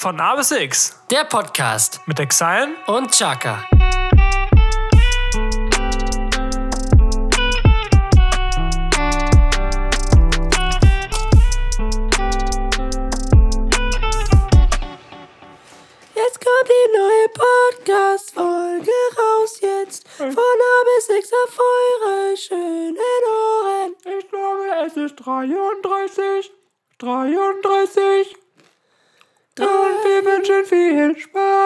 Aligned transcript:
Von 0.00 0.20
A 0.20 0.36
bis 0.36 0.52
X 0.52 0.94
Der 1.10 1.24
Podcast 1.24 2.00
mit 2.06 2.20
Exile 2.20 2.68
und 2.86 3.10
Chaka. 3.10 3.66
Jetzt 16.14 16.38
kommt 16.44 16.68
die 16.68 16.96
neue 16.96 17.28
Podcast-Folge 17.34 18.92
raus 19.18 19.60
jetzt. 19.60 20.08
Von 20.16 20.28
A 20.30 20.84
bis 20.94 21.08
X 21.08 21.32
auf 21.32 21.58
eure 21.58 22.36
schönen 22.36 22.96
Ohren. 23.26 23.96
Ich 24.16 24.28
glaube, 24.28 24.86
es 24.86 24.96
ist 24.96 25.16
33. 25.16 26.52
33. 26.98 28.47
Und 29.60 29.66
wir 29.66 30.24
wünschen 30.24 30.64
viel 30.64 31.18
Spaß. 31.18 31.56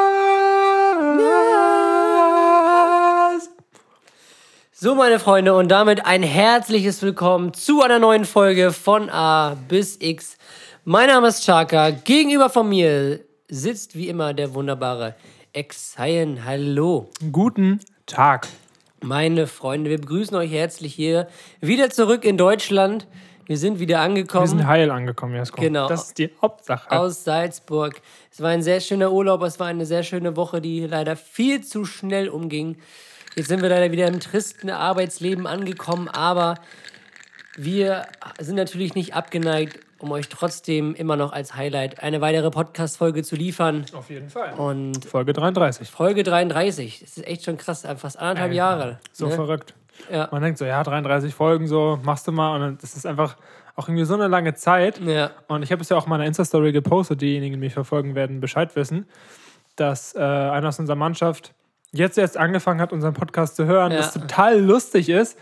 So, 4.73 4.95
meine 4.95 5.19
Freunde, 5.19 5.55
und 5.55 5.69
damit 5.69 6.07
ein 6.07 6.23
herzliches 6.23 7.03
Willkommen 7.03 7.53
zu 7.53 7.83
einer 7.83 7.99
neuen 7.99 8.25
Folge 8.25 8.73
von 8.73 9.11
A 9.11 9.57
bis 9.69 9.99
X. 10.01 10.39
Mein 10.85 11.09
Name 11.09 11.29
ist 11.29 11.45
Chaka. 11.45 11.91
Gegenüber 11.91 12.49
von 12.49 12.69
mir 12.69 13.21
sitzt 13.49 13.95
wie 13.95 14.09
immer 14.09 14.33
der 14.33 14.55
wunderbare 14.55 15.15
Exayen. 15.53 16.47
Hallo. 16.47 17.11
Guten 17.31 17.81
Tag. 18.07 18.49
Meine 19.03 19.47
Freunde, 19.47 19.91
wir 19.91 20.01
begrüßen 20.01 20.35
euch 20.37 20.51
herzlich 20.51 20.95
hier 20.95 21.29
wieder 21.61 21.91
zurück 21.91 22.25
in 22.25 22.39
Deutschland. 22.39 23.07
Wir 23.47 23.59
sind 23.59 23.79
wieder 23.79 23.97
Wir 23.97 24.01
angekommen 24.01 24.47
sind 24.47 24.67
heil 24.67 24.91
angekommen, 24.91 25.35
Jasko. 25.35 25.61
Genau. 25.61 25.89
Das 25.89 26.09
ist 26.09 26.19
die 26.19 26.31
Hauptsache. 26.41 26.91
aus 26.91 27.25
Salzburg. 27.25 28.01
Es 28.31 28.41
war 28.41 28.51
ein 28.51 28.63
sehr 28.63 28.81
schöner 28.81 29.13
Urlaub, 29.13 29.43
es 29.43 29.59
war 29.59 29.67
eine 29.67 29.87
sehr 29.87 30.03
schöne 30.03 30.37
Woche, 30.37 30.61
die 30.61 30.87
leider 30.87 31.17
viel 31.17 31.63
zu 31.63 31.85
schnell 31.85 32.29
umging. 32.29 32.77
Jetzt 33.35 33.49
sind 33.49 33.63
wir 33.63 33.69
leider 33.69 33.91
wieder 33.93 34.07
im 34.07 34.21
tristen 34.21 34.71
Arbeitsleben 34.71 35.47
angekommen, 35.47 36.09
aber 36.09 36.57
wir 37.57 38.07
sind 38.39 38.57
natürlich 38.57 38.95
nicht 38.95 39.15
abgeneigt, 39.15 39.81
um 39.99 40.11
euch 40.11 40.29
trotzdem 40.29 40.95
immer 40.95 41.17
noch 41.17 41.33
als 41.33 41.55
Highlight 41.55 42.03
eine 42.03 42.21
weitere 42.21 42.51
Podcast-Folge 42.51 43.23
zu 43.23 43.37
liefern. 43.37 43.87
Auf 43.93 44.11
jeden 44.11 44.29
Fall. 44.29 44.55
Und 44.55 45.05
Folge 45.05 45.33
33. 45.33 45.89
Folge 45.89 46.23
33, 46.23 47.01
das 47.01 47.17
ist 47.19 47.27
echt 47.27 47.45
schon 47.45 47.57
krass, 47.57 47.87
fast 47.97 48.19
anderthalb 48.19 48.53
Jahre. 48.53 48.99
So 49.13 49.29
ne? 49.29 49.33
verrückt. 49.33 49.75
Ja. 50.11 50.29
Man 50.33 50.43
denkt 50.43 50.59
so, 50.59 50.65
ja, 50.65 50.83
33 50.83 51.35
Folgen, 51.35 51.67
so, 51.67 51.99
machst 52.03 52.27
du 52.27 52.33
mal. 52.33 52.55
Und 52.55 52.61
dann- 52.61 52.79
das 52.81 52.95
ist 52.95 53.07
einfach 53.07 53.37
auch 53.77 53.89
irgendwie 53.89 54.05
so 54.05 54.15
eine 54.15 54.29
lange 54.29 54.55
Zeit. 54.55 55.01
Ja. 55.01 55.31
Und 55.49 55.63
ich 55.63 55.73
habe 55.73 55.83
es 55.83 55.89
ja 55.89 55.97
auch 55.97 56.05
in 56.05 56.11
meiner 56.11 56.27
Insta-Story 56.27 56.73
gepostet, 56.73 57.21
diejenigen, 57.21 57.55
die 57.55 57.61
mich 57.61 57.75
verfolgen 57.75 58.15
werden, 58.15 58.41
Bescheid 58.41 58.75
wissen, 58.77 59.07
dass 59.77 60.15
äh, 60.15 60.19
einer 60.21 60.69
aus 60.69 60.79
unserer 60.79 60.97
Mannschaft 60.97 61.55
jetzt 61.93 62.19
erst 62.19 62.37
angefangen 62.37 62.81
hat, 62.81 62.93
unseren 62.93 63.15
Podcast 63.15 63.57
zu 63.57 63.65
hören, 63.67 63.93
Ja. 63.93 63.99
das 63.99 64.13
total 64.13 64.59
lustig 64.61 65.09
ist, 65.09 65.39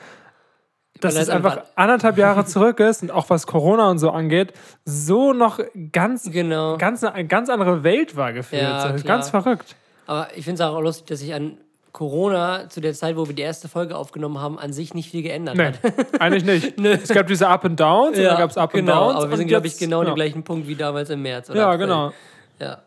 dass 1.01 1.15
es 1.17 1.29
einfach 1.31 1.63
anderthalb 1.77 2.19
Jahre 2.19 2.45
zurück 2.47 2.79
ist 2.81 3.03
und 3.03 3.11
auch 3.11 3.31
was 3.31 3.47
Corona 3.47 3.89
und 3.91 3.99
so 3.99 4.11
angeht, 4.11 4.53
so 4.85 5.33
noch 5.33 5.59
ganz, 5.93 6.31
Genau. 6.31 6.77
ganz 6.77 7.03
eine 7.03 7.27
ganz 7.27 7.49
andere 7.49 7.83
Welt 7.85 8.17
war 8.17 8.33
gefühlt. 8.33 8.63
Ja, 8.63 8.93
ganz 8.99 9.31
verrückt. 9.31 9.77
Aber 10.07 10.29
ich 10.37 10.45
finde 10.45 10.63
es 10.63 10.69
auch 10.69 10.81
lustig, 10.81 11.07
dass 11.07 11.21
sich 11.21 11.33
an 11.35 11.59
Corona 11.93 12.69
zu 12.69 12.81
der 12.81 12.95
Zeit, 12.95 13.17
wo 13.17 13.27
wir 13.27 13.35
die 13.35 13.43
erste 13.43 13.69
Folge 13.69 13.97
aufgenommen 13.97 14.39
haben, 14.41 14.59
an 14.59 14.73
sich 14.73 14.95
nicht 14.95 15.11
viel 15.11 15.23
geändert 15.23 15.57
Nee, 15.57 15.65
hat. 15.67 16.21
eigentlich 16.21 16.45
nicht. 16.45 16.79
Es 17.03 17.09
gab 17.11 17.27
diese 17.27 17.49
Up 17.49 17.65
and 17.65 17.79
Downs, 17.79 18.17
und 18.19 18.25
dann 18.25 18.39
gab 18.39 18.51
es 18.51 18.57
Up 18.57 18.73
genau, 18.73 18.93
and 18.93 19.01
Downs. 19.13 19.23
aber 19.25 19.31
wir 19.31 19.37
sind, 19.39 19.49
glaube 19.49 19.67
ich, 19.67 19.79
genau 19.79 20.01
an 20.01 20.07
ja. 20.07 20.13
dem 20.13 20.17
gleichen 20.17 20.43
Punkt 20.45 20.67
wie 20.69 20.75
damals 20.77 21.11
im 21.11 21.23
März. 21.23 21.51
Oder 21.51 21.61
Ja, 21.61 21.67
April. 21.71 21.79
genau. 21.87 22.13
Ja. 22.59 22.83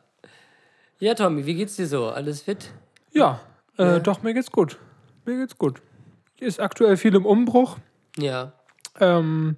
ja, 1.00 1.14
Tommy, 1.16 1.46
wie 1.46 1.56
geht's 1.56 1.76
dir 1.76 1.88
so? 1.88 2.10
Alles 2.10 2.42
fit? 2.42 2.72
Ja, 3.12 3.40
äh, 3.78 4.00
doch, 4.00 4.22
mir 4.24 4.34
geht's 4.34 4.52
gut. 4.52 4.78
Mir 5.26 5.38
geht's 5.38 5.58
gut. 5.58 5.82
Ist 6.40 6.60
aktuell 6.60 6.98
viel 6.98 7.16
im 7.16 7.26
Umbruch. 7.26 7.78
Ja, 8.18 8.54
Ähm, 9.00 9.58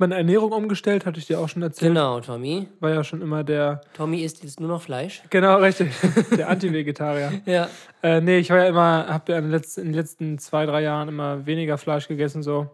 meine 0.00 0.16
Ernährung 0.16 0.52
umgestellt, 0.52 1.06
hatte 1.06 1.18
ich 1.18 1.26
dir 1.26 1.40
auch 1.40 1.48
schon 1.48 1.62
erzählt. 1.62 1.90
genau, 1.90 2.20
Tommy. 2.20 2.68
War 2.80 2.90
ja 2.90 3.04
schon 3.04 3.22
immer 3.22 3.44
der. 3.44 3.80
Tommy 3.94 4.22
isst 4.22 4.42
jetzt 4.42 4.60
nur 4.60 4.68
noch 4.68 4.82
Fleisch. 4.82 5.22
Genau, 5.30 5.56
richtig. 5.58 5.92
Der 6.36 6.48
Anti-Vegetarier. 6.48 7.32
Ja. 7.46 7.68
äh, 8.02 8.20
nee, 8.20 8.38
ich 8.38 8.50
war 8.50 8.58
ja 8.58 8.66
immer, 8.66 9.06
hab 9.08 9.28
ja 9.28 9.38
in 9.38 9.44
den, 9.44 9.50
letzten, 9.50 9.80
in 9.80 9.86
den 9.86 9.94
letzten 9.94 10.38
zwei, 10.38 10.66
drei 10.66 10.82
Jahren 10.82 11.08
immer 11.08 11.46
weniger 11.46 11.78
Fleisch 11.78 12.08
gegessen, 12.08 12.42
so 12.42 12.68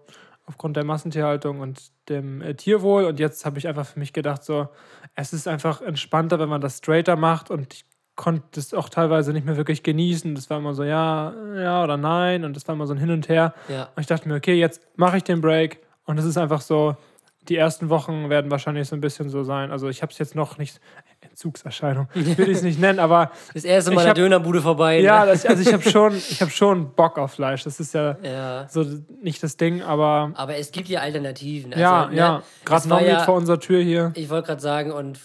aufgrund 0.47 0.77
der 0.77 0.85
Massentierhaltung 0.85 1.61
und 1.61 1.81
dem 2.09 2.43
äh, 2.43 2.55
Tierwohl. 2.55 3.05
Und 3.05 3.21
jetzt 3.21 3.45
habe 3.47 3.59
ich 3.59 3.69
einfach 3.69 3.87
für 3.87 3.99
mich 3.99 4.13
gedacht, 4.13 4.45
so, 4.45 4.69
es 5.15 5.33
ist 5.33 5.49
einfach 5.49 5.81
entspannter, 5.81 6.39
wenn 6.39 6.49
man 6.49 6.61
das 6.61 6.79
straighter 6.79 7.17
macht. 7.17 7.51
Und 7.51 7.75
ich 7.75 7.85
konnte 8.17 8.61
es 8.61 8.75
auch 8.75 8.89
teilweise 8.89 9.33
nicht 9.33 9.47
mehr 9.47 9.57
wirklich 9.57 9.83
genießen. 9.83 10.35
Das 10.35 10.51
war 10.51 10.59
immer 10.59 10.75
so, 10.75 10.85
ja, 10.85 11.35
ja 11.57 11.83
oder 11.83 11.97
nein. 11.97 12.45
Und 12.45 12.57
das 12.57 12.67
war 12.69 12.75
immer 12.75 12.87
so 12.87 12.95
ein 12.95 12.99
Hin 12.99 13.11
und 13.11 13.29
Her. 13.29 13.55
Ja. 13.69 13.89
Und 13.95 14.01
ich 14.01 14.07
dachte 14.07 14.29
mir, 14.29 14.37
okay, 14.37 14.55
jetzt 14.55 14.83
mache 14.97 15.17
ich 15.17 15.25
den 15.25 15.41
Break. 15.41 15.81
Und 16.05 16.19
es 16.19 16.25
ist 16.25 16.37
einfach 16.37 16.61
so, 16.61 16.97
die 17.49 17.57
ersten 17.57 17.89
Wochen 17.91 18.31
werden 18.31 18.51
wahrscheinlich 18.51 18.89
so 18.89 18.97
ein 18.97 19.01
bisschen 19.01 19.29
so 19.29 19.43
sein. 19.45 19.71
Also 19.71 19.89
ich 19.89 20.03
habe 20.03 20.13
es 20.13 20.19
jetzt 20.19 20.35
noch 20.35 20.59
nicht, 20.59 20.81
Entzugserscheinung, 21.21 22.09
will 22.15 22.49
ich 22.49 22.59
es 22.59 22.63
nicht 22.63 22.79
nennen, 22.81 22.99
aber 22.99 23.31
Das 23.55 23.65
erste 23.65 23.91
Mal 23.91 24.07
hab- 24.07 24.15
der 24.15 24.25
Dönerbude 24.25 24.61
vorbei. 24.63 25.01
ja, 25.01 25.25
Ne? 25.25 25.33
das, 25.33 25.45
also 25.47 25.63
ich 25.63 25.73
habe 25.73 25.83
schon, 25.89 26.15
ich 26.17 26.41
habe 26.41 26.51
schon 26.51 26.93
Bock 26.95 27.19
auf 27.19 27.33
Fleisch. 27.33 27.65
Das 27.65 27.81
ist 27.81 27.95
ja, 27.95 28.17
ja. 28.23 28.69
so 28.69 28.85
nicht 29.23 29.43
das 29.43 29.57
Ding, 29.57 29.83
aber 29.83 30.33
Aber 30.35 30.57
es 30.57 30.71
gibt 30.71 30.89
ja 30.89 31.01
Alternativen. 31.01 31.73
Also, 31.73 31.83
ja, 31.83 32.07
ne, 32.07 32.17
ja. 32.17 32.43
Gerade 32.65 32.89
Nomit 32.89 33.07
ja- 33.09 33.21
vor 33.25 33.35
unserer 33.35 33.59
Tür 33.61 33.83
hier. 33.83 34.13
Ich 34.15 34.29
wollte 34.31 34.47
gerade 34.49 34.61
sagen, 34.63 34.93
und 34.93 35.19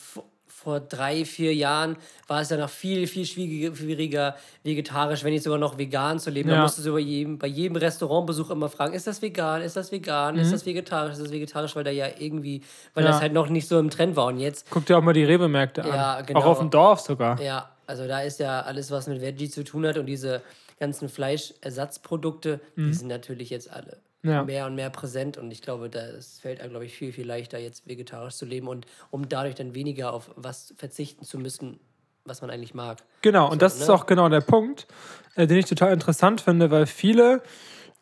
vor 0.64 0.82
drei, 0.82 1.24
vier 1.24 1.56
Jahren 1.56 1.96
war 2.28 2.42
es 2.42 2.50
ja 2.50 2.58
noch 2.58 2.70
viel, 2.70 3.08
viel 3.08 3.26
schwieriger, 3.26 4.36
vegetarisch, 4.64 5.24
wenn 5.24 5.32
nicht 5.32 5.44
sogar 5.44 5.58
noch 5.58 5.78
vegan 5.78 6.20
zu 6.20 6.30
leben. 6.30 6.50
Da 6.50 6.56
Ja. 6.56 6.62
musstest 6.64 6.86
du 6.86 6.92
bei 6.94 7.00
jedem, 7.00 7.38
bei 7.40 7.48
jedem 7.48 7.78
Restaurantbesuch 7.78 8.50
immer 8.50 8.68
fragen, 8.68 8.94
ist 8.94 9.08
das 9.08 9.22
vegan, 9.22 9.62
ist 9.62 9.78
das 9.78 9.92
vegan, 9.92 10.38
ist 10.38 10.52
das 10.52 10.66
vegetarisch, 10.66 11.14
ist 11.14 11.22
das 11.22 11.32
vegetarisch, 11.32 11.76
weil 11.78 11.86
da 11.86 11.92
ja 11.92 12.08
irgendwie, 12.20 12.62
weil 12.94 13.04
Mhm. 13.04 13.08
Ja. 13.08 13.12
das 13.14 13.22
halt 13.22 13.34
noch 13.34 13.48
nicht 13.50 13.68
so 13.70 13.80
im 13.80 13.90
Trend 13.90 14.16
war. 14.18 14.26
Und 14.26 14.40
jetzt, 14.40 14.70
Guck 14.70 14.86
dir 14.86 14.98
auch 14.98 15.02
mal 15.02 15.14
die 15.14 15.24
Rewe-Märkte 15.24 15.84
an. 15.84 15.88
Ja, 15.90 16.22
genau. 16.22 16.40
Auch 16.42 16.46
auf 16.46 16.60
dem 16.60 16.70
Dorf 16.70 17.00
sogar. 17.00 17.42
ja, 17.42 17.70
also 17.88 18.06
da 18.08 18.22
ist 18.22 18.40
ja 18.40 18.62
alles, 18.62 18.92
was 18.92 19.08
mit 19.08 19.22
Veggie 19.22 19.50
zu 19.50 19.64
tun 19.64 19.88
hat 19.88 19.98
und 19.98 20.08
diese 20.08 20.42
ganzen 20.80 21.08
Fleischersatzprodukte, 21.10 22.60
die 22.76 22.94
sind 22.94 23.08
natürlich 23.08 23.50
jetzt 23.50 23.72
alle 23.72 23.94
Mhm. 23.98 24.09
Ja. 24.22 24.44
mehr 24.44 24.66
und 24.66 24.76
mehr 24.76 24.90
präsent 24.90 25.38
und 25.38 25.50
ich 25.50 25.62
glaube, 25.62 25.90
da 25.90 26.02
es 26.02 26.40
fällt 26.40 26.60
einem, 26.60 26.72
glaube 26.72 26.86
ich, 26.86 26.94
viel, 26.94 27.14
viel 27.14 27.26
leichter, 27.26 27.58
jetzt 27.58 27.88
vegetarisch 27.88 28.36
zu 28.36 28.46
leben 28.46 28.68
und 28.68 28.86
um 29.12 29.30
dadurch 29.30 29.56
dann 29.56 29.74
weniger 29.74 30.12
auf 30.12 30.32
was 30.36 30.74
verzichten 30.78 31.24
zu 31.24 31.40
müssen, 31.40 31.80
was 32.26 32.42
man 32.42 32.50
eigentlich 32.50 32.74
mag. 32.74 32.98
Genau, 33.22 33.50
und 33.50 33.62
das 33.62 33.80
ist 33.80 33.88
ne? 33.88 33.94
auch 33.94 34.06
genau 34.06 34.28
der 34.28 34.42
Punkt, 34.42 34.88
äh, 35.36 35.48
den 35.48 35.58
ich 35.58 35.66
total 35.66 35.94
interessant 35.94 36.42
finde, 36.42 36.70
weil 36.70 36.86
viele, 36.86 37.42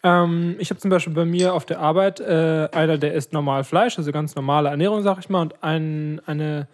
ähm, 0.04 0.56
ich 0.60 0.70
habe 0.70 0.80
zum 0.80 0.90
Beispiel 0.90 1.14
bei 1.14 1.26
mir 1.26 1.54
auf 1.54 1.66
der 1.66 1.80
Arbeit 1.80 2.20
äh, 2.20 2.68
einer, 2.72 2.98
der 2.98 3.14
isst 3.14 3.32
normal 3.34 3.64
Fleisch, 3.64 3.98
also 3.98 4.12
ganz 4.12 4.36
normale 4.36 4.70
Ernährung, 4.70 5.04
sag 5.04 5.20
ich 5.20 5.30
mal, 5.30 5.42
und 5.42 5.64
ein, 5.64 6.20
eine 6.26 6.68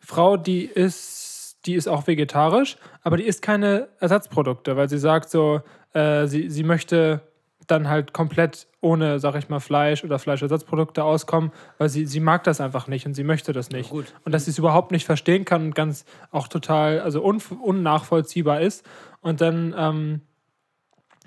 Frau, 0.00 0.36
die 0.36 0.64
ist, 0.64 1.58
die 1.66 1.74
ist 1.74 1.88
auch 1.88 2.06
vegetarisch, 2.06 2.76
aber 3.02 3.16
die 3.16 3.24
isst 3.24 3.42
keine 3.42 3.88
Ersatzprodukte, 3.98 4.76
weil 4.76 4.88
sie 4.88 4.98
sagt 4.98 5.30
so, 5.30 5.60
äh, 5.92 6.26
sie, 6.26 6.48
sie 6.48 6.62
möchte 6.62 7.22
dann 7.66 7.88
halt 7.88 8.12
komplett 8.12 8.68
ohne, 8.80 9.18
sag 9.18 9.34
ich 9.36 9.48
mal, 9.48 9.60
Fleisch 9.60 10.04
oder 10.04 10.18
Fleischersatzprodukte 10.18 11.02
auskommen, 11.02 11.50
weil 11.78 11.88
sie, 11.88 12.06
sie 12.06 12.20
mag 12.20 12.44
das 12.44 12.60
einfach 12.60 12.86
nicht 12.86 13.06
und 13.06 13.14
sie 13.14 13.24
möchte 13.24 13.52
das 13.52 13.70
nicht. 13.70 13.90
gut. 13.90 14.14
Und 14.24 14.32
dass 14.32 14.44
sie 14.44 14.50
es 14.50 14.58
überhaupt 14.58 14.92
nicht 14.92 15.04
verstehen 15.04 15.44
kann 15.44 15.66
und 15.66 15.74
ganz 15.74 16.04
auch 16.30 16.48
total, 16.48 17.00
also 17.00 17.24
un, 17.24 17.40
unnachvollziehbar 17.60 18.60
ist. 18.60 18.86
Und 19.20 19.40
dann 19.40 19.74
ähm, 19.76 20.20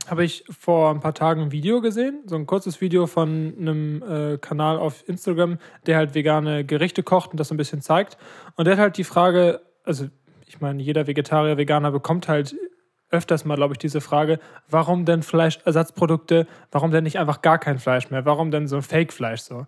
habe 0.07 0.23
ich 0.23 0.43
vor 0.49 0.91
ein 0.91 0.99
paar 0.99 1.13
Tagen 1.13 1.43
ein 1.43 1.51
Video 1.51 1.81
gesehen, 1.81 2.23
so 2.25 2.35
ein 2.35 2.45
kurzes 2.45 2.81
Video 2.81 3.07
von 3.07 3.53
einem 3.59 4.03
äh, 4.03 4.37
Kanal 4.37 4.77
auf 4.77 5.07
Instagram, 5.07 5.59
der 5.85 5.97
halt 5.97 6.15
vegane 6.15 6.65
Gerichte 6.65 7.03
kocht 7.03 7.31
und 7.31 7.39
das 7.39 7.49
so 7.49 7.53
ein 7.53 7.57
bisschen 7.57 7.81
zeigt. 7.81 8.17
Und 8.55 8.65
der 8.65 8.75
hat 8.75 8.81
halt 8.81 8.97
die 8.97 9.03
Frage, 9.03 9.61
also 9.83 10.07
ich 10.47 10.61
meine, 10.61 10.81
jeder 10.81 11.05
Vegetarier, 11.05 11.57
Veganer 11.57 11.91
bekommt 11.91 12.27
halt 12.27 12.55
öfters 13.11 13.45
mal, 13.45 13.55
glaube 13.55 13.73
ich, 13.73 13.77
diese 13.77 14.01
Frage, 14.01 14.39
warum 14.69 15.05
denn 15.05 15.23
Fleischersatzprodukte, 15.23 16.47
warum 16.71 16.91
denn 16.91 17.03
nicht 17.03 17.19
einfach 17.19 17.41
gar 17.41 17.57
kein 17.57 17.79
Fleisch 17.79 18.09
mehr, 18.09 18.25
warum 18.25 18.51
denn 18.51 18.67
so 18.67 18.77
ein 18.77 18.81
Fake-Fleisch 18.81 19.41
so? 19.41 19.65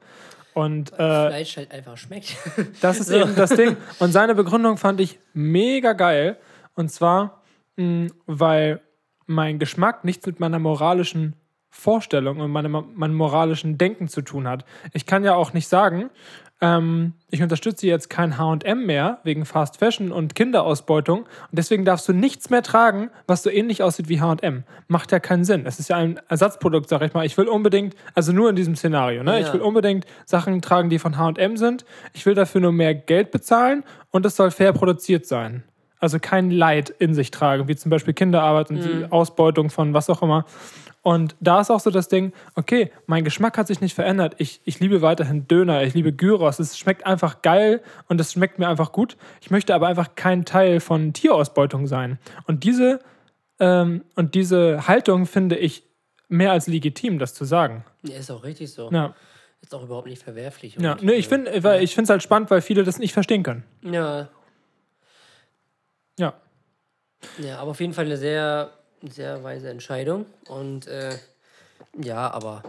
Und 0.53 0.91
äh, 0.93 0.95
Fleisch 0.95 1.57
halt 1.57 1.71
einfach 1.71 1.97
schmeckt. 1.97 2.35
das 2.81 2.99
ist 2.99 3.09
eben 3.09 3.35
das 3.35 3.51
Ding. 3.51 3.77
Und 3.99 4.11
seine 4.11 4.35
Begründung 4.35 4.77
fand 4.77 4.99
ich 4.99 5.19
mega 5.33 5.93
geil. 5.93 6.37
Und 6.75 6.89
zwar, 6.91 7.41
mh, 7.77 8.09
weil 8.25 8.81
mein 9.27 9.59
Geschmack 9.59 10.03
nichts 10.03 10.25
mit 10.25 10.39
meiner 10.39 10.59
moralischen 10.59 11.35
Vorstellung 11.69 12.41
und 12.41 12.51
meinem, 12.51 12.85
meinem 12.95 13.15
moralischen 13.15 13.77
Denken 13.77 14.09
zu 14.09 14.21
tun 14.21 14.47
hat. 14.47 14.65
Ich 14.93 15.05
kann 15.05 15.23
ja 15.23 15.35
auch 15.35 15.53
nicht 15.53 15.69
sagen, 15.69 16.09
ähm, 16.61 17.13
ich 17.31 17.41
unterstütze 17.41 17.87
jetzt 17.87 18.09
kein 18.09 18.37
HM 18.37 18.85
mehr 18.85 19.19
wegen 19.23 19.45
Fast 19.45 19.77
Fashion 19.77 20.11
und 20.11 20.35
Kinderausbeutung 20.35 21.21
und 21.21 21.27
deswegen 21.51 21.85
darfst 21.85 22.07
du 22.07 22.13
nichts 22.13 22.49
mehr 22.49 22.61
tragen, 22.61 23.09
was 23.25 23.41
so 23.41 23.49
ähnlich 23.49 23.81
aussieht 23.81 24.09
wie 24.09 24.21
HM. 24.21 24.63
Macht 24.87 25.11
ja 25.11 25.19
keinen 25.19 25.43
Sinn. 25.43 25.65
Es 25.65 25.79
ist 25.79 25.89
ja 25.89 25.97
ein 25.97 26.19
Ersatzprodukt, 26.29 26.87
sag 26.87 27.01
ich 27.01 27.13
mal. 27.13 27.25
Ich 27.25 27.37
will 27.37 27.47
unbedingt, 27.47 27.95
also 28.13 28.31
nur 28.31 28.49
in 28.49 28.55
diesem 28.55 28.75
Szenario, 28.75 29.23
ne? 29.23 29.39
Ja. 29.39 29.47
ich 29.47 29.53
will 29.53 29.61
unbedingt 29.61 30.05
Sachen 30.25 30.61
tragen, 30.61 30.89
die 30.89 30.99
von 30.99 31.17
HM 31.17 31.57
sind. 31.57 31.83
Ich 32.13 32.25
will 32.25 32.35
dafür 32.35 32.61
nur 32.61 32.71
mehr 32.71 32.93
Geld 32.93 33.31
bezahlen 33.31 33.83
und 34.11 34.25
es 34.25 34.35
soll 34.35 34.51
fair 34.51 34.73
produziert 34.73 35.25
sein. 35.25 35.63
Also 36.01 36.19
kein 36.19 36.51
Leid 36.51 36.89
in 36.89 37.13
sich 37.13 37.31
tragen, 37.31 37.67
wie 37.69 37.75
zum 37.75 37.89
Beispiel 37.91 38.13
Kinderarbeit 38.13 38.69
und 38.71 38.83
die 38.83 39.05
Ausbeutung 39.11 39.69
von 39.69 39.93
was 39.93 40.09
auch 40.09 40.21
immer. 40.21 40.45
Und 41.03 41.35
da 41.39 41.61
ist 41.61 41.71
auch 41.71 41.79
so 41.79 41.89
das 41.89 42.09
Ding, 42.09 42.31
okay, 42.55 42.91
mein 43.07 43.23
Geschmack 43.23 43.57
hat 43.57 43.67
sich 43.67 43.81
nicht 43.81 43.95
verändert. 43.95 44.35
Ich, 44.37 44.61
ich 44.65 44.79
liebe 44.79 45.01
weiterhin 45.01 45.47
Döner, 45.47 45.83
ich 45.83 45.93
liebe 45.93 46.11
Gyros. 46.11 46.59
Es 46.59 46.77
schmeckt 46.77 47.05
einfach 47.05 47.41
geil 47.41 47.81
und 48.07 48.21
es 48.21 48.33
schmeckt 48.33 48.59
mir 48.59 48.67
einfach 48.67 48.91
gut. 48.91 49.17
Ich 49.41 49.49
möchte 49.49 49.73
aber 49.73 49.87
einfach 49.87 50.15
kein 50.15 50.45
Teil 50.45 50.79
von 50.79 51.13
Tierausbeutung 51.13 51.87
sein. 51.87 52.19
Und 52.45 52.63
diese, 52.63 52.99
ähm, 53.59 54.03
und 54.15 54.35
diese 54.35 54.87
Haltung 54.87 55.25
finde 55.25 55.55
ich 55.55 55.83
mehr 56.29 56.51
als 56.51 56.67
legitim, 56.67 57.17
das 57.19 57.33
zu 57.33 57.45
sagen. 57.45 57.83
Ja, 58.03 58.17
ist 58.17 58.29
auch 58.29 58.43
richtig 58.43 58.71
so. 58.71 58.89
Ja, 58.91 59.15
Ist 59.61 59.73
auch 59.73 59.83
überhaupt 59.83 60.07
nicht 60.07 60.23
verwerflich. 60.23 60.77
ja. 60.79 60.97
Nee, 61.01 61.13
ich 61.13 61.25
äh, 61.31 61.87
finde 61.87 62.03
es 62.03 62.09
halt 62.09 62.23
spannend, 62.23 62.51
weil 62.51 62.61
viele 62.61 62.83
das 62.83 62.99
nicht 62.99 63.13
verstehen 63.13 63.43
können. 63.43 63.63
Ja, 63.83 64.29
Ja. 66.21 66.33
ja, 67.39 67.57
aber 67.57 67.71
auf 67.71 67.79
jeden 67.79 67.93
Fall 67.93 68.05
eine 68.05 68.17
sehr, 68.17 68.71
sehr 69.01 69.43
weise 69.43 69.69
Entscheidung. 69.69 70.27
Und 70.47 70.85
äh, 70.87 71.17
ja, 71.99 72.31
aber 72.31 72.61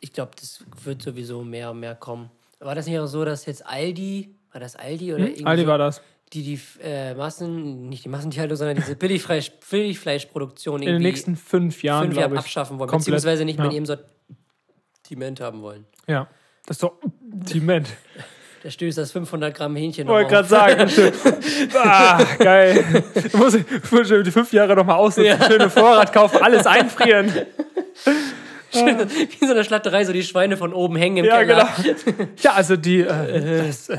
ich 0.00 0.12
glaube, 0.12 0.32
das 0.38 0.62
wird 0.84 1.00
sowieso 1.00 1.42
mehr 1.42 1.70
und 1.70 1.80
mehr 1.80 1.94
kommen. 1.94 2.30
War 2.60 2.74
das 2.74 2.86
nicht 2.86 2.98
auch 2.98 3.06
so, 3.06 3.24
dass 3.24 3.46
jetzt 3.46 3.66
Aldi, 3.66 4.34
war 4.52 4.60
das 4.60 4.76
Aldi 4.76 5.14
oder 5.14 5.24
irgendwie 5.24 5.40
Hm? 5.40 5.46
Aldi 5.46 5.62
so, 5.62 5.68
war 5.68 5.78
das. 5.78 6.02
die 6.34 6.42
die 6.42 6.60
äh, 6.82 7.14
Massen, 7.14 7.88
nicht 7.88 8.04
die 8.04 8.10
Massentierhaltung, 8.10 8.56
sondern 8.56 8.76
diese 8.76 8.96
Billigfleisch, 8.96 9.52
Billigfleischproduktion 9.70 10.76
In 10.76 10.80
den 10.80 10.88
irgendwie 10.88 11.06
nächsten 11.06 11.36
fünf 11.36 11.82
Jahren, 11.82 12.08
fünf 12.08 12.18
Jahren 12.18 12.32
ich. 12.34 12.38
abschaffen 12.38 12.78
wollen, 12.78 12.90
komplett. 12.90 13.14
beziehungsweise 13.14 13.46
nicht 13.46 13.56
mehr 13.56 13.66
ja. 13.66 13.70
in 13.70 13.86
ihrem 13.86 13.98
Sortiment 15.02 15.40
haben 15.40 15.62
wollen. 15.62 15.86
Ja, 16.06 16.28
das 16.66 16.76
ist 16.76 16.82
doch 16.82 17.00
Timent. 17.46 17.88
Da 18.66 18.72
stößt 18.72 18.98
das 18.98 19.12
500 19.12 19.54
Gramm 19.56 19.76
Hähnchen 19.76 20.08
Wollte 20.08 20.28
gerade 20.28 20.48
sagen. 20.48 20.90
ah, 21.76 22.20
geil. 22.36 22.84
Du 23.30 23.38
musst, 23.38 23.56
die 24.26 24.30
fünf 24.32 24.52
Jahre 24.52 24.74
nochmal 24.74 24.96
aussitzen, 24.96 25.38
Ja. 25.40 25.46
schöne 25.46 25.70
Vorrat 25.70 26.12
kaufen, 26.12 26.38
alles 26.42 26.66
einfrieren. 26.66 27.32
Wie 28.72 29.46
so 29.46 29.52
eine 29.52 29.62
Schlatterei, 29.62 30.04
so 30.04 30.12
die 30.12 30.24
Schweine 30.24 30.56
von 30.56 30.72
oben 30.74 30.96
hängen 30.96 31.18
im 31.18 31.26
Ja, 31.26 31.44
Keller. 31.44 31.68
genau. 31.80 32.26
Ja, 32.42 32.54
also 32.54 32.74
die 32.76 33.02
äh, 33.02 33.66
das, 33.68 33.88
äh, 33.88 33.98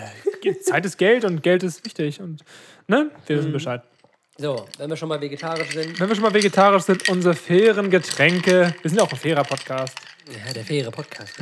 Zeit 0.61 0.85
ist 0.85 0.97
Geld 0.97 1.23
und 1.23 1.41
Geld 1.43 1.63
ist 1.63 1.85
wichtig. 1.85 2.19
Und 2.19 2.43
ne, 2.87 3.09
wir 3.25 3.35
Mhm. 3.37 3.39
wissen 3.39 3.53
Bescheid. 3.53 3.83
So, 4.37 4.65
wenn 4.79 4.89
wir 4.89 4.97
schon 4.97 5.07
mal 5.07 5.21
vegetarisch 5.21 5.71
sind. 5.71 5.97
Wenn 5.97 6.09
wir 6.09 6.15
schon 6.15 6.23
mal 6.25 6.33
vegetarisch 6.33 6.83
sind, 6.83 7.07
unsere 7.07 7.35
fairen 7.35 7.89
Getränke. 7.89 8.75
Wir 8.81 8.89
sind 8.89 8.97
ja 8.99 9.05
auch 9.05 9.11
ein 9.13 9.17
fairer 9.17 9.45
Podcast. 9.45 9.95
Ja, 10.29 10.51
der 10.51 10.65
faire 10.65 10.91
Podcast. 10.91 11.35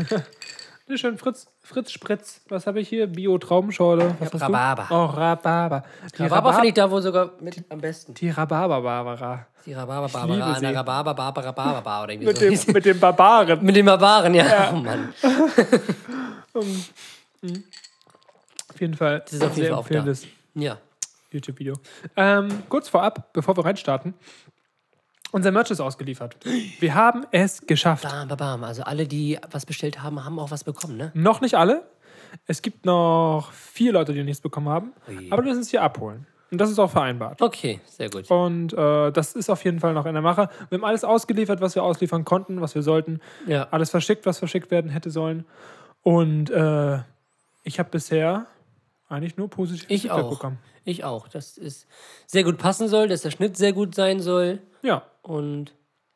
Bitte 0.88 1.00
schön, 1.00 1.18
Fritz, 1.18 1.48
Fritz 1.62 1.92
Spritz. 1.92 2.42
Was 2.48 2.68
habe 2.68 2.80
ich 2.80 2.88
hier? 2.88 3.08
Bio-Traubenschorle. 3.08 4.16
Was 4.20 4.34
hast 4.34 4.44
Rhabarber. 4.44 4.86
du? 4.88 4.94
Oh, 4.96 5.06
Rhabarber. 5.06 5.84
Die 6.16 6.22
Rhabarber 6.22 6.54
finde 6.54 6.68
ich 6.68 6.74
da 6.76 6.92
wohl 6.92 7.02
sogar 7.02 7.32
mit 7.40 7.64
am 7.70 7.82
besten. 7.82 8.14
Die 8.14 8.30
Rhabarber-Barbara. 8.30 9.48
Die 9.66 9.74
Rhabarber 9.74 10.06
liebe 10.06 10.20
Barbara, 10.20 10.60
sie. 10.60 10.66
eine 10.68 10.78
Rhabarber 10.78 11.14
Barbara 11.16 11.52
Barbara 11.52 12.04
oder 12.04 12.14
irgendwie 12.14 12.28
Mit 12.28 12.38
so. 12.38 12.66
dem, 12.66 12.74
mit 12.74 12.86
dem 12.86 13.00
Barbaren. 13.00 13.66
mit 13.66 13.76
dem 13.76 13.86
Barbaren, 13.88 14.36
ja. 14.36 14.72
Oh 14.74 14.76
Mann. 14.78 15.12
Auf 18.70 18.82
jeden 18.82 18.94
Fall. 18.94 19.24
ist 19.26 19.44
auf 19.44 19.56
jeden 19.56 19.56
sehr 19.56 19.70
Fall 19.70 19.80
auch 19.80 19.88
da. 19.90 20.14
Ja. 20.54 20.78
YouTube-Video. 21.32 21.76
Ähm, 22.16 22.64
kurz 22.70 22.90
vorab, 22.90 23.34
bevor 23.34 23.58
wir 23.58 23.66
reinstarten. 23.66 24.14
Unser 25.36 25.52
Merch 25.52 25.70
ist 25.70 25.82
ausgeliefert. 25.82 26.38
Wir 26.80 26.96
haben 26.96 27.26
es 27.32 27.68
geschafft. 27.68 28.06
Bam, 28.06 28.30
bam, 28.30 28.38
bam. 28.38 28.64
Also 28.64 28.84
alle, 28.84 29.06
die 29.06 29.38
was 29.52 29.66
bestellt 29.66 30.02
haben, 30.02 30.24
haben 30.24 30.40
auch 30.40 30.50
was 30.50 30.64
bekommen, 30.64 30.96
ne? 30.96 31.12
Noch 31.14 31.42
nicht 31.42 31.56
alle. 31.56 31.84
Es 32.48 32.62
gibt 32.62 32.86
noch 32.86 33.52
vier 33.52 33.92
Leute, 33.92 34.14
die 34.14 34.24
nichts 34.24 34.40
bekommen 34.40 34.70
haben. 34.70 34.94
Ui. 35.10 35.30
Aber 35.30 35.44
wir 35.44 35.50
müssen 35.50 35.64
es 35.64 35.70
hier 35.70 35.82
abholen. 35.82 36.26
Und 36.52 36.62
das 36.62 36.70
ist 36.70 36.80
auch 36.80 36.90
vereinbart. 36.90 37.42
Okay, 37.42 37.82
sehr 37.86 38.10
gut. 38.10 38.32
Und 38.32 38.72
äh, 38.76 39.12
das 39.12 39.36
ist 39.36 39.50
auf 39.50 39.62
jeden 39.66 39.82
Fall 39.82 39.94
noch 39.94 40.06
in 40.06 40.14
der 40.14 40.22
Mache. 40.22 40.48
Wir 40.70 40.78
haben 40.78 40.86
alles 40.86 41.04
ausgeliefert, 41.04 41.60
was 41.60 41.76
wir 41.76 41.84
ausliefern 41.84 42.24
konnten, 42.24 42.62
was 42.62 42.74
wir 42.74 42.82
sollten. 42.82 43.20
Ja. 43.46 43.68
Alles 43.72 43.90
verschickt, 43.90 44.26
was 44.26 44.40
verschickt 44.40 44.72
werden 44.72 44.90
hätte 44.90 45.12
sollen. 45.12 45.44
Und 46.02 46.50
äh, 46.50 47.00
ich 47.66 47.78
habe 47.78 47.90
bisher 47.90 48.46
eigentlich 49.10 49.38
nur 49.38 49.50
positiv 49.50 49.90
Ich 49.90 50.12
auch. 50.12 50.30
bekommen. 50.30 50.58
Ich 50.84 51.04
auch. 51.04 51.28
Dass 51.28 51.58
es 51.58 51.88
sehr 52.28 52.44
gut 52.44 52.58
passen 52.58 52.88
soll, 52.88 53.08
dass 53.08 53.22
der 53.22 53.32
Schnitt 53.32 53.58
sehr 53.58 53.74
gut 53.74 53.96
sein 53.96 54.20
soll 54.20 54.60
Ja, 54.82 55.04
und 55.22 55.74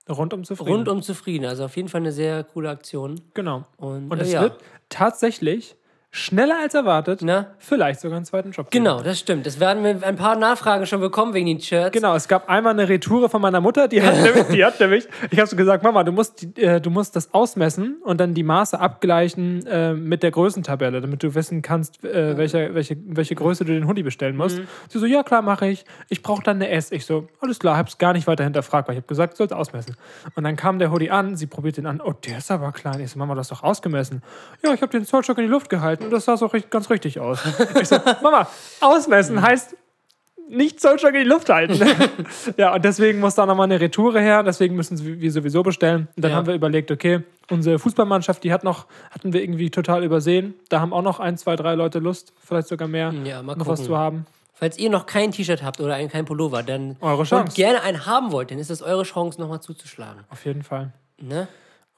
rundum 0.09 0.43
zufrieden. 0.43 0.71
rundum 0.71 1.01
zufrieden. 1.01 1.45
Also 1.45 1.65
auf 1.65 1.75
jeden 1.75 1.87
Fall 1.89 2.01
eine 2.01 2.11
sehr 2.11 2.43
coole 2.43 2.69
Aktion. 2.69 3.21
Genau. 3.33 3.65
Und, 3.77 4.11
Und 4.11 4.19
äh, 4.19 4.23
es 4.23 4.31
ja. 4.31 4.41
wird 4.41 4.59
tatsächlich 4.89 5.75
schneller 6.11 6.57
als 6.59 6.73
erwartet, 6.73 7.19
Na? 7.21 7.47
vielleicht 7.59 7.99
sogar 7.99 8.17
einen 8.17 8.25
zweiten 8.25 8.51
Job. 8.51 8.71
geben. 8.71 8.83
Genau, 8.83 9.01
das 9.01 9.19
stimmt. 9.19 9.45
Das 9.45 9.59
werden 9.59 9.83
wir 9.83 10.05
ein 10.05 10.15
paar 10.15 10.35
Nachfragen 10.35 10.87
schon 10.87 11.01
bekommen 11.01 11.35
wegen 11.35 11.45
den 11.45 11.61
Shirts. 11.61 11.91
Genau, 11.91 12.15
es 12.15 12.27
gab 12.27 12.49
einmal 12.49 12.73
eine 12.73 12.89
Retoure 12.89 13.29
von 13.29 13.41
meiner 13.41 13.61
Mutter, 13.61 13.87
die 13.87 14.01
hat 14.01 14.15
nämlich, 14.23 14.47
die 14.47 14.65
hat 14.65 14.79
nämlich 14.79 15.07
ich 15.29 15.37
habe 15.37 15.47
so 15.47 15.55
gesagt, 15.55 15.83
Mama, 15.83 16.03
du 16.03 16.11
musst, 16.11 16.57
äh, 16.57 16.81
du 16.81 16.89
musst 16.89 17.15
das 17.15 17.31
ausmessen 17.33 17.97
und 18.03 18.19
dann 18.19 18.33
die 18.33 18.41
Maße 18.41 18.79
abgleichen 18.79 19.65
äh, 19.67 19.93
mit 19.93 20.23
der 20.23 20.31
Größentabelle, 20.31 20.99
damit 21.01 21.21
du 21.21 21.35
wissen 21.35 21.61
kannst, 21.61 22.03
äh, 22.03 22.35
welche, 22.37 22.73
welche, 22.73 22.97
welche 23.05 23.35
Größe 23.35 23.63
du 23.63 23.73
den 23.73 23.87
Hoodie 23.87 24.03
bestellen 24.03 24.35
musst. 24.35 24.61
Sie 24.87 24.97
so, 24.97 25.05
ja 25.05 25.21
klar, 25.21 25.43
mache 25.43 25.67
ich. 25.67 25.85
Ich 26.09 26.23
brauche 26.23 26.41
dann 26.41 26.55
eine 26.57 26.69
S. 26.69 26.91
Ich 26.91 27.05
so, 27.05 27.27
alles 27.39 27.59
klar, 27.59 27.77
habe 27.77 27.87
es 27.87 27.99
gar 27.99 28.13
nicht 28.13 28.25
weiter 28.25 28.43
hinterfragt, 28.43 28.87
weil 28.87 28.95
ich 28.95 29.01
habe 29.01 29.07
gesagt, 29.07 29.33
du 29.33 29.37
sollst 29.37 29.53
ausmessen. 29.53 29.95
Und 30.35 30.43
dann 30.43 30.55
kam 30.55 30.79
der 30.79 30.91
Hoodie 30.91 31.11
an, 31.11 31.35
sie 31.35 31.45
probiert 31.45 31.77
den 31.77 31.85
an, 31.85 32.01
oh, 32.01 32.13
der 32.13 32.39
ist 32.39 32.49
aber 32.49 32.71
klein. 32.71 32.99
Ich 32.99 33.11
so, 33.11 33.19
Mama, 33.19 33.35
du 33.35 33.41
hast 33.41 33.51
doch 33.51 33.61
ausgemessen. 33.61 34.23
Ja, 34.63 34.73
ich 34.73 34.81
habe 34.81 34.91
den 34.91 35.05
Zollstock 35.05 35.37
in 35.37 35.43
die 35.43 35.49
Luft 35.49 35.69
gehalten 35.69 35.98
das 36.09 36.25
sah 36.25 36.37
so 36.37 36.49
ganz 36.69 36.89
richtig 36.89 37.19
aus. 37.19 37.39
Ich 37.81 37.87
so, 37.87 37.97
Mama, 38.21 38.47
ausmessen 38.81 39.41
heißt 39.41 39.75
nicht 40.49 40.79
Zollstock 40.81 41.13
in 41.13 41.23
die 41.23 41.29
Luft 41.29 41.49
halten. 41.49 41.79
ja, 42.57 42.73
und 42.73 42.83
deswegen 42.83 43.19
muss 43.19 43.35
da 43.35 43.45
nochmal 43.45 43.65
eine 43.65 43.79
Retoure 43.79 44.19
her. 44.19 44.41
Deswegen 44.41 44.75
müssen 44.75 45.21
wir 45.21 45.31
sowieso 45.31 45.61
bestellen. 45.61 46.07
Und 46.15 46.23
dann 46.23 46.31
Ja. 46.31 46.37
haben 46.37 46.47
wir 46.47 46.55
überlegt, 46.55 46.89
okay, 46.89 47.21
unsere 47.51 47.77
Fußballmannschaft, 47.77 48.43
die 48.43 48.51
hat 48.51 48.63
noch, 48.63 48.87
hatten 49.11 49.31
wir 49.31 49.43
irgendwie 49.43 49.69
total 49.69 50.03
übersehen. 50.03 50.55
Da 50.69 50.79
haben 50.81 50.91
auch 50.91 51.03
noch 51.03 51.19
ein, 51.19 51.37
zwei, 51.37 51.55
drei 51.55 51.75
Leute 51.75 51.99
Lust, 51.99 52.33
vielleicht 52.43 52.67
sogar 52.67 52.87
mehr, 52.87 53.13
Ja, 53.25 53.43
noch 53.43 53.67
was 53.67 53.83
zu 53.83 53.95
haben. 53.95 54.25
Falls 54.55 54.77
ihr 54.79 54.89
noch 54.89 55.05
kein 55.05 55.31
T-Shirt 55.31 55.61
habt 55.63 55.79
oder 55.79 55.93
ein, 55.95 56.09
kein 56.09 56.25
Pullover, 56.25 56.63
dann 56.63 56.97
Eure 56.99 57.19
und 57.19 57.27
Chance. 57.27 57.55
gerne 57.55 57.81
einen 57.83 58.05
haben 58.07 58.31
wollt, 58.31 58.49
dann 58.51 58.57
ist 58.57 58.69
das 58.71 58.81
eure 58.81 59.03
Chance, 59.03 59.39
nochmal 59.39 59.61
zuzuschlagen. 59.61 60.23
Auf 60.29 60.45
jeden 60.45 60.63
Fall. 60.63 60.91
Ne? 61.21 61.47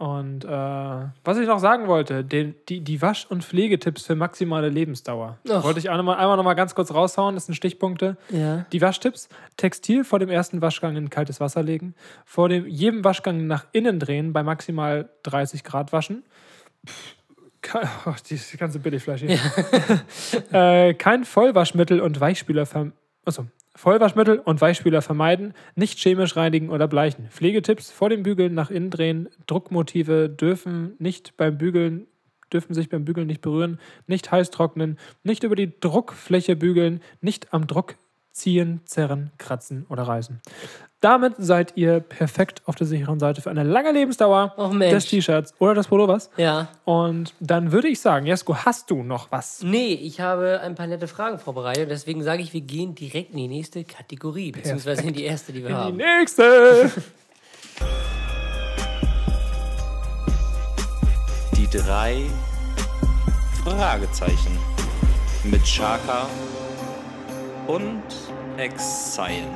Und 0.01 0.45
äh, 0.45 0.47
was 0.49 1.37
ich 1.37 1.45
noch 1.45 1.59
sagen 1.59 1.85
wollte, 1.85 2.23
den, 2.23 2.55
die, 2.69 2.79
die 2.81 3.03
Wasch- 3.03 3.27
und 3.29 3.43
Pflegetipps 3.43 4.03
für 4.07 4.15
maximale 4.15 4.67
Lebensdauer. 4.69 5.37
Ach. 5.47 5.63
Wollte 5.63 5.77
ich 5.79 5.91
auch 5.91 5.97
noch 5.97 6.03
mal, 6.03 6.15
einmal 6.15 6.37
noch 6.37 6.43
mal 6.43 6.55
ganz 6.55 6.73
kurz 6.73 6.91
raushauen, 6.91 7.35
das 7.35 7.45
sind 7.45 7.53
Stichpunkte. 7.53 8.17
Ja. 8.29 8.65
Die 8.71 8.81
Waschtipps: 8.81 9.29
Textil 9.57 10.03
vor 10.03 10.17
dem 10.17 10.29
ersten 10.29 10.59
Waschgang 10.59 10.95
in 10.95 11.11
kaltes 11.11 11.39
Wasser 11.39 11.61
legen, 11.61 11.93
vor 12.25 12.49
dem, 12.49 12.65
jedem 12.65 13.03
Waschgang 13.03 13.45
nach 13.45 13.67
innen 13.73 13.99
drehen, 13.99 14.33
bei 14.33 14.41
maximal 14.41 15.07
30 15.21 15.63
Grad 15.63 15.93
waschen. 15.93 16.23
Ke- 17.61 17.87
Oh, 18.07 18.13
dieses 18.27 18.57
ganze 18.57 18.79
Billigfleisch 18.79 19.21
hier. 19.21 19.37
äh, 20.51 20.95
kein 20.95 21.25
Vollwaschmittel 21.25 21.99
und 22.01 22.19
Weichspüler 22.19 22.65
vermeiden. 22.65 22.93
Achso. 23.23 23.45
Vollwaschmittel 23.75 24.39
und 24.39 24.59
Weichspüler 24.59 25.01
vermeiden, 25.01 25.53
nicht 25.75 25.99
chemisch 25.99 26.35
reinigen 26.35 26.69
oder 26.69 26.87
bleichen. 26.87 27.29
Pflegetipps 27.29 27.91
vor 27.91 28.09
dem 28.09 28.23
Bügeln 28.23 28.53
nach 28.53 28.69
innen 28.69 28.89
drehen, 28.89 29.29
Druckmotive 29.47 30.29
dürfen 30.29 30.95
nicht 30.99 31.37
beim 31.37 31.57
Bügeln 31.57 32.07
dürfen 32.51 32.73
sich 32.73 32.89
beim 32.89 33.05
Bügeln 33.05 33.27
nicht 33.27 33.41
berühren, 33.41 33.79
nicht 34.07 34.31
heiß 34.31 34.51
trocknen, 34.51 34.97
nicht 35.23 35.43
über 35.43 35.55
die 35.55 35.79
Druckfläche 35.79 36.55
bügeln, 36.55 37.01
nicht 37.21 37.53
am 37.53 37.67
Druck 37.67 37.95
ziehen, 38.31 38.81
zerren, 38.85 39.31
kratzen 39.37 39.85
oder 39.89 40.03
reißen. 40.03 40.41
Damit 41.01 41.33
seid 41.39 41.73
ihr 41.77 41.99
perfekt 41.99 42.61
auf 42.65 42.75
der 42.75 42.85
sicheren 42.85 43.19
Seite 43.19 43.41
für 43.41 43.49
eine 43.49 43.63
lange 43.63 43.91
Lebensdauer 43.91 44.53
Mensch. 44.71 44.93
des 44.93 45.05
T-Shirts 45.07 45.55
oder 45.57 45.73
des 45.73 45.87
Pullovers. 45.87 46.29
Ja. 46.37 46.67
Und 46.85 47.33
dann 47.39 47.71
würde 47.71 47.87
ich 47.87 47.99
sagen, 47.99 48.27
Jesko, 48.27 48.55
hast 48.55 48.91
du 48.91 49.01
noch 49.01 49.31
was? 49.31 49.63
Nee, 49.63 49.93
ich 49.93 50.21
habe 50.21 50.59
ein 50.61 50.75
paar 50.75 50.85
nette 50.85 51.07
Fragen 51.07 51.39
vorbereitet. 51.39 51.89
Deswegen 51.89 52.21
sage 52.21 52.43
ich, 52.43 52.53
wir 52.53 52.61
gehen 52.61 52.93
direkt 52.93 53.31
in 53.31 53.37
die 53.37 53.47
nächste 53.47 53.83
Kategorie, 53.83 54.51
beziehungsweise 54.51 55.01
in 55.01 55.13
die 55.13 55.23
erste, 55.23 55.51
die 55.53 55.63
wir 55.63 55.69
Die 55.69 55.73
haben. 55.75 55.97
nächste! 55.97 56.91
Die 61.57 61.67
drei 61.77 62.21
Fragezeichen 63.63 64.57
mit 65.45 65.63
Chaka 65.63 66.27
und 67.71 68.03
Exile. 68.57 69.47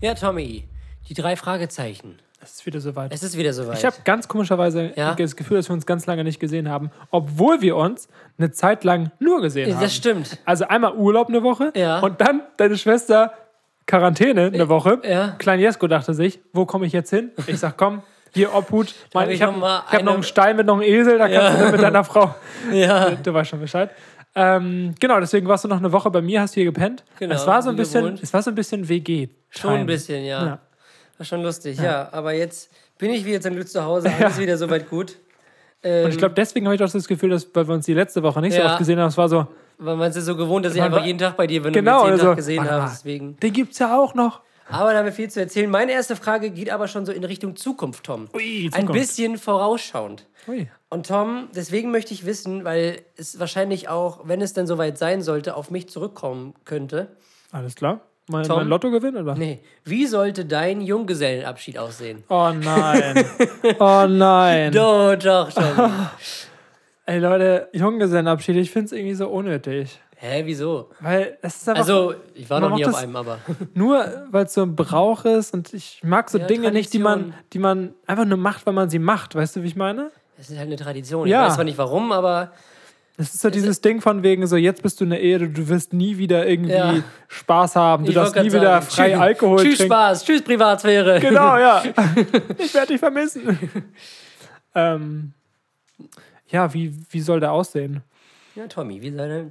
Ja, 0.00 0.14
Tommy, 0.14 0.64
die 1.08 1.14
drei 1.14 1.36
Fragezeichen. 1.36 2.18
Es 2.40 2.54
ist 2.54 2.66
wieder 2.66 2.80
soweit. 2.80 3.12
Es 3.14 3.22
ist 3.22 3.38
wieder 3.38 3.52
soweit. 3.52 3.78
Ich 3.78 3.84
habe 3.84 3.94
ganz 4.04 4.26
komischerweise 4.26 4.92
Ja? 4.96 5.14
das 5.14 5.36
Gefühl, 5.36 5.58
dass 5.58 5.68
wir 5.70 5.74
uns 5.74 5.86
ganz 5.86 6.06
lange 6.06 6.24
nicht 6.24 6.40
gesehen 6.40 6.68
haben, 6.68 6.90
obwohl 7.12 7.60
wir 7.60 7.76
uns 7.76 8.08
eine 8.36 8.50
Zeit 8.50 8.82
lang 8.82 9.12
nur 9.20 9.40
gesehen 9.40 9.68
Ja, 9.68 9.76
haben. 9.76 9.82
das 9.82 9.94
stimmt. 9.94 10.38
Also 10.44 10.66
einmal 10.66 10.96
Urlaub 10.96 11.28
eine 11.28 11.44
Woche 11.44 11.72
Ja. 11.76 12.00
und 12.00 12.20
dann 12.20 12.42
deine 12.56 12.76
Schwester 12.76 13.32
Quarantäne 13.86 14.46
eine 14.52 14.68
Woche. 14.68 15.00
ja. 15.04 15.36
Klein 15.38 15.60
Jesko 15.60 15.86
dachte 15.86 16.14
sich, 16.14 16.40
wo 16.52 16.66
komme 16.66 16.86
ich 16.86 16.92
jetzt 16.92 17.10
hin? 17.10 17.30
Ich 17.46 17.58
sag, 17.60 17.76
komm, 17.76 18.02
hier 18.34 18.54
Obhut. 18.54 18.94
Mein, 19.14 19.30
ich 19.30 19.42
habe 19.42 19.52
hab 19.60 19.92
noch 19.92 19.98
eine- 19.98 20.10
einen 20.12 20.22
Stein 20.22 20.56
mit 20.56 20.66
noch 20.66 20.74
einem 20.74 20.82
Esel, 20.82 21.18
da 21.18 21.28
kannst 21.28 21.58
Ja. 21.58 21.66
du 21.66 21.72
mit 21.72 21.82
deiner 21.82 22.04
Frau. 22.04 22.34
Ja. 22.72 23.10
Du 23.10 23.32
weißt 23.34 23.50
schon 23.50 23.60
Bescheid. 23.60 23.90
Ähm, 24.34 24.94
genau, 24.98 25.20
deswegen 25.20 25.46
warst 25.46 25.64
du 25.64 25.68
noch 25.68 25.76
eine 25.76 25.92
Woche 25.92 26.10
bei 26.10 26.22
mir, 26.22 26.40
hast 26.40 26.54
hier 26.54 26.64
gepennt. 26.64 27.04
Genau, 27.18 27.34
es 27.34 27.46
war 27.46 27.60
so 27.60 27.68
ein 27.70 27.76
bisschen, 27.76 28.04
gewohnt. 28.04 28.22
es 28.22 28.32
war 28.32 28.42
so 28.42 28.50
ein 28.50 28.54
bisschen 28.54 28.88
WG. 28.88 29.28
Schon 29.50 29.72
ein 29.74 29.86
bisschen, 29.86 30.24
ja. 30.24 30.44
Ja. 30.46 30.58
War 31.18 31.26
schon 31.26 31.42
lustig, 31.42 31.78
ja. 31.78 32.08
Aber 32.12 32.32
jetzt 32.32 32.70
bin 32.98 33.10
ich 33.10 33.24
wieder 33.26 33.40
zum 33.42 33.52
Glück 33.54 33.68
zu 33.68 33.84
Hause, 33.84 34.10
alles 34.18 34.38
wieder 34.38 34.56
soweit 34.56 34.88
gut. 34.88 35.16
Ähm, 35.82 36.04
Und 36.06 36.10
ich 36.12 36.18
glaube, 36.18 36.34
deswegen 36.34 36.64
habe 36.66 36.76
ich 36.76 36.82
auch 36.82 36.90
das 36.90 37.06
Gefühl, 37.06 37.28
dass, 37.30 37.46
weil 37.52 37.68
wir 37.68 37.74
uns 37.74 37.84
die 37.84 37.92
letzte 37.94 38.22
Woche 38.22 38.40
nicht 38.40 38.54
so 38.54 38.60
Ja. 38.60 38.66
oft 38.70 38.78
gesehen 38.78 38.98
haben, 38.98 39.08
es 39.08 39.18
war 39.18 39.28
so, 39.28 39.46
weil 39.78 39.96
man 39.96 40.08
ist 40.08 40.16
ja 40.16 40.22
so 40.22 40.36
gewohnt, 40.36 40.64
dass 40.64 40.74
ich 40.74 40.80
einfach 40.82 41.04
jeden 41.04 41.18
Tag 41.18 41.36
bei 41.36 41.46
dir 41.46 41.60
bin 41.60 41.72
genau, 41.72 41.98
und 42.02 42.04
jeden 42.06 42.12
also, 42.14 42.26
Tag 42.28 42.36
gesehen 42.36 42.64
mal, 42.64 42.88
Deswegen. 42.90 43.36
den 43.40 43.52
gibt's 43.52 43.78
ja 43.80 43.98
auch 43.98 44.14
noch. 44.14 44.40
Aber 44.72 44.92
da 44.92 44.98
haben 44.98 45.04
wir 45.06 45.12
viel 45.12 45.30
zu 45.30 45.40
erzählen. 45.40 45.70
Meine 45.70 45.92
erste 45.92 46.16
Frage 46.16 46.50
geht 46.50 46.70
aber 46.70 46.88
schon 46.88 47.06
so 47.06 47.12
in 47.12 47.24
Richtung 47.24 47.56
Zukunft, 47.56 48.04
Tom. 48.04 48.28
Ui, 48.34 48.66
Ein 48.66 48.70
Zukunft. 48.72 48.92
bisschen 48.92 49.38
vorausschauend. 49.38 50.26
Ui. 50.48 50.68
Und 50.88 51.06
Tom, 51.06 51.48
deswegen 51.54 51.90
möchte 51.90 52.12
ich 52.14 52.26
wissen, 52.26 52.64
weil 52.64 53.02
es 53.16 53.38
wahrscheinlich 53.38 53.88
auch, 53.88 54.20
wenn 54.24 54.40
es 54.40 54.52
denn 54.52 54.66
soweit 54.66 54.98
sein 54.98 55.22
sollte, 55.22 55.56
auf 55.56 55.70
mich 55.70 55.88
zurückkommen 55.88 56.54
könnte. 56.64 57.08
Alles 57.50 57.74
klar. 57.74 58.00
Mein, 58.28 58.44
Tom? 58.44 58.56
mein 58.58 58.68
Lottogewinn, 58.68 59.16
oder? 59.16 59.34
Nee, 59.34 59.60
wie 59.84 60.06
sollte 60.06 60.44
dein 60.44 60.80
Junggesellenabschied 60.80 61.76
aussehen? 61.78 62.22
Oh 62.28 62.52
nein. 62.54 63.24
oh 63.78 64.06
nein. 64.08 64.72
Doch, 64.72 65.16
doch, 65.16 65.52
Tom. 65.52 66.08
Ey 67.06 67.18
Leute, 67.18 67.68
Junggesellenabschied, 67.72 68.56
ich 68.56 68.70
finde 68.70 68.86
es 68.86 68.92
irgendwie 68.92 69.14
so 69.14 69.28
unnötig. 69.28 70.00
Hä, 70.24 70.42
wieso? 70.44 70.88
Weil 71.00 71.36
es 71.42 71.56
ist 71.56 71.68
einfach 71.68 71.80
Also, 71.82 72.14
ich 72.34 72.48
war 72.48 72.60
noch 72.60 72.76
nie 72.76 72.86
auf 72.86 72.94
einem, 72.94 73.16
aber. 73.16 73.38
nur, 73.74 74.06
weil 74.30 74.44
es 74.44 74.54
so 74.54 74.62
ein 74.62 74.76
Brauch 74.76 75.24
ist 75.24 75.52
und 75.52 75.74
ich 75.74 76.00
mag 76.04 76.30
so 76.30 76.38
Ja, 76.38 76.46
Dinge 76.46 76.70
nicht, 76.70 76.92
die 76.92 77.00
man, 77.00 77.32
Tradition. 77.32 77.44
die 77.52 77.58
man 77.58 77.94
einfach 78.06 78.24
nur 78.24 78.38
macht, 78.38 78.64
weil 78.64 78.72
man 78.72 78.88
sie 78.88 79.00
macht. 79.00 79.34
Weißt 79.34 79.56
du, 79.56 79.64
wie 79.64 79.66
ich 79.66 79.74
meine? 79.74 80.12
Es 80.38 80.48
ist 80.48 80.58
halt 80.58 80.68
eine 80.68 80.76
Tradition. 80.76 81.26
Ja. 81.26 81.42
Ich 81.42 81.48
weiß 81.48 81.54
zwar 81.56 81.64
nicht 81.64 81.76
warum, 81.76 82.12
aber 82.12 82.52
Das 83.16 83.34
ist 83.34 83.40
so 83.40 83.50
dieses 83.50 83.80
Ding 83.80 84.00
von 84.00 84.22
wegen 84.22 84.46
so, 84.46 84.54
jetzt 84.56 84.84
bist 84.84 85.00
du 85.00 85.04
in 85.04 85.10
der 85.10 85.20
Ehe, 85.20 85.40
du, 85.40 85.68
wirst 85.68 85.92
nie 85.92 86.16
wieder 86.18 86.46
irgendwie 86.46 86.72
Ja. 86.72 86.94
Spaß 87.26 87.74
haben, 87.74 88.04
du 88.04 88.10
ich 88.10 88.14
darfst 88.14 88.36
nie 88.36 88.42
grad 88.42 88.52
wieder 88.52 88.80
sagen, 88.80 88.86
frei 88.86 89.10
tschüss, 89.10 89.20
Alkohol 89.20 89.58
Tschüss 89.58 89.78
trinken. 89.78 89.92
Spaß, 89.92 90.24
tschüss 90.24 90.42
Privatsphäre. 90.42 91.18
Genau, 91.18 91.56
ja. 91.58 91.82
ich 92.58 92.72
werde 92.72 92.86
dich 92.92 93.00
vermissen. 93.00 93.58
ähm, 94.76 95.32
ja, 96.48 96.72
wie, 96.72 96.94
wie 97.10 97.20
soll 97.20 97.40
der 97.40 97.50
aussehen? 97.50 98.02
Ja, 98.54 98.68
Tommy, 98.68 99.02
wie 99.02 99.10
seine. 99.10 99.50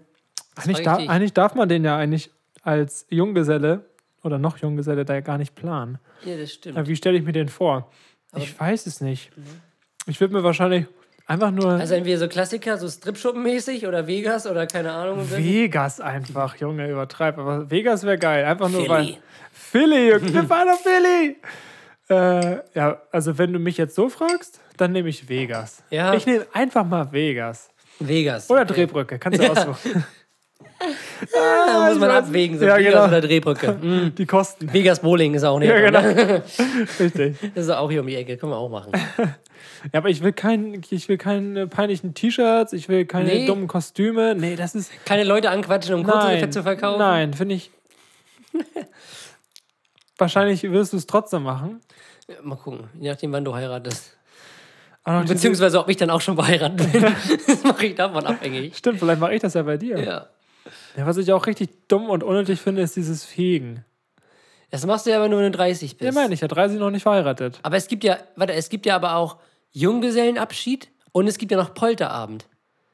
Eigentlich, 0.66 0.84
da, 0.84 0.96
eigentlich 0.98 1.34
darf 1.34 1.56
man 1.56 1.70
den 1.70 1.84
ja 1.84 1.98
eigentlich 1.98 2.32
als 2.64 3.06
Junggeselle 3.10 3.86
oder 4.24 4.38
noch 4.38 4.58
Junggeselle 4.58 5.06
da 5.06 5.16
ja 5.16 5.22
gar 5.22 5.38
nicht 5.38 5.56
planen. 5.56 5.98
Ja, 6.26 6.38
das 6.38 6.54
stimmt. 6.54 6.78
Aber 6.78 6.88
wie 6.88 6.96
stelle 6.96 7.18
ich 7.18 7.24
mir 7.24 7.32
den 7.34 7.50
vor? 7.50 7.92
ich 8.38 8.58
weiß 8.58 8.86
es 8.88 9.02
nicht. 9.02 9.32
Ich 10.08 10.20
würde 10.22 10.34
mir 10.34 10.44
wahrscheinlich 10.44 10.86
einfach 11.28 11.52
nur 11.52 11.72
Also 11.72 11.96
entweder 11.96 12.18
so 12.18 12.28
Klassiker, 12.28 12.78
so 12.78 12.88
Stripschuppen-mäßig 12.88 13.88
oder 13.88 14.08
Vegas 14.08 14.48
oder 14.48 14.68
keine 14.68 14.92
Ahnung. 14.92 15.30
Vegas 15.30 16.00
einfach, 16.00 16.56
Junge, 16.58 16.90
übertreib. 16.90 17.38
Aber 17.38 17.70
Vegas 17.70 18.04
wäre 18.04 18.18
geil. 18.18 18.46
Einfach 18.46 18.70
nur 18.70 18.82
Philly. 18.82 18.90
weil. 18.90 19.18
Philly, 19.52 20.10
Junge, 20.12 20.34
wir 20.34 20.44
fahren 20.44 20.68
nach 20.68 20.78
Philly. 20.78 21.38
Äh, 22.10 22.58
ja, 22.74 23.02
also 23.14 23.38
wenn 23.38 23.54
du 23.54 23.60
mich 23.60 23.78
jetzt 23.78 23.96
so 23.96 24.10
fragst, 24.10 24.60
dann 24.76 24.92
nehme 24.92 25.08
ich 25.08 25.30
Vegas. 25.30 25.82
Ja. 25.92 26.14
Ich 26.14 26.26
nehme 26.26 26.46
einfach 26.52 26.84
mal 26.84 27.10
Vegas. 27.14 27.70
Vegas. 28.00 28.50
Oder 28.50 28.66
Drehbrücke, 28.66 29.18
kannst 29.18 29.40
du 29.42 29.50
aussuchen. 29.50 30.04
Da 31.34 31.90
muss 31.90 32.00
man 32.00 32.10
weiß- 32.10 32.14
abwägen, 32.18 32.58
so 32.60 32.66
Ja, 32.66 32.78
Vegas 32.78 32.94
genau. 32.94 33.08
oder 33.08 33.22
Drehbrücke. 33.22 33.78
Mhm. 33.82 34.16
Die 34.18 34.26
Kosten. 34.26 34.72
Vegas 34.74 35.00
Bowling 35.00 35.34
ist 35.36 35.44
auch 35.44 35.60
nicht. 35.60 35.70
Ja, 35.70 35.80
genau. 35.80 36.02
ne? 36.02 36.44
Richtig. 37.00 37.38
Das 37.56 37.66
ist 37.66 37.70
auch 37.72 37.90
hier 37.92 38.02
um 38.02 38.08
die 38.08 38.16
Ecke, 38.16 38.38
können 38.38 38.52
wir 38.52 38.58
auch 38.58 38.70
machen. 38.70 38.92
Ja, 39.94 40.00
aber 40.00 40.10
ich 40.10 40.22
will, 40.24 40.34
kein, 40.34 40.82
ich 40.90 41.08
will 41.10 41.18
keine 41.18 41.68
peinlichen 41.68 42.14
T-Shirts, 42.14 42.74
ich 42.74 42.90
will 42.90 43.06
keine 43.06 43.30
Nee. 43.30 43.46
dummen 43.48 43.68
Kostüme. 43.68 44.36
Nee, 44.36 44.56
das 44.56 44.76
ist. 44.76 44.92
Keine 45.06 45.24
Leute 45.24 45.50
anquatschen, 45.50 45.96
um 45.96 46.02
Nein, 46.04 46.52
zu 46.52 46.64
verkaufen. 46.64 47.00
nein, 47.00 47.34
finde 47.34 47.56
ich. 47.56 47.72
Wahrscheinlich 50.18 50.64
wirst 50.64 50.94
du 50.94 50.98
es 50.98 51.08
trotzdem 51.08 51.44
machen. 51.44 51.82
Ja, 52.28 52.36
Mal 52.44 52.56
gucken, 52.56 52.90
je 53.00 53.10
nachdem, 53.10 53.32
wann 53.34 53.44
du 53.46 53.54
heiratest. 53.56 54.18
Diese- 55.08 55.34
Beziehungsweise, 55.34 55.80
ob 55.80 55.90
ich 55.90 55.98
dann 55.98 56.12
auch 56.12 56.22
schon 56.22 56.36
verheiratet 56.36 56.92
bin. 56.92 57.02
das 57.48 57.64
mache 57.64 57.88
ich 57.88 57.96
davon 57.96 58.24
abhängig. 58.26 58.78
Stimmt, 58.78 59.00
vielleicht 59.00 59.20
mache 59.20 59.34
ich 59.34 59.42
das 59.42 59.56
ja 59.56 59.64
bei 59.64 59.78
dir. 59.78 59.98
Ja. 60.00 60.28
Ja, 60.96 61.06
was 61.06 61.18
ich 61.18 61.32
auch 61.32 61.48
richtig 61.48 61.70
dumm 61.88 62.10
und 62.10 62.24
unnötig 62.24 62.60
finde, 62.60 62.82
ist 62.82 62.96
dieses 62.96 63.26
Fegen. 63.26 63.86
Das 64.70 64.86
machst 64.86 65.06
du 65.06 65.10
ja, 65.10 65.22
wenn 65.22 65.32
du 65.32 65.38
nur 65.38 65.50
30 65.50 65.98
bist. 65.98 66.06
Ja, 66.06 66.12
meine 66.20 66.34
ich, 66.34 66.42
ja 66.42 66.48
30 66.48 66.80
noch 66.80 66.92
nicht 66.92 67.04
verheiratet. 67.04 67.60
Aber 67.64 67.76
es 67.76 67.88
gibt 67.88 68.04
ja, 68.04 68.18
warte, 68.36 68.54
es 68.54 68.70
gibt 68.70 68.86
ja 68.86 68.96
aber 68.96 69.16
auch 69.16 69.38
Junggesellenabschied 69.72 70.90
und 71.12 71.28
es 71.28 71.38
gibt 71.38 71.52
ja 71.52 71.58
noch 71.58 71.74
Polterabend. 71.74 72.48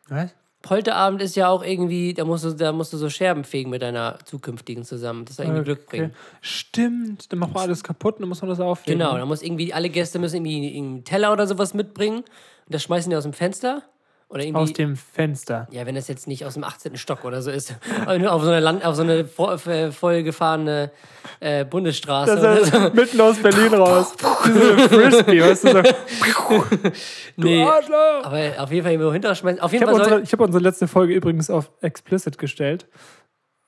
Was? 0.09 0.33
Polterabend 0.63 1.21
ist 1.21 1.35
ja 1.35 1.49
auch 1.49 1.63
irgendwie, 1.63 2.13
da 2.13 2.25
musst 2.25 2.43
du, 2.43 2.51
da 2.51 2.71
musst 2.71 2.91
du 2.91 2.97
so 2.97 3.09
Scherben 3.09 3.43
fegen 3.43 3.69
mit 3.69 3.83
deiner 3.83 4.17
zukünftigen 4.25 4.83
zusammen. 4.83 5.25
Das 5.25 5.35
soll 5.35 5.45
irgendwie 5.45 5.63
Glück 5.63 5.85
bringen. 5.85 6.13
Stimmt, 6.41 7.31
dann 7.31 7.39
macht 7.39 7.53
man 7.53 7.63
alles 7.63 7.83
kaputt 7.83 8.15
und 8.15 8.21
dann 8.21 8.29
muss 8.29 8.41
man 8.41 8.49
das 8.49 8.59
aufheben. 8.59 8.99
Genau, 8.99 9.17
da 9.17 9.25
muss 9.25 9.43
irgendwie, 9.43 9.73
alle 9.73 9.89
Gäste 9.89 10.17
müssen 10.17 10.45
irgendwie 10.45 10.77
einen 10.77 11.03
Teller 11.03 11.31
oder 11.31 11.45
sowas 11.45 11.73
mitbringen. 11.73 12.17
Und 12.17 12.25
das 12.73 12.83
schmeißen 12.83 13.09
die 13.09 13.15
aus 13.15 13.23
dem 13.23 13.33
Fenster. 13.33 13.83
Oder 14.29 14.43
irgendwie. 14.43 14.61
Aus 14.61 14.73
dem 14.73 14.97
Fenster. 14.97 15.67
ja, 15.71 15.85
wenn 15.85 15.95
das 15.95 16.09
jetzt 16.09 16.27
nicht 16.27 16.45
aus 16.45 16.55
dem 16.55 16.65
18. 16.65 16.97
Stock 16.97 17.23
oder 17.23 17.41
so 17.41 17.49
ist. 17.49 17.73
Nur 18.19 18.31
auf 18.33 18.43
so 18.43 18.49
eine, 18.49 18.59
Land, 18.59 18.83
auf 18.83 18.95
so 18.95 19.03
eine 19.03 19.23
vo- 19.23 19.53
äh, 19.69 19.91
vollgefahrene 19.91 20.91
äh, 21.39 21.63
Bundesstraße. 21.63 22.35
Das 22.35 22.61
ist 22.63 22.73
so. 22.73 22.79
mitten 22.89 23.21
aus 23.21 23.37
Berlin 23.37 23.73
raus. 23.73 24.13
Diese 24.45 24.89
Frisbee, 24.89 25.41
weißt 25.41 25.63
du, 25.63 25.71
so. 25.71 25.81
Nee, 27.37 27.63
Arschloch! 27.63 28.23
aber 28.25 28.61
auf 28.63 28.71
jeden 28.71 28.83
Fall 28.83 28.91
irgendwo 28.93 29.13
hinterschmeißen. 29.13 29.61
Auf 29.61 29.71
Ich 29.71 29.79
jeden 29.79 29.87
habe 29.89 29.97
Fall 29.97 30.05
unsere, 30.07 30.21
ich 30.23 30.33
hab 30.33 30.39
unsere 30.41 30.63
letzte 30.63 30.87
Folge 30.87 31.13
übrigens 31.13 31.49
auf 31.49 31.71
explicit 31.81 32.37
gestellt. 32.37 32.87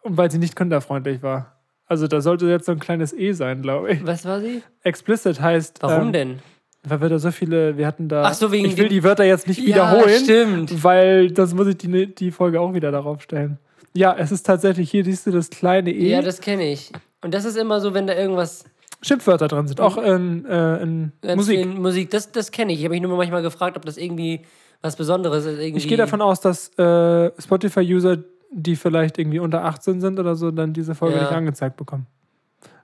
Und 0.01 0.17
weil 0.17 0.29
sie 0.31 0.39
nicht 0.39 0.55
kinderfreundlich 0.55 1.21
war. 1.23 1.57
Also 1.85 2.07
da 2.07 2.21
sollte 2.21 2.47
jetzt 2.47 2.65
so 2.65 2.71
ein 2.71 2.79
kleines 2.79 3.13
E 3.13 3.31
sein, 3.31 3.61
glaube 3.61 3.91
ich. 3.93 4.05
Was 4.05 4.25
war 4.25 4.39
sie? 4.41 4.61
Explicit 4.83 5.39
heißt. 5.39 5.77
Warum 5.81 6.07
ähm, 6.07 6.13
denn? 6.13 6.39
Weil 6.83 7.01
wir 7.01 7.09
da 7.09 7.19
so 7.19 7.31
viele, 7.31 7.77
wir 7.77 7.85
hatten 7.85 8.07
da. 8.07 8.23
Ach 8.23 8.33
so, 8.33 8.51
wegen 8.51 8.65
ich 8.65 8.77
will 8.77 8.87
die 8.87 9.03
Wörter 9.03 9.25
jetzt 9.25 9.47
nicht 9.47 9.59
Ja, 9.59 9.65
wiederholen. 9.67 10.23
stimmt. 10.23 10.83
Weil 10.83 11.29
das 11.31 11.53
muss 11.53 11.67
ich 11.67 11.77
die, 11.77 12.13
die 12.15 12.31
Folge 12.31 12.61
auch 12.61 12.73
wieder 12.73 12.91
darauf 12.91 13.21
stellen. 13.21 13.57
Ja, 13.93 14.15
es 14.17 14.31
ist 14.31 14.43
tatsächlich, 14.45 14.89
hier 14.89 15.03
siehst 15.03 15.27
du 15.27 15.31
das 15.31 15.49
kleine 15.49 15.91
E. 15.91 16.09
Ja, 16.11 16.21
das 16.21 16.39
kenne 16.39 16.71
ich. 16.71 16.91
Und 17.21 17.33
das 17.33 17.43
ist 17.43 17.57
immer 17.57 17.81
so, 17.81 17.93
wenn 17.93 18.07
da 18.07 18.15
irgendwas 18.15 18.63
Schimpfwörter 19.01 19.47
drin 19.49 19.67
sind. 19.67 19.81
Auch 19.81 19.97
in, 19.97 20.45
äh, 20.45 20.81
in 20.81 21.11
Musik. 21.35 21.57
viel 21.59 21.65
Musik, 21.67 22.09
das, 22.11 22.31
das 22.31 22.51
kenne 22.51 22.71
ich. 22.71 22.79
Ich 22.79 22.85
habe 22.85 22.93
mich 22.93 23.01
nur 23.01 23.15
manchmal 23.17 23.41
gefragt, 23.41 23.75
ob 23.75 23.83
das 23.85 23.97
irgendwie 23.97 24.41
was 24.81 24.95
Besonderes 24.95 25.45
ist. 25.45 25.59
Irgendwie. 25.59 25.79
Ich 25.79 25.87
gehe 25.87 25.97
davon 25.97 26.21
aus, 26.21 26.39
dass 26.39 26.69
äh, 26.77 27.31
Spotify-User, 27.41 28.19
die 28.51 28.75
vielleicht 28.77 29.17
irgendwie 29.17 29.39
unter 29.39 29.65
18 29.65 29.99
sind 29.99 30.17
oder 30.19 30.35
so, 30.35 30.51
dann 30.51 30.71
diese 30.73 30.95
Folge 30.95 31.15
Ja. 31.17 31.23
nicht 31.23 31.31
angezeigt 31.33 31.75
bekommen. 31.75 32.07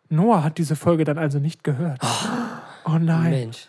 Noah 0.10 0.44
hat 0.44 0.58
diese 0.58 0.75
Folge 0.75 1.04
dann 1.06 1.18
also 1.18 1.40
nicht 1.40 1.64
gehört. 1.64 2.00
Oh, 2.86 2.98
nein. 3.00 3.32
Mensch. 3.32 3.68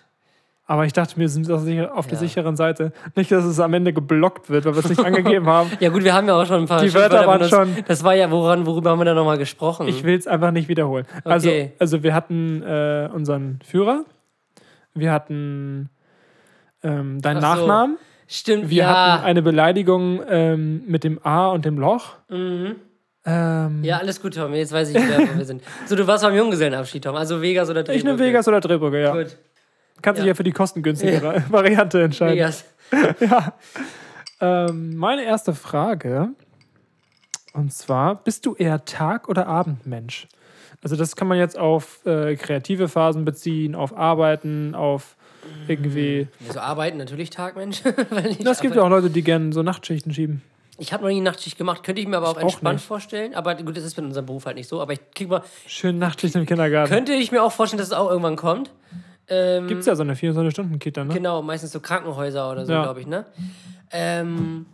Aber 0.68 0.85
ich 0.85 0.92
dachte, 0.92 1.16
wir 1.16 1.28
sind 1.28 1.49
auf 1.50 1.64
der 1.64 1.75
Ja. 2.14 2.18
sicheren 2.18 2.56
Seite. 2.56 2.92
Nicht, 3.14 3.30
dass 3.30 3.44
es 3.44 3.61
am 3.61 3.73
Ende 3.73 3.92
geblockt 3.92 4.50
wird, 4.50 4.64
weil 4.64 4.75
wir 4.75 4.80
es 4.80 4.88
nicht 4.88 4.99
angegeben 5.04 5.46
haben. 5.46 5.70
Ja 5.78 5.90
gut, 5.90 6.02
wir 6.02 6.12
haben 6.12 6.26
ja 6.26 6.35
auch 6.40 6.44
schon 6.46 6.62
ein 6.62 6.66
paar 6.66 6.82
Die 6.82 6.92
Wörter 6.92 7.25
waren 7.26 7.38
benutzt. 7.38 7.50
schon- 7.54 7.85
Das 7.87 8.02
war 8.02 8.14
ja, 8.14 8.30
woran, 8.32 8.66
worüber 8.66 8.90
haben 8.90 8.99
wir 8.99 9.04
da 9.04 9.14
nochmal 9.14 9.38
gesprochen? 9.38 9.87
Ich 9.87 10.02
will 10.02 10.16
es 10.16 10.26
einfach 10.26 10.50
nicht 10.50 10.68
wiederholen. 10.68 11.06
Also, 11.25 11.49
Okay. 11.49 11.73
also 11.78 12.02
wir 12.02 12.14
hatten 12.14 12.62
äh, 12.64 13.08
unseren 13.14 13.61
Führer, 13.64 14.04
wir 14.94 15.12
hatten 15.12 15.88
ähm, 16.82 17.20
deinen 17.23 17.44
Ach 17.44 17.56
so. 17.56 17.61
Nachnamen, 17.62 17.99
Stimmt, 18.26 18.68
wir 18.68 18.76
ja. 18.82 19.12
hatten 19.12 19.25
eine 19.25 19.42
Beleidigung 19.42 20.20
ähm, 20.28 20.82
mit 20.88 21.04
dem 21.04 21.20
A 21.25 21.46
und 21.49 21.64
dem 21.64 21.78
Loch. 21.78 22.14
Mhm. 22.28 22.75
Ähm, 23.25 23.85
Ja, 23.85 23.99
alles 23.99 24.20
gut, 24.20 24.35
Tom. 24.35 24.52
Jetzt 24.54 24.73
weiß 24.73 24.90
ich 24.90 24.96
wieder, 24.96 25.18
wo 25.18 25.38
wir 25.38 25.44
sind. 25.44 25.62
So, 25.87 25.94
du 25.94 26.06
warst 26.08 26.25
beim 26.25 26.35
Junggesellenabschied, 26.35 27.04
Tom. 27.04 27.14
Also 27.14 27.40
Vegas 27.40 27.70
oder 27.70 27.80
ich 27.82 27.88
nehme 27.88 28.16
Drehbrücke. 28.16 28.25
Vegas 28.25 28.49
oder 28.49 28.61
Drehbrücke, 28.61 29.00
ja. 29.00 29.12
Gut, 29.12 29.37
Kannst 30.02 30.18
dich 30.18 30.26
Ja. 30.26 30.30
ja 30.32 30.34
für 30.34 30.44
die 30.44 30.52
kostengünstige 30.52 31.44
Variante 31.50 32.02
entscheiden. 32.02 32.34
Vegas. 32.36 32.64
Ähm, 34.40 34.96
meine 34.96 35.24
erste 35.24 35.54
Frage, 35.54 36.28
und 37.54 37.72
zwar, 37.72 38.16
bist 38.22 38.44
du 38.44 38.54
eher 38.54 38.84
Tag- 38.84 39.28
oder 39.30 39.46
Abendmensch? 39.46 40.28
Also 40.82 40.94
das 40.94 41.16
kann 41.16 41.26
man 41.26 41.38
jetzt 41.38 41.58
auf 41.58 42.04
äh, 42.04 42.36
kreative 42.36 42.88
Phasen 42.88 43.24
beziehen, 43.24 43.74
auf 43.74 43.96
Arbeiten, 43.96 44.74
auf 44.74 45.16
irgendwie... 45.68 46.28
Also 46.46 46.60
arbeiten 46.60 46.98
natürlich 46.98 47.30
Tag, 47.30 47.56
Mensch. 47.56 47.82
Weil 48.10 48.26
ich 48.26 48.44
Es 48.44 48.60
gibt 48.60 48.76
ja 48.76 48.82
auch 48.82 48.90
Leute, 48.90 49.08
die 49.08 49.22
gerne 49.22 49.52
so 49.54 49.62
Nachtschichten 49.62 50.12
schieben. 50.12 50.42
Ich 50.76 50.92
habe 50.92 51.04
noch 51.04 51.10
nie 51.10 51.22
Nachtschicht 51.22 51.56
gemacht, 51.56 51.82
könnte 51.82 52.02
ich 52.02 52.06
mir 52.08 52.18
aber 52.18 52.28
auch 52.28 52.36
auch 52.36 52.42
entspannt 52.42 52.76
nicht. 52.80 52.86
vorstellen. 52.86 53.34
Aber 53.34 53.54
gut, 53.54 53.74
das 53.74 53.84
ist 53.84 53.96
mit 53.96 54.04
unserem 54.04 54.26
Beruf 54.26 54.44
halt 54.44 54.56
nicht 54.56 54.68
so. 54.68 54.82
Aber 54.82 54.92
ich 54.92 55.00
krieg 55.14 55.30
mal, 55.30 55.42
Schön 55.66 55.98
Nachtschicht 55.98 56.34
im 56.36 56.44
Kindergarten. 56.44 56.92
könnte 56.92 57.14
ich 57.14 57.32
mir 57.32 57.42
auch 57.42 57.52
vorstellen, 57.52 57.78
dass 57.78 57.86
es 57.88 57.94
auch 57.94 58.10
irgendwann 58.10 58.36
kommt. 58.36 58.70
Ähm, 59.28 59.66
Gibt 59.66 59.80
es 59.80 59.87
ja 59.87 59.97
so 59.97 60.02
eine 60.02 60.14
24-Stunden-Kita, 60.14 61.04
ne? 61.04 61.14
Genau, 61.14 61.42
meistens 61.42 61.73
so 61.73 61.80
Krankenhäuser 61.80 62.50
oder 62.50 62.64
so, 62.66 62.73
Ja. 62.73 62.83
glaube 62.83 63.00
ich, 63.00 63.06
ne? 63.06 63.26
Ähm, 63.90 64.66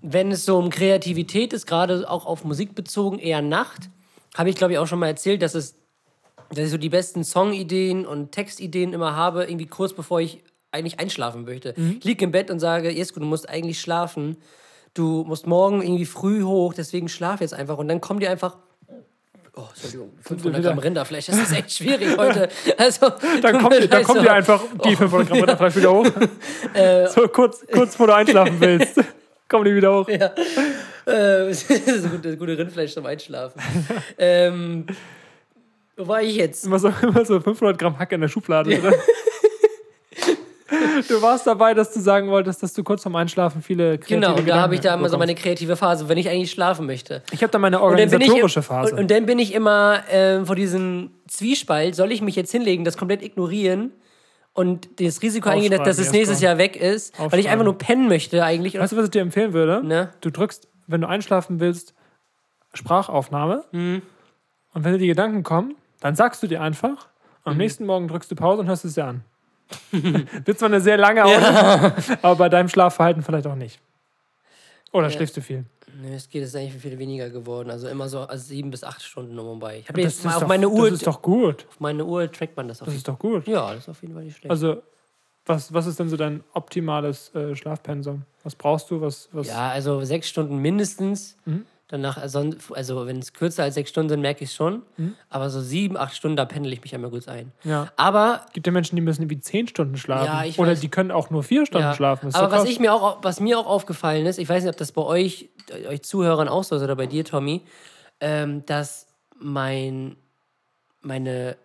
wenn 0.00 0.30
es 0.30 0.44
so 0.44 0.58
um 0.58 0.70
Kreativität 0.70 1.52
ist, 1.52 1.66
gerade 1.66 2.08
auch 2.08 2.26
auf 2.26 2.44
Musik 2.44 2.74
bezogen, 2.74 3.18
eher 3.18 3.42
Nacht, 3.42 3.90
habe 4.36 4.50
ich, 4.50 4.56
glaube 4.56 4.72
ich, 4.72 4.78
auch 4.78 4.86
schon 4.86 4.98
mal 4.98 5.06
erzählt, 5.08 5.42
dass 5.42 5.54
es 5.54 5.76
dass 6.50 6.66
ich 6.66 6.70
so 6.70 6.76
die 6.76 6.90
besten 6.90 7.24
Songideen 7.24 8.04
und 8.04 8.32
Textideen 8.32 8.92
immer 8.92 9.16
habe, 9.16 9.44
irgendwie 9.44 9.64
kurz 9.64 9.94
bevor 9.94 10.20
ich 10.20 10.42
eigentlich 10.70 11.00
einschlafen 11.00 11.44
möchte. 11.46 11.72
Mhm. 11.76 11.96
Ich 11.98 12.04
liege 12.04 12.24
im 12.26 12.30
Bett 12.30 12.50
und 12.50 12.60
sage, 12.60 12.90
Jesko, 12.90 13.20
du 13.20 13.26
musst 13.26 13.48
eigentlich 13.48 13.80
schlafen. 13.80 14.36
Du 14.92 15.24
musst 15.24 15.46
morgen 15.46 15.80
irgendwie 15.80 16.04
früh 16.04 16.42
hoch, 16.42 16.74
deswegen 16.74 17.08
schlaf 17.08 17.40
jetzt 17.40 17.54
einfach. 17.54 17.78
Und 17.78 17.88
dann 17.88 18.02
kommen 18.02 18.20
dir 18.20 18.30
einfach 18.30 18.58
Oh, 19.54 19.64
Entschuldigung, 19.74 20.12
500 20.22 20.58
wieder- 20.60 20.68
Gramm 20.70 20.78
Rinderfleisch, 20.78 21.26
das 21.26 21.36
ist 21.36 21.52
echt 21.52 21.72
schwierig 21.72 22.08
heute. 22.16 22.48
Also, 22.78 23.10
Dann 23.42 23.58
kommt, 23.60 23.74
dir- 23.74 23.80
dann 23.86 23.90
leid, 23.98 24.04
kommt 24.06 24.18
so. 24.18 24.24
dir 24.24 24.32
einfach 24.32 24.62
die 24.84 24.96
500 24.96 25.28
Gramm 25.28 25.38
Rinderfleisch 25.40 25.76
wieder 25.76 25.92
hoch. 25.92 26.06
Äh, 26.74 27.06
so 27.08 27.28
kurz, 27.28 27.62
kurz 27.70 27.90
bevor 27.92 28.06
du 28.06 28.14
einschlafen 28.14 28.56
willst. 28.60 28.98
kommen 29.48 29.64
die 29.66 29.74
wieder 29.74 29.92
hoch. 29.94 30.08
Äh, 30.08 30.18
das 31.04 31.64
ist 31.64 31.88
das 32.24 32.38
gute 32.38 32.56
Rindfleisch 32.56 32.94
zum 32.94 33.04
Einschlafen. 33.04 33.60
ähm, 34.16 34.86
wo 35.98 36.08
war 36.08 36.22
ich 36.22 36.36
jetzt? 36.36 36.64
Immer 36.64 36.78
so, 36.78 36.90
immer 37.02 37.22
so 37.26 37.38
500 37.38 37.78
Gramm 37.78 37.98
Hack 37.98 38.12
in 38.12 38.22
der 38.22 38.28
Schublade 38.28 38.70
drin. 38.78 38.94
Du 41.08 41.20
warst 41.22 41.46
dabei, 41.46 41.74
dass 41.74 41.92
du 41.92 42.00
sagen 42.00 42.28
wolltest, 42.28 42.62
dass 42.62 42.72
du 42.72 42.82
kurz 42.82 43.02
vorm 43.02 43.16
Einschlafen 43.16 43.62
viele 43.62 43.98
kreative 43.98 44.20
Genau, 44.20 44.36
und 44.36 44.48
da 44.48 44.60
habe 44.60 44.74
ich 44.74 44.80
da 44.80 44.94
immer 44.94 45.08
so 45.08 45.18
meine 45.18 45.34
kreative 45.34 45.76
Phase, 45.76 46.08
wenn 46.08 46.18
ich 46.18 46.28
eigentlich 46.28 46.50
schlafen 46.50 46.86
möchte. 46.86 47.22
Ich 47.32 47.42
habe 47.42 47.50
da 47.50 47.58
meine 47.58 47.78
Und 47.80 47.84
organisatorische 47.90 48.62
Phase. 48.62 48.92
Und, 48.94 49.00
und 49.00 49.10
dann 49.10 49.26
bin 49.26 49.38
ich 49.38 49.54
immer 49.54 50.02
ähm, 50.10 50.46
vor 50.46 50.56
diesem 50.56 51.10
Zwiespalt, 51.28 51.94
soll 51.94 52.12
ich 52.12 52.22
mich 52.22 52.36
jetzt 52.36 52.52
hinlegen, 52.52 52.84
das 52.84 52.96
komplett 52.96 53.22
ignorieren 53.22 53.92
und 54.54 55.00
das 55.00 55.22
Risiko 55.22 55.48
eingehen, 55.48 55.70
dass 55.70 55.96
das 55.96 56.12
nächstes. 56.12 56.40
Jahr 56.40 56.58
weg 56.58 56.76
ist, 56.76 57.18
weil 57.18 57.38
ich 57.40 57.48
einfach 57.48 57.64
nur 57.64 57.78
pennen 57.78 58.08
möchte 58.08 58.44
eigentlich. 58.44 58.78
weißt 58.78 58.92
du, 58.92 58.96
was 58.96 59.04
ich 59.06 59.10
dir 59.10 59.22
empfehlen 59.22 59.52
würde? 59.52 59.86
Ne? 59.86 60.10
Du 60.20 60.30
drückst, 60.30 60.68
wenn 60.86 61.00
du 61.00 61.08
einschlafen 61.08 61.60
willst, 61.60 61.94
Sprachaufnahme. 62.74 63.64
Mhm. 63.72 64.02
Und 64.74 64.84
wenn 64.84 64.92
dir 64.92 64.98
die 64.98 65.06
Gedanken 65.08 65.42
kommen, 65.42 65.74
dann 66.00 66.16
sagst 66.16 66.42
du 66.42 66.46
dir 66.46 66.62
einfach. 66.62 67.08
Und 67.44 67.50
am 67.50 67.52
Mhm. 67.54 67.58
nächsten 67.58 67.86
Morgen 67.86 68.08
drückst 68.08 68.30
du 68.30 68.34
Pause 68.36 68.60
und 68.62 68.68
hörst 68.68 68.84
es 68.84 68.94
dir 68.94 69.04
an. 69.06 69.24
Wird 69.90 70.58
zwar 70.58 70.68
eine 70.68 70.80
sehr 70.80 70.96
lange 70.96 71.24
Audio, 71.24 71.92
aber 72.22 72.36
bei 72.36 72.48
deinem 72.48 72.68
Schlafverhalten 72.68 73.22
vielleicht 73.22 73.46
auch 73.46 73.54
nicht. 73.54 73.80
Oder 74.92 75.10
schläfst 75.10 75.36
du 75.36 75.40
viel? 75.40 75.64
Nö, 76.00 76.14
es 76.14 76.28
geht, 76.28 76.42
es 76.42 76.50
ist 76.50 76.56
eigentlich 76.56 76.80
viel 76.80 76.98
weniger 76.98 77.28
geworden. 77.30 77.70
Also 77.70 77.88
immer 77.88 78.08
so 78.08 78.20
also 78.20 78.42
sieben 78.44 78.70
bis 78.70 78.82
acht 78.84 79.02
Stunden 79.02 79.38
um 79.38 79.46
und 79.48 79.58
bei. 79.60 79.78
Ich 79.78 79.88
habe 79.88 80.00
Das 80.02 80.12
jetzt 80.14 80.24
mal 80.24 80.30
ist, 80.30 80.36
auf 80.36 80.42
doch, 80.42 80.48
meine 80.48 80.68
Uhr, 80.68 80.84
das 80.90 81.00
ist 81.00 81.06
doch 81.06 81.20
gut. 81.22 81.66
auf 81.68 81.80
meine 81.80 82.04
Uhr 82.04 82.30
trackt 82.30 82.56
man 82.56 82.68
das 82.68 82.80
auf 82.82 82.86
Das 82.86 82.94
ist 82.94 83.08
doch 83.08 83.18
gut. 83.18 83.46
Ja, 83.46 83.68
das 83.74 83.84
ist 83.84 83.88
auf 83.88 84.00
jeden 84.02 84.14
Fall 84.14 84.24
nicht 84.24 84.36
schlecht. 84.36 84.50
Also, 84.50 84.82
was, 85.44 85.72
was 85.72 85.86
ist 85.86 85.98
denn 85.98 86.08
so 86.08 86.16
dein 86.16 86.42
optimales 86.54 87.34
äh, 87.34 87.54
Schlafpensum? 87.56 88.22
Was 88.44 88.54
brauchst 88.54 88.90
du? 88.90 89.00
Was, 89.00 89.28
was 89.32 89.48
ja, 89.48 89.70
also 89.70 90.04
sechs 90.04 90.28
Stunden 90.28 90.58
mindestens. 90.58 91.36
Mhm. 91.44 91.66
Danach, 91.92 92.16
also, 92.16 92.48
also 92.70 93.06
wenn 93.06 93.18
es 93.18 93.34
kürzer 93.34 93.64
als 93.64 93.74
sechs 93.74 93.90
Stunden 93.90 94.08
sind, 94.08 94.22
merke 94.22 94.44
ich 94.44 94.48
es 94.48 94.56
schon. 94.56 94.80
Mhm. 94.96 95.14
Aber 95.28 95.50
so 95.50 95.60
sieben, 95.60 95.98
acht 95.98 96.16
Stunden, 96.16 96.38
da 96.38 96.46
pendel 96.46 96.72
ich 96.72 96.80
mich 96.80 96.94
einmal 96.94 97.10
kurz 97.10 97.28
ein. 97.28 97.52
Ja. 97.64 97.92
Aber 97.96 98.46
gibt 98.54 98.66
ja 98.66 98.72
Menschen, 98.72 98.96
die 98.96 99.02
müssen 99.02 99.28
wie 99.28 99.38
zehn 99.38 99.68
Stunden 99.68 99.98
schlafen. 99.98 100.24
Ja, 100.24 100.42
ich 100.42 100.58
Oder 100.58 100.70
weiß. 100.70 100.80
die 100.80 100.88
können 100.88 101.10
auch 101.10 101.28
nur 101.28 101.42
vier 101.42 101.66
Stunden 101.66 101.88
Ja. 101.88 101.94
schlafen. 101.94 102.30
Ist 102.30 102.34
Aber 102.34 102.48
doch 102.48 102.62
was, 102.62 102.70
ich 102.70 102.80
mir 102.80 102.94
auch, 102.94 103.18
was 103.22 103.40
mir 103.40 103.58
auch 103.58 103.66
aufgefallen 103.66 104.24
ist, 104.24 104.38
ich 104.38 104.48
weiß 104.48 104.62
nicht, 104.62 104.70
ob 104.70 104.78
das 104.78 104.92
bei 104.92 105.02
euch, 105.02 105.50
euch 105.86 106.00
Zuhörern 106.00 106.48
auch 106.48 106.64
so 106.64 106.76
ist 106.76 106.82
oder 106.82 106.96
bei 106.96 107.06
dir, 107.06 107.26
Tommy, 107.26 107.60
ähm, 108.20 108.64
dass 108.64 109.06
mein, 109.38 110.16
meine, 111.02 111.58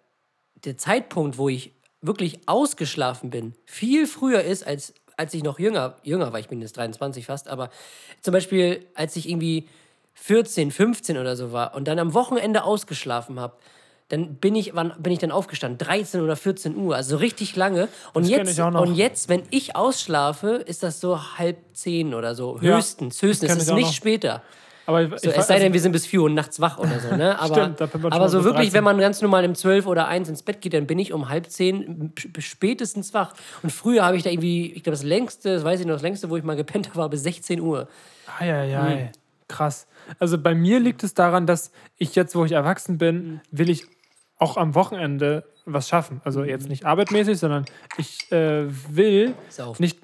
der 0.65 0.77
Zeitpunkt, 0.77 1.37
wo 1.37 1.47
ich 1.47 1.71
wirklich 2.01 2.41
ausgeschlafen 2.49 3.29
bin, 3.29 3.53
viel 3.63 4.07
früher 4.07 4.41
ist, 4.41 4.67
als, 4.67 4.93
als 5.15 5.33
ich 5.33 5.41
noch 5.43 5.57
jünger, 5.57 5.95
jünger 6.03 6.33
war. 6.33 6.39
Ich 6.41 6.49
bin 6.49 6.59
jetzt 6.61 6.75
23 6.75 7.25
fast, 7.25 7.47
aber 7.47 7.69
zum 8.19 8.33
Beispiel, 8.33 8.85
als 8.93 9.15
ich 9.15 9.29
irgendwie 9.29 9.69
14, 10.21 10.71
15 10.71 11.17
oder 11.17 11.35
so 11.35 11.51
war 11.51 11.75
und 11.75 11.87
dann 11.87 11.99
am 11.99 12.13
Wochenende 12.13 12.63
ausgeschlafen 12.63 13.39
habe, 13.39 13.53
dann 14.09 14.35
bin 14.35 14.55
ich, 14.55 14.73
wann 14.73 14.93
bin 14.99 15.11
ich 15.13 15.19
dann 15.19 15.31
aufgestanden? 15.31 15.77
13 15.85 16.21
oder 16.21 16.35
14 16.35 16.75
Uhr, 16.77 16.95
also 16.95 17.17
richtig 17.17 17.55
lange. 17.55 17.87
Und 18.13 18.23
Das 18.23 18.29
jetzt, 18.47 18.59
und 18.59 18.95
jetzt, 18.95 19.29
wenn 19.29 19.43
ich 19.51 19.75
ausschlafe, 19.75 20.51
ist 20.65 20.81
das 20.81 20.99
so 21.01 21.19
halb 21.37 21.57
zehn 21.73 22.13
oder 22.13 22.33
so. 22.33 22.57
Ja, 22.61 22.77
Höchstens, 22.77 23.21
höchstens. 23.21 23.49
kenn 23.49 23.57
Es 23.57 23.67
ist 23.67 23.73
nicht 23.73 23.85
noch. 23.87 23.93
später. 23.93 24.41
Aber 24.85 25.01
ich, 25.03 25.09
So, 25.09 25.29
ich 25.29 25.35
es 25.37 25.47
sei 25.47 25.55
denn, 25.55 25.63
also, 25.65 25.73
wir 25.73 25.81
sind 25.81 25.91
bis 25.91 26.05
4 26.05 26.21
Uhr 26.21 26.29
nachts 26.29 26.61
wach 26.61 26.77
oder 26.77 26.97
so, 27.01 27.13
ne? 27.13 27.37
Aber, 27.37 27.53
Stimmt, 27.75 27.81
aber 28.13 28.29
so 28.29 28.45
wirklich, 28.45 28.67
13. 28.69 28.73
wenn 28.75 28.83
man 28.85 28.97
ganz 28.99 29.21
normal 29.21 29.45
um 29.45 29.53
12 29.53 29.85
oder 29.85 30.07
1 30.07 30.29
ins 30.29 30.41
Bett 30.43 30.61
geht, 30.61 30.73
dann 30.73 30.87
bin 30.87 30.97
ich 30.99 31.11
um 31.11 31.27
halb 31.27 31.49
10 31.51 32.13
sp- 32.15 32.39
spätestens 32.39 33.13
wach. 33.13 33.33
Und 33.63 33.71
früher 33.71 34.05
habe 34.05 34.15
ich 34.15 34.23
da 34.23 34.29
irgendwie, 34.29 34.71
ich 34.71 34.83
glaube, 34.83 34.95
das 34.95 35.03
längste, 35.03 35.53
das 35.55 35.65
weiß 35.65 35.81
ich 35.81 35.85
noch, 35.85 35.95
das 35.95 36.01
längste, 36.03 36.29
wo 36.29 36.37
ich 36.37 36.43
mal 36.45 36.55
gepennt 36.55 36.87
habe, 36.87 36.95
war 36.99 37.09
bis 37.09 37.23
16 37.23 37.59
Uhr. 37.59 37.89
Eieiei, 38.39 39.07
Hm. 39.07 39.09
krass. 39.49 39.85
Also 40.19 40.37
bei 40.37 40.55
mir 40.55 40.79
liegt 40.79 41.03
es 41.03 41.13
daran, 41.13 41.45
dass 41.47 41.71
ich 41.97 42.15
jetzt, 42.15 42.35
wo 42.35 42.45
ich 42.45 42.51
erwachsen 42.53 42.97
bin, 42.97 43.15
Hm. 43.15 43.39
will 43.51 43.69
ich 43.69 43.85
auch 44.37 44.57
am 44.57 44.75
Wochenende 44.75 45.43
was 45.65 45.89
schaffen. 45.89 46.21
Also 46.23 46.41
Hm. 46.41 46.49
jetzt 46.49 46.69
nicht 46.69 46.85
arbeitmäßig, 46.85 47.37
sondern 47.39 47.65
ich 47.97 48.31
äh, 48.31 48.65
will 48.89 49.33
Saufen. 49.49 49.81
nicht. 49.81 49.99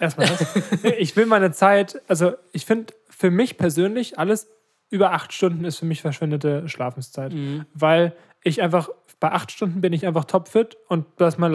Erstmal 0.00 0.26
das. 0.28 0.46
ich 0.98 1.16
will 1.16 1.26
meine 1.26 1.52
Zeit, 1.52 2.00
also 2.08 2.32
ich 2.52 2.66
finde 2.66 2.92
für 3.08 3.30
mich 3.30 3.56
persönlich 3.56 4.18
alles 4.18 4.48
über 4.90 5.12
acht 5.12 5.32
Stunden 5.32 5.64
ist 5.64 5.78
für 5.78 5.86
mich 5.86 6.02
verschwendete 6.02 6.68
Schlafenszeit. 6.68 7.32
Mhm. 7.32 7.64
Weil 7.74 8.14
ich 8.42 8.60
einfach, 8.62 8.90
bei 9.20 9.32
acht 9.32 9.50
Stunden 9.50 9.80
bin 9.80 9.92
ich 9.92 10.06
einfach 10.06 10.24
topfit 10.26 10.76
und 10.88 11.06
das 11.16 11.34
ist 11.34 11.38
mein 11.38 11.50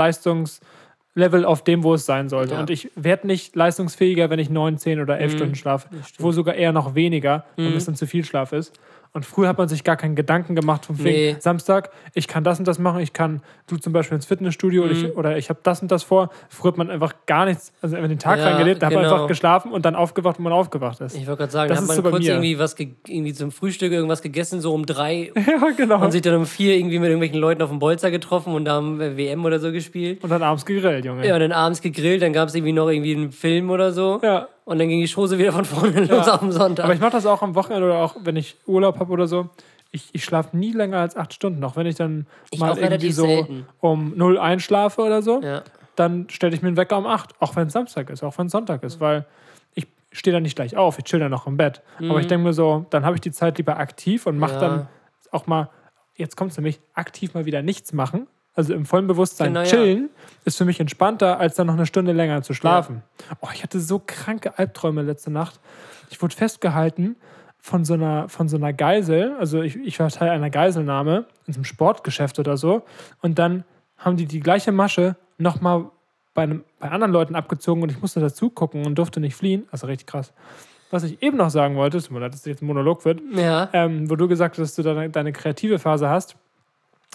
Leistungslevel 1.19 1.45
auf 1.45 1.63
dem, 1.63 1.83
wo 1.83 1.93
es 1.93 2.05
sein 2.05 2.29
sollte. 2.29 2.53
Ja. 2.55 2.59
Und 2.59 2.69
ich 2.69 2.89
werde 2.95 3.27
nicht 3.27 3.55
leistungsfähiger, 3.55 4.29
wenn 4.29 4.39
ich 4.39 4.49
neun, 4.49 4.77
zehn 4.77 4.99
oder 4.99 5.15
Mhm. 5.15 5.21
elf 5.21 5.31
Stunden 5.33 5.55
schlafe, 5.55 5.89
wo 6.17 6.31
sogar 6.31 6.55
eher 6.55 6.71
noch 6.71 6.95
weniger, 6.95 7.45
wenn 7.55 7.73
es 7.75 7.85
dann 7.85 7.95
zu 7.95 8.07
viel 8.07 8.25
Schlaf 8.25 8.51
ist. 8.53 8.73
Und 9.11 9.25
früher 9.25 9.47
hat 9.47 9.57
man 9.57 9.67
sich 9.67 9.83
gar 9.83 9.97
keinen 9.97 10.15
Gedanken 10.15 10.55
gemacht 10.55 10.85
vom 10.85 10.95
Nee. 10.97 11.35
Samstag, 11.39 11.89
ich 12.13 12.27
kann 12.27 12.43
das 12.43 12.59
und 12.59 12.67
das 12.67 12.77
machen, 12.77 12.99
ich 13.01 13.11
kann, 13.11 13.41
du 13.67 13.77
zum 13.77 13.91
Beispiel 13.91 14.15
ins 14.15 14.25
Fitnessstudio 14.27 14.83
oder 14.83 14.93
Mhm. 14.93 15.05
ich, 15.05 15.17
oder 15.17 15.37
ich 15.37 15.49
habe 15.49 15.59
das 15.63 15.81
und 15.81 15.89
das 15.91 16.03
vor. 16.03 16.29
Früher 16.47 16.71
hat 16.71 16.77
man 16.77 16.89
einfach 16.91 17.13
gar 17.25 17.45
nichts, 17.45 17.73
also 17.81 17.95
einfach 17.95 18.07
den 18.09 18.19
Tag 18.19 18.37
Ja, 18.37 18.49
reingelebt, 18.49 18.81
da 18.81 18.87
hat 18.87 18.93
man 18.93 19.03
genau. 19.03 19.15
einfach 19.15 19.27
geschlafen 19.27 19.71
und 19.71 19.83
dann 19.85 19.95
aufgewacht, 19.95 20.37
wenn 20.37 20.43
man 20.43 20.53
aufgewacht 20.53 21.01
ist. 21.01 21.15
Ich 21.15 21.25
wollte 21.25 21.39
gerade 21.39 21.51
sagen, 21.51 21.69
Das 21.69 21.77
da 21.79 21.81
hat 21.81 21.87
man 21.87 21.95
so 21.97 22.03
kurz 22.03 22.23
mir. 22.23 22.29
irgendwie 22.33 22.59
was 22.59 22.75
ge- 22.75 22.89
irgendwie 23.07 23.33
zum 23.33 23.51
Frühstück 23.51 23.91
irgendwas 23.91 24.21
gegessen, 24.21 24.61
so 24.61 24.73
um 24.75 24.85
drei 24.85 25.31
ja, 25.35 25.69
genau. 25.75 26.03
und 26.03 26.11
sich 26.11 26.21
dann 26.21 26.35
um 26.35 26.45
vier 26.45 26.75
irgendwie 26.77 26.99
mit 26.99 27.07
irgendwelchen 27.09 27.39
Leuten 27.39 27.61
auf 27.63 27.69
dem 27.69 27.79
Bolzer 27.79 28.11
getroffen 28.11 28.53
und 28.53 28.65
da 28.65 28.73
haben 28.73 28.99
wir 28.99 29.17
WM 29.17 29.43
oder 29.43 29.59
so 29.59 29.71
gespielt. 29.71 30.23
Und 30.23 30.29
dann 30.29 30.43
abends 30.43 30.65
gegrillt, 30.65 31.03
Junge. 31.03 31.25
Ja, 31.27 31.33
und 31.33 31.39
dann 31.41 31.51
abends 31.51 31.81
gegrillt, 31.81 32.21
dann 32.21 32.31
gab 32.33 32.49
es 32.49 32.53
irgendwie 32.55 32.73
noch 32.73 32.87
irgendwie 32.89 33.15
einen 33.15 33.31
Film 33.31 33.71
oder 33.71 33.91
so. 33.91 34.19
Ja. 34.21 34.47
Und 34.69 34.77
dann 34.77 34.87
ging 34.87 34.99
die 35.01 35.07
Schose 35.07 35.39
wieder 35.39 35.51
von 35.51 35.65
vorne 35.65 36.01
los 36.05 36.27
Ja. 36.27 36.35
auf 36.35 36.41
dem 36.41 36.51
Sonntag. 36.51 36.83
Aber 36.85 36.93
ich 36.93 36.99
mache 36.99 37.11
das 37.13 37.25
auch 37.25 37.41
am 37.41 37.55
Wochenende 37.55 37.87
oder 37.87 37.97
auch, 38.03 38.15
wenn 38.23 38.35
ich 38.35 38.55
Urlaub 38.67 38.99
habe 38.99 39.11
oder 39.11 39.27
so. 39.27 39.49
Ich, 39.91 40.09
ich 40.13 40.23
schlafe 40.23 40.55
nie 40.55 40.71
länger 40.73 40.97
als 40.99 41.17
acht 41.17 41.33
Stunden. 41.33 41.63
Auch 41.63 41.75
wenn 41.75 41.87
ich 41.87 41.95
dann 41.95 42.27
Ich 42.51 42.59
mal 42.59 42.77
irgendwie 42.77 43.11
so 43.11 43.25
selten. 43.25 43.65
um 43.79 44.13
0 44.15 44.37
einschlafe 44.37 45.01
oder 45.01 45.23
so, 45.23 45.41
ja. 45.41 45.63
dann 45.95 46.29
stelle 46.29 46.53
ich 46.55 46.61
mir 46.61 46.67
einen 46.67 46.77
Wecker 46.77 46.97
um 46.99 47.07
acht. 47.07 47.31
Auch 47.41 47.55
wenn 47.55 47.65
es 47.67 47.73
Samstag 47.73 48.11
ist, 48.11 48.21
auch 48.23 48.37
wenn 48.37 48.45
es 48.45 48.51
Sonntag 48.51 48.83
ist. 48.83 48.99
Weil 48.99 49.25
ich 49.73 49.87
stehe 50.11 50.31
dann 50.33 50.43
nicht 50.43 50.55
gleich 50.55 50.77
auf, 50.77 50.99
ich 50.99 51.05
chill 51.05 51.19
dann 51.19 51.31
noch 51.31 51.47
im 51.47 51.57
Bett. 51.57 51.81
Aber 51.97 52.19
ich 52.19 52.27
denke 52.27 52.43
mir 52.45 52.53
so, 52.53 52.85
dann 52.91 53.03
habe 53.05 53.15
ich 53.15 53.21
die 53.21 53.31
Zeit 53.31 53.57
lieber 53.57 53.77
aktiv 53.77 54.27
und 54.27 54.37
mache 54.37 54.53
Mhm. 54.57 54.61
Ja. 54.61 54.67
dann 54.69 54.87
auch 55.31 55.47
mal, 55.47 55.69
jetzt 56.15 56.37
kommt 56.37 56.51
es 56.51 56.57
nämlich, 56.57 56.79
aktiv 56.93 57.33
mal 57.33 57.45
wieder 57.45 57.63
nichts 57.63 57.91
machen. 57.91 58.27
Also 58.55 58.73
im 58.73 58.85
vollen 58.85 59.07
Bewusstsein 59.07 59.49
Genau, 59.49 59.61
ja. 59.61 59.65
chillen 59.65 60.09
ist 60.45 60.57
für 60.57 60.65
mich 60.65 60.79
entspannter, 60.79 61.39
als 61.39 61.55
dann 61.55 61.67
noch 61.67 61.75
eine 61.75 61.85
Stunde 61.85 62.11
länger 62.11 62.41
zu 62.41 62.53
schlafen. 62.53 63.03
Oh, 63.41 63.47
ich 63.53 63.63
hatte 63.63 63.79
so 63.79 64.01
kranke 64.05 64.57
Albträume 64.57 65.01
letzte 65.01 65.31
Nacht. 65.31 65.59
Ich 66.09 66.21
wurde 66.21 66.35
festgehalten 66.35 67.15
von 67.59 67.85
so 67.85 67.93
einer, 67.93 68.27
von 68.29 68.49
so 68.49 68.57
einer 68.57 68.73
Geisel. 68.73 69.35
Also 69.39 69.61
ich, 69.61 69.75
ich 69.77 69.99
war 69.99 70.09
Teil 70.09 70.29
einer 70.29 70.49
Geiselnahme 70.49 71.25
in 71.45 71.53
so 71.53 71.57
einem 71.59 71.65
Sportgeschäft 71.65 72.39
oder 72.39 72.57
so. 72.57 72.83
Und 73.21 73.37
dann 73.39 73.63
haben 73.97 74.17
die 74.17 74.25
die 74.25 74.39
gleiche 74.39 74.71
Masche 74.71 75.15
nochmal 75.37 75.85
bei, 76.33 76.43
einem, 76.43 76.63
bei 76.79 76.89
anderen 76.89 77.11
Leuten 77.13 77.35
abgezogen 77.35 77.83
und 77.83 77.91
ich 77.91 78.01
musste 78.01 78.19
dazu 78.19 78.49
gucken 78.49 78.85
und 78.85 78.95
durfte 78.95 79.19
nicht 79.19 79.35
fliehen. 79.35 79.67
Also 79.71 79.87
richtig 79.87 80.07
krass. 80.07 80.33
Was 80.91 81.03
ich 81.03 81.21
eben 81.21 81.37
noch 81.37 81.49
sagen 81.51 81.75
wollte, 81.75 82.01
tut 82.01 82.11
mir 82.11 82.19
leid, 82.19 82.33
dass 82.33 82.39
es 82.41 82.45
jetzt 82.45 82.61
ein 82.63 82.65
Monolog 82.65 83.05
wird, 83.05 83.21
Ja. 83.35 83.69
ähm, 83.73 84.09
wo 84.09 84.15
du 84.15 84.27
gesagt 84.27 84.57
hast, 84.57 84.69
dass 84.69 84.75
du 84.75 84.81
deine, 84.83 85.09
deine 85.09 85.31
kreative 85.33 85.77
Phase 85.79 86.09
hast, 86.09 86.35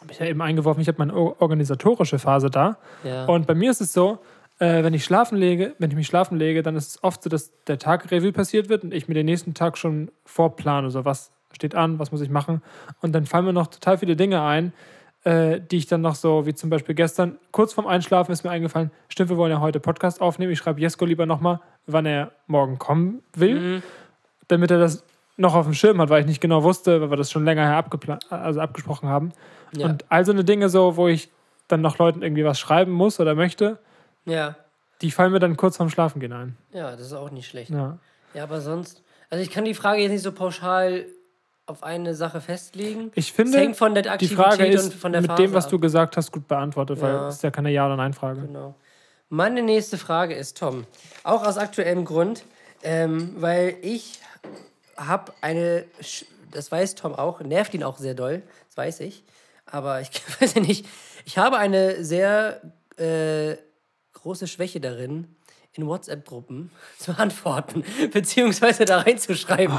habe 0.00 0.12
ich 0.12 0.18
ja 0.18 0.26
eben 0.26 0.42
eingeworfen, 0.42 0.80
ich 0.80 0.88
habe 0.88 0.98
meine 0.98 1.14
or- 1.14 1.40
organisatorische 1.40 2.18
Phase 2.18 2.50
da. 2.50 2.76
ja. 3.04 3.24
Und 3.26 3.46
bei 3.46 3.54
mir 3.54 3.70
ist 3.70 3.80
es 3.80 3.92
so, 3.92 4.18
äh, 4.58 4.82
wenn 4.84 4.94
ich 4.94 5.04
schlafen 5.04 5.36
lege, 5.38 5.74
wenn 5.78 5.90
ich 5.90 5.96
mich 5.96 6.06
schlafen 6.06 6.36
lege, 6.38 6.62
dann 6.62 6.76
ist 6.76 6.88
es 6.88 7.04
oft 7.04 7.22
so, 7.22 7.30
dass 7.30 7.52
der 7.66 7.78
Tag 7.78 8.10
Revue 8.10 8.32
passiert 8.32 8.68
wird 8.68 8.84
und 8.84 8.92
ich 8.94 9.08
mir 9.08 9.14
den 9.14 9.26
nächsten 9.26 9.54
Tag 9.54 9.78
schon 9.78 10.10
vorplane. 10.24 10.90
So, 10.90 11.04
was 11.04 11.30
steht 11.52 11.74
an, 11.74 11.98
was 11.98 12.12
muss 12.12 12.20
ich 12.20 12.30
machen? 12.30 12.62
Und 13.00 13.12
dann 13.12 13.26
fallen 13.26 13.44
mir 13.44 13.52
noch 13.52 13.66
total 13.68 13.98
viele 13.98 14.14
Dinge 14.16 14.42
ein, 14.42 14.72
äh, 15.24 15.60
die 15.60 15.78
ich 15.78 15.86
dann 15.86 16.02
noch 16.02 16.14
so, 16.16 16.46
wie 16.46 16.54
zum 16.54 16.70
Beispiel 16.70 16.94
gestern, 16.94 17.38
kurz 17.50 17.72
vorm 17.72 17.86
Einschlafen 17.86 18.30
ist 18.32 18.44
mir 18.44 18.50
eingefallen, 18.50 18.90
stimmt, 19.08 19.30
wir 19.30 19.36
wollen 19.38 19.50
ja 19.52 19.60
heute 19.60 19.80
Podcast 19.80 20.20
aufnehmen. 20.20 20.52
Ich 20.52 20.58
schreibe 20.58 20.80
Jesko 20.80 21.04
lieber 21.04 21.24
nochmal, 21.26 21.60
wann 21.86 22.04
er 22.06 22.32
morgen 22.46 22.78
kommen 22.78 23.22
will, 23.34 23.58
Mhm. 23.78 23.82
damit 24.48 24.70
er 24.70 24.78
das 24.78 25.02
noch 25.36 25.54
auf 25.54 25.64
dem 25.66 25.74
Schirm 25.74 26.00
hat, 26.00 26.08
weil 26.10 26.20
ich 26.20 26.26
nicht 26.26 26.40
genau 26.40 26.62
wusste, 26.62 27.00
weil 27.00 27.10
wir 27.10 27.16
das 27.16 27.30
schon 27.30 27.44
länger 27.44 27.64
her 27.66 27.84
abgepla- 27.84 28.20
also 28.30 28.60
abgesprochen 28.60 29.08
haben. 29.08 29.32
Ja. 29.76 29.86
Und 29.86 30.04
all 30.08 30.24
so 30.24 30.32
eine 30.32 30.44
Dinge 30.44 30.68
so, 30.68 30.96
wo 30.96 31.08
ich 31.08 31.30
dann 31.68 31.80
noch 31.80 31.98
Leuten 31.98 32.22
irgendwie 32.22 32.44
was 32.44 32.58
schreiben 32.60 32.92
muss 32.92 33.18
oder 33.20 33.34
möchte, 33.34 33.78
Ja. 34.24 34.54
die 35.02 35.10
fallen 35.10 35.32
mir 35.32 35.40
dann 35.40 35.56
kurz 35.56 35.76
vorm 35.76 35.90
Schlafengehen 35.90 36.32
ein. 36.32 36.56
Ja, 36.72 36.92
das 36.92 37.00
ist 37.06 37.12
auch 37.14 37.30
nicht 37.30 37.48
schlecht. 37.48 37.70
Ja. 37.70 37.98
Ja, 38.34 38.44
aber 38.44 38.60
sonst. 38.60 39.02
Also 39.30 39.42
ich 39.42 39.50
kann 39.50 39.64
die 39.64 39.74
Frage 39.74 40.02
jetzt 40.02 40.12
nicht 40.12 40.22
so 40.22 40.32
pauschal 40.32 41.06
auf 41.66 41.82
eine 41.82 42.14
Sache 42.14 42.40
festlegen. 42.40 43.10
Ich 43.14 43.32
finde, 43.32 43.58
hängt 43.58 43.76
von 43.76 43.94
der 43.94 44.02
Die 44.02 44.08
Aktivität 44.10 44.38
Frage 44.44 44.66
ist 44.66 44.84
und 44.84 44.94
von 44.94 45.12
der 45.12 45.22
mit 45.22 45.30
Phase 45.30 45.42
dem, 45.42 45.54
was 45.54 45.64
ab. 45.64 45.70
du 45.70 45.78
gesagt 45.80 46.16
hast, 46.16 46.30
gut 46.30 46.46
beantwortet, 46.46 47.00
weil 47.00 47.12
Ja. 47.14 47.28
es 47.28 47.36
ist 47.36 47.42
ja 47.42 47.50
keine 47.50 47.70
Ja- 47.70 47.86
oder 47.86 47.96
Nein-Frage. 47.96 48.42
Genau. 48.42 48.74
Meine 49.30 49.62
nächste 49.62 49.96
Frage 49.98 50.34
ist, 50.34 50.58
Tom, 50.58 50.84
auch 51.24 51.44
aus 51.44 51.56
aktuellem 51.56 52.04
Grund, 52.04 52.44
ähm, 52.82 53.34
weil 53.38 53.76
ich 53.80 54.20
habe 54.96 55.32
eine, 55.40 55.84
das 56.50 56.70
weiß 56.70 56.94
Tom 56.94 57.14
auch, 57.14 57.40
nervt 57.40 57.74
ihn 57.74 57.82
auch 57.82 57.98
sehr 57.98 58.14
doll, 58.14 58.42
das 58.68 58.76
weiß 58.76 59.00
ich, 59.00 59.24
aber 59.66 60.00
ich 60.00 60.10
weiß 60.40 60.54
ja 60.54 60.60
nicht, 60.60 60.86
ich 61.24 61.38
habe 61.38 61.58
eine 61.58 62.04
sehr 62.04 62.60
äh, 62.96 63.56
große 64.12 64.46
Schwäche 64.46 64.80
darin, 64.80 65.36
in 65.72 65.86
WhatsApp-Gruppen 65.86 66.70
zu 66.98 67.12
antworten, 67.18 67.84
beziehungsweise 68.12 68.84
da 68.84 69.00
reinzuschreiben. 69.00 69.76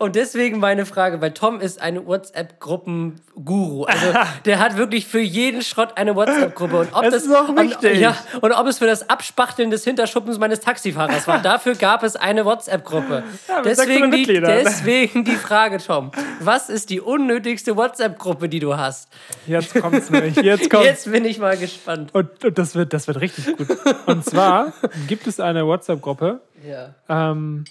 Und 0.00 0.16
deswegen 0.16 0.58
meine 0.60 0.86
Frage, 0.86 1.20
weil 1.20 1.32
Tom 1.32 1.60
ist 1.60 1.80
ein 1.82 2.06
WhatsApp-Gruppen-Guru. 2.06 3.84
Also 3.84 4.06
der 4.46 4.58
hat 4.58 4.78
wirklich 4.78 5.06
für 5.06 5.20
jeden 5.20 5.60
Schrott 5.60 5.90
eine 5.96 6.16
WhatsApp-Gruppe. 6.16 6.78
Und 6.78 6.92
ob 6.94 7.04
Es 7.04 7.12
das 7.12 7.24
ist 7.26 7.34
auch 7.34 7.50
und, 7.50 7.58
wichtig. 7.60 7.98
ja, 8.00 8.16
und 8.40 8.52
ob 8.52 8.66
es 8.66 8.78
für 8.78 8.86
das 8.86 9.10
Abspachteln 9.10 9.70
des 9.70 9.84
Hinterschuppens 9.84 10.38
meines 10.38 10.60
Taxifahrers 10.60 11.28
war. 11.28 11.38
Dafür 11.42 11.74
gab 11.74 12.02
es 12.02 12.16
eine 12.16 12.46
WhatsApp-Gruppe. 12.46 13.24
Ja, 13.46 13.60
deswegen, 13.60 14.10
600 14.10 14.14
die, 14.28 14.40
deswegen 14.40 15.24
die 15.24 15.36
Frage, 15.36 15.76
Tom. 15.76 16.12
Was 16.40 16.70
ist 16.70 16.88
die 16.88 17.00
unnötigste 17.02 17.76
WhatsApp-Gruppe, 17.76 18.48
die 18.48 18.60
du 18.60 18.78
hast? 18.78 19.10
Jetzt 19.46 19.74
kommt's 19.74 20.08
nämlich. 20.08 20.36
Jetzt 20.36 20.70
kommt's. 20.70 20.86
Jetzt 20.86 21.12
bin 21.12 21.26
ich 21.26 21.38
mal 21.38 21.58
gespannt. 21.58 22.14
Und, 22.14 22.42
und 22.42 22.56
das, 22.58 22.74
wird, 22.74 22.94
das 22.94 23.06
wird 23.06 23.20
richtig 23.20 23.54
gut. 23.56 23.68
Und 24.06 24.24
zwar 24.24 24.72
gibt 25.08 25.26
es 25.26 25.40
eine 25.40 25.66
WhatsApp-Gruppe, 25.66 26.40
Ja. 26.66 26.94
ähm, 27.08 27.64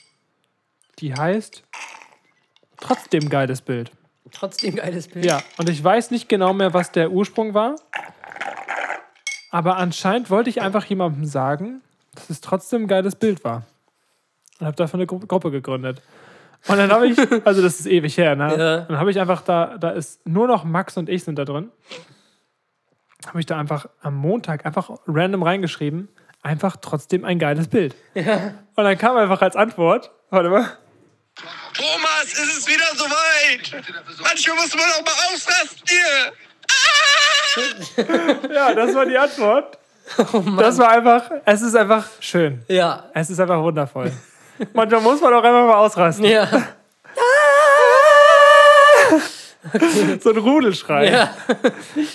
die 1.00 1.16
heißt 1.16 1.64
Trotzdem 2.80 3.30
geiles 3.30 3.62
Bild. 3.62 3.92
Trotzdem 4.32 4.76
geiles 4.76 5.08
Bild. 5.08 5.26
Ja, 5.26 5.42
und 5.58 5.70
ich 5.70 5.84
weiß 5.84 6.12
nicht 6.12 6.30
genau 6.30 6.54
mehr, 6.54 6.74
was 6.74 6.92
der 6.92 7.12
Ursprung 7.12 7.54
war. 7.54 7.76
Aber 9.52 9.78
anscheinend 9.78 10.30
wollte 10.30 10.50
ich 10.50 10.62
einfach 10.62 10.86
jemandem 10.86 11.26
sagen, 11.26 11.82
dass 12.14 12.30
es 12.30 12.42
trotzdem 12.42 12.84
ein 12.84 12.88
geiles 12.88 13.16
Bild 13.16 13.44
war. 13.44 13.64
Und 14.60 14.68
habe 14.68 14.76
dafür 14.76 15.00
eine 15.00 15.08
Gru 15.08 15.20
Gruppe 15.20 15.52
gegründet. 15.52 16.02
Und 16.68 16.78
dann 16.78 16.92
habe 16.92 17.08
ich, 17.08 17.18
also 17.46 17.62
das 17.62 17.80
ist 17.80 17.88
ewig 17.88 18.18
her, 18.18 18.36
ne? 18.36 18.58
Ja. 18.58 18.78
Dann 18.82 18.98
habe 18.98 19.10
ich 19.10 19.20
einfach 19.20 19.42
da, 19.42 19.78
da 19.78 19.90
ist 19.92 20.26
nur 20.28 20.48
noch 20.48 20.64
Max 20.64 20.98
und 20.98 21.10
ich 21.10 21.24
sind 21.24 21.40
da 21.40 21.46
drin. 21.46 21.72
Habe 23.26 23.40
ich 23.40 23.46
da 23.46 23.58
einfach 23.58 23.88
am 24.02 24.16
Montag 24.16 24.66
einfach 24.66 24.92
random 25.08 25.44
reingeschrieben, 25.44 26.10
einfach 26.42 26.78
trotzdem 26.78 27.26
ein 27.26 27.40
geiles 27.40 27.68
Bild. 27.68 27.96
Und 28.14 28.84
dann 28.84 28.98
kam 28.98 29.18
einfach 29.18 29.42
als 29.42 29.56
Antwort, 29.56 30.12
warte 30.30 30.50
mal, 30.50 30.66
Thomas, 31.74 32.09
ist 32.34 32.58
es 32.60 32.68
wieder 32.68 32.86
soweit? 32.96 33.84
Manchmal 34.22 34.56
muss 34.58 34.74
man 34.76 34.86
auch 34.86 35.04
mal 35.06 35.18
ausrasten 35.34 35.88
hier. 35.88 36.34
ja, 38.56 38.74
das 38.74 38.96
war 38.96 39.06
die 39.06 39.18
Antwort. 39.18 39.78
Oh. 40.34 40.42
Das 40.58 40.76
war 40.80 40.90
einfach, 40.90 41.30
es 41.46 41.62
ist 41.62 41.76
einfach 41.76 42.04
schön. 42.20 42.64
Ja. 42.68 43.12
Es 43.14 43.30
ist 43.30 43.40
einfach 43.40 43.62
wundervoll. 43.62 44.12
Manchmal 44.74 45.02
muss 45.02 45.22
man 45.22 45.32
auch 45.36 45.44
einfach 45.44 45.68
mal 45.68 45.76
ausrasten. 45.76 46.26
Ja. 46.26 46.48
So 50.22 50.30
ein 50.32 50.38
Rudelschrei. 50.38 51.12
Ja, 51.12 51.34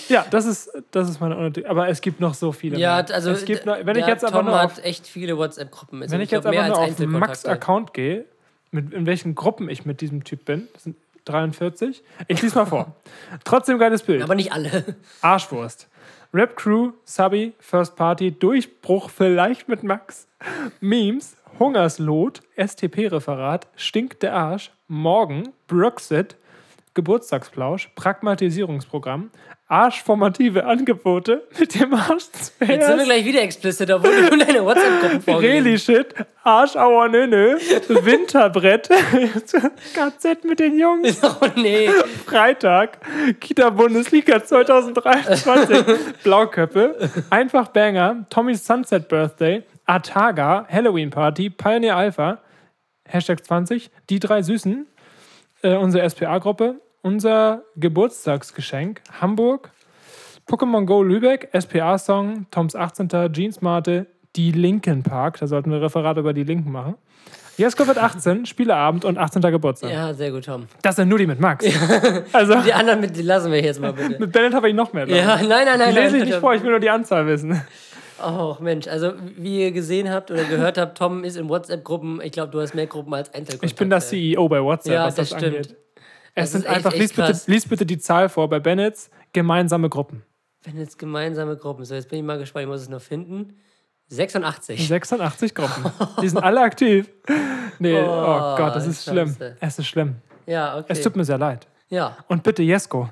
Ja. 0.09 0.25
das 0.29 0.45
ist, 0.45 0.69
das 0.91 1.09
ist 1.09 1.21
meine 1.21 1.37
Unnötig. 1.37 1.69
Aber 1.69 1.87
es 1.87 2.01
gibt 2.01 2.19
noch 2.19 2.33
so 2.33 2.51
viele. 2.51 2.77
Ja, 2.77 2.95
mehr. 3.03 3.15
also 3.15 3.29
es 3.31 3.45
gibt 3.45 3.65
noch, 3.65 3.77
wenn 3.83 3.95
ich 3.97 4.05
jetzt 4.07 4.27
Tom 4.27 4.45
nur 4.45 4.55
auf, 4.61 4.75
hat 4.77 4.83
echt 4.83 5.07
viele 5.07 5.37
WhatsApp-Gruppen. 5.37 6.01
Also 6.01 6.11
wenn 6.13 6.21
ich 6.21 6.31
jetzt 6.31 6.45
einfach 6.45 6.67
nur 6.67 6.75
auf 6.77 6.79
Max 6.79 6.99
Einzelkontakte. 6.99 7.49
Account 7.49 7.93
gehe, 7.93 8.25
mit, 8.75 8.93
in 8.93 9.05
welchen 9.05 9.33
Gruppen 9.33 9.69
ich 9.69 9.85
mit 9.85 10.01
diesem 10.01 10.23
Typ 10.23 10.45
bin, 10.45 10.67
das 10.73 10.83
sind 10.83 10.95
43. 11.25 12.03
Ich 12.27 12.41
lese 12.41 12.55
mal 12.55 12.65
vor. 12.65 12.95
Trotzdem 13.43 13.79
geiles 13.79 14.03
Bild. 14.03 14.21
Aber 14.21 14.35
nicht 14.35 14.51
alle. 14.51 14.95
Arschwurst. 15.21 15.89
Rap 16.33 16.55
Crew, 16.55 16.91
Subby, 17.05 17.53
First 17.59 17.95
Party, 17.95 18.31
Durchbruch 18.31 19.09
vielleicht 19.09 19.67
mit 19.67 19.83
Max. 19.83 20.27
Memes, 20.81 21.37
Hungerslot, 21.57 22.41
STP-Referat, 22.57 23.67
Stinkt 23.75 24.21
der 24.21 24.35
Arsch, 24.35 24.71
Morgen, 24.87 25.53
Brexit, 25.67 26.35
Geburtstagsplausch, 26.95 27.89
Pragmatisierungsprogramm, 27.95 29.29
arschformative 29.67 30.65
Angebote 30.65 31.43
mit 31.59 31.79
dem 31.79 31.93
Arsch 31.93 32.25
Jetzt 32.59 32.87
sind 32.87 32.97
wir 32.97 33.03
gleich 33.03 33.25
wieder 33.25 33.41
explicit, 33.41 33.91
obwohl 33.91 34.15
du 34.15 34.35
nur 34.35 34.45
deine 34.45 34.63
WhatsApp-Gruppen 34.63 35.21
vorgelesen 35.21 35.65
Reli-Shit, 35.65 36.15
Arschauer 36.43 37.09
Nönö, 37.09 37.57
Winterbrett, 37.89 38.87
KZ 39.93 40.43
mit 40.45 40.59
den 40.59 40.79
Jungs, 40.79 41.21
Oh 41.41 41.47
nee. 41.55 41.89
Freitag, 42.25 42.99
Kita-Bundesliga 43.41 44.43
2023, 44.43 46.23
Blauköppe, 46.23 47.09
Einfach 47.29 47.69
Banger, 47.69 48.25
Tommys 48.29 48.65
Sunset 48.65 49.09
Birthday, 49.09 49.63
Ataga, 49.85 50.65
Halloween 50.69 51.09
Party, 51.09 51.49
Pioneer 51.49 51.95
Alpha, 51.97 52.39
Hashtag 53.07 53.43
20, 53.43 53.91
die 54.09 54.19
drei 54.19 54.41
Süßen, 54.43 54.87
äh, 55.63 55.75
unsere 55.75 56.07
SPA-Gruppe, 56.07 56.79
unser 57.05 57.61
Geburtstagsgeschenk, 57.75 59.01
Hamburg, 59.21 59.69
Pokémon 60.49 60.85
Go 60.85 61.03
Lübeck, 61.03 61.49
SPA-Song, 61.57 62.47
Toms 62.49 62.75
18. 62.75 63.07
Jeansmarte, 63.31 64.07
die 64.35 64.51
Linken 64.51 65.03
Park, 65.03 65.37
da 65.39 65.45
sollten 65.45 65.69
wir 65.71 65.81
Referat 65.83 66.17
über 66.17 66.33
die 66.33 66.43
Linken 66.43 66.71
machen. 66.71 66.95
Jesko 67.57 67.85
wird 67.87 67.99
18, 67.99 68.47
Spieleabend 68.47 69.05
und 69.05 69.17
18. 69.19 69.41
Geburtstag. 69.43 69.91
Ja, 69.91 70.13
sehr 70.15 70.31
gut, 70.31 70.45
Tom. 70.45 70.65
Das 70.81 70.95
sind 70.95 71.07
nur 71.07 71.19
die 71.19 71.27
mit 71.27 71.39
Max. 71.39 71.63
Also 72.33 72.55
Die 72.61 72.73
anderen 72.73 72.99
mit, 73.01 73.15
die 73.15 73.21
lassen 73.21 73.51
wir 73.51 73.61
jetzt 73.63 73.79
mal 73.79 73.93
bitte. 73.93 74.17
mit 74.19 74.31
Bennett 74.31 74.53
habe 74.55 74.67
ich 74.67 74.75
noch 74.75 74.91
mehr. 74.91 75.07
Ja, 75.07 75.37
nein, 75.37 75.47
nein, 75.65 75.77
nein. 75.79 75.93
Die 75.93 75.99
lese 75.99 76.13
nein, 76.17 76.23
ich 76.23 76.29
nicht 76.31 76.39
vor, 76.39 76.53
ich 76.55 76.63
will 76.63 76.71
nur 76.71 76.79
die 76.79 76.89
Anzahl 76.89 77.27
wissen. 77.27 77.61
Oh, 78.21 78.55
Mensch. 78.59 78.87
Also, 78.87 79.13
wie 79.37 79.61
ihr 79.61 79.71
gesehen 79.71 80.09
habt 80.09 80.31
oder 80.31 80.43
gehört 80.45 80.77
habt, 80.77 80.97
Tom 80.97 81.23
ist 81.23 81.37
in 81.37 81.47
WhatsApp-Gruppen. 81.49 82.19
Ich 82.23 82.31
glaube, 82.31 82.51
du 82.51 82.59
hast 82.61 82.73
mehr 82.73 82.87
Gruppen 82.87 83.13
als 83.13 83.29
Einzelkontakte. 83.33 83.65
Ich 83.67 83.75
bin 83.75 83.89
das 83.89 84.09
CEO 84.09 84.47
bei 84.49 84.61
WhatsApp, 84.63 84.93
Ja, 84.93 85.05
was 85.05 85.15
das, 85.15 85.29
das 85.29 85.39
stimmt. 85.39 85.55
angeht. 85.57 85.75
Es 86.37 86.51
Das 86.51 86.51
sind 86.51 86.61
ist 86.61 86.67
echt- 86.67 86.75
einfach, 86.75 86.91
echt 86.91 87.01
lies 87.01 87.13
bitte, 87.13 87.41
lies 87.47 87.67
bitte 87.67 87.85
die 87.85 87.97
Zahl 87.97 88.29
vor 88.29 88.49
bei 88.49 88.59
Bennetts, 88.59 89.09
gemeinsame 89.33 89.89
Gruppen. 89.89 90.23
Wenn 90.63 90.77
jetzt 90.77 90.99
gemeinsame 90.99 91.55
Gruppen. 91.57 91.85
So, 91.85 91.95
jetzt 91.95 92.09
bin 92.09 92.19
ich 92.19 92.25
mal 92.25 92.37
gespannt. 92.37 92.63
Ich 92.63 92.69
muss 92.69 92.81
es 92.81 92.89
noch 92.89 93.01
finden. 93.01 93.57
86. 94.07 94.87
86 94.87 95.55
Gruppen. 95.55 95.85
Die 96.21 96.29
sind 96.29 96.37
alle 96.43 96.61
aktiv. 96.61 97.09
Nee, 97.79 97.93
oh, 97.99 98.05
Oh, 98.07 98.55
Gott, 98.57 98.75
das 98.75 98.85
ist 98.85 99.03
schlimm. 99.03 99.29
Scheiße. 99.29 99.57
Es 99.59 99.79
ist 99.79 99.87
schlimm. 99.87 100.15
Ja, 100.45 100.77
okay. 100.77 100.85
Es 100.89 101.01
tut 101.01 101.15
mir 101.15 101.25
sehr 101.25 101.37
leid. 101.37 101.67
ja. 101.89 102.15
Und 102.27 102.43
bitte, 102.43 102.61
Jesko, 102.63 103.09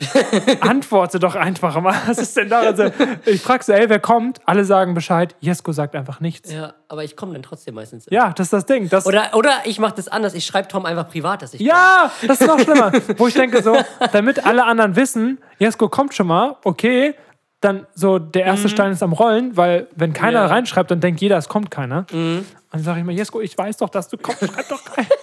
antworte 0.60 1.18
doch 1.18 1.34
einfach 1.34 1.80
mal. 1.80 1.94
Was 2.06 2.18
ist 2.18 2.36
denn 2.36 2.48
da? 2.48 2.60
Also, 2.60 2.90
ich 3.26 3.40
frage 3.40 3.64
so, 3.64 3.72
ey, 3.72 3.88
wer 3.88 4.00
kommt? 4.00 4.40
Alle 4.46 4.64
sagen 4.64 4.94
Bescheid. 4.94 5.34
Jesko 5.40 5.72
sagt 5.72 5.94
einfach 5.94 6.20
nichts. 6.20 6.50
Ja, 6.52 6.58
ja, 6.60 6.74
aber 6.88 7.04
ich 7.04 7.16
komme 7.16 7.32
dann 7.32 7.42
trotzdem 7.42 7.74
meistens. 7.74 8.06
das 8.30 8.46
ist 8.46 8.52
das 8.52 8.66
Ding. 8.66 8.88
Das, 8.88 9.06
Oder, 9.06 9.30
oder 9.34 9.52
ich 9.64 9.78
mache 9.78 9.94
das 9.96 10.08
anders. 10.08 10.34
Ich 10.34 10.44
schreibe 10.46 10.68
Tom 10.68 10.86
einfach 10.86 11.08
privat, 11.08 11.42
dass 11.42 11.54
ich 11.54 11.60
Ja, 11.60 12.10
das 12.26 12.40
ist 12.40 12.46
noch 12.46 12.58
schlimmer. 12.58 12.92
Wo 13.16 13.26
ich 13.28 13.34
denke, 13.34 13.62
so, 13.62 13.76
damit 14.12 14.44
alle 14.46 14.64
anderen 14.64 14.96
wissen, 14.96 15.38
Jesko 15.58 15.88
kommt 15.88 16.14
schon 16.14 16.26
mal, 16.26 16.56
okay, 16.64 17.14
dann 17.60 17.86
so 17.94 18.18
der 18.18 18.44
erste 18.44 18.68
Stein 18.68 18.92
ist 18.92 19.02
am 19.02 19.12
Rollen, 19.14 19.56
weil 19.56 19.86
wenn 19.96 20.12
keiner 20.12 20.30
Mhm. 20.30 20.34
Ja. 20.34 20.46
Mhm. 20.46 20.52
reinschreibt, 20.52 20.90
dann 20.90 21.00
denkt 21.00 21.20
jeder, 21.22 21.38
es 21.38 21.48
kommt 21.48 21.70
keiner. 21.70 22.04
Und 22.12 22.44
dann 22.72 22.82
sage 22.82 23.00
ich 23.00 23.06
mir, 23.06 23.12
Jesko, 23.12 23.40
ich 23.40 23.56
weiß 23.56 23.78
doch, 23.78 23.88
dass 23.88 24.08
du 24.08 24.18
kommst, 24.18 24.40
schreib 24.44 24.68
doch 24.68 24.96
rein. 24.96 25.06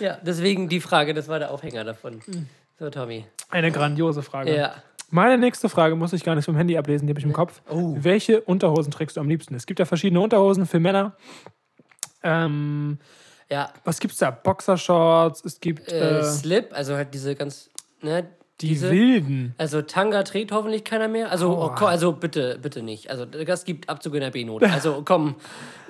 Ja, 0.00 0.18
deswegen 0.22 0.68
die 0.68 0.80
Frage, 0.80 1.14
das 1.14 1.28
war 1.28 1.38
der 1.38 1.52
Aufhänger 1.52 1.84
davon. 1.84 2.20
So, 2.78 2.90
Tommy. 2.90 3.24
Eine 3.50 3.70
grandiose 3.70 4.22
Frage. 4.22 4.54
Ja. 4.56 4.74
Meine 5.10 5.38
nächste 5.38 5.68
Frage 5.68 5.94
muss 5.94 6.12
ich 6.12 6.24
gar 6.24 6.34
nicht 6.34 6.44
vom 6.44 6.56
Handy 6.56 6.76
ablesen, 6.76 7.06
die 7.06 7.12
habe 7.12 7.20
ich 7.20 7.26
im 7.26 7.32
Kopf. 7.32 7.60
Oh. 7.70 7.94
Welche 7.98 8.40
Unterhosen 8.40 8.90
trägst 8.90 9.16
du 9.16 9.20
am 9.20 9.28
liebsten? 9.28 9.54
Es 9.54 9.66
gibt 9.66 9.78
ja 9.78 9.84
verschiedene 9.84 10.20
Unterhosen 10.20 10.66
für 10.66 10.80
Männer. 10.80 11.16
Ähm, 12.22 12.98
Ja, 13.50 13.70
was 13.84 14.00
gibt's 14.00 14.16
da? 14.18 14.30
Boxershorts, 14.30 15.44
es 15.44 15.60
gibt 15.60 15.92
äh, 15.92 16.18
äh, 16.20 16.22
Slip, 16.24 16.70
also 16.72 16.96
halt 16.96 17.12
diese 17.14 17.34
ganz, 17.36 17.68
ne, 18.00 18.26
die 18.60 18.68
diese, 18.68 18.90
wilden. 18.90 19.54
Also 19.58 19.82
Tanga 19.82 20.22
trägt 20.22 20.50
hoffentlich 20.50 20.82
keiner 20.84 21.06
mehr. 21.08 21.30
Also, 21.30 21.50
oh, 21.62 21.70
komm, 21.76 21.88
also 21.88 22.12
bitte, 22.12 22.58
bitte 22.60 22.82
nicht. 22.82 23.10
Also 23.10 23.24
das 23.26 23.64
gibt 23.64 23.88
Abzug 23.88 24.14
in 24.14 24.20
der 24.20 24.30
B-Note. 24.30 24.66
Also 24.72 25.02
komm, 25.04 25.36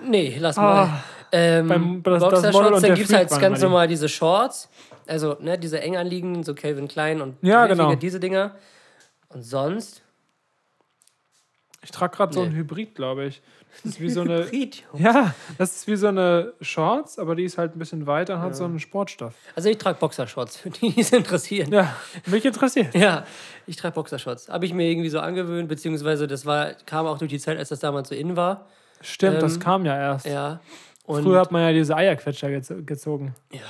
nee, 0.06 0.36
lass 0.38 0.56
mal. 0.56 0.88
Ähm, 1.32 1.68
Beim- 1.68 2.02
das- 2.02 2.20
das 2.22 2.30
Boxershorts, 2.30 2.66
und 2.66 2.72
dann 2.74 2.82
der 2.82 2.94
gibt 2.94 3.08
es 3.10 3.16
halt 3.16 3.30
ganz 3.40 3.62
normal 3.62 3.86
diese 3.88 4.08
Shorts. 4.08 4.68
Also, 5.06 5.36
ne, 5.40 5.58
diese 5.58 5.80
eng 5.80 5.96
anliegenden, 5.96 6.42
so 6.44 6.54
Calvin 6.54 6.88
Klein 6.88 7.20
und 7.20 7.36
Ja, 7.42 7.66
Hilfiger, 7.66 7.84
genau. 7.88 7.94
diese 7.96 8.20
Dinger. 8.20 8.54
Und 9.28 9.42
sonst, 9.42 10.02
Ich 11.82 11.90
trage 11.90 12.16
gerade 12.16 12.32
so 12.32 12.40
Nee. 12.40 12.46
ein 12.46 12.54
Hybrid, 12.54 12.94
glaube 12.94 13.26
ich. 13.26 13.42
Das 13.82 13.84
ist 13.92 14.00
wie 14.00 14.08
so 14.08 14.22
eine. 14.22 14.44
Hybrid-Jungs. 14.50 15.02
Ja, 15.04 15.34
das 15.58 15.76
ist 15.76 15.86
wie 15.86 15.96
so 15.96 16.06
eine 16.06 16.54
Shorts, 16.62 17.18
aber 17.18 17.34
die 17.34 17.44
ist 17.44 17.58
halt 17.58 17.76
ein 17.76 17.78
bisschen 17.78 18.06
weiter 18.06 18.36
und 18.36 18.40
hat 18.40 18.56
so 18.56 18.64
einen 18.64 18.78
Sportstoff. 18.80 19.34
Also 19.54 19.68
ich 19.68 19.76
trage 19.76 19.98
Boxershorts, 19.98 20.56
für 20.60 20.70
die, 20.70 20.90
die 20.92 21.00
es 21.02 21.12
interessieren. 21.12 21.70
Ja, 21.70 21.94
mich 22.26 22.42
interessiert. 22.44 22.94
Ja, 22.94 23.26
ich 23.66 23.76
trage 23.76 23.94
Boxershorts. 23.96 24.48
Habe 24.48 24.64
ich 24.64 24.72
mir 24.72 24.88
irgendwie 24.88 25.10
so 25.10 25.20
angewöhnt, 25.20 25.68
beziehungsweise 25.68 26.26
das 26.26 26.46
war, 26.46 26.72
kam 26.86 27.04
auch 27.06 27.18
durch 27.18 27.30
die 27.30 27.38
Zeit, 27.38 27.58
als 27.58 27.68
das 27.68 27.80
damals 27.80 28.08
so 28.08 28.14
in 28.14 28.34
war. 28.36 28.66
Stimmt, 29.02 29.42
das 29.42 29.54
Ähm, 29.56 29.60
kam 29.60 29.84
ja 29.84 29.98
erst. 29.98 30.24
Ja. 30.26 30.60
Und 31.04 31.22
Früher 31.24 31.40
hat 31.40 31.52
man 31.52 31.60
ja 31.62 31.72
diese 31.72 31.94
Eierquetscher 31.96 32.48
gez 32.48 32.72
gezogen. 32.86 33.34
ja, 33.52 33.60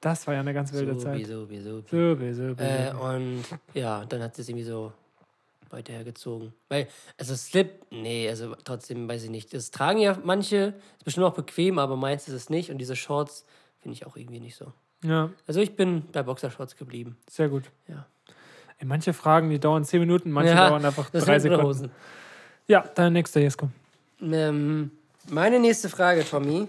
Das 0.00 0.26
war 0.26 0.34
ja 0.34 0.40
eine 0.40 0.54
ganz 0.54 0.72
wilde 0.72 0.96
Zeit. 0.96 1.26
so, 1.26 1.46
so. 1.46 1.82
So, 1.90 2.16
so, 2.16 2.32
so. 2.32 2.62
Äh, 2.62 2.92
und 2.94 3.44
ja, 3.74 4.04
dann 4.06 4.22
hat 4.22 4.38
es 4.38 4.48
irgendwie 4.48 4.64
so 4.64 4.92
weitergezogen. 5.70 6.52
Weil, 6.68 6.88
also 7.18 7.34
Slip, 7.36 7.84
nee, 7.90 8.28
also 8.28 8.54
trotzdem 8.64 9.08
weiß 9.08 9.24
ich 9.24 9.30
nicht. 9.30 9.52
Das 9.54 9.70
tragen 9.70 9.98
ja 10.00 10.18
manche, 10.24 10.74
ist 10.98 11.04
bestimmt 11.04 11.26
auch 11.26 11.34
bequem, 11.34 11.78
aber 11.78 11.96
meins 11.96 12.28
ist 12.28 12.34
es 12.34 12.50
nicht. 12.50 12.70
Und 12.70 12.78
diese 12.78 12.96
Shorts 12.96 13.44
finde 13.80 13.94
ich 13.94 14.06
auch 14.06 14.16
irgendwie 14.16 14.40
nicht 14.40 14.56
so. 14.56 14.72
Ja, 15.02 15.30
Also 15.46 15.60
ich 15.60 15.76
bin 15.76 16.02
bei 16.12 16.22
Boxershorts 16.22 16.76
geblieben. 16.76 17.16
sehr 17.28 17.48
gut. 17.48 17.64
Ja. 17.88 18.06
Ey, 18.78 18.86
manche 18.86 19.12
Fragen, 19.12 19.48
die 19.50 19.58
dauern 19.58 19.84
10 19.84 20.00
Minuten, 20.00 20.30
manche 20.30 20.52
ja, 20.54 20.68
dauern 20.68 20.84
einfach 20.84 21.08
das 21.10 21.24
drei 21.24 21.38
Sekunden. 21.38 21.64
Hosen. 21.64 21.90
Ja, 22.66 22.84
dein 22.94 23.12
nächster 23.12 23.40
Jesko. 23.40 23.68
Ähm, 24.20 24.90
meine 25.28 25.58
nächste 25.58 25.88
Frage, 25.88 26.24
Tommy, 26.24 26.68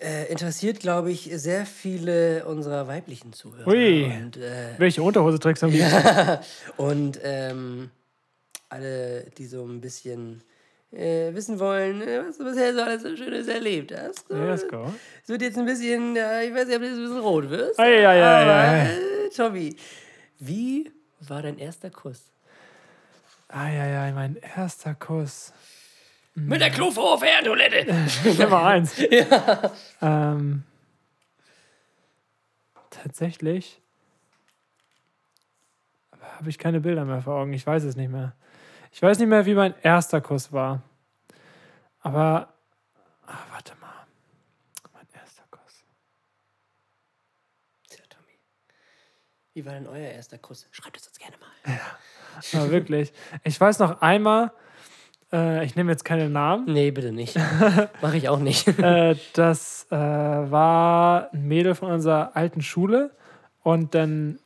äh, 0.00 0.30
interessiert, 0.30 0.80
glaube 0.80 1.10
ich, 1.10 1.30
sehr 1.34 1.66
viele 1.66 2.44
unserer 2.44 2.86
weiblichen 2.88 3.32
Zuhörer. 3.32 3.66
Ui. 3.66 4.04
Und, 4.04 4.36
äh, 4.36 4.74
Welche 4.78 5.02
Unterhose 5.02 5.38
trägst 5.38 5.62
du 5.62 5.66
am 5.66 5.72
liebsten? 5.72 6.38
und 6.76 7.18
ähm, 7.22 7.90
alle, 8.68 9.24
die 9.36 9.46
so 9.46 9.64
ein 9.64 9.80
bisschen 9.80 10.42
äh, 10.92 11.34
wissen 11.34 11.58
wollen, 11.58 12.00
äh, 12.02 12.22
was 12.26 12.38
du 12.38 12.44
bisher 12.44 12.74
so 12.74 12.82
alles 12.82 13.02
so 13.02 13.16
Schönes 13.16 13.48
erlebt 13.48 13.92
hast. 13.96 14.28
So, 14.28 14.36
Jesko. 14.36 14.92
Es 15.22 15.28
wird 15.28 15.42
jetzt 15.42 15.58
ein 15.58 15.66
bisschen, 15.66 16.16
ja, 16.16 16.42
ich 16.42 16.54
weiß 16.54 16.66
nicht, 16.66 16.76
ob 16.76 16.82
du 16.82 16.88
jetzt 16.88 16.98
ein 16.98 17.02
bisschen 17.04 17.20
rot 17.20 17.50
wirst. 17.50 17.78
Ei, 17.78 18.06
ei, 18.06 18.22
ei, 18.22 18.42
aber, 18.42 18.90
äh, 18.90 19.30
Tommy, 19.34 19.76
wie 20.38 20.90
war 21.20 21.42
dein 21.42 21.58
erster 21.58 21.90
Kuss? 21.90 22.30
Eieiei, 23.48 24.12
mein 24.12 24.36
erster 24.56 24.94
Kuss. 24.94 25.52
Mit 26.46 26.60
der 26.60 26.70
Klofrau 26.70 27.16
Ferntoilette. 27.18 27.86
Nummer 28.38 28.64
eins. 28.66 28.94
Ähm, 30.00 30.62
tatsächlich 32.90 33.80
habe 36.36 36.48
ich 36.50 36.58
keine 36.58 36.80
Bilder 36.80 37.04
mehr 37.04 37.20
vor 37.20 37.34
Augen. 37.34 37.52
Ich 37.52 37.66
weiß 37.66 37.82
es 37.82 37.96
nicht 37.96 38.10
mehr. 38.10 38.36
Ich 38.92 39.02
weiß 39.02 39.18
nicht 39.18 39.26
mehr, 39.28 39.44
wie 39.44 39.54
mein 39.54 39.74
erster 39.82 40.20
Kuss 40.20 40.52
war. 40.52 40.82
Aber, 42.00 42.52
ah, 43.26 43.38
warte 43.50 43.74
mal. 43.80 44.06
Mein 44.92 45.06
erster 45.20 45.42
Kuss. 45.50 45.82
Tja, 47.88 48.04
Tommy. 48.08 48.38
Wie 49.54 49.66
war 49.66 49.72
denn 49.72 49.88
euer 49.88 50.10
erster 50.12 50.38
Kuss? 50.38 50.68
Schreibt 50.70 50.96
es 50.96 51.08
uns 51.08 51.18
gerne 51.18 51.36
mal. 51.38 51.80
Aber 52.54 52.70
wirklich. 52.70 53.12
Ich 53.42 53.60
weiß 53.60 53.80
noch 53.80 54.00
einmal, 54.00 54.52
äh, 55.32 55.64
ich 55.64 55.76
nehme 55.76 55.90
jetzt 55.90 56.04
keine 56.04 56.28
Namen. 56.28 56.64
Nee, 56.72 56.90
bitte 56.90 57.12
nicht. 57.12 57.36
Mache 58.02 58.16
ich 58.16 58.28
auch 58.28 58.38
nicht. 58.38 58.66
äh, 58.78 59.16
das 59.34 59.86
äh, 59.90 59.96
war 59.96 61.32
ein 61.32 61.46
Mädel 61.46 61.74
von 61.74 61.90
unserer 61.90 62.36
alten 62.36 62.62
Schule 62.62 63.10
und 63.62 63.94
dann 63.94 64.38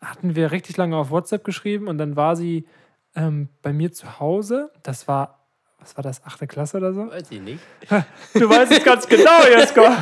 hatten 0.00 0.34
wir 0.34 0.52
richtig 0.52 0.76
lange 0.76 0.96
auf 0.96 1.10
WhatsApp 1.10 1.44
geschrieben 1.44 1.88
und 1.88 1.98
dann 1.98 2.16
war 2.16 2.36
sie 2.36 2.66
ähm, 3.14 3.48
bei 3.62 3.72
mir 3.72 3.92
zu 3.92 4.20
Hause. 4.20 4.70
Das 4.82 5.08
war, 5.08 5.46
was 5.78 5.96
war 5.96 6.02
das, 6.02 6.24
achte 6.24 6.46
Klasse 6.46 6.76
oder 6.78 6.92
so? 6.92 7.10
Weiß 7.10 7.30
ich 7.30 7.40
nicht. 7.40 7.60
Du 8.34 8.48
weißt 8.48 8.72
es 8.72 8.84
ganz 8.84 9.08
genau, 9.08 9.44
Jesko. 9.56 9.82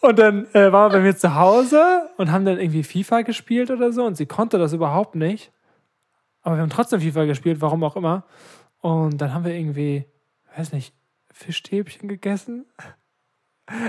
Und 0.00 0.18
dann 0.18 0.46
äh, 0.52 0.72
waren 0.72 0.92
wir 0.92 0.98
bei 0.98 1.02
mir 1.02 1.16
zu 1.16 1.34
Hause 1.34 2.10
und 2.16 2.30
haben 2.30 2.44
dann 2.44 2.60
irgendwie 2.60 2.84
FIFA 2.84 3.22
gespielt 3.22 3.72
oder 3.72 3.92
so 3.92 4.04
und 4.04 4.14
sie 4.16 4.26
konnte 4.26 4.56
das 4.56 4.72
überhaupt 4.72 5.16
nicht. 5.16 5.50
Aber 6.42 6.56
wir 6.56 6.62
haben 6.62 6.70
trotzdem 6.70 7.00
FIFA 7.00 7.24
gespielt, 7.24 7.60
warum 7.60 7.82
auch 7.82 7.96
immer. 7.96 8.24
Und 8.80 9.18
dann 9.18 9.32
haben 9.34 9.44
wir 9.44 9.54
irgendwie, 9.54 10.04
weiß 10.56 10.72
nicht, 10.72 10.94
Fischstäbchen 11.32 12.08
gegessen. 12.08 12.66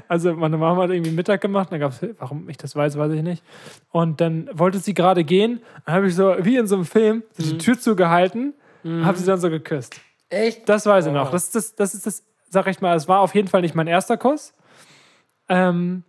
Also 0.08 0.34
meine 0.34 0.58
Mama 0.58 0.84
hat 0.84 0.90
irgendwie 0.90 1.12
Mittag 1.12 1.40
gemacht, 1.40 1.72
dann 1.72 1.80
gab 1.80 1.92
es, 1.92 2.02
warum 2.18 2.50
ich 2.50 2.58
das 2.58 2.76
weiß, 2.76 2.98
weiß 2.98 3.12
ich 3.12 3.22
nicht. 3.22 3.44
Und 3.92 4.20
dann 4.22 4.50
wollte 4.52 4.80
sie 4.80 4.96
gerade 4.96 5.24
gehen, 5.24 5.62
dann 5.86 5.96
habe 5.96 6.08
ich 6.08 6.16
so, 6.16 6.36
wie 6.40 6.58
in 6.58 6.66
so 6.66 6.76
einem 6.76 6.86
Film, 6.86 7.24
so 7.34 7.44
die 7.44 7.60
Tür 7.60 7.80
zugehalten 7.80 8.56
und 8.84 9.06
habe 9.06 9.18
sie 9.18 9.26
dann 9.26 9.40
so 9.40 9.50
geküsst. 9.50 10.02
Echt? 10.30 10.68
Das 10.68 10.86
weiß 10.86 11.06
ich 11.06 11.14
noch. 11.14 11.30
Das 11.30 11.46
ist 11.46 11.56
das, 11.56 11.76
das 11.76 11.94
ist 11.94 12.06
das, 12.06 12.26
sag 12.50 12.68
ich 12.68 12.82
mal, 12.82 12.96
es 12.96 13.08
war 13.08 13.20
auf 13.20 13.36
jeden 13.36 13.48
Fall 13.48 13.62
nicht 13.62 13.76
mein 13.76 13.88
erster 13.88 14.18
Kuss. 14.18 14.54
Ähm, 15.48 16.04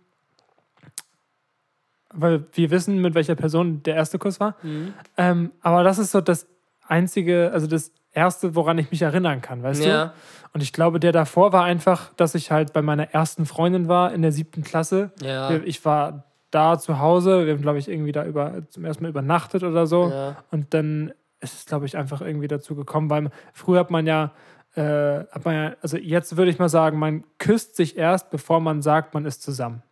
weil 2.11 2.45
wir 2.53 2.71
wissen, 2.71 2.99
mit 3.01 3.13
welcher 3.13 3.35
Person 3.35 3.83
der 3.83 3.95
erste 3.95 4.17
Kuss 4.17 4.39
war. 4.39 4.55
Mhm. 4.63 4.93
Ähm, 5.15 5.51
aber 5.61 5.83
das 5.83 5.99
ist 5.99 6.11
so 6.11 6.21
das 6.21 6.47
einzige, 6.87 7.51
also 7.53 7.67
das 7.67 7.91
erste, 8.19 8.55
woran 8.55 8.77
ich 8.77 8.91
mich 8.91 9.01
erinnern 9.01 9.41
kann, 9.41 9.63
weißt 9.63 9.83
Ja. 9.85 10.05
du? 10.05 10.11
Und 10.53 10.61
ich 10.61 10.73
glaube, 10.73 10.99
der 10.99 11.11
davor 11.11 11.53
war 11.53 11.63
einfach, 11.63 12.11
dass 12.15 12.35
ich 12.35 12.51
halt 12.51 12.73
bei 12.73 12.81
meiner 12.81 13.11
ersten 13.13 13.45
Freundin 13.45 13.87
war 13.87 14.11
in 14.13 14.21
der 14.21 14.31
siebten 14.31 14.63
Klasse. 14.63 15.11
Ja. 15.21 15.51
Ich 15.63 15.85
war 15.85 16.23
da 16.51 16.79
zu 16.79 16.99
Hause, 16.99 17.45
wir 17.45 17.53
haben, 17.53 17.61
glaube 17.61 17.77
ich, 17.77 17.87
irgendwie 17.87 18.11
da 18.11 18.25
über, 18.25 18.67
zum 18.69 18.83
ersten 18.83 19.03
Mal 19.03 19.09
übernachtet 19.09 19.63
oder 19.63 19.85
so. 19.85 20.09
Ja. 20.09 20.37
Und 20.51 20.73
dann 20.73 21.13
ist 21.39 21.53
es, 21.53 21.65
glaube 21.65 21.85
ich, 21.85 21.95
einfach 21.95 22.21
irgendwie 22.21 22.47
dazu 22.47 22.75
gekommen, 22.75 23.09
weil 23.09 23.29
früher 23.53 23.79
hat 23.79 23.91
man 23.91 24.07
ja, 24.07 24.31
äh, 24.75 25.19
hat 25.31 25.45
man 25.45 25.55
ja, 25.55 25.75
also 25.81 25.97
jetzt 25.97 26.35
würde 26.35 26.49
ich 26.51 26.57
mal 26.59 26.69
sagen, 26.69 26.97
man 26.97 27.23
küsst 27.37 27.75
sich 27.75 27.97
erst, 27.97 28.29
bevor 28.31 28.59
man 28.59 28.81
sagt, 28.81 29.13
man 29.13 29.25
ist 29.25 29.41
zusammen. 29.43 29.83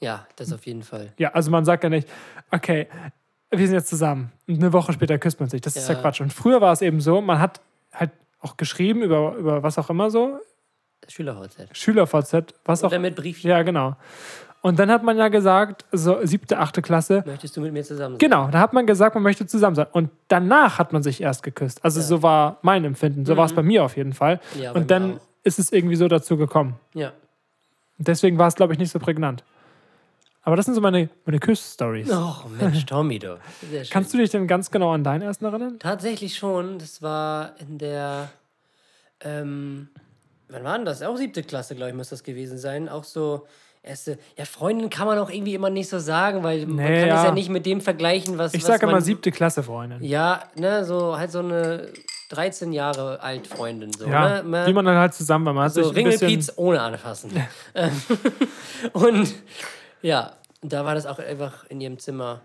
Ja, 0.00 0.26
das 0.36 0.52
auf 0.52 0.66
jeden 0.66 0.82
Fall. 0.82 1.12
Ja, 1.18 1.30
also 1.32 1.50
man 1.52 1.64
sagt 1.64 1.84
ja 1.84 1.88
nicht, 1.90 2.08
okay, 2.50 2.88
wir 3.58 3.66
sind 3.66 3.74
jetzt 3.76 3.88
zusammen. 3.88 4.32
Und 4.46 4.56
eine 4.58 4.72
Woche 4.72 4.92
später 4.92 5.18
küsst 5.18 5.40
man 5.40 5.48
sich. 5.48 5.60
Das 5.60 5.76
ist 5.76 5.88
ja 5.88 5.94
Ja. 5.94 6.00
Quatsch. 6.00 6.20
Und 6.20 6.32
früher 6.32 6.60
war 6.60 6.72
es 6.72 6.82
eben 6.82 7.00
so, 7.00 7.20
man 7.20 7.38
hat 7.38 7.60
halt 7.92 8.10
auch 8.40 8.56
geschrieben 8.56 9.02
über, 9.02 9.34
über 9.34 9.62
was 9.62 9.78
auch 9.78 9.90
immer 9.90 10.10
so, 10.10 10.38
Schüler-VZ. 11.08 11.68
Schüler-VZ, 11.76 12.54
was 12.64 12.82
auch 12.82 12.88
Oder 12.88 12.98
mit 12.98 13.14
Briefchen. 13.16 13.50
Ja, 13.50 13.62
genau. 13.62 13.96
Und 14.62 14.78
dann 14.78 14.90
hat 14.90 15.02
man 15.02 15.18
ja 15.18 15.28
gesagt, 15.28 15.84
so 15.92 16.16
siebte, 16.24 16.58
achte 16.58 16.80
Klasse, 16.80 17.22
Möchtest 17.26 17.54
du 17.54 17.60
mit 17.60 17.74
mir 17.74 17.84
zusammen 17.84 18.14
sein? 18.14 18.18
Genau, 18.18 18.48
da 18.48 18.60
hat 18.60 18.72
man 18.72 18.86
gesagt, 18.86 19.14
man 19.14 19.22
möchte 19.22 19.46
zusammen 19.46 19.76
sein. 19.76 19.86
Und 19.92 20.08
danach 20.28 20.78
hat 20.78 20.94
man 20.94 21.02
sich 21.02 21.20
erst 21.20 21.42
geküsst. 21.42 21.84
Also 21.84 22.00
so 22.00 22.22
war 22.22 22.56
mein 22.62 22.82
Empfinden. 22.84 23.26
So 23.26 23.36
war 23.36 23.44
es 23.44 23.52
bei 23.52 23.62
mir 23.62 23.84
auf 23.84 23.98
jeden 23.98 24.14
Fall. 24.14 24.40
Mhm. 24.54 24.62
Ja, 24.62 24.72
und 24.72 24.90
dann 24.90 25.16
auch. 25.16 25.20
ist 25.42 25.58
es 25.58 25.70
irgendwie 25.70 25.96
so 25.96 26.08
dazu 26.08 26.38
gekommen. 26.38 26.76
Ja. 26.94 27.12
Und 27.98 28.08
deswegen 28.08 28.38
war 28.38 28.48
es, 28.48 28.54
glaube 28.54 28.72
ich, 28.72 28.78
nicht 28.78 28.90
so 28.90 28.98
prägnant. 28.98 29.44
Aber 30.46 30.56
das 30.56 30.66
sind 30.66 30.74
so 30.74 30.80
meine, 30.80 31.08
meine 31.24 31.38
Küss-Stories. 31.40 32.10
Oh, 32.12 32.34
Mensch, 32.60 32.84
Tommy, 32.86 33.18
du. 33.18 33.38
Kannst 33.90 34.12
du 34.12 34.18
dich 34.18 34.30
denn 34.30 34.46
ganz 34.46 34.70
genau 34.70 34.92
an 34.92 35.02
deinen 35.02 35.22
ersten 35.22 35.46
erinnern? 35.46 35.78
Tatsächlich 35.78 36.36
schon. 36.36 36.78
Das 36.78 37.00
war 37.00 37.54
in 37.58 37.78
der. 37.78 38.28
Ähm, 39.20 39.88
wann 40.48 40.64
war 40.64 40.76
denn 40.76 40.84
das? 40.84 41.02
Auch 41.02 41.16
siebte 41.16 41.42
Klasse, 41.42 41.74
glaube 41.74 41.90
ich, 41.90 41.96
muss 41.96 42.10
das 42.10 42.22
gewesen 42.22 42.58
sein. 42.58 42.90
Auch 42.90 43.04
so 43.04 43.46
erste. 43.82 44.18
Ja, 44.36 44.44
Freundin 44.44 44.90
kann 44.90 45.06
man 45.06 45.18
auch 45.18 45.30
irgendwie 45.30 45.54
immer 45.54 45.70
nicht 45.70 45.88
so 45.88 45.98
sagen, 45.98 46.42
weil 46.42 46.66
man 46.66 46.76
Nee, 46.76 47.00
kann 47.00 47.08
es 47.08 47.14
ja. 47.14 47.24
ja 47.26 47.30
nicht 47.32 47.48
mit 47.48 47.64
dem 47.64 47.80
vergleichen, 47.80 48.36
was. 48.36 48.52
Ich 48.52 48.64
sage 48.64 48.82
immer 48.82 48.92
man, 48.92 49.02
siebte 49.02 49.30
Klasse, 49.32 49.62
Freundin. 49.62 50.02
Ja, 50.02 50.42
ne, 50.56 50.84
so 50.84 51.16
halt 51.16 51.30
so 51.32 51.38
eine 51.38 51.88
13 52.28 52.72
Jahre 52.74 53.22
alt 53.22 53.46
Freundin. 53.46 53.92
So, 53.94 54.06
Ja, 54.06 54.42
ne? 54.42 54.66
wie 54.66 54.72
man 54.74 54.84
dann 54.84 54.96
halt 54.98 55.14
zusammen 55.14 55.46
war. 55.46 55.54
Man 55.54 55.64
hat 55.64 55.72
So 55.72 55.84
sich 55.84 55.96
ein 55.96 56.04
bisschen, 56.04 56.26
Ringelpiez 56.28 56.52
ohne 56.56 56.82
anfassen. 56.82 57.30
Ähm, 57.74 57.92
und 58.92 59.34
ja, 60.04 60.32
da 60.62 60.84
war 60.84 60.94
das 60.94 61.06
auch 61.06 61.18
einfach 61.18 61.64
in 61.70 61.80
ihrem 61.80 61.98
Zimmer. 61.98 62.40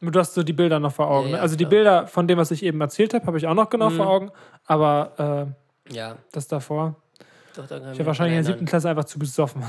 Du 0.00 0.16
hast 0.18 0.34
so 0.34 0.42
die 0.44 0.52
Bilder 0.52 0.78
noch 0.78 0.92
vor 0.94 1.10
Augen. 1.10 1.26
Ja, 1.26 1.32
ne? 1.32 1.36
ja, 1.38 1.42
Also 1.42 1.56
die 1.56 1.64
klar. 1.64 1.70
Bilder 1.70 2.06
von 2.06 2.28
dem, 2.28 2.38
was 2.38 2.50
ich 2.52 2.62
eben 2.62 2.80
erzählt 2.80 3.14
habe, 3.14 3.26
habe 3.26 3.36
ich 3.38 3.46
auch 3.48 3.54
noch 3.54 3.68
genau 3.68 3.90
vor 3.90 4.06
Augen. 4.06 4.30
Aber 4.64 5.48
äh, 5.88 5.92
Ja, 5.94 6.16
das 6.32 6.46
davor. 6.46 6.94
doch, 7.56 7.66
da 7.66 7.92
Ich 7.92 7.98
war 7.98 8.06
wahrscheinlich 8.06 8.38
in 8.38 8.44
der 8.44 8.52
siebten 8.52 8.64
Klasse 8.66 8.88
einfach 8.90 9.04
zu 9.04 9.18
besoffen. 9.18 9.64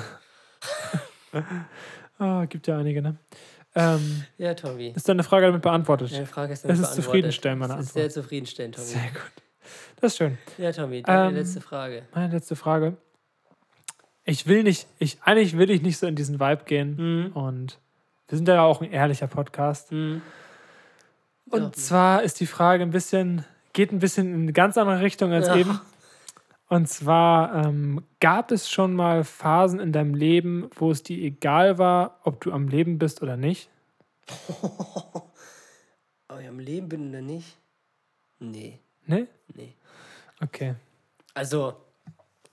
ah, 2.19 2.45
gibt 2.45 2.67
ja 2.67 2.77
einige, 2.77 3.01
ne? 3.01 3.15
Ähm, 3.75 4.23
Ja, 4.38 4.53
Tommy. 4.53 4.93
ist 4.95 5.08
deine 5.10 5.23
Frage 5.23 5.47
damit 5.47 5.62
beantwortet? 5.62 6.12
Deine 6.12 6.25
Frage 6.25 6.53
ist 6.53 6.60
Es 6.60 6.62
damit 6.63 6.75
ist 6.75 6.82
beantwortet. 6.82 7.05
zufriedenstellend, 7.05 7.60
meine 7.62 7.73
Es 7.73 7.79
ist 7.79 7.88
Antwort. 7.89 8.12
sehr 8.12 8.23
zufriedenstellend, 8.23 8.75
Tommy. 8.75 8.88
Sehr 8.88 9.01
gut. 9.01 9.32
Das 10.01 10.12
ist 10.13 10.17
schön. 10.17 10.38
Ja, 10.58 10.71
Tommy, 10.71 11.01
deine 11.03 11.29
Ähm, 11.29 11.36
letzte 11.36 11.62
Frage. 11.62 12.03
Meine 12.13 12.34
letzte 12.34 12.55
Frage. 12.55 12.97
Ich 14.29 14.47
will 14.47 14.63
nicht, 14.63 14.87
ich, 14.99 15.17
eigentlich 15.23 15.57
will 15.57 15.69
ich 15.71 15.81
nicht 15.81 15.97
so 15.97 16.05
in 16.07 16.15
diesen 16.15 16.39
Vibe 16.39 16.63
gehen. 16.65 16.95
Mhm. 17.25 17.31
Und 17.33 17.79
wir 18.27 18.37
sind 18.37 18.47
ja 18.47 18.61
auch 18.63 18.81
ein 18.81 18.91
ehrlicher 18.91 19.27
Podcast. 19.27 19.91
Mhm. 19.91 20.21
Und 21.49 21.61
Ja. 21.63 21.71
zwar 21.73 22.23
ist 22.23 22.39
die 22.39 22.45
Frage 22.45 22.83
ein 22.83 22.91
bisschen, 22.91 23.43
geht 23.73 23.91
ein 23.91 23.99
bisschen 23.99 24.33
in 24.33 24.41
eine 24.43 24.53
ganz 24.53 24.77
andere 24.77 25.01
Richtung 25.01 25.33
als 25.33 25.47
Ja. 25.47 25.55
eben. 25.55 25.79
Und 26.67 26.87
zwar 26.87 27.65
ähm, 27.65 28.03
gab 28.19 28.51
es 28.51 28.69
schon 28.69 28.93
mal 28.93 29.23
Phasen 29.23 29.79
in 29.79 29.91
deinem 29.91 30.13
Leben, 30.13 30.69
wo 30.75 30.91
es 30.91 31.01
dir 31.01 31.17
egal 31.17 31.79
war, 31.79 32.19
ob 32.23 32.41
du 32.41 32.51
am 32.51 32.67
Leben 32.67 32.99
bist 32.99 33.23
oder 33.23 33.35
nicht? 33.37 33.69
Ob 36.31 36.39
ich 36.39 36.47
am 36.47 36.59
Leben 36.59 36.87
bin 36.89 37.09
oder 37.09 37.21
nicht? 37.21 37.57
Nee, 38.39 38.79
Ne? 39.07 39.27
nee. 39.55 39.73
Okay. 40.41 40.75
Also, 41.33 41.73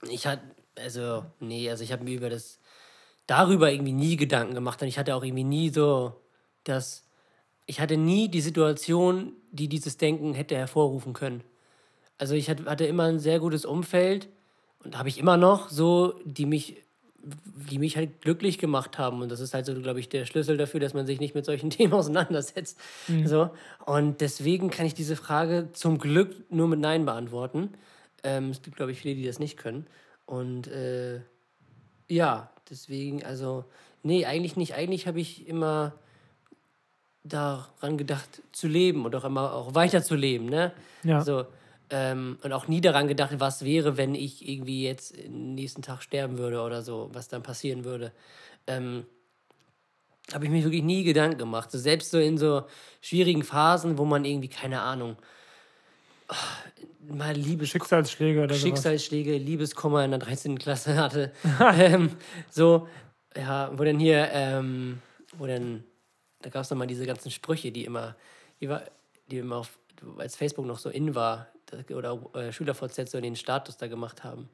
ich 0.09 0.25
hatte, 0.25 0.41
also, 0.83 1.25
nee, 1.39 1.69
also 1.69 1.83
ich 1.83 1.91
habe 1.91 2.03
mir 2.03 2.15
über 2.15 2.29
das, 2.29 2.59
darüber 3.25 3.71
irgendwie 3.71 3.93
nie 3.93 4.15
Gedanken 4.15 4.53
gemacht 4.55 4.81
und 4.81 4.87
ich 4.87 4.97
hatte 4.97 5.15
auch 5.15 5.23
irgendwie 5.23 5.43
nie 5.43 5.69
so 5.69 6.13
das, 6.63 7.03
ich 7.65 7.79
hatte 7.79 7.97
nie 7.97 8.29
die 8.29 8.41
Situation, 8.41 9.33
die 9.51 9.67
dieses 9.67 9.97
Denken 9.97 10.33
hätte 10.33 10.55
hervorrufen 10.55 11.13
können. 11.13 11.43
Also 12.17 12.35
ich 12.35 12.49
hat- 12.49 12.65
hatte 12.65 12.85
immer 12.85 13.03
ein 13.03 13.19
sehr 13.19 13.39
gutes 13.39 13.65
Umfeld 13.65 14.29
und 14.83 14.97
habe 14.97 15.09
ich 15.09 15.17
immer 15.17 15.37
noch 15.37 15.69
so, 15.69 16.19
die 16.25 16.45
mich, 16.45 16.77
die 17.69 17.79
mich 17.79 17.97
halt 17.97 18.21
glücklich 18.21 18.57
gemacht 18.57 18.97
haben. 18.97 19.21
Und 19.21 19.29
das 19.29 19.39
ist 19.41 19.53
halt 19.53 19.65
so, 19.65 19.73
glaube 19.75 19.99
ich, 19.99 20.07
der 20.09 20.25
Schlüssel 20.25 20.55
dafür, 20.57 20.79
dass 20.79 20.93
man 20.93 21.05
sich 21.05 21.19
nicht 21.19 21.35
mit 21.35 21.45
solchen 21.45 21.69
Themen 21.77 21.93
auseinandersetzt. 21.93 22.79
So. 23.25 23.49
Und 23.85 24.21
deswegen 24.21 24.69
kann 24.69 24.85
ich 24.85 24.93
diese 24.93 25.15
Frage 25.15 25.69
zum 25.73 25.97
Glück 25.97 26.49
nur 26.49 26.67
mit 26.67 26.79
Nein 26.79 27.05
beantworten. 27.05 27.73
Ähm, 28.23 28.49
es 28.51 28.61
gibt, 28.61 28.77
glaube 28.77 28.91
ich, 28.93 28.99
viele, 29.01 29.15
die 29.15 29.25
das 29.25 29.39
nicht 29.39 29.57
können. 29.57 29.85
Und 30.27 30.67
äh, 30.67 31.21
ja, 32.07 32.51
deswegen, 32.69 33.23
also, 33.23 33.65
nee, 34.03 34.25
eigentlich 34.25 34.55
nicht. 34.55 34.75
Eigentlich 34.75 35.07
habe 35.07 35.19
ich 35.19 35.47
immer 35.47 35.93
daran 37.23 37.97
gedacht, 37.97 38.43
zu 38.51 38.67
leben 38.67 39.05
und 39.05 39.15
auch 39.15 39.23
immer 39.23 39.53
auch 39.53 39.73
weiter 39.73 40.03
zu 40.03 40.15
leben, 40.15 40.45
ne? 40.45 40.71
Ja. 41.03 41.21
So, 41.21 41.45
ähm, 41.89 42.37
und 42.43 42.51
auch 42.51 42.67
nie 42.67 42.81
daran 42.81 43.07
gedacht, 43.07 43.39
was 43.39 43.63
wäre, 43.63 43.97
wenn 43.97 44.13
ich 44.15 44.47
irgendwie 44.47 44.83
jetzt 44.83 45.15
nächsten 45.29 45.81
Tag 45.81 46.03
sterben 46.03 46.37
würde 46.37 46.61
oder 46.61 46.81
so, 46.81 47.09
was 47.13 47.29
dann 47.29 47.43
passieren 47.43 47.85
würde. 47.85 48.11
Ähm, 48.67 49.05
habe 50.33 50.43
ich 50.43 50.51
mir 50.51 50.63
wirklich 50.63 50.83
nie 50.83 51.03
Gedanken 51.03 51.37
gemacht. 51.37 51.71
So, 51.71 51.77
selbst 51.77 52.11
so 52.11 52.19
in 52.19 52.37
so 52.37 52.63
schwierigen 53.01 53.43
Phasen, 53.43 53.97
wo 53.97 54.03
man 54.03 54.25
irgendwie, 54.25 54.49
keine 54.49 54.81
Ahnung, 54.81 55.15
ah, 55.15 55.23
mal 57.01 57.33
Liebes 57.33 57.69
Schicksalsschläge 57.69 58.39
oder 58.43 58.55
sowas. 58.55 58.61
Schicksalsschläge, 58.61 59.37
Liebeskummer 59.37 60.03
in 60.03 60.11
der 60.11 60.19
13. 60.19 60.59
Klasse 60.59 60.95
hatte. 60.95 61.31
ähm, 61.77 62.11
so, 62.49 62.87
ja, 63.35 63.71
wo 63.77 63.83
dann 63.83 63.99
hier, 63.99 64.29
ähm, 64.31 65.01
wo 65.37 65.45
dann, 65.45 65.83
da 66.41 66.49
gab 66.49 66.63
es 66.63 66.69
nochmal 66.69 66.87
diese 66.87 67.05
ganzen 67.05 67.31
Sprüche, 67.31 67.71
die 67.71 67.85
immer, 67.85 68.15
die, 68.59 69.37
immer 69.37 69.57
auf, 69.57 69.77
als 70.17 70.35
Facebook 70.35 70.65
noch 70.65 70.79
so 70.79 70.89
in 70.89 71.15
war, 71.15 71.47
oder 71.93 72.19
äh, 72.33 72.51
SchülerVZ 72.51 73.09
so 73.09 73.19
den 73.21 73.35
Status 73.35 73.77
da 73.77 73.87
gemacht 73.87 74.23
haben. 74.23 74.49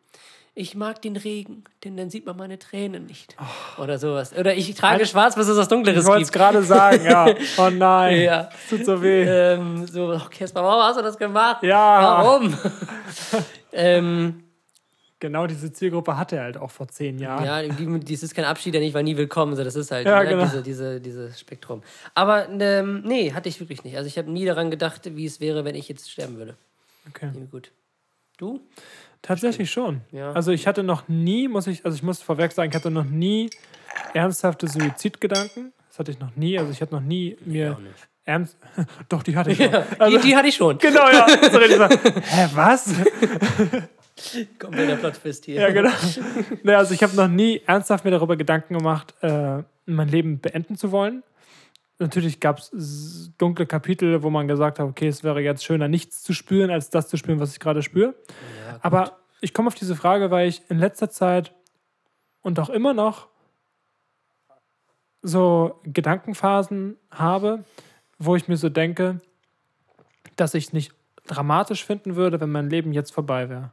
Ich 0.56 0.76
mag 0.76 1.02
den 1.02 1.16
Regen, 1.16 1.64
denn 1.84 1.98
dann 1.98 2.12
sieht 2.12 2.28
man 2.28 2.38
meine 2.38 2.60
Tränen 2.60 3.08
nicht. 3.08 3.36
Oder 3.80 3.98
sowas. 3.98 4.34
Oder 4.38 4.54
ich 4.54 4.72
trage 4.76 4.94
Alter, 4.94 5.06
schwarz, 5.08 5.36
bis 5.36 5.48
es 5.48 5.58
was 5.58 5.68
Dunkleres 5.68 6.04
Ich 6.04 6.08
wollte 6.08 6.22
es 6.24 6.32
gibt. 6.32 6.44
gerade 6.44 6.62
sagen, 6.62 7.04
ja. 7.06 7.26
Oh 7.58 7.72
nein. 7.72 8.22
Ja. 8.22 8.50
Es 8.64 8.70
tut 8.70 8.86
so 8.86 9.02
weh. 9.02 9.24
Ähm, 9.24 9.88
so, 9.88 10.14
oh, 10.14 10.30
Casper, 10.30 10.62
warum 10.64 10.84
hast 10.84 11.00
du 11.00 11.02
das 11.02 11.18
gemacht? 11.18 11.64
Ja. 11.64 12.24
Warum? 12.24 12.56
ähm, 13.74 14.44
Genau 15.24 15.48
diese 15.48 15.72
Zielgruppe 15.72 16.18
hatte 16.18 16.36
er 16.36 16.44
halt 16.44 16.58
auch 16.58 16.70
vor 16.70 16.90
zehn 16.90 17.18
Jahren. 17.18 17.46
Ja, 17.46 17.62
dies 17.64 18.24
ist 18.24 18.36
kein 18.36 18.44
Abschied, 18.44 18.74
der 18.74 18.82
nicht 18.82 18.94
war 18.94 19.04
nie 19.04 19.16
willkommen. 19.16 19.56
So, 19.56 19.64
das 19.64 19.78
ist 19.78 19.90
halt 19.90 20.06
Ja, 20.06 20.22
ne, 20.22 20.28
genau. 20.30 20.44
diese, 20.44 20.62
diese, 20.62 21.00
dieses 21.00 21.40
Spektrum. 21.40 21.82
Aber 22.14 22.50
ähm, 22.50 23.04
nee, 23.06 23.32
hatte 23.32 23.48
ich 23.48 23.58
wirklich 23.62 23.86
nicht. 23.86 23.96
Also 23.96 24.08
ich 24.08 24.18
habe 24.18 24.30
nie 24.30 24.44
daran 24.44 24.70
gedacht, 24.70 25.16
wie 25.16 25.26
es 25.26 25.40
wäre, 25.40 25.64
wenn 25.64 25.76
ich 25.76 25.88
jetzt 25.88 26.12
sterben 26.12 26.36
würde. 26.36 26.58
Okay. 27.10 27.32
Nee, 27.34 27.48
gut. 27.52 27.72
Du? 28.38 28.60
Tatsächlich 29.22 29.72
schon. 29.72 30.02
Ja. 30.12 30.32
Also 30.32 30.52
ich 30.52 30.68
hatte 30.68 30.84
noch 30.84 31.08
nie, 31.08 31.48
muss 31.48 31.68
ich, 31.68 31.86
also 31.86 31.96
ich 31.96 32.04
muss 32.04 32.22
vorweg 32.22 32.52
sagen, 32.52 32.70
ich 32.72 32.76
hatte 32.76 32.92
noch 32.92 33.06
nie 33.06 33.50
ernsthafte 34.14 34.68
Suizidgedanken. 34.68 35.72
Das 35.90 36.00
hatte 36.00 36.12
ich 36.12 36.20
noch 36.20 36.36
nie. 36.36 36.58
Also 36.58 36.72
ich 36.72 36.82
hatte 36.82 36.94
noch 36.96 37.02
nie 37.02 37.38
mir 37.46 37.74
auch 37.74 37.80
nicht. 37.80 38.08
ernst. 38.26 38.58
Doch, 39.10 39.24
die 39.24 39.36
hatte 39.38 39.52
ich 39.52 39.58
schon. 39.64 39.72
die, 40.10 40.18
die 40.20 40.36
hatte 40.36 40.48
ich 40.48 40.56
schon. 40.56 40.78
Genau, 40.80 41.08
ja. 41.10 41.28
Hä, 41.30 42.50
was? 42.54 42.94
Kompletter 44.60 44.96
Plotfist 44.98 45.46
hier. 45.46 45.62
Ja, 45.62 45.72
genau. 45.72 45.90
Nee, 46.64 46.74
also 46.74 46.94
ich 46.94 47.04
habe 47.04 47.16
noch 47.16 47.28
nie 47.28 47.62
ernsthaft 47.66 48.06
mir 48.06 48.12
darüber 48.12 48.36
Gedanken 48.36 48.78
gemacht, 48.78 49.14
äh, 49.22 49.64
mein 49.86 50.08
Leben 50.08 50.40
beenden 50.40 50.78
zu 50.78 50.92
wollen. 50.92 51.24
Natürlich 52.04 52.42
gab 52.42 52.60
es 52.60 53.32
dunkle 53.38 53.66
Kapitel, 53.66 54.24
wo 54.24 54.30
man 54.30 54.48
gesagt 54.48 54.78
hat, 54.78 54.86
okay, 54.86 55.08
es 55.08 55.24
wäre 55.24 55.40
jetzt 55.40 55.64
schöner, 55.64 55.88
nichts 55.88 56.22
zu 56.22 56.34
spüren, 56.34 56.70
als 56.70 56.90
das 56.90 57.08
zu 57.08 57.16
spüren, 57.16 57.40
was 57.40 57.54
ich 57.54 57.62
gerade 57.62 57.82
spüre. 57.82 58.14
Ja, 58.68 58.80
Aber 58.82 59.18
ich 59.40 59.54
komme 59.54 59.68
auf 59.68 59.76
diese 59.76 59.96
Frage, 59.96 60.30
weil 60.30 60.50
ich 60.50 60.62
in 60.70 60.80
letzter 60.80 61.10
Zeit 61.10 61.54
und 62.42 62.60
auch 62.60 62.70
immer 62.70 62.94
noch 62.94 63.30
so 65.22 65.80
Gedankenphasen 65.84 66.98
habe, 67.10 67.64
wo 68.20 68.36
ich 68.36 68.50
mir 68.50 68.58
so 68.58 68.68
denke, 68.68 69.22
dass 70.36 70.54
ich 70.56 70.66
es 70.66 70.74
nicht 70.74 70.94
dramatisch 71.26 71.86
finden 71.86 72.18
würde, 72.18 72.42
wenn 72.42 72.52
mein 72.52 72.70
Leben 72.70 72.92
jetzt 72.92 73.14
vorbei 73.14 73.50
wäre. 73.50 73.72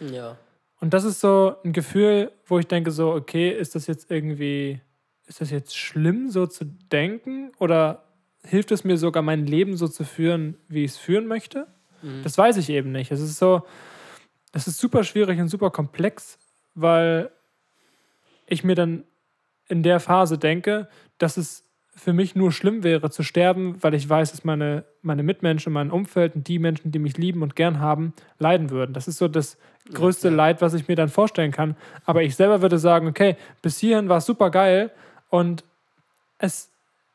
ja. 0.00 0.36
Und 0.82 0.94
das 0.94 1.04
ist 1.04 1.20
so 1.20 1.56
ein 1.62 1.74
Gefühl, 1.74 2.32
wo 2.46 2.58
ich 2.58 2.66
denke 2.66 2.90
so, 2.90 3.12
okay, 3.12 3.50
ist 3.50 3.74
das 3.74 3.86
jetzt 3.86 4.10
irgendwie, 4.10 4.80
ist 5.30 5.40
das 5.40 5.50
jetzt 5.52 5.78
schlimm, 5.78 6.28
so 6.28 6.46
zu 6.48 6.64
denken? 6.64 7.52
Oder 7.60 8.02
hilft 8.42 8.72
es 8.72 8.82
mir 8.82 8.96
sogar, 8.96 9.22
mein 9.22 9.46
Leben 9.46 9.76
so 9.76 9.86
zu 9.86 10.04
führen, 10.04 10.56
wie 10.68 10.84
ich 10.84 10.90
es 10.90 10.98
führen 10.98 11.28
möchte? 11.28 11.68
Das 12.24 12.36
weiß 12.36 12.56
ich 12.56 12.68
eben 12.68 12.90
nicht. 12.90 13.12
Es 13.12 13.20
ist 13.20 13.38
so, 13.38 13.62
es 14.52 14.66
ist 14.66 14.78
super 14.78 15.04
schwierig 15.04 15.38
und 15.38 15.48
super 15.48 15.70
komplex, 15.70 16.36
weil 16.74 17.30
ich 18.46 18.64
mir 18.64 18.74
dann 18.74 19.04
in 19.68 19.84
der 19.84 20.00
Phase 20.00 20.36
denke, 20.36 20.88
dass 21.18 21.36
es 21.36 21.64
für 21.94 22.12
mich 22.12 22.34
nur 22.34 22.50
schlimm 22.50 22.82
wäre 22.82 23.10
zu 23.10 23.22
sterben, 23.22 23.80
weil 23.82 23.94
ich 23.94 24.08
weiß, 24.08 24.32
dass 24.32 24.42
meine, 24.42 24.84
meine 25.02 25.22
Mitmenschen, 25.22 25.72
mein 25.72 25.92
Umfeld 25.92 26.34
und 26.34 26.48
die 26.48 26.58
Menschen, 26.58 26.90
die 26.90 26.98
mich 26.98 27.16
lieben 27.18 27.42
und 27.42 27.54
gern 27.54 27.78
haben, 27.78 28.14
leiden 28.40 28.70
würden. 28.70 28.94
Das 28.94 29.06
ist 29.06 29.18
so 29.18 29.28
das 29.28 29.58
größte 29.92 30.28
Leid, 30.28 30.60
was 30.60 30.74
ich 30.74 30.88
mir 30.88 30.96
dann 30.96 31.08
vorstellen 31.08 31.52
kann. 31.52 31.76
Aber 32.04 32.24
ich 32.24 32.34
selber 32.34 32.62
würde 32.62 32.80
sagen, 32.80 33.06
okay, 33.06 33.36
bis 33.62 33.78
hierhin 33.78 34.08
war 34.08 34.18
es 34.18 34.26
super 34.26 34.50
geil 34.50 34.90
und 35.30 35.64
es, 36.38 36.70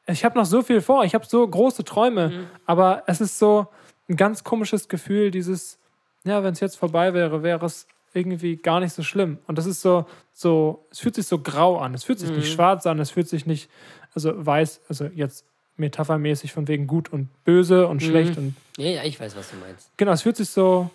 ich 0.08 0.23
habe 0.25 0.38
noch 0.38 0.45
so 0.45 0.62
viel 0.62 0.82
vor, 0.82 1.04
ich 1.04 1.13
habe 1.13 1.25
so 1.25 1.47
große 1.47 1.84
Träume, 1.84 2.47
aber 2.65 3.04
es 3.08 3.21
ist 3.21 3.38
so 3.39 3.67
ein 4.10 4.15
ganz 4.17 4.43
komisches 4.43 4.88
Gefühl, 4.88 5.32
dieses, 5.32 5.78
ja, 6.23 6.43
wenn 6.43 6.54
es 6.54 6.60
jetzt 6.60 6.78
vorbei 6.78 7.13
wäre, 7.13 7.43
wäre 7.43 7.65
es 7.65 7.88
irgendwie 8.13 8.56
gar 8.56 8.80
nicht 8.80 8.93
so 8.93 9.04
schlimm. 9.04 9.39
Und 9.47 9.58
das 9.58 9.65
ist 9.65 9.82
so, 9.82 10.06
so, 10.34 10.86
es 10.91 10.99
fühlt 10.99 11.15
sich 11.15 11.28
so 11.28 11.39
grau 11.39 11.78
an. 11.80 11.93
Es 11.93 12.04
fühlt 12.06 12.19
sich 12.19 12.30
nicht 12.32 12.51
schwarz 12.51 12.86
an, 12.86 12.99
es 12.99 13.12
fühlt 13.12 13.28
sich 13.28 13.45
nicht, 13.45 13.69
also 14.13 14.34
weiß, 14.45 14.82
also 14.88 15.06
jetzt 15.06 15.45
metaphermäßig 15.78 16.54
von 16.54 16.67
wegen 16.69 16.88
gut 16.88 17.12
und 17.12 17.28
böse 17.43 17.88
und 17.88 18.01
schlecht 18.01 18.38
und 18.38 18.56
Ja, 18.78 18.89
ja, 18.89 19.04
ich 19.04 19.19
weiß, 19.19 19.36
was 19.36 19.49
du 19.49 19.58
meinst. 19.58 19.91
genau, 19.97 20.12
es 20.13 20.21
fühlt 20.21 20.38
sich 20.38 20.49
so 20.49 20.89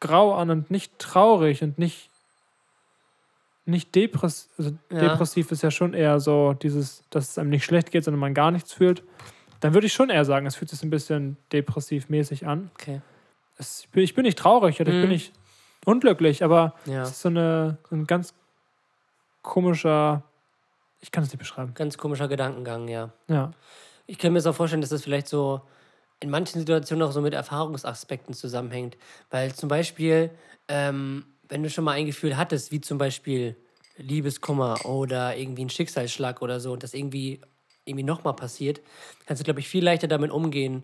grau 0.00 0.34
an 0.34 0.50
und 0.50 0.70
nicht 0.70 0.98
traurig 0.98 1.62
und 1.62 1.78
nicht, 1.78 2.10
nicht 3.66 3.94
depress 3.94 4.48
also 4.58 4.72
Ja. 4.90 5.00
depressiv 5.08 5.50
ist 5.52 5.62
ja 5.62 5.70
schon 5.70 5.94
eher 5.94 6.20
so 6.20 6.52
dieses, 6.52 7.02
dass 7.10 7.30
es 7.30 7.38
einem 7.38 7.50
nicht 7.50 7.64
schlecht 7.64 7.90
geht, 7.90 8.04
sondern 8.04 8.20
man 8.20 8.34
gar 8.34 8.50
nichts 8.50 8.72
fühlt. 8.72 9.02
Dann 9.60 9.72
würde 9.72 9.86
ich 9.86 9.92
schon 9.94 10.10
eher 10.10 10.24
sagen, 10.24 10.44
es 10.46 10.56
fühlt 10.56 10.68
sich 10.70 10.78
so 10.78 10.86
ein 10.86 10.90
bisschen 10.90 11.36
depressiv-mäßig 11.52 12.46
an. 12.46 12.70
Okay. 12.74 13.00
Es, 13.56 13.80
ich 13.84 13.88
bin- 13.90 14.02
ich 14.04 14.14
bin 14.14 14.24
nicht 14.24 14.38
traurig 14.38 14.80
oder 14.80 14.90
ich 14.90 14.96
bin 15.00 15.04
Mhm. 15.08 15.12
nicht 15.14 15.32
unglücklich, 15.86 16.44
aber 16.44 16.74
Ja. 16.84 17.02
es 17.02 17.10
ist 17.12 17.22
so, 17.22 17.28
eine, 17.30 17.78
so 17.88 17.96
ein 17.96 18.06
ganz 18.06 18.34
komischer, 19.42 20.22
ich 21.00 21.10
kann 21.10 21.22
es 21.24 21.30
nicht 21.30 21.38
beschreiben. 21.38 21.72
Ganz 21.74 21.98
komischer 21.98 22.28
Gedankengang, 22.28 22.88
ja. 22.88 23.10
Ja, 23.28 23.52
Ich 24.06 24.18
kann 24.18 24.32
mir 24.34 24.38
das 24.38 24.46
auch 24.46 24.54
vorstellen, 24.54 24.82
dass 24.82 24.90
das 24.90 25.02
vielleicht 25.02 25.28
so 25.28 25.62
in 26.20 26.28
manchen 26.28 26.58
Situationen 26.58 27.06
auch 27.06 27.12
so 27.12 27.22
mit 27.22 27.32
Erfahrungsaspekten 27.32 28.34
zusammenhängt. 28.34 28.96
Weil 29.30 29.54
zum 29.54 29.68
Beispiel, 29.70 30.30
ähm, 30.68 31.24
wenn 31.48 31.62
du 31.62 31.70
schon 31.70 31.84
mal 31.84 31.92
ein 31.92 32.06
Gefühl 32.06 32.36
hattest, 32.36 32.72
wie 32.72 32.80
zum 32.80 32.98
Beispiel 32.98 33.56
Liebeskummer 33.96 34.84
oder 34.86 35.36
irgendwie 35.36 35.64
ein 35.64 35.70
Schicksalsschlag 35.70 36.42
oder 36.42 36.60
so, 36.60 36.72
und 36.72 36.82
das 36.82 36.94
irgendwie, 36.94 37.40
irgendwie 37.84 38.04
nochmal 38.04 38.34
passiert, 38.34 38.80
kannst 39.26 39.40
du, 39.40 39.44
glaube 39.44 39.60
ich, 39.60 39.68
viel 39.68 39.84
leichter 39.84 40.08
damit 40.08 40.30
umgehen. 40.30 40.82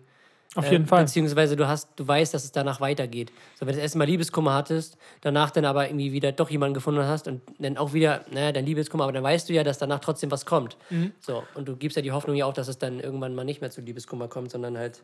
auf 0.55 0.67
Äh, 0.67 0.73
jeden 0.73 0.85
Fall. 0.85 1.03
Beziehungsweise 1.03 1.55
du 1.55 1.67
hast, 1.67 1.89
du 1.97 2.07
weißt, 2.07 2.33
dass 2.33 2.43
es 2.43 2.51
danach 2.51 2.79
weitergeht. 2.79 3.31
So, 3.55 3.61
wenn 3.61 3.69
du 3.69 3.73
das 3.73 3.83
erste 3.83 3.97
Mal 3.97 4.05
Liebeskummer 4.05 4.53
hattest, 4.53 4.97
danach 5.21 5.51
dann 5.51 5.65
aber 5.65 5.87
irgendwie 5.87 6.11
wieder 6.11 6.31
doch 6.31 6.49
jemanden 6.49 6.73
gefunden 6.73 7.03
hast 7.03 7.27
und 7.27 7.41
dann 7.59 7.77
auch 7.77 7.93
wieder, 7.93 8.25
naja, 8.31 8.51
dein 8.51 8.65
Liebeskummer, 8.65 9.03
aber 9.03 9.13
dann 9.13 9.23
weißt 9.23 9.49
du 9.49 9.53
ja, 9.53 9.63
dass 9.63 9.77
danach 9.77 9.99
trotzdem 9.99 10.31
was 10.31 10.45
kommt. 10.45 10.77
Mhm. 10.89 11.13
So, 11.19 11.43
und 11.55 11.67
du 11.67 11.75
gibst 11.75 11.95
ja 11.95 12.01
die 12.01 12.11
Hoffnung 12.11 12.35
ja 12.35 12.45
auch, 12.45 12.53
dass 12.53 12.67
es 12.67 12.77
dann 12.77 12.99
irgendwann 12.99 13.35
mal 13.35 13.43
nicht 13.45 13.61
mehr 13.61 13.71
zu 13.71 13.81
Liebeskummer 13.81 14.27
kommt, 14.27 14.51
sondern 14.51 14.77
halt 14.77 15.03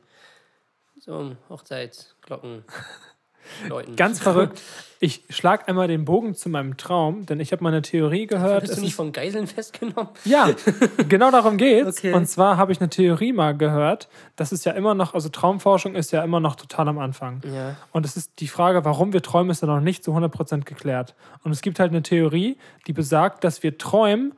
so 1.00 1.36
Hochzeitsglocken 1.50 2.64
läuten. 3.68 3.96
Ganz 3.96 4.20
verrückt. 4.24 4.62
Ich 5.00 5.24
schlage 5.30 5.68
einmal 5.68 5.88
den 5.88 6.06
Bogen 6.06 6.34
zu 6.34 6.50
meinem 6.50 6.76
Traum, 6.76 7.28
denn 7.28 7.40
ich 7.40 7.52
habe 7.52 7.64
mal 7.64 7.70
eine 7.70 7.84
Theorie 7.84 8.26
gehört. 8.26 8.62
Bist 8.62 8.74
es 8.74 8.80
du 8.80 8.84
nicht 8.84 8.96
von 8.96 9.12
Geiseln 9.12 9.46
festgenommen? 9.46 10.10
Ja, 10.26 10.50
genau 11.10 11.30
darum 11.30 11.58
geht's. 11.58 12.00
Okay. 12.00 12.14
Und 12.14 12.28
zwar 12.28 12.58
habe 12.58 12.72
ich 12.72 12.80
eine 12.82 12.90
Theorie 12.90 13.32
mal 13.32 13.56
gehört. 13.56 14.08
Das 14.36 14.52
ist 14.52 14.66
ja 14.66 14.72
immer 14.72 14.96
noch, 14.96 15.14
also 15.14 15.30
Traumforschung 15.30 15.94
ist 15.94 16.12
ja 16.12 16.24
immer 16.24 16.40
noch 16.40 16.56
total 16.56 16.88
am 16.88 16.98
Anfang. 16.98 17.42
Ja. 17.54 17.76
Und 17.92 18.08
es 18.08 18.18
ist 18.18 18.40
die 18.40 18.48
Frage, 18.48 18.86
warum 18.86 19.14
wir 19.14 19.22
träumen, 19.22 19.52
ist 19.52 19.62
ja 19.62 19.68
noch 19.68 19.82
nicht 19.82 20.04
zu 20.04 20.16
100% 20.16 20.64
geklärt. 20.64 21.14
Und 21.44 21.52
es 21.52 21.62
gibt 21.62 21.80
halt 21.80 21.92
eine 21.92 22.02
Theorie, 22.02 22.58
die 22.88 22.94
besagt, 22.94 23.44
dass 23.44 23.62
wir 23.62 23.78
träumen, 23.78 24.34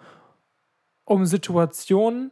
um 1.05 1.25
Situationen 1.25 2.31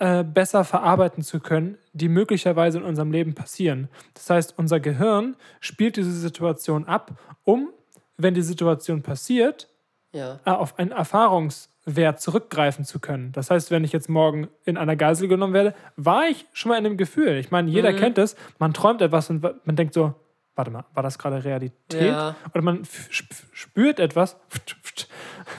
äh, 0.00 0.24
besser 0.24 0.64
verarbeiten 0.64 1.22
zu 1.22 1.38
können, 1.40 1.78
die 1.92 2.08
möglicherweise 2.08 2.78
in 2.78 2.84
unserem 2.84 3.12
Leben 3.12 3.34
passieren. 3.34 3.88
Das 4.14 4.28
heißt, 4.28 4.54
unser 4.58 4.80
Gehirn 4.80 5.36
spielt 5.60 5.96
diese 5.96 6.10
Situation 6.12 6.86
ab, 6.86 7.12
um, 7.44 7.68
wenn 8.16 8.34
die 8.34 8.42
Situation 8.42 9.02
passiert, 9.02 9.68
Ja. 10.12 10.40
äh, 10.44 10.50
auf 10.50 10.78
einen 10.78 10.90
Erfahrungswert 10.92 12.20
zurückgreifen 12.20 12.84
zu 12.84 12.98
können. 12.98 13.32
Das 13.32 13.50
heißt, 13.50 13.70
wenn 13.70 13.84
ich 13.84 13.92
jetzt 13.92 14.08
morgen 14.08 14.48
in 14.64 14.76
einer 14.76 14.96
Geisel 14.96 15.28
genommen 15.28 15.52
werde, 15.54 15.74
war 15.96 16.26
ich 16.28 16.46
schon 16.52 16.70
mal 16.70 16.78
in 16.78 16.84
dem 16.84 16.96
Gefühl. 16.96 17.36
Ich 17.36 17.50
meine, 17.50 17.70
jeder 17.70 17.92
kennt 17.92 18.18
es, 18.18 18.36
man 18.58 18.72
träumt 18.74 19.00
etwas 19.02 19.30
und 19.30 19.42
man 19.42 19.76
denkt 19.76 19.94
so, 19.94 20.14
warte 20.56 20.70
mal, 20.70 20.84
war 20.94 21.02
das 21.02 21.18
gerade 21.18 21.44
Realität? 21.44 22.08
Ja. 22.08 22.34
Oder 22.52 22.62
man 22.62 22.82
f- 22.82 23.08
sp- 23.08 23.46
spürt 23.52 23.98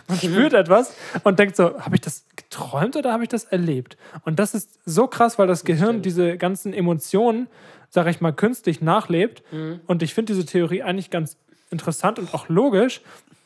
man 0.08 0.18
spürt 0.18 0.54
etwas 0.54 0.94
und 1.24 1.40
denkt 1.40 1.56
so, 1.56 1.80
habe 1.80 1.96
ich 1.96 2.02
das 2.02 2.26
geträumt 2.36 2.96
oder 2.96 3.12
habe 3.14 3.24
ich 3.24 3.30
das 3.30 3.44
erlebt? 3.46 3.98
Und 4.26 4.40
das 4.40 4.54
ist 4.54 4.80
so 4.86 5.08
krass, 5.08 5.38
weil 5.40 5.48
das 5.48 5.64
Gehirn 5.66 6.02
diese 6.02 6.38
ganzen 6.38 6.74
Emotionen, 6.74 7.48
sage 7.90 8.10
ich 8.10 8.22
mal, 8.22 8.32
künstlich 8.34 8.82
nachlebt. 8.82 9.44
Und 9.88 10.04
ich 10.04 10.14
finde 10.14 10.34
diese 10.34 10.46
Theorie 10.46 10.84
eigentlich 10.84 11.10
ganz 11.10 11.38
interessant 11.72 12.20
und 12.20 12.34
auch 12.34 12.50
logisch, 12.50 13.02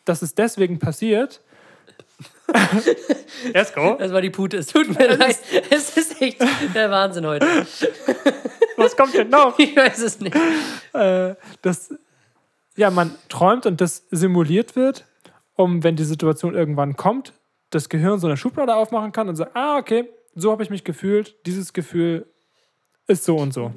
dass 0.06 0.22
es 0.22 0.36
deswegen 0.36 0.80
passiert. 0.80 1.42
Esko, 3.54 3.96
Das 4.00 4.12
war 4.14 4.22
die 4.22 4.30
Pute. 4.30 4.58
Es 4.58 4.68
tut 4.68 4.98
mir 4.98 5.08
leid. 5.18 5.38
Es 5.70 5.98
ist 5.98 6.22
echt 6.22 6.38
der 6.74 6.90
Wahnsinn 6.92 7.26
heute. 7.26 7.46
was 8.78 8.96
kommt 8.96 9.14
denn 9.16 9.30
noch? 9.30 9.58
Ich 9.60 9.76
weiß 9.76 10.00
es 10.00 10.20
nicht. 10.20 10.36
äh, 10.94 11.36
dass 11.62 11.94
ja, 12.78 12.90
man 12.92 13.16
träumt 13.30 13.66
und 13.66 13.80
das 13.82 14.04
simuliert 14.12 14.76
wird, 14.76 15.06
um, 15.56 15.84
wenn 15.84 15.96
die 15.96 16.04
Situation 16.04 16.54
irgendwann 16.54 16.96
kommt, 16.96 17.34
das 17.70 17.90
Gehirn 17.90 18.20
so 18.20 18.28
eine 18.28 18.38
Schublade 18.38 18.76
aufmachen 18.76 19.12
kann 19.12 19.30
und 19.30 19.36
sagt, 19.36 19.56
ah, 19.56 19.78
okay, 19.78 20.10
so 20.36 20.52
habe 20.52 20.64
ich 20.64 20.70
mich 20.70 20.84
gefühlt, 20.84 21.36
dieses 21.46 21.74
Gefühl 21.74 22.28
ist 23.08 23.24
so 23.24 23.38
und 23.38 23.54
so. 23.54 23.74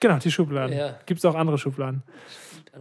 Genau, 0.00 0.18
die 0.18 0.30
Schubladen. 0.30 0.76
Ja. 0.76 0.98
Gibt 1.06 1.18
es 1.18 1.24
auch 1.24 1.34
andere 1.34 1.58
Schubladen. 1.58 2.02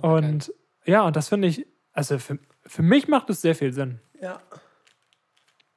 Und 0.01 0.53
ja, 0.85 1.03
und 1.03 1.15
das 1.15 1.29
finde 1.29 1.47
ich, 1.47 1.65
also 1.93 2.19
für, 2.19 2.39
für 2.65 2.81
mich 2.81 3.07
macht 3.07 3.29
es 3.29 3.41
sehr 3.41 3.55
viel 3.55 3.71
Sinn. 3.73 3.99
Ja. 4.21 4.41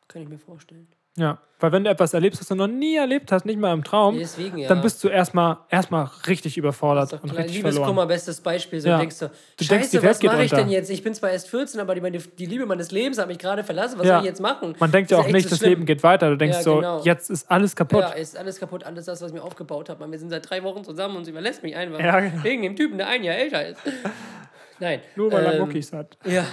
Kann 0.08 0.22
ich 0.22 0.28
mir 0.28 0.38
vorstellen. 0.38 0.88
Ja, 1.18 1.38
weil 1.58 1.72
wenn 1.72 1.82
du 1.82 1.90
etwas 1.90 2.14
erlebst, 2.14 2.40
was 2.40 2.46
du 2.46 2.54
noch 2.54 2.68
nie 2.68 2.94
erlebt 2.94 3.32
hast, 3.32 3.44
nicht 3.44 3.58
mal 3.58 3.72
im 3.72 3.82
Traum, 3.82 4.16
Deswegen, 4.16 4.58
ja. 4.58 4.68
dann 4.68 4.80
bist 4.80 5.02
du 5.02 5.08
erstmal 5.08 5.56
erstmal 5.68 6.08
richtig 6.28 6.56
überfordert 6.56 7.12
und 7.14 7.24
klar, 7.24 7.38
richtig 7.38 7.56
Liebeskummer, 7.56 7.86
verloren. 7.86 8.08
bestes 8.08 8.40
Beispiel. 8.40 8.80
So 8.80 8.88
Ja. 8.90 8.98
denkst 8.98 9.18
du, 9.18 9.26
Du 9.56 9.64
Scheiße, 9.64 9.98
denkst, 10.00 10.08
was 10.08 10.22
mache 10.22 10.44
ich 10.44 10.50
denn 10.52 10.68
jetzt? 10.68 10.88
Ich 10.90 11.02
bin 11.02 11.12
zwar 11.14 11.30
erst 11.30 11.48
14, 11.50 11.80
aber 11.80 11.96
die, 11.96 12.00
meine, 12.00 12.18
die 12.18 12.46
Liebe 12.46 12.64
meines 12.66 12.92
Lebens 12.92 13.18
hat 13.18 13.26
mich 13.26 13.38
gerade 13.38 13.64
verlassen. 13.64 13.98
Was 13.98 14.06
Ja. 14.06 14.14
soll 14.14 14.20
ich 14.22 14.28
jetzt 14.28 14.40
machen? 14.40 14.76
Man 14.78 14.92
denkt 14.92 15.10
ja 15.10 15.16
Das 15.16 15.26
auch 15.26 15.30
nicht, 15.32 15.46
das 15.46 15.50
so 15.50 15.56
schlimm. 15.56 15.70
Leben 15.70 15.86
geht 15.86 16.04
weiter. 16.04 16.30
Du 16.30 16.36
denkst 16.36 16.58
Ja, 16.58 16.62
so, 16.62 16.76
genau. 16.76 17.02
jetzt 17.02 17.28
ist 17.30 17.50
alles 17.50 17.74
kaputt. 17.74 18.02
Ja, 18.02 18.10
ist 18.10 18.36
alles 18.38 18.60
kaputt, 18.60 18.84
alles 18.84 19.06
das, 19.06 19.20
was 19.20 19.30
ich 19.30 19.34
mir 19.34 19.42
aufgebaut 19.42 19.88
habe. 19.88 20.08
Wir 20.08 20.18
sind 20.20 20.30
seit 20.30 20.48
drei 20.48 20.62
Wochen 20.62 20.84
zusammen 20.84 21.16
und 21.16 21.24
sie 21.24 21.32
überlässt 21.32 21.64
mich 21.64 21.74
einfach. 21.74 21.98
Ja, 21.98 22.20
genau. 22.20 22.44
Wegen 22.44 22.62
dem 22.62 22.76
Typen, 22.76 22.96
der 22.98 23.08
ein 23.08 23.24
Jahr 23.24 23.34
älter 23.34 23.66
ist. 23.66 23.80
Nein. 24.78 25.00
Nur 25.16 25.32
weil 25.32 25.44
er 25.44 25.54
ähm, 25.54 25.62
Muckis 25.62 25.92
hat. 25.92 26.16
Ja, 26.24 26.44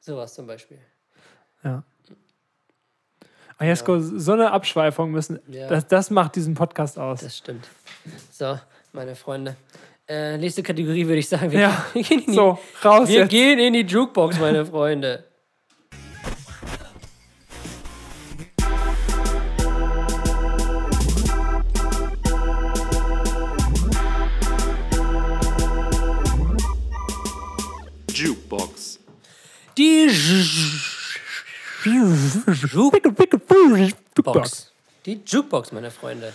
sowas 0.00 0.34
zum 0.34 0.48
Beispiel. 0.48 0.78
Ja. 1.62 1.84
Ah, 3.60 3.64
Jesko, 3.64 3.98
so 3.98 4.32
eine 4.32 4.52
Abschweifung 4.52 5.10
müssen, 5.10 5.40
Ja. 5.48 5.66
das, 5.68 5.86
das 5.88 6.10
macht 6.10 6.36
diesen 6.36 6.54
Podcast 6.54 6.96
aus. 6.98 7.20
Das 7.20 7.36
stimmt. 7.38 7.66
So, 8.30 8.56
meine 8.92 9.16
Freunde. 9.16 9.56
Äh, 10.06 10.38
nächste 10.38 10.62
Kategorie 10.62 11.04
würde 11.06 11.18
ich 11.18 11.28
sagen. 11.28 11.50
Wir, 11.50 11.60
Ja. 11.60 11.84
wir, 11.92 12.02
gehen, 12.04 12.20
in 12.20 12.26
die, 12.26 12.34
So, 12.34 12.58
raus 12.84 13.08
wir 13.08 13.20
jetzt. 13.20 13.30
gehen 13.30 13.58
in 13.58 13.72
die 13.72 13.80
Jukebox, 13.80 14.38
meine 14.38 14.64
Freunde. 14.64 15.24
Jukebox. 28.12 28.98
Die 29.76 30.08
Jukebox. 34.16 34.72
Die 35.06 35.20
Jukebox, 35.24 35.72
meine 35.72 35.90
Freunde. 35.90 36.32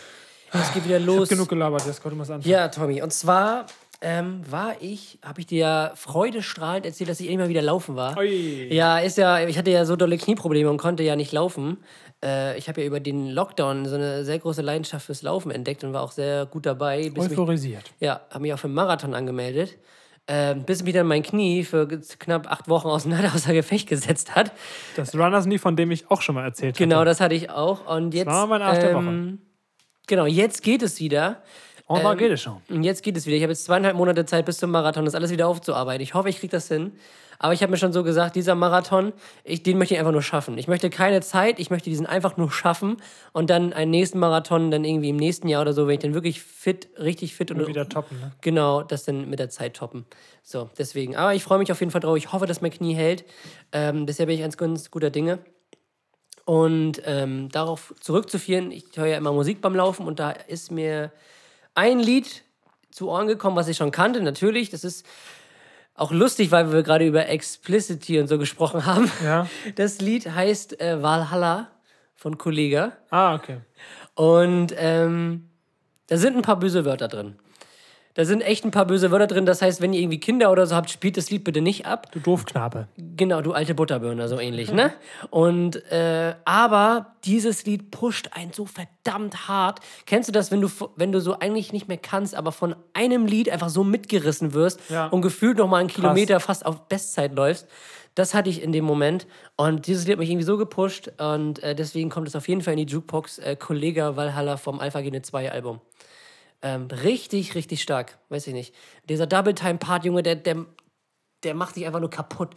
Es 0.51 0.73
geht 0.73 0.85
wieder 0.85 0.99
los. 0.99 1.29
Genug 1.29 1.49
gelabert, 1.49 1.85
Jesko, 1.85 2.09
du 2.09 2.15
musst 2.15 2.31
anfangen. 2.31 2.51
Ja, 2.51 2.67
Tommy. 2.67 3.01
Und 3.01 3.11
zwar 3.11 3.65
ähm, 4.01 4.41
war 4.49 4.75
ich, 4.81 5.17
habe 5.23 5.39
ich 5.39 5.47
dir 5.47 5.59
ja 5.59 5.91
freudestrahlend 5.95 6.85
erzählt, 6.85 7.09
dass 7.09 7.19
ich 7.19 7.29
immer 7.29 7.49
wieder 7.49 7.61
laufen 7.61 7.95
war. 7.95 8.17
Ui. 8.17 8.67
Ja, 8.71 8.99
ist 8.99 9.17
ja, 9.17 9.45
ich 9.45 9.57
hatte 9.57 9.71
ja 9.71 9.85
so 9.85 9.95
dolle 9.95 10.17
Knieprobleme 10.17 10.69
und 10.69 10.77
konnte 10.77 11.03
ja 11.03 11.15
nicht 11.15 11.31
laufen. 11.31 11.77
Äh, 12.23 12.57
ich 12.57 12.67
habe 12.69 12.81
ja 12.81 12.87
über 12.87 12.99
den 12.99 13.29
Lockdown 13.29 13.85
so 13.85 13.95
eine 13.95 14.23
sehr 14.25 14.39
große 14.39 14.61
Leidenschaft 14.61 15.05
fürs 15.05 15.23
Laufen 15.23 15.51
entdeckt 15.51 15.83
und 15.83 15.93
war 15.93 16.03
auch 16.03 16.11
sehr 16.11 16.45
gut 16.45 16.65
dabei. 16.65 17.09
Bis 17.09 17.29
mich, 17.29 17.31
Euphorisiert. 17.31 17.91
ja, 17.99 18.21
habe 18.29 18.41
mich 18.41 18.53
auch 18.53 18.59
für 18.59 18.67
einen 18.67 18.75
Marathon 18.75 19.13
angemeldet. 19.13 19.77
Ähm, 20.27 20.63
bis 20.63 20.83
mich 20.83 20.93
dann 20.93 21.07
mein 21.07 21.21
Knie 21.21 21.65
für 21.65 21.85
knapp 21.87 22.49
acht 22.49 22.69
Wochen 22.69 22.87
auseinander 22.87 23.33
außer 23.35 23.51
Gefecht 23.53 23.89
gesetzt 23.89 24.35
hat. 24.35 24.53
Das 24.95 25.13
Runners 25.13 25.45
Nie, 25.45 25.57
von 25.57 25.75
dem 25.75 25.91
ich 25.91 26.09
auch 26.09 26.21
schon 26.21 26.35
mal 26.35 26.45
erzählt 26.45 26.77
Genau, 26.77 26.97
hatte. 26.97 27.05
das 27.05 27.19
hatte 27.19 27.35
ich 27.35 27.49
auch. 27.49 27.85
Und 27.93 28.13
jetzt. 28.13 28.27
war 28.27 28.47
mein 28.47 28.61
Arsch 28.61 28.79
der 28.79 28.91
ähm, 28.91 29.39
Genau, 30.07 30.25
jetzt 30.25 30.63
geht 30.63 30.81
es 30.81 30.99
wieder. 30.99 31.41
Und 31.97 32.03
da 32.03 32.11
ähm, 32.13 32.17
geht 32.17 32.31
es 32.31 32.41
schon. 32.41 32.61
Und 32.69 32.83
jetzt 32.83 33.03
geht 33.03 33.17
es 33.17 33.25
wieder. 33.25 33.35
Ich 33.35 33.43
habe 33.43 33.51
jetzt 33.51 33.65
zweieinhalb 33.65 33.95
Monate 33.95 34.25
Zeit 34.25 34.45
bis 34.45 34.57
zum 34.57 34.71
Marathon, 34.71 35.05
das 35.05 35.15
alles 35.15 35.31
wieder 35.31 35.47
aufzuarbeiten. 35.47 36.01
Ich 36.01 36.13
hoffe, 36.13 36.29
ich 36.29 36.39
kriege 36.39 36.51
das 36.51 36.67
hin. 36.67 36.93
Aber 37.39 37.53
ich 37.53 37.61
habe 37.61 37.71
mir 37.71 37.77
schon 37.77 37.91
so 37.91 38.03
gesagt, 38.03 38.37
dieser 38.37 38.55
Marathon, 38.55 39.11
ich, 39.43 39.63
den 39.63 39.77
möchte 39.77 39.93
ich 39.93 39.99
einfach 39.99 40.13
nur 40.13 40.21
schaffen. 40.21 40.57
Ich 40.57 40.69
möchte 40.69 40.89
keine 40.89 41.19
Zeit, 41.19 41.59
ich 41.59 41.69
möchte 41.69 41.89
diesen 41.89 42.05
einfach 42.05 42.37
nur 42.37 42.49
schaffen 42.51 42.97
und 43.33 43.49
dann 43.49 43.73
einen 43.73 43.91
nächsten 43.91 44.17
Marathon, 44.17 44.71
dann 44.71 44.85
irgendwie 44.85 45.09
im 45.09 45.17
nächsten 45.17 45.49
Jahr 45.49 45.61
oder 45.61 45.73
so, 45.73 45.85
wenn 45.85 45.95
ich 45.95 45.99
dann 45.99 46.13
wirklich 46.13 46.41
fit, 46.41 46.87
richtig 46.97 47.35
fit 47.35 47.51
und 47.51 47.67
Wieder 47.67 47.89
toppen, 47.89 48.17
ne? 48.19 48.31
Genau, 48.39 48.83
das 48.83 49.03
dann 49.03 49.29
mit 49.29 49.39
der 49.39 49.49
Zeit 49.49 49.75
toppen. 49.75 50.05
So, 50.41 50.69
deswegen. 50.77 51.17
Aber 51.17 51.33
ich 51.33 51.43
freue 51.43 51.57
mich 51.57 51.71
auf 51.71 51.81
jeden 51.81 51.91
Fall 51.91 51.99
drauf. 52.01 52.15
Ich 52.15 52.31
hoffe, 52.31 52.45
dass 52.45 52.61
mein 52.61 52.71
Knie 52.71 52.93
hält. 52.93 53.25
Ähm, 53.73 54.05
bisher 54.05 54.25
bin 54.25 54.35
ich 54.35 54.41
ganz, 54.41 54.55
ganz 54.55 54.89
guter 54.89 55.09
Dinge. 55.09 55.39
Und 56.45 57.01
ähm, 57.05 57.49
darauf 57.49 57.93
zurückzuführen, 57.99 58.71
ich 58.71 58.85
höre 58.95 59.07
ja 59.07 59.17
immer 59.17 59.31
Musik 59.31 59.61
beim 59.61 59.75
Laufen 59.75 60.07
und 60.07 60.19
da 60.19 60.31
ist 60.31 60.71
mir 60.71 61.11
ein 61.75 61.99
Lied 61.99 62.43
zu 62.91 63.09
Ohren 63.09 63.27
gekommen, 63.27 63.55
was 63.55 63.67
ich 63.67 63.77
schon 63.77 63.91
kannte, 63.91 64.21
natürlich. 64.21 64.69
Das 64.69 64.83
ist 64.83 65.05
auch 65.95 66.11
lustig, 66.11 66.51
weil 66.51 66.71
wir 66.71 66.83
gerade 66.83 67.05
über 67.05 67.27
Explicity 67.27 68.19
und 68.19 68.27
so 68.27 68.37
gesprochen 68.37 68.85
haben. 68.85 69.11
Ja. 69.23 69.47
Das 69.75 69.99
Lied 69.99 70.29
heißt 70.29 70.79
äh, 70.79 71.01
Valhalla 71.01 71.69
von 72.15 72.37
Kollega. 72.37 72.93
Ah, 73.09 73.35
okay. 73.35 73.57
Und 74.15 74.73
ähm, 74.77 75.49
da 76.07 76.17
sind 76.17 76.35
ein 76.35 76.41
paar 76.41 76.59
böse 76.59 76.85
Wörter 76.85 77.07
drin. 77.07 77.35
Da 78.15 78.25
sind 78.25 78.41
echt 78.41 78.63
ein 78.63 78.69
paar 78.71 78.85
böse 78.85 79.09
Wörter 79.09 79.25
drin. 79.27 79.45
Das 79.45 79.61
heißt, 79.61 79.81
wenn 79.81 79.91
ihr 79.93 79.99
irgendwie 80.01 80.19
Kinder 80.19 80.51
oder 80.51 80.67
so 80.67 80.75
habt, 80.75 80.89
spielt 80.91 81.17
das 81.17 81.31
Lied 81.31 81.43
bitte 81.43 81.61
nicht 81.61 81.85
ab. 81.87 82.11
Du 82.11 82.19
Doofknabe. 82.19 82.87
Genau, 83.17 83.41
du 83.41 83.53
alte 83.53 83.73
Butterbirne, 83.73 84.27
so 84.27 84.39
ähnlich, 84.39 84.71
ne? 84.71 84.93
Und, 85.31 85.83
äh, 85.91 86.35
aber 86.45 87.15
dieses 87.25 87.65
Lied 87.65 87.89
pusht 87.91 88.29
einen 88.33 88.53
so 88.53 88.65
verdammt 88.67 89.47
hart. 89.47 89.79
Kennst 90.05 90.29
du 90.29 90.31
das, 90.33 90.51
wenn 90.51 90.61
du, 90.61 90.69
wenn 90.95 91.11
du 91.11 91.21
so 91.21 91.39
eigentlich 91.39 91.73
nicht 91.73 91.87
mehr 91.87 91.97
kannst, 91.97 92.35
aber 92.35 92.51
von 92.51 92.75
einem 92.93 93.25
Lied 93.25 93.49
einfach 93.49 93.69
so 93.69 93.83
mitgerissen 93.83 94.53
wirst 94.53 94.79
Ja. 94.89 95.07
und 95.07 95.21
gefühlt 95.21 95.57
noch 95.57 95.67
mal 95.67 95.77
einen 95.77 95.89
Kilometer 95.89 96.39
fast 96.39 96.65
auf 96.65 96.87
Bestzeit 96.87 97.33
läufst? 97.35 97.67
Das 98.15 98.35
hatte 98.35 98.47
ich 98.47 98.61
in 98.61 98.71
dem 98.71 98.85
Moment. 98.85 99.25
Und 99.55 99.87
dieses 99.87 100.05
Lied 100.05 100.13
hat 100.13 100.19
mich 100.19 100.29
irgendwie 100.29 100.45
so 100.45 100.57
gepusht. 100.57 101.11
Und 101.19 101.63
äh, 101.63 101.73
deswegen 101.73 102.11
kommt 102.11 102.27
es 102.27 102.35
auf 102.35 102.47
jeden 102.47 102.61
Fall 102.61 102.73
in 102.77 102.85
die 102.85 102.93
Jukebox. 102.93 103.39
Äh, 103.39 103.55
Kollega 103.55 104.15
Valhalla 104.15 104.57
vom 104.57 104.79
Alpha 104.79 105.01
Gene 105.01 105.23
2 105.23 105.51
Album. 105.51 105.81
Ähm, 106.63 106.87
richtig, 106.87 107.55
richtig 107.55 107.81
stark. 107.81 108.17
Weiß 108.29 108.47
ich 108.47 108.53
nicht. 108.53 108.73
Dieser 109.09 109.27
Double-Time-Part, 109.27 110.05
Junge, 110.05 110.23
der, 110.23 110.35
der, 110.35 110.65
der 111.43 111.53
macht 111.53 111.75
dich 111.75 111.85
einfach 111.85 111.99
nur 111.99 112.09
kaputt. 112.09 112.55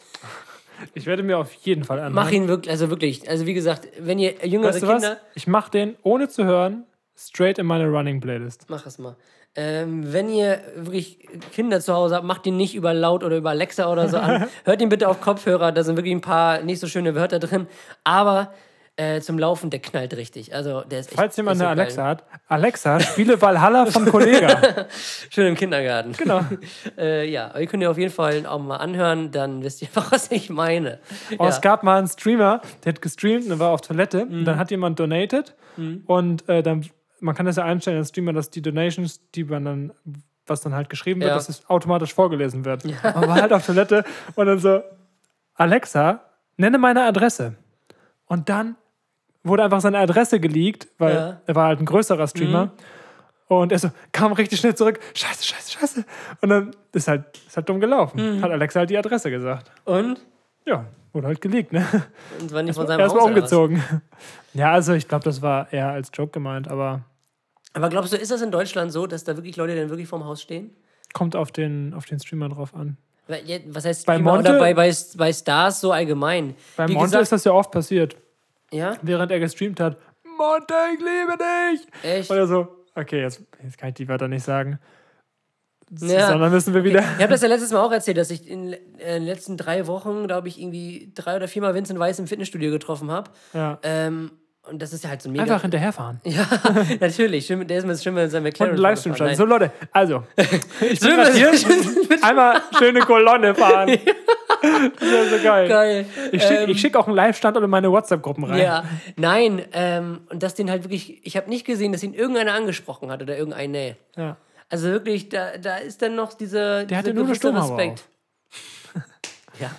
Ich 0.95 1.07
werde 1.07 1.23
mir 1.23 1.39
auf 1.39 1.53
jeden 1.53 1.85
Fall 1.85 1.99
anhören. 1.99 2.15
Mach 2.15 2.31
ihn 2.31 2.49
wirklich, 2.49 2.71
also 2.71 2.89
wirklich. 2.89 3.29
Also 3.29 3.47
wie 3.47 3.55
gesagt, 3.55 3.89
wenn 3.99 4.19
ihr 4.19 4.35
jüngere 4.47 4.71
Weißt 4.71 4.83
du 4.83 4.87
was? 4.87 5.03
Kinder. 5.03 5.21
Ich 5.35 5.47
mach 5.47 5.69
den, 5.69 5.97
ohne 6.03 6.29
zu 6.29 6.45
hören, 6.45 6.85
straight 7.17 7.59
in 7.59 7.67
meine 7.67 7.89
Running 7.89 8.21
Playlist. 8.21 8.67
Mach 8.69 8.87
es 8.87 8.99
mal. 8.99 9.17
Ähm, 9.59 10.13
wenn 10.13 10.29
ihr 10.29 10.61
wirklich 10.77 11.27
Kinder 11.53 11.81
zu 11.81 11.95
Hause 11.95 12.17
habt, 12.17 12.27
macht 12.27 12.47
ihn 12.47 12.59
nicht 12.59 12.75
über 12.75 12.93
laut 12.93 13.25
oder 13.25 13.39
über 13.39 13.51
Alexa 13.51 13.91
oder 13.91 14.09
so 14.09 14.19
an. 14.19 14.47
Hört 14.65 14.83
ihn 14.83 14.91
bitte 14.91 15.09
auf 15.09 15.23
Kopfhörer, 15.23 15.73
da 15.73 15.83
sind 15.83 15.97
wirklich 15.97 16.15
ein 16.15 16.21
paar 16.21 16.61
nicht 16.61 16.79
so 16.79 16.87
schöne 16.87 17.15
Wörter 17.15 17.39
drin. 17.39 17.67
Aber 18.05 18.53
äh, 18.97 19.21
zum 19.21 19.39
Laufen, 19.39 19.69
der 19.71 19.81
knallt 19.81 20.15
richtig. 20.17 20.55
Also 20.55 20.81
der 20.83 21.01
ist 21.01 21.09
echt, 21.09 21.17
Falls 21.17 21.37
jemand 21.37 21.57
ist 21.57 21.61
so 21.61 21.67
eine 21.67 21.75
geil. 21.77 21.85
Alexa 21.85 22.05
hat, 22.05 22.25
Alexa, 22.49 23.01
spiele 23.01 23.41
Valhalla 23.43 23.87
von 23.87 24.07
Kollega. 24.07 24.87
Schön 25.31 25.49
im 25.49 25.55
Kindergarten. 25.55 26.13
Genau. 26.13 26.41
äh, 26.99 27.29
ja, 27.31 27.49
aber 27.51 27.61
ihr 27.61 27.67
könnt 27.67 27.83
ihr 27.83 27.91
auf 27.91 27.99
jeden 27.99 28.13
Fall 28.13 28.47
auch 28.47 28.59
mal 28.59 28.77
anhören, 28.79 29.31
dann 29.33 29.63
wisst 29.63 29.83
ihr, 29.83 29.89
was 29.95 30.31
ich 30.31 30.49
meine. 30.49 30.99
Oh, 31.39 31.43
ja. 31.45 31.49
Es 31.51 31.61
gab 31.61 31.83
mal 31.83 31.99
einen 31.99 32.09
Streamer, 32.09 32.63
der 32.85 32.95
hat 32.95 33.03
gestreamt 33.03 33.51
und 33.51 33.59
war 33.59 33.71
auf 33.71 33.83
Toilette. 33.83 34.23
Und 34.23 34.41
Mhm. 34.41 34.45
dann 34.47 34.59
hat 34.59 34.71
jemand 34.71 34.99
donated. 34.99 35.55
Und 36.07 36.49
äh, 36.49 36.63
dann, 36.63 36.87
man 37.21 37.35
kann 37.35 37.45
das 37.45 37.57
ja 37.57 37.65
einstellen 37.65 37.99
als 37.99 38.09
Streamer, 38.09 38.33
dass 38.33 38.49
die 38.49 38.63
Donations, 38.63 39.21
die 39.35 39.45
man 39.45 39.65
dann, 39.67 39.93
was 40.47 40.63
dann 40.63 40.75
halt 40.75 40.89
geschrieben 40.89 41.21
wird, 41.21 41.29
Ja. 41.31 41.35
dass 41.35 41.51
es 41.51 41.69
automatisch 41.69 42.15
vorgelesen 42.15 42.65
wird. 42.65 42.85
Man 42.87 43.29
war 43.29 43.35
halt 43.35 43.53
auf 43.53 43.67
Toilette 43.67 44.05
und 44.37 44.47
dann 44.47 44.59
so, 44.59 44.81
Alexa, 45.55 46.21
nenne 46.57 46.79
meine 46.79 47.05
Adresse. 47.05 47.57
Und 48.27 48.49
dann 48.49 48.77
wurde 49.47 49.65
einfach 49.65 49.81
seine 49.81 49.99
Adresse 49.99 50.41
geleakt, 50.41 50.89
weil 50.99 51.15
Ja. 51.15 51.41
er 51.47 51.55
war 51.55 51.67
halt 51.69 51.81
ein 51.81 51.87
größerer 51.87 52.27
Streamer. 52.29 52.73
Und 53.49 53.71
er 53.71 53.79
so, 53.79 53.91
kam 54.11 54.33
richtig 54.33 54.59
schnell 54.59 54.75
zurück, 54.75 54.99
scheiße, 55.15 55.45
scheiße, 55.45 55.73
scheiße. 55.79 56.05
Und 56.41 56.49
dann 56.49 56.71
ist 56.93 57.07
halt, 57.07 57.25
ist 57.47 57.57
halt 57.57 57.69
dumm 57.69 57.79
gelaufen. 57.81 58.43
Hat 58.43 58.51
Alexa 58.51 58.81
halt 58.81 58.91
die 58.91 58.99
Adresse 58.99 59.31
gesagt. 59.31 59.71
Und? 59.85 60.19
Ja, 60.65 60.85
wurde 61.13 61.29
halt 61.29 61.41
geleakt, 61.41 61.73
ne? 61.73 61.87
Und 62.41 62.53
war 62.53 62.63
nicht 62.65 62.75
von 62.75 62.89
seinem 62.89 62.99
Erstmal 63.01 63.23
Haus 63.23 63.31
was? 63.31 63.37
umgezogen. 63.37 63.83
Ja, 64.53 64.73
also 64.73 64.95
ich 64.95 65.07
glaube, 65.07 65.25
das 65.25 65.43
war 65.43 65.73
eher 65.73 65.91
als 65.91 66.11
Joke 66.13 66.33
gemeint, 66.33 66.67
aber 66.67 67.03
Aber 67.73 67.89
glaubst 67.89 68.13
du, 68.13 68.17
ist 68.17 68.31
das 68.33 68.43
in 68.43 68.51
Deutschland 68.51 68.91
so, 68.91 69.07
dass 69.07 69.23
da 69.23 69.37
wirklich 69.37 69.57
Leute 69.57 69.77
dann 69.77 69.91
wirklich 69.91 70.09
vorm 70.09 70.25
Haus 70.25 70.43
stehen? 70.43 70.71
kommt 71.13 71.35
auf 71.37 71.51
den, 71.53 71.95
auf 71.95 72.05
den 72.05 72.19
Streamer 72.19 72.49
drauf 72.51 72.75
an. 72.75 72.99
Was 73.69 73.85
heißt 73.87 74.07
Bei 74.07 74.19
Monte- 74.19 74.51
oder 74.51 74.59
bei, 74.59 74.75
bei, 74.75 74.93
bei 75.17 75.33
Stars 75.33 75.81
so 75.81 75.93
allgemein? 75.93 76.55
Bei 76.77 76.87
Wie 76.89 76.93
Monte 76.93 77.07
gesagt- 77.07 77.23
ist 77.23 77.33
das 77.33 77.45
ja 77.45 77.53
oft 77.53 77.71
passiert, 77.71 78.17
Ja, 78.73 78.97
während 79.03 79.31
er 79.31 79.41
gestreamt 79.41 79.81
hat. 79.81 79.97
Monte, 80.25 80.75
ich 80.95 80.99
liebe 80.99 81.37
dich! 81.39 81.87
echt? 82.03 82.31
Und 82.31 82.37
er 82.37 82.47
so, 82.47 82.85
okay, 82.95 83.23
jetzt, 83.23 83.43
jetzt 83.63 83.79
kann 83.79 83.89
ich 83.91 83.95
die 83.95 84.09
Wörter 84.09 84.29
nicht 84.29 84.45
sagen. 84.45 84.79
Ja. 86.01 86.29
Sondern 86.33 86.51
müssen 86.51 86.75
wir 86.75 86.83
wieder. 86.83 86.99
Ich 86.99 87.23
habe 87.23 87.29
das 87.29 87.43
ja 87.43 87.49
letztes 87.49 87.71
Mal 87.71 87.81
auch 87.81 87.93
erzählt, 87.93 88.17
dass 88.17 88.31
ich 88.31 88.49
in 88.49 88.73
äh, 88.73 89.15
den 89.15 89.23
letzten 89.23 89.57
drei 89.57 89.87
Wochen, 89.87 90.27
glaube 90.27 90.49
ich, 90.49 90.61
irgendwie 90.61 91.13
drei 91.15 91.37
oder 91.37 91.47
viermal 91.47 91.75
Vincent 91.75 91.99
Weiss 92.01 92.19
im 92.19 92.27
Fitnessstudio 92.27 92.71
getroffen 92.73 93.11
habe. 93.11 93.31
Ja. 93.53 93.79
Ähm, 93.83 94.33
und 94.69 94.83
das 94.83 94.93
ist 94.93 95.05
ja 95.05 95.11
halt 95.11 95.23
so 95.23 95.31
mega. 95.31 95.45
Einfach 95.45 95.63
hinterherfahren. 95.63 96.21
Ja, 96.25 96.45
natürlich. 96.99 97.47
Schön, 97.47 97.69
der 97.69 97.79
ist 97.79 97.87
mit, 97.87 98.03
schön 98.03 98.15
mit 98.15 98.31
seinem 98.33 98.47
Und 98.47 98.51
McLaren. 98.51 98.73
einen 98.73 98.83
Livestream 98.83 99.15
schalten. 99.15 99.37
So, 99.37 99.45
Leute, 99.45 99.71
also. 99.93 100.25
Ich 100.81 100.99
bin 100.99 101.25
hier. 101.33 101.53
Einmal 102.23 102.61
schöne 102.77 103.01
Kolonne 103.01 103.55
fahren. 103.55 103.97
Das 104.99 105.09
ist 105.09 105.31
so 105.31 105.43
geil. 105.43 105.69
Geil. 105.69 106.07
Ich 106.33 106.43
schicke 106.43 106.63
Ähm, 106.63 106.75
schick 106.77 106.97
auch 106.97 107.07
einen 107.07 107.17
Live-Standort 107.17 107.65
in 107.65 107.71
meine 107.71 107.91
WhatsApp-Gruppen 107.91 108.45
rein. 108.45 108.61
Ja, 108.61 108.85
nein, 109.17 109.65
ähm, 109.73 110.21
und 110.31 110.43
dass 110.43 110.55
den 110.55 110.71
halt 110.71 110.85
wirklich, 110.85 111.27
ich 111.27 111.37
habe 111.37 111.49
nicht 111.49 111.67
gesehen, 111.67 111.93
dass 111.93 112.03
ihn 112.03 112.15
irgendeiner 112.15 112.55
angesprochen 112.55 113.11
hat 113.11 113.23
oder 113.23 113.37
irgendeine. 113.37 113.97
Ja. 114.17 114.37
Also 114.69 114.89
wirklich, 114.89 115.29
da, 115.29 115.59
da 115.59 115.77
ist 115.77 116.03
dann 116.03 116.15
noch 116.17 116.35
diese, 116.35 116.87
Der 116.87 116.99
hatte 116.99 117.13
dieser 117.13 117.15
nur 117.15 117.25
eine 117.25 117.35
gewisse 117.35 117.35
Sturmhaube 117.37 117.77
Respekt. 117.77 118.09
ja. 119.61 119.71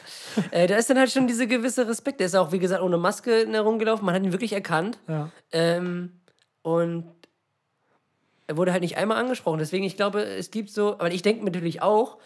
Äh, 0.52 0.68
da 0.68 0.76
ist 0.76 0.89
dann 0.89 0.98
halt 0.98 1.12
schon 1.12 1.28
diese 1.28 1.48
gewisse 1.48 1.88
Respekt. 1.88 2.20
Der 2.20 2.28
ist 2.28 2.36
auch, 2.36 2.52
wie 2.52 2.60
gesagt, 2.60 2.82
ohne 2.82 2.98
Maske 2.98 3.48
herumgelaufen. 3.52 4.06
Man 4.06 4.16
hat 4.16 4.24
ihn 4.24 4.32
wirklich 4.32 4.54
erkannt. 4.54 5.00
Ja. 5.08 5.30
Ähm, 5.52 6.12
und 6.62 7.06
er 8.48 8.56
wurde 8.56 8.72
halt 8.72 8.82
nicht 8.82 8.98
einmal 8.98 9.18
angesprochen. 9.18 9.60
Deswegen, 9.60 9.84
ich 9.84 9.98
glaube, 9.98 10.24
es 10.24 10.52
gibt 10.52 10.70
so, 10.70 10.93
aber 10.93 11.12
ich 11.12 11.22
denke 11.22 11.43
natürlich 11.43 11.82
auch, 11.82 12.18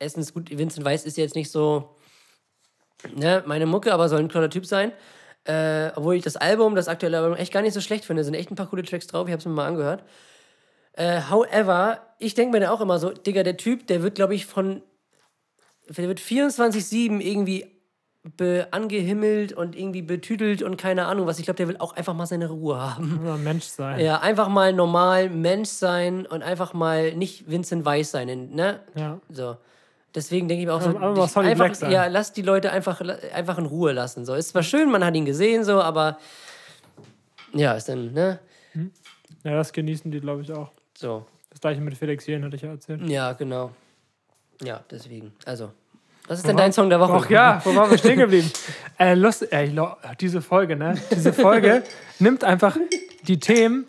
erstens 0.00 0.34
gut, 0.34 0.50
Vincent 0.50 0.84
Weiss 0.84 1.04
ist 1.04 1.16
jetzt 1.16 1.36
nicht 1.36 1.50
so, 1.50 1.96
ne, 3.14 3.44
meine 3.46 3.66
Mucke, 3.66 3.92
aber 3.92 4.08
soll 4.08 4.20
ein 4.20 4.28
toller 4.28 4.50
Typ 4.50 4.66
sein. 4.66 4.92
Äh, 5.44 5.90
obwohl 5.94 6.16
ich 6.16 6.24
das 6.24 6.36
Album, 6.36 6.74
das 6.74 6.88
aktuelle 6.88 7.18
Album, 7.18 7.36
echt 7.36 7.52
gar 7.52 7.62
nicht 7.62 7.72
so 7.72 7.80
schlecht 7.80 8.04
finde. 8.04 8.20
Es 8.20 8.26
sind 8.26 8.34
echt 8.34 8.50
ein 8.50 8.56
paar 8.56 8.68
coole 8.68 8.82
Tracks 8.82 9.06
drauf. 9.06 9.26
Ich 9.26 9.32
habe 9.32 9.40
es 9.40 9.46
mir 9.46 9.52
mal 9.52 9.66
angehört. 9.66 10.04
Äh, 10.92 11.22
however, 11.30 12.00
ich 12.18 12.34
denke 12.34 12.52
mir 12.52 12.60
dann 12.60 12.70
auch 12.70 12.80
immer 12.80 12.98
so, 12.98 13.10
Digga, 13.10 13.42
der 13.42 13.56
Typ, 13.56 13.86
der 13.86 14.02
wird, 14.02 14.16
glaube 14.16 14.34
ich, 14.34 14.46
von. 14.46 14.82
Der 15.88 16.08
wird 16.08 16.20
24-7 16.20 17.20
irgendwie 17.20 17.66
angehimmelt 18.70 19.54
und 19.54 19.74
irgendwie 19.74 20.02
betütelt 20.02 20.62
und 20.62 20.76
keine 20.76 21.06
Ahnung 21.06 21.26
was. 21.26 21.38
Ich 21.38 21.46
glaube, 21.46 21.56
der 21.56 21.68
will 21.68 21.78
auch 21.78 21.94
einfach 21.94 22.12
mal 22.12 22.26
seine 22.26 22.48
Ruhe 22.48 22.78
haben. 22.78 23.26
Ein 23.26 23.42
Mensch 23.42 23.64
sein. 23.64 23.98
Ja, 23.98 24.20
einfach 24.20 24.48
mal 24.48 24.74
normal 24.74 25.30
Mensch 25.30 25.70
sein 25.70 26.26
und 26.26 26.42
einfach 26.42 26.74
mal 26.74 27.14
nicht 27.14 27.50
Vincent 27.50 27.84
Weiss 27.86 28.10
sein, 28.10 28.50
ne? 28.50 28.80
Ja. 28.94 29.20
So. 29.30 29.56
Deswegen 30.14 30.48
denke 30.48 30.62
ich 30.62 30.66
mir 30.66 30.74
auch 30.74 30.80
so, 30.82 30.90
Ja, 30.92 31.00
aber 31.00 31.28
Sonny 31.28 31.48
einfach, 31.50 31.88
ja, 31.88 32.06
lass 32.06 32.32
die 32.32 32.42
Leute 32.42 32.72
einfach, 32.72 33.00
einfach 33.32 33.58
in 33.58 33.66
Ruhe 33.66 33.92
lassen. 33.92 34.24
So. 34.24 34.34
Ist 34.34 34.48
zwar 34.50 34.62
schön, 34.64 34.90
man 34.90 35.04
hat 35.04 35.14
ihn 35.14 35.24
gesehen, 35.24 35.62
so, 35.64 35.80
aber 35.80 36.18
ja, 37.52 37.74
ist 37.74 37.88
dann, 37.88 38.12
ne? 38.12 38.38
Ja, 39.44 39.52
das 39.56 39.72
genießen 39.72 40.10
die, 40.10 40.20
glaube 40.20 40.42
ich, 40.42 40.52
auch. 40.52 40.70
So. 40.96 41.26
Das 41.50 41.60
gleiche 41.60 41.80
mit 41.80 41.96
Felix 41.96 42.26
Jähn, 42.26 42.44
hatte 42.44 42.56
ich 42.56 42.62
ja 42.62 42.70
erzählt. 42.70 43.02
Ja, 43.08 43.32
genau. 43.32 43.70
Ja, 44.62 44.82
deswegen. 44.90 45.32
Also, 45.46 45.70
was 46.28 46.38
ist 46.38 46.46
denn 46.48 46.56
dein 46.56 46.72
Song 46.72 46.90
der 46.90 47.00
Woche? 47.00 47.12
Ach 47.24 47.30
ja, 47.30 47.60
wo 47.64 47.74
waren 47.74 47.90
wir 47.90 47.98
stehen 47.98 48.18
geblieben? 48.18 48.50
äh, 48.98 49.14
lust, 49.14 49.46
lo- 49.72 49.96
diese 50.20 50.42
Folge, 50.42 50.76
ne? 50.76 50.94
Diese 51.10 51.32
Folge 51.32 51.82
nimmt 52.18 52.44
einfach 52.44 52.76
die 53.22 53.40
Themen 53.40 53.88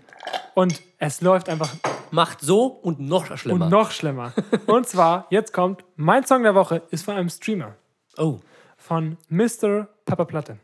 und 0.56 0.82
es 0.98 1.22
läuft 1.22 1.50
einfach 1.50 1.74
Macht 2.12 2.42
so 2.42 2.66
und 2.66 3.00
noch 3.00 3.38
schlimmer. 3.38 3.66
und 3.66 3.72
noch 3.72 3.92
schlimmer. 3.92 4.34
Und 4.68 4.88
zwar, 4.88 5.28
jetzt 5.30 5.54
kommt, 5.54 5.84
mein 5.96 6.26
Song 6.26 6.44
der 6.44 6.56
Woche 6.56 6.82
ist 6.92 7.06
von 7.06 7.16
einem 7.16 7.30
Streamer. 7.30 7.76
oh. 8.18 8.40
Von 8.78 9.18
Mr. 9.30 9.88
Papa 10.06 10.26
Platte. 10.26 10.58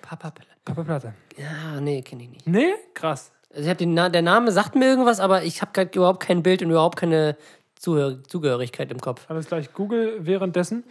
Papa 0.00 0.30
Pelle. 0.30 0.48
Papa 0.64 0.82
Platte. 0.82 1.14
Ja, 1.36 1.78
nee, 1.80 2.00
kenne 2.00 2.22
ich 2.24 2.30
nicht. 2.30 2.46
Nee? 2.46 2.72
Krass. 2.94 3.30
Also 3.50 3.64
ich 3.64 3.68
hab 3.68 3.78
den 3.78 3.92
Na 3.94 4.08
der 4.08 4.22
Name 4.22 4.50
sagt 4.52 4.74
mir 4.74 4.86
irgendwas, 4.86 5.20
aber 5.20 5.42
ich 5.44 5.60
habe 5.60 5.72
gerade 5.72 5.90
überhaupt 5.94 6.20
kein 6.20 6.42
Bild 6.42 6.62
und 6.62 6.70
überhaupt 6.70 6.96
keine 6.98 7.36
Zuhör 7.78 8.24
Zugehörigkeit 8.24 8.90
im 8.90 9.00
Kopf. 9.00 9.26
Alles 9.28 9.46
gleich 9.46 9.72
Google 9.74 10.16
währenddessen. 10.20 10.84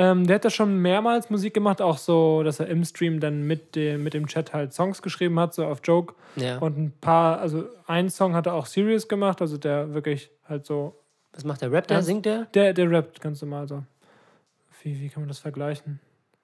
Ähm, 0.00 0.26
der 0.26 0.36
hat 0.36 0.44
da 0.44 0.50
schon 0.50 0.78
mehrmals 0.78 1.28
Musik 1.28 1.52
gemacht, 1.54 1.82
auch 1.82 1.98
so, 1.98 2.42
dass 2.44 2.60
er 2.60 2.68
im 2.68 2.84
Stream 2.84 3.18
dann 3.20 3.42
mit 3.42 3.74
dem, 3.74 4.04
mit 4.04 4.14
dem 4.14 4.26
Chat 4.28 4.52
halt 4.54 4.72
Songs 4.72 5.02
geschrieben 5.02 5.38
hat, 5.40 5.52
so 5.54 5.66
auf 5.66 5.80
Joke. 5.82 6.14
Ja. 6.36 6.58
Und 6.58 6.78
ein 6.78 6.92
paar, 7.00 7.40
also 7.40 7.64
einen 7.86 8.08
Song 8.08 8.34
hat 8.34 8.46
er 8.46 8.54
auch 8.54 8.66
serious 8.66 9.08
gemacht, 9.08 9.42
also 9.42 9.58
der 9.58 9.92
wirklich 9.94 10.30
halt 10.48 10.64
so, 10.66 10.94
Was 11.32 11.44
macht 11.44 11.60
der 11.62 11.72
Rap 11.72 11.88
da? 11.88 11.96
Ernst? 11.96 12.06
Singt 12.06 12.26
der? 12.26 12.46
der, 12.54 12.72
der 12.72 12.90
rappt 12.90 13.20
ganz 13.20 13.42
normal 13.42 13.66
so. 13.68 13.82
Wie, 14.82 15.00
wie 15.00 15.08
kann 15.08 15.22
man 15.22 15.28
das 15.28 15.40
vergleichen? 15.40 15.98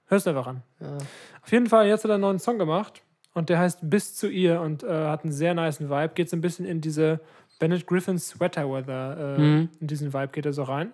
Hörst 0.06 0.26
einfach 0.28 0.48
an. 0.48 0.62
Auf 1.42 1.52
jeden 1.52 1.66
Fall, 1.68 1.86
jetzt 1.86 2.02
hat 2.04 2.10
er 2.10 2.14
einen 2.14 2.22
neuen 2.22 2.38
Song 2.40 2.58
gemacht 2.58 3.02
und 3.34 3.48
der 3.48 3.58
heißt 3.60 3.78
Bis 3.88 4.14
zu 4.16 4.28
ihr 4.28 4.60
und 4.60 4.82
äh, 4.82 4.88
hat 4.88 5.22
einen 5.22 5.32
sehr 5.32 5.54
niceen 5.54 5.88
Vibe. 5.88 6.10
Geht 6.14 6.28
so 6.28 6.36
ein 6.36 6.40
bisschen 6.40 6.66
in 6.66 6.80
diese 6.80 7.20
Bennett 7.60 7.86
Griffin 7.86 8.18
Sweater 8.18 8.68
Weather, 8.68 9.36
äh, 9.36 9.40
Mhm. 9.40 9.68
in 9.80 9.86
diesen 9.86 10.12
Vibe 10.12 10.28
geht 10.32 10.44
er 10.46 10.52
so 10.52 10.64
rein. 10.64 10.92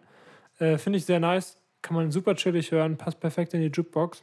Äh, 0.59 0.77
Finde 0.77 0.99
ich 0.99 1.07
sehr 1.07 1.19
nice, 1.21 1.57
kann 1.83 1.97
man 1.97 2.11
super 2.11 2.35
chillig 2.35 2.71
hören, 2.71 2.97
passt 2.97 3.21
perfekt 3.21 3.55
in 3.55 3.61
die 3.61 3.69
Jukebox 3.69 4.23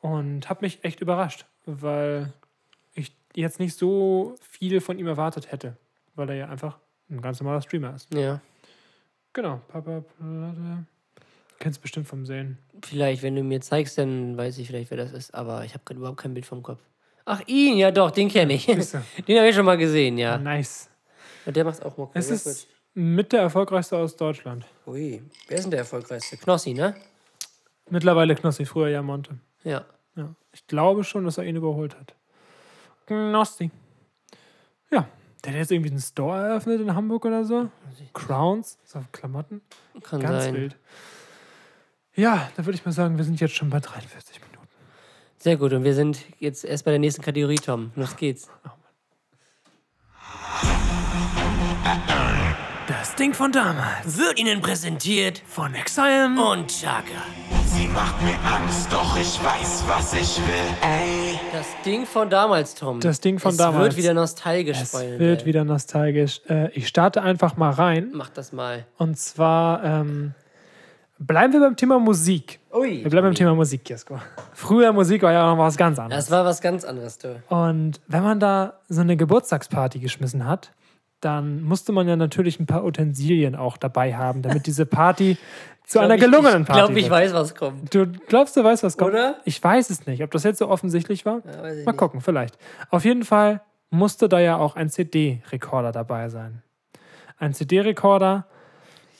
und 0.00 0.48
hat 0.48 0.62
mich 0.62 0.82
echt 0.84 1.00
überrascht, 1.00 1.46
weil 1.66 2.32
ich 2.94 3.12
jetzt 3.34 3.60
nicht 3.60 3.76
so 3.76 4.34
viel 4.40 4.80
von 4.80 4.98
ihm 4.98 5.06
erwartet 5.06 5.52
hätte, 5.52 5.76
weil 6.14 6.30
er 6.30 6.36
ja 6.36 6.48
einfach 6.48 6.78
ein 7.10 7.20
ganz 7.20 7.40
normaler 7.40 7.62
Streamer 7.62 7.94
ist. 7.94 8.12
Ja. 8.14 8.40
Genau, 9.32 9.60
Papa 9.68 10.02
Platte. 10.18 10.84
Kennst 11.58 11.82
bestimmt 11.82 12.06
vom 12.06 12.24
Sehen. 12.24 12.58
Vielleicht, 12.84 13.22
wenn 13.22 13.34
du 13.34 13.42
mir 13.42 13.60
zeigst, 13.60 13.98
dann 13.98 14.36
weiß 14.36 14.58
ich 14.58 14.68
vielleicht, 14.68 14.90
wer 14.90 14.96
das 14.98 15.12
ist. 15.12 15.34
Aber 15.34 15.64
ich 15.64 15.74
habe 15.74 15.82
gerade 15.84 15.98
überhaupt 15.98 16.18
kein 16.20 16.32
Bild 16.32 16.46
vom 16.46 16.62
Kopf. 16.62 16.80
Ach, 17.24 17.42
ihn, 17.46 17.76
ja 17.76 17.90
doch, 17.90 18.10
den 18.10 18.28
kenne 18.28 18.54
ich. 18.54 18.66
Den 18.66 19.36
habe 19.36 19.48
ich 19.48 19.54
schon 19.54 19.66
mal 19.66 19.76
gesehen, 19.76 20.16
ja. 20.18 20.38
Nice. 20.38 20.88
Und 21.44 21.56
der 21.56 21.64
macht 21.64 21.84
auch 21.84 21.96
Mucke. 21.96 22.18
Es 22.18 22.28
Ja, 22.28 22.34
ist 22.36 22.68
mit 22.94 23.32
der 23.32 23.40
erfolgreichste 23.40 23.96
aus 23.96 24.16
Deutschland. 24.16 24.66
Ui, 24.86 25.22
wer 25.48 25.56
ist 25.56 25.64
denn 25.64 25.70
der 25.70 25.80
erfolgreichste? 25.80 26.36
Knossi, 26.36 26.74
ne? 26.74 26.94
Mittlerweile 27.90 28.34
Knossi, 28.34 28.64
früher 28.64 28.88
ja 28.88 29.02
Monte. 29.02 29.38
Ja. 29.64 29.84
Ja. 30.16 30.34
Ich 30.52 30.66
glaube 30.66 31.04
schon, 31.04 31.24
dass 31.24 31.38
er 31.38 31.44
ihn 31.44 31.56
überholt 31.56 31.96
hat. 31.98 32.14
Knossi. 33.06 33.70
Ja, 34.90 35.08
der 35.44 35.52
hat 35.52 35.58
jetzt 35.58 35.70
irgendwie 35.70 35.90
einen 35.90 36.00
Store 36.00 36.48
eröffnet 36.48 36.80
in 36.80 36.94
Hamburg 36.94 37.24
oder 37.24 37.44
so. 37.44 37.70
Crowns, 38.12 38.78
so 38.84 39.00
Klamotten. 39.12 39.62
Kann 40.02 40.20
Ganz 40.20 40.44
sein. 40.44 40.54
wild. 40.54 40.76
Ja, 42.14 42.50
da 42.56 42.66
würde 42.66 42.76
ich 42.76 42.84
mal 42.84 42.92
sagen, 42.92 43.16
wir 43.16 43.24
sind 43.24 43.40
jetzt 43.40 43.54
schon 43.54 43.70
bei 43.70 43.78
43 43.78 44.40
Minuten. 44.40 44.68
Sehr 45.36 45.56
gut, 45.56 45.72
und 45.72 45.84
wir 45.84 45.94
sind 45.94 46.24
jetzt 46.40 46.64
erst 46.64 46.84
bei 46.84 46.90
der 46.90 46.98
nächsten 46.98 47.22
Kategorie, 47.22 47.56
Tom. 47.56 47.92
Los 47.94 48.16
geht's. 48.16 48.50
Das 48.64 48.72
Ding 53.18 53.34
von 53.34 53.50
damals. 53.50 54.16
Wird 54.16 54.38
Ihnen 54.38 54.60
präsentiert 54.60 55.42
Von 55.46 55.74
Exile. 55.74 56.26
und 56.40 56.68
Chaka. 56.68 57.02
Sie 57.66 57.88
macht 57.88 58.22
mir 58.22 58.34
Angst, 58.48 58.92
doch 58.92 59.16
ich 59.16 59.42
weiß, 59.42 59.84
was 59.88 60.12
ich 60.14 60.38
will. 60.38 60.54
Ey, 60.82 61.38
Das 61.52 61.66
Ding 61.84 62.06
von 62.06 62.30
damals, 62.30 62.74
Tom. 62.76 63.00
Das 63.00 63.20
Ding 63.20 63.38
von 63.40 63.50
es 63.50 63.56
damals. 63.56 63.84
wird 63.84 63.96
wieder 63.96 64.14
nostalgisch, 64.14 64.78
Es 64.80 64.92
Freunde. 64.92 65.18
wird 65.18 65.44
wieder 65.46 65.64
nostalgisch. 65.64 66.40
Äh, 66.48 66.70
ich 66.72 66.86
starte 66.86 67.22
einfach 67.22 67.56
mal 67.56 67.70
rein. 67.70 68.10
Mach 68.14 68.28
das 68.30 68.52
mal. 68.52 68.84
Und 68.98 69.18
zwar 69.18 69.82
ähm, 69.82 70.34
bleiben 71.18 71.52
wir 71.52 71.60
beim 71.60 71.74
Thema 71.76 71.98
Musik. 71.98 72.60
Ui. 72.72 73.02
Wir 73.02 73.10
bleiben 73.10 73.26
beim 73.26 73.34
Thema 73.34 73.54
Musik, 73.54 73.88
Jesko. 73.88 74.20
Früher 74.54 74.92
Musik 74.92 75.22
war 75.22 75.32
ja 75.32 75.44
noch 75.50 75.58
was 75.58 75.76
ganz 75.76 75.98
anderes. 75.98 76.26
Das 76.26 76.30
war 76.30 76.44
was 76.44 76.60
ganz 76.60 76.84
anderes, 76.84 77.18
du. 77.18 77.42
Und 77.48 78.00
wenn 78.06 78.22
man 78.22 78.38
da 78.38 78.74
so 78.88 79.00
eine 79.00 79.16
Geburtstagsparty 79.16 79.98
geschmissen 79.98 80.46
hat, 80.46 80.70
dann 81.20 81.62
musste 81.62 81.92
man 81.92 82.06
ja 82.08 82.16
natürlich 82.16 82.60
ein 82.60 82.66
paar 82.66 82.84
Utensilien 82.84 83.54
auch 83.56 83.76
dabei 83.76 84.16
haben, 84.16 84.42
damit 84.42 84.66
diese 84.66 84.86
Party 84.86 85.36
zu 85.84 85.98
einer 85.98 86.16
gelungenen 86.16 86.62
Ich 86.62 86.68
Party 86.68 86.80
glaube, 86.80 86.98
ich 86.98 87.04
wird. 87.06 87.12
weiß, 87.12 87.34
was 87.34 87.54
kommt. 87.54 87.94
Du 87.94 88.06
glaubst, 88.06 88.56
du 88.56 88.64
weißt, 88.64 88.82
was 88.82 88.96
kommt? 88.96 89.12
Oder? 89.12 89.36
Ich 89.44 89.62
weiß 89.62 89.90
es 89.90 90.06
nicht. 90.06 90.22
Ob 90.22 90.30
das 90.30 90.44
jetzt 90.44 90.58
so 90.58 90.68
offensichtlich 90.68 91.24
war? 91.26 91.38
ich 91.38 91.56
Mal 91.56 91.74
nicht. 91.74 91.96
gucken, 91.96 92.20
vielleicht. 92.20 92.58
Auf 92.90 93.04
jeden 93.04 93.24
Fall 93.24 93.62
musste 93.90 94.28
da 94.28 94.38
ja 94.38 94.56
auch 94.56 94.76
ein 94.76 94.90
CD-Rekorder 94.90 95.92
dabei 95.92 96.28
sein. 96.28 96.62
Ein 97.38 97.54
CD-Rekorder 97.54 98.46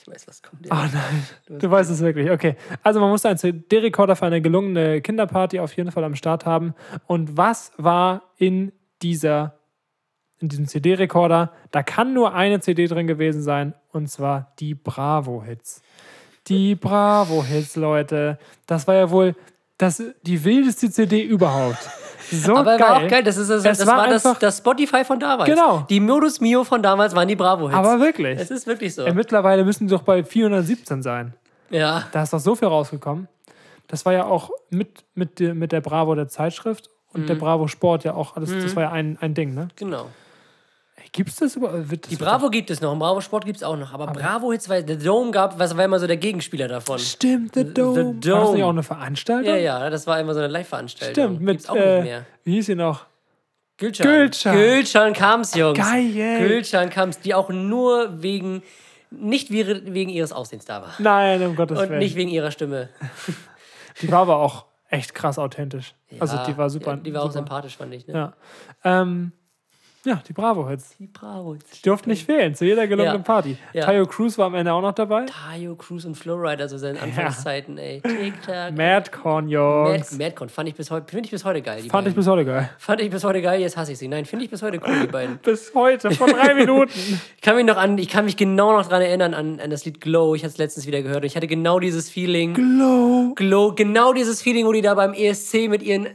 weiß, 0.09 0.27
was 0.27 0.41
kommt. 0.41 0.67
Oh 0.69 0.75
nein, 0.75 1.27
du 1.59 1.69
weißt 1.71 1.89
es 1.89 1.99
wirklich. 2.01 2.31
Okay, 2.31 2.55
also 2.83 2.99
man 2.99 3.09
musste 3.09 3.29
einen 3.29 3.37
CD-Rekorder 3.37 4.15
für 4.15 4.25
eine 4.25 4.41
gelungene 4.41 5.01
Kinderparty 5.01 5.59
auf 5.59 5.73
jeden 5.73 5.91
Fall 5.91 6.03
am 6.03 6.15
Start 6.15 6.45
haben. 6.45 6.73
Und 7.07 7.37
was 7.37 7.71
war 7.77 8.23
in 8.37 8.71
dieser 9.01 9.58
in 10.39 10.49
diesem 10.49 10.67
CD-Rekorder? 10.67 11.51
Da 11.71 11.83
kann 11.83 12.13
nur 12.13 12.33
eine 12.33 12.59
CD 12.59 12.87
drin 12.87 13.07
gewesen 13.07 13.41
sein 13.41 13.73
und 13.91 14.09
zwar 14.09 14.53
die 14.59 14.75
Bravo-Hits. 14.75 15.81
Die 16.47 16.75
Bravo-Hits, 16.75 17.75
Leute. 17.75 18.39
Das 18.65 18.87
war 18.87 18.95
ja 18.95 19.09
wohl 19.11 19.35
das, 19.77 20.01
die 20.23 20.43
wildeste 20.43 20.89
CD 20.91 21.21
überhaupt. 21.21 21.77
So 22.31 22.55
Aber 22.57 22.77
geil. 22.77 22.79
war 22.87 22.97
auch 22.97 23.07
geil, 23.07 23.23
das, 23.23 23.37
ist 23.37 23.49
das, 23.49 23.65
Es 23.65 23.79
das 23.79 23.87
war 23.87 23.97
war, 23.97 24.07
das, 24.07 24.23
das 24.39 24.57
Spotify 24.59 25.03
von 25.03 25.19
damals. 25.19 25.49
Genau. 25.49 25.85
Die 25.89 25.99
Modus 25.99 26.39
Mio 26.41 26.63
von 26.63 26.83
damals 26.83 27.15
waren 27.15 27.27
die 27.27 27.35
Bravo-Hits. 27.35 27.77
Aber 27.77 27.99
wirklich. 27.99 28.39
Es 28.39 28.51
ist 28.51 28.67
wirklich 28.67 28.93
so. 28.93 29.03
Ey, 29.03 29.13
mittlerweile 29.13 29.63
müssen 29.63 29.87
die 29.87 29.91
doch 29.93 30.03
bei 30.03 30.23
417 30.23 31.01
sein. 31.01 31.33
ja. 31.69 32.03
Da 32.11 32.23
ist 32.23 32.33
doch 32.33 32.39
so 32.39 32.55
viel 32.55 32.67
rausgekommen. 32.67 33.27
Das 33.87 34.05
war 34.05 34.13
ja 34.13 34.25
auch 34.25 34.51
mit, 34.69 35.03
mit, 35.15 35.39
der- 35.39 35.55
mit 35.55 35.71
der 35.71 35.81
Bravo 35.81 36.13
der 36.13 36.27
Zeitschrift 36.27 36.89
und 37.13 37.21
Mhm. 37.23 37.27
der 37.27 37.35
Bravo 37.35 37.67
Sport 37.67 38.03
ja 38.03 38.13
auch 38.13 38.35
alles. 38.35 38.51
Das 38.51 38.75
war 38.75 38.83
ja 38.83 38.91
ein, 38.91 39.17
ein 39.19 39.33
Ding, 39.33 39.55
ne? 39.55 39.69
Genau. 39.77 40.07
Gibt 41.11 41.29
es 41.29 41.35
das 41.37 41.55
überhaupt? 41.55 41.89
Wird 41.89 42.05
das 42.05 42.09
Die 42.09 42.15
Bravo 42.17 42.49
gibt 42.49 42.69
es 42.69 42.81
noch, 42.81 42.91
und 42.91 42.99
Bravo 42.99 43.19
Sport 43.21 43.45
gibt 43.45 43.57
es 43.57 43.63
auch 43.63 43.75
noch. 43.77 43.93
Aber, 43.93 44.07
Bravo 44.07 44.51
Hits, 44.51 44.69
weil 44.69 44.83
der 44.83 44.95
Dome 44.97 45.31
gab, 45.31 45.57
was 45.57 45.75
war 45.75 45.85
immer 45.85 45.99
so 45.99 46.05
der 46.07 46.17
Gegenspieler 46.17 46.67
davon. 46.67 46.99
Stimmt, 46.99 47.55
The 47.55 47.63
Dome. 47.73 47.95
War 47.97 48.13
das 48.13 48.21
Dome. 48.21 48.53
nicht 48.55 48.63
auch 48.63 48.69
eine 48.69 48.83
Veranstaltung? 48.83 49.51
Ja, 49.53 49.57
ja, 49.59 49.89
das 49.89 50.05
war 50.05 50.19
immer 50.19 50.33
so 50.33 50.39
eine 50.39 50.49
Live-Veranstaltung. 50.49 51.13
Stimmt, 51.13 51.41
mit, 51.41 51.57
Gibt's 51.57 51.69
auch 51.69 51.75
äh, 51.75 51.95
nicht 52.01 52.03
mehr. 52.05 52.25
wie 52.43 52.51
hieß 52.53 52.65
sie 52.67 52.75
noch? 52.75 53.05
Gülcan. 53.77 54.05
Gülcan. 54.05 54.55
Gülcan 54.55 55.13
kam's, 55.13 55.55
Jungs. 55.55 55.79
Geil. 55.79 56.11
Gülcan 56.47 56.89
kam's, 56.89 57.19
die 57.21 57.33
auch 57.33 57.49
nur 57.49 58.21
wegen, 58.21 58.61
nicht 59.09 59.51
wegen 59.51 60.09
ihres 60.09 60.31
Aussehens 60.33 60.65
da 60.65 60.81
war. 60.81 60.93
Nein, 60.99 61.41
um 61.45 61.55
Gottes 61.55 61.79
Und 61.79 61.89
Willen. 61.89 61.99
nicht 61.99 62.15
wegen 62.15 62.29
ihrer 62.29 62.51
Stimme. 62.51 62.89
Die 64.01 64.11
war 64.11 64.19
aber 64.19 64.37
auch 64.37 64.65
echt 64.89 65.15
krass 65.15 65.39
authentisch. 65.39 65.93
also 66.19 66.35
Ja, 66.35 66.45
die 66.45 66.57
war 66.57 66.69
super. 66.69 66.91
ja, 66.91 66.97
Die 66.97 67.13
war 67.13 67.21
auch 67.21 67.25
super. 67.27 67.33
sympathisch, 67.39 67.77
fand 67.77 67.93
ich. 67.93 68.05
Ne? 68.07 68.13
Ja. 68.13 68.33
Ähm, 68.83 69.31
ja, 70.09 70.21
die 70.27 70.33
Bravo-Hits. 70.33 70.95
Die 70.99 71.07
Bravo 71.07 71.53
Hits. 71.53 71.69
Die 71.71 71.81
durften 71.89 72.09
nicht 72.09 72.25
fehlen 72.25 72.55
zu 72.55 72.65
jeder 72.65 72.87
gelungenen 72.87 73.17
Ja. 73.19 73.23
Party. 73.23 73.57
Ja. 73.73 73.85
Tayo 73.85 74.05
Cruz 74.05 74.37
war 74.37 74.47
am 74.47 74.55
Ende 74.55 74.73
auch 74.73 74.81
noch 74.81 74.93
dabei. 74.93 75.25
Tayo, 75.25 75.75
Cruz 75.75 76.05
und 76.05 76.15
Flowrider, 76.15 76.67
so 76.67 76.77
seine 76.77 76.99
Anfangszeiten, 77.01 77.77
ey. 77.77 78.01
TikTok. 78.01 78.75
Madcon, 78.75 79.45
Mad, 79.45 79.51
Jungs. 79.51 80.17
Madcon 80.17 80.49
fand 80.49 80.69
ich 80.69 80.75
bis 80.75 80.89
heute, 80.91 81.05
finde 81.09 81.25
ich 81.25 81.31
bis 81.31 81.45
heute 81.45 81.61
geil. 81.61 81.81
Die 81.83 81.89
Fand 81.89 82.07
ich 82.07 82.13
beiden. 82.13 82.15
bis 82.15 82.27
heute 82.27 82.45
geil. 82.45 82.69
fand 82.77 83.01
ich 83.01 83.09
bis 83.09 83.23
heute 83.23 83.41
geil, 83.41 83.61
jetzt 83.61 83.77
hasse 83.77 83.91
ich 83.91 83.97
sie. 83.99 84.07
Nein, 84.07 84.25
finde 84.25 84.45
ich 84.45 84.51
bis 84.51 84.61
heute 84.61 84.79
cool, 84.85 84.99
die 85.01 85.07
beiden. 85.11 85.37
Bis 85.37 85.73
heute, 85.75 86.11
vor 86.11 86.27
drei 86.27 86.53
Minuten. 86.55 86.91
Ich 87.35 87.41
kann 87.41 87.55
mich 87.55 87.65
noch 87.65 87.77
an, 87.77 87.97
ich 87.97 88.09
kann 88.09 88.25
mich 88.25 88.37
genau 88.37 88.71
noch 88.75 88.87
dran 88.87 89.01
erinnern 89.01 89.33
an, 89.33 89.59
an 89.59 89.69
das 89.69 89.85
Lied 89.85 90.01
Glow. 90.01 90.33
Ich 90.35 90.41
hatte 90.43 90.51
es 90.53 90.57
letztens 90.57 90.87
wieder 90.87 91.01
gehört 91.01 91.17
und 91.21 91.25
ich 91.25 91.35
hatte 91.35 91.47
genau 91.47 91.79
dieses 91.79 92.09
Feeling. 92.09 92.53
Glow. 92.55 93.33
Glow, 93.35 93.73
genau 93.75 94.13
dieses 94.13 94.41
Feeling, 94.41 94.65
wo 94.65 94.71
die 94.71 94.81
da 94.81 94.95
beim 94.95 95.13
ESC 95.13 95.67
mit 95.69 95.83
ihren, 95.83 96.07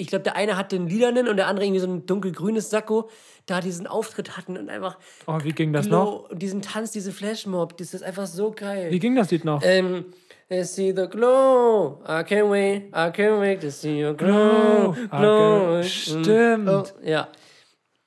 ich 0.00 0.08
glaube, 0.08 0.22
der 0.22 0.36
eine 0.36 0.56
hatte 0.56 0.76
einen 0.76 0.88
lilanen 0.88 1.28
und 1.28 1.36
der 1.36 1.46
andere 1.46 1.66
irgendwie 1.66 1.80
so 1.80 1.86
ein 1.86 2.06
dunkelgrünes 2.06 2.70
Sakko, 2.70 3.10
da 3.46 3.60
diesen 3.60 3.86
Auftritt 3.86 4.36
hatten 4.36 4.56
und 4.56 4.70
einfach 4.70 4.98
Oh, 5.26 5.38
wie 5.42 5.52
ging 5.52 5.72
das 5.72 5.86
noch? 5.86 6.04
Glow 6.04 6.26
und 6.30 6.40
diesen 6.40 6.62
Tanz, 6.62 6.90
diese 6.90 7.12
Flashmob, 7.12 7.76
das 7.76 7.94
ist 7.94 8.02
einfach 8.02 8.26
so 8.26 8.50
geil. 8.50 8.90
Wie 8.90 8.98
ging 8.98 9.14
das 9.14 9.30
Lied 9.30 9.44
noch? 9.44 9.62
Ähm, 9.64 10.06
I 10.50 10.64
see 10.64 10.92
the 10.96 11.06
glow, 11.06 12.02
I 12.04 12.22
can't 12.22 12.50
wait, 12.50 12.88
I 12.88 13.10
can't 13.12 13.40
wait 13.40 13.60
to 13.60 13.70
see 13.70 14.04
your 14.04 14.14
glow, 14.14 14.96
glow. 15.10 15.82
Stimmt. 15.82 16.68
Oh, 16.68 16.84
ja. 17.04 17.20
Up. 17.20 17.36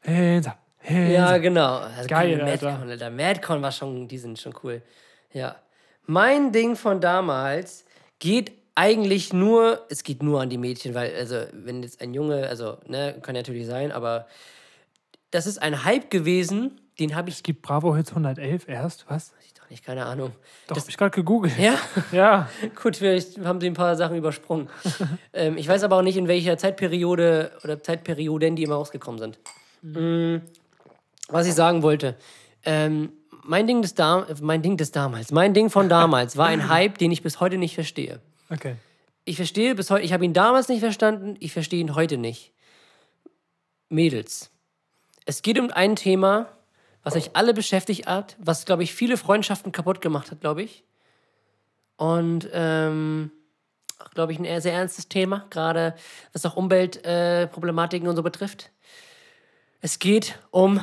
Hands 0.06 0.50
Ja, 0.90 1.38
genau. 1.38 1.78
Also 1.78 2.08
Geil, 2.08 2.38
Madcon, 2.38 2.50
Alter. 2.50 2.80
Alter. 2.90 3.10
Madcon 3.10 3.62
war 3.62 3.72
schon, 3.72 4.08
die 4.08 4.18
sind 4.18 4.38
schon 4.40 4.54
cool. 4.64 4.82
Ja. 5.32 5.56
Mein 6.06 6.52
Ding 6.52 6.76
von 6.76 7.00
damals 7.00 7.86
geht 8.20 8.52
eigentlich 8.76 9.34
nur, 9.34 9.86
es 9.90 10.04
geht 10.04 10.24
nur 10.24 10.42
an 10.42 10.50
die 10.50 10.58
Mädchen, 10.58 10.94
weil, 10.94 11.14
also, 11.16 11.44
wenn 11.54 11.84
jetzt 11.84 12.02
ein 12.02 12.14
Junge, 12.14 12.48
also, 12.48 12.78
ne, 12.88 13.18
kann 13.22 13.36
natürlich 13.36 13.68
sein, 13.68 13.92
aber 13.92 14.28
das 15.32 15.46
ist 15.46 15.62
ein 15.62 15.84
Hype 15.84 16.10
gewesen, 16.10 16.80
den 17.00 17.16
habe 17.16 17.30
ich, 17.30 17.38
Es 17.38 17.44
gibt 17.44 17.62
Bravo 17.62 17.96
Hits 17.96 18.10
111 18.12 18.68
erst, 18.68 19.06
was? 19.10 19.34
ich 19.46 19.54
doch 19.54 19.70
nicht, 19.70 19.84
keine 19.84 20.06
Ahnung. 20.06 20.32
Doch, 20.68 20.78
hab 20.78 20.88
ich 20.88 20.98
gerade 20.98 21.12
gegoogelt. 21.12 21.58
Ja, 21.58 21.78
Ja. 22.12 22.50
gut, 22.82 22.98
vielleicht 22.98 23.40
haben 23.40 23.60
sie 23.60 23.68
ein 23.68 23.74
paar 23.74 23.96
Sachen 23.96 24.16
übersprungen. 24.16 24.70
ähm, 25.34 25.58
ich 25.58 25.68
weiß 25.68 25.84
aber 25.84 25.98
auch 25.98 26.02
nicht, 26.02 26.18
in 26.18 26.28
welcher 26.28 26.58
Zeitperiode 26.58 27.52
oder 27.64 27.82
Zeitperioden 27.82 28.56
die 28.56 28.64
immer 28.64 28.76
rausgekommen 28.76 29.20
sind. 29.20 29.40
Mm, 29.82 30.38
was 31.30 31.48
ich 31.48 31.54
sagen 31.54 31.82
wollte. 31.84 32.16
Ähm, 32.64 33.12
mein, 33.44 33.68
Ding 33.68 33.82
des 33.82 33.96
Dam 33.96 34.26
mein 34.42 34.62
Ding 34.62 34.78
des 34.78 34.92
damals, 34.92 35.32
mein 35.32 35.54
Ding 35.54 35.70
von 35.70 35.90
damals 35.90 36.38
war 36.38 36.48
ein 36.48 36.70
Hype, 36.70 36.98
den 36.98 37.12
ich 37.12 37.24
bis 37.24 37.40
heute 37.40 37.58
nicht 37.58 37.76
verstehe. 37.76 38.22
Okay. 38.50 38.76
Ich 39.26 39.38
verstehe 39.38 39.76
bis 39.76 39.90
heute, 39.90 40.04
ich 40.04 40.14
habe 40.14 40.26
ihn 40.26 40.34
damals 40.34 40.68
nicht 40.68 40.82
verstanden, 40.82 41.36
ich 41.40 41.54
verstehe 41.54 41.80
ihn 41.80 41.96
heute 41.96 42.18
nicht. 42.18 42.52
Mädels. 43.90 44.50
Es 45.26 45.42
geht 45.42 45.60
um 45.60 45.72
ein 45.72 45.96
Thema, 45.96 46.50
was 47.04 47.16
euch 47.16 47.36
alle 47.36 47.54
beschäftigt 47.54 48.08
hat, 48.08 48.36
was, 48.40 48.66
glaube 48.66 48.84
ich, 48.84 48.94
viele 48.94 49.18
Freundschaften 49.18 49.72
kaputt 49.72 50.02
gemacht 50.02 50.32
hat, 50.32 50.42
glaube 50.42 50.64
ich. 50.64 50.84
Und, 51.96 52.50
ähm, 52.54 53.32
glaube 54.14 54.34
ich, 54.34 54.40
ein 54.40 54.62
sehr 54.62 54.74
ernstes 54.74 55.08
Thema, 55.08 55.46
gerade 55.50 55.96
was 56.34 56.46
auch 56.46 56.56
Umweltproblematiken 56.56 58.08
äh, 58.08 58.10
und 58.10 58.16
so 58.16 58.24
betrifft. 58.24 58.72
Es 59.80 60.00
geht 60.00 60.40
um, 60.52 60.82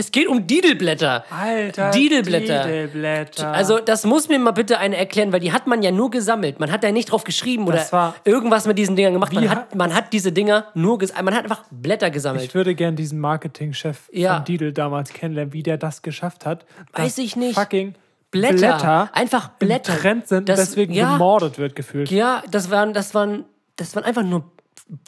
es 0.00 0.10
geht 0.10 0.26
um 0.26 0.46
Didelblätter. 0.46 1.24
Alter. 1.30 1.90
Didelblätter. 1.92 2.64
Didelblätter. 2.64 3.52
Also, 3.52 3.78
das 3.78 4.04
muss 4.04 4.28
mir 4.28 4.38
mal 4.38 4.50
bitte 4.50 4.78
einer 4.78 4.96
erklären, 4.96 5.32
weil 5.32 5.40
die 5.40 5.52
hat 5.52 5.66
man 5.66 5.82
ja 5.82 5.90
nur 5.90 6.10
gesammelt. 6.10 6.58
Man 6.58 6.72
hat 6.72 6.82
da 6.82 6.90
nicht 6.90 7.12
drauf 7.12 7.24
geschrieben 7.24 7.66
oder 7.66 8.14
irgendwas 8.24 8.66
mit 8.66 8.78
diesen 8.78 8.96
Dingern 8.96 9.12
gemacht. 9.12 9.32
Man 9.32 9.48
ha- 9.48 9.54
hat, 9.56 9.74
man 9.74 9.94
hat 9.94 10.12
diese 10.12 10.32
Dinger 10.32 10.66
nur 10.74 10.98
gesammelt. 10.98 11.24
Man 11.26 11.34
hat 11.34 11.44
einfach 11.44 11.64
Blätter 11.70 12.10
gesammelt. 12.10 12.44
ich 12.44 12.54
würde 12.54 12.74
gern 12.74 12.96
diesen 12.96 13.20
Marketingchef 13.20 14.08
Ja. 14.12 14.36
von 14.36 14.44
Didel 14.44 14.72
damals 14.72 15.12
kennenlernen, 15.12 15.52
wie 15.52 15.62
der 15.62 15.76
das 15.78 16.02
geschafft 16.02 16.46
hat. 16.46 16.64
Weiß 16.92 17.18
ich 17.18 17.36
nicht. 17.36 17.54
Fucking 17.58 17.94
Blätter. 18.30 18.56
Blätter, 18.56 19.10
Einfach 19.12 19.48
Blätter. 19.58 19.92
im 19.94 19.98
Trend 19.98 20.28
sind 20.28 20.48
Das- 20.48 20.60
deswegen 20.60 20.92
ja. 20.92 21.12
gemordet 21.12 21.58
wird 21.58 21.74
gefühlt. 21.74 22.10
Ja, 22.10 22.42
das 22.50 22.70
waren, 22.70 22.94
das 22.94 23.14
waren, 23.14 23.44
das 23.76 23.94
waren 23.96 24.04
einfach 24.04 24.22
nur 24.22 24.44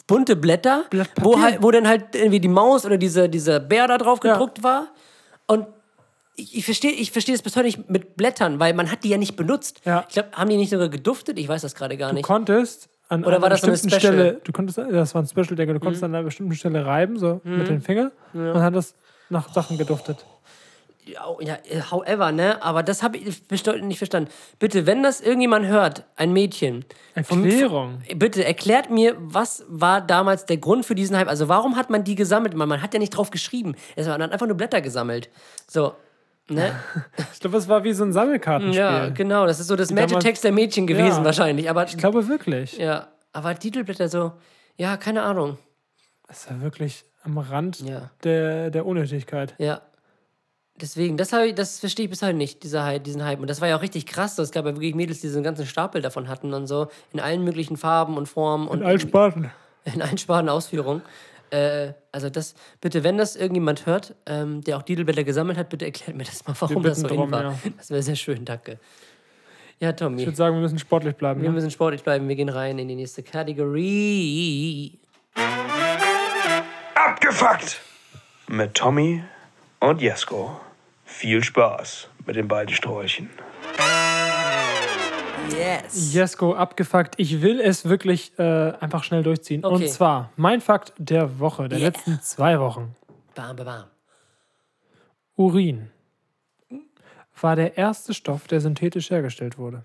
bunte 0.07 0.35
Blätter, 0.35 0.85
wo, 1.21 1.39
halt, 1.41 1.61
wo 1.61 1.71
dann 1.71 1.87
halt 1.87 2.15
irgendwie 2.15 2.39
die 2.39 2.47
Maus 2.47 2.85
oder 2.85 2.97
diese, 2.97 3.29
dieser 3.29 3.59
Bär 3.59 3.87
da 3.87 3.97
drauf 3.97 4.19
Ja. 4.23 4.33
gedruckt 4.33 4.63
war. 4.63 4.87
Und 5.47 5.67
ich, 6.35 6.57
ich 6.57 6.65
verstehe 6.65 6.91
ich 6.91 7.11
versteh 7.11 7.31
das 7.33 7.41
bis 7.41 7.55
heute 7.55 7.65
nicht 7.65 7.89
mit 7.89 8.15
Blättern, 8.17 8.59
weil 8.59 8.73
man 8.73 8.91
hat 8.91 9.03
die 9.03 9.09
ja 9.09 9.17
nicht 9.17 9.35
benutzt. 9.35 9.81
Ja. 9.85 10.05
Ich 10.07 10.13
glaube, 10.15 10.29
haben 10.33 10.49
die 10.49 10.57
nicht 10.57 10.69
sogar 10.71 10.89
geduftet? 10.89 11.37
Ich 11.37 11.47
weiß 11.47 11.61
das 11.61 11.75
gerade 11.75 11.97
gar 11.97 12.09
Du 12.09 12.15
nicht. 12.15 12.25
konntest 12.25 12.89
an 13.09 13.23
Oder 13.23 13.35
einer 13.35 13.41
war 13.43 13.49
das 13.49 13.61
so 13.61 13.67
eine 13.67 13.73
bestimmten 13.73 13.99
Special? 13.99 14.13
Mhm. 14.13 14.17
Stelle, 14.19 14.41
du 14.43 14.51
konntest, 14.51 14.77
das 14.77 15.13
war 15.15 15.21
ein 15.21 15.27
Special, 15.27 15.55
denke, 15.55 15.73
du 15.73 15.79
konntest 15.79 16.03
an 16.03 16.15
einer 16.15 16.23
bestimmten 16.23 16.55
Stelle 16.55 16.85
reiben, 16.85 17.19
so 17.19 17.41
mit 17.43 17.67
den 17.67 17.81
Fingern 17.81 18.11
und 18.33 18.61
hat 18.61 18.73
das 18.75 18.95
nach 19.29 19.51
Sachen 19.53 19.77
geduftet. 19.77 20.25
Ja, 21.05 21.25
ja, 21.41 21.91
however, 21.91 22.31
ne? 22.31 22.61
Aber 22.63 22.81
das 22.83 23.03
habe 23.03 23.17
ich 23.17 23.25
nicht 23.81 23.97
verstanden. 23.97 24.29
Bitte, 24.59 24.85
wenn 24.85 25.03
das 25.03 25.19
irgendjemand 25.21 25.65
hört, 25.65 26.05
ein 26.15 26.31
Mädchen, 26.31 26.85
Erklärung. 27.13 28.01
bitte 28.15 28.45
erklärt 28.45 28.89
mir, 28.89 29.15
was 29.19 29.65
war 29.67 29.99
damals 30.01 30.45
der 30.45 30.57
Grund 30.57 30.85
für 30.85 30.95
diesen 30.95 31.17
Hype? 31.17 31.27
Also 31.27 31.49
warum 31.49 31.75
hat 31.75 31.89
man 31.89 32.03
die 32.03 32.15
gesammelt? 32.15 32.53
Man, 32.55 32.69
man 32.69 32.81
hat 32.81 32.93
ja 32.93 32.99
nicht 32.99 33.09
drauf 33.17 33.31
geschrieben. 33.31 33.75
Es 33.95 34.07
waren 34.07 34.21
einfach 34.21 34.47
nur 34.47 34.55
Blätter 34.55 34.79
gesammelt. 34.81 35.29
So, 35.69 35.93
ne? 36.49 36.71
Ich 37.33 37.39
glaube, 37.41 37.57
es 37.57 37.67
war 37.67 37.83
wie 37.83 37.91
so 37.93 38.05
ein 38.05 38.13
Sammelkartenspiel. 38.13 38.79
ja, 38.79 39.09
genau. 39.09 39.45
Das 39.45 39.59
ist 39.59 39.67
so 39.67 39.75
das 39.75 39.91
Magic-Text 39.91 40.43
der 40.43 40.51
Mädchen 40.53 40.87
gewesen 40.87 41.19
Ja. 41.19 41.25
wahrscheinlich. 41.25 41.69
Aber, 41.69 41.83
Ich 41.85 41.97
glaube 41.97 42.27
wirklich. 42.29 42.77
ja, 42.77 43.07
aber 43.33 43.57
Titelblätter 43.59 44.07
so, 44.07 44.31
ja, 44.77 44.95
keine 44.97 45.23
Ahnung. 45.23 45.57
Das 46.27 46.49
war 46.49 46.61
wirklich 46.61 47.03
am 47.23 47.37
Rand 47.37 47.81
Ja. 47.81 48.09
der, 48.23 48.69
der 48.71 48.85
Unnötigkeit. 48.85 49.53
Ja. 49.57 49.81
Deswegen, 50.81 51.17
das, 51.17 51.31
ich, 51.33 51.53
das 51.53 51.79
verstehe 51.79 52.05
ich 52.05 52.09
bis 52.09 52.21
heute 52.23 52.33
nicht, 52.33 52.63
dieser 52.63 52.83
Hype, 52.83 53.03
diesen 53.03 53.23
Hype. 53.23 53.39
Und 53.39 53.49
das 53.49 53.61
war 53.61 53.67
ja 53.67 53.77
auch 53.77 53.81
richtig 53.83 54.05
krass. 54.07 54.35
so. 54.35 54.41
Es 54.41 54.51
gab 54.51 54.65
ja 54.65 54.73
wirklich 54.73 54.95
Mädels, 54.95 55.21
die 55.21 55.27
diesen 55.27 55.43
ganzen 55.43 55.65
Stapel 55.67 56.01
davon 56.01 56.27
hatten 56.27 56.53
und 56.53 56.65
so. 56.67 56.87
In 57.13 57.19
allen 57.19 57.43
möglichen 57.43 57.77
Farben 57.77 58.17
und 58.17 58.27
Formen. 58.27 58.67
Und 58.67 58.79
In 58.81 58.85
allen 58.87 58.99
Sparten. 58.99 59.51
in 59.85 60.01
allen 60.01 60.17
Sparten 60.17 60.49
Ausführungen. 60.49 61.03
Äh, 61.51 61.93
also 62.11 62.29
das, 62.31 62.55
bitte, 62.81 63.03
wenn 63.03 63.17
das 63.19 63.35
irgendjemand 63.35 63.85
hört, 63.85 64.15
ähm, 64.25 64.61
der 64.61 64.77
auch 64.77 64.81
Didelblätter 64.81 65.23
gesammelt 65.23 65.59
hat, 65.59 65.69
bitte 65.69 65.85
erklärt 65.85 66.17
mir 66.17 66.23
das 66.23 66.45
mal, 66.47 66.55
warum 66.59 66.81
das 66.81 66.99
so 67.01 67.07
drum, 67.07 67.29
war. 67.31 67.43
ja. 67.43 67.55
Das 67.77 67.91
wäre 67.91 68.01
sehr 68.01 68.15
schön, 68.15 68.43
danke. 68.43 68.79
Ja, 69.79 69.89
Ich 69.91 69.95
Tommy, 69.97 70.25
würde 70.25 70.35
sagen, 70.35 70.55
wir 70.55 70.61
müssen 70.61 70.79
sportlich 70.79 71.15
bleiben. 71.15 71.41
wir 71.41 71.49
Ne? 71.49 71.53
müssen 71.55 71.69
sportlich 71.69 72.01
bleiben. 72.03 72.27
Wir 72.27 72.35
gehen 72.35 72.49
rein 72.49 72.79
in 72.79 72.87
die 72.87 72.95
nächste 72.95 73.21
Kategorie. 73.21 74.97
Abgefuckt! 76.95 77.81
Mit 78.47 78.73
Tommy 78.75 79.23
und 79.83 80.01
Jesko. 80.01 80.59
Viel 81.05 81.43
Spaß 81.43 82.07
mit 82.25 82.35
den 82.37 82.47
beiden 82.47 82.73
Sträuchen. 82.73 83.29
Yes. 85.51 86.13
Jesko 86.13 86.55
abgefuckt. 86.55 87.15
Ich 87.17 87.41
will 87.41 87.59
es 87.59 87.87
wirklich 87.87 88.37
äh, 88.39 88.71
einfach 88.79 89.03
schnell 89.03 89.23
durchziehen. 89.23 89.63
Okay. 89.65 89.75
Und 89.75 89.89
zwar 89.89 90.31
mein 90.37 90.61
Fakt 90.61 90.93
der 90.97 91.39
Woche, 91.39 91.67
der 91.67 91.79
Yeah. 91.79 91.87
letzten 91.89 92.21
zwei 92.21 92.59
Wochen. 92.59 92.95
Bam, 93.35 93.55
bam, 93.57 93.65
bam. 93.65 93.83
Urin. 95.35 95.89
war 97.41 97.55
der 97.57 97.77
erste 97.77 98.13
Stoff, 98.13 98.47
der 98.47 98.61
synthetisch 98.61 99.09
hergestellt 99.09 99.57
wurde. 99.57 99.83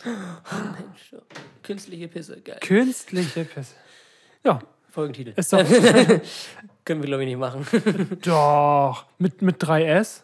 Künstliche 1.65 2.07
Pisse, 2.07 2.41
geil. 2.41 2.59
Künstliche 2.61 3.45
Pisse. 3.45 3.75
Ja, 4.45 4.61
Folgentitel. 4.91 5.33
ist 5.37 5.53
doch. 5.53 5.59
Können 6.85 7.03
wir, 7.03 7.07
glaube 7.07 7.23
ich, 7.25 7.29
nicht 7.29 7.39
machen. 7.39 7.67
doch. 8.25 9.07
Mit, 9.19 9.43
mit 9.43 9.63
3S? 9.63 10.23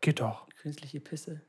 Geht 0.00 0.20
doch. 0.20 0.46
Künstliche 0.62 1.00
Pisse? 1.00 1.40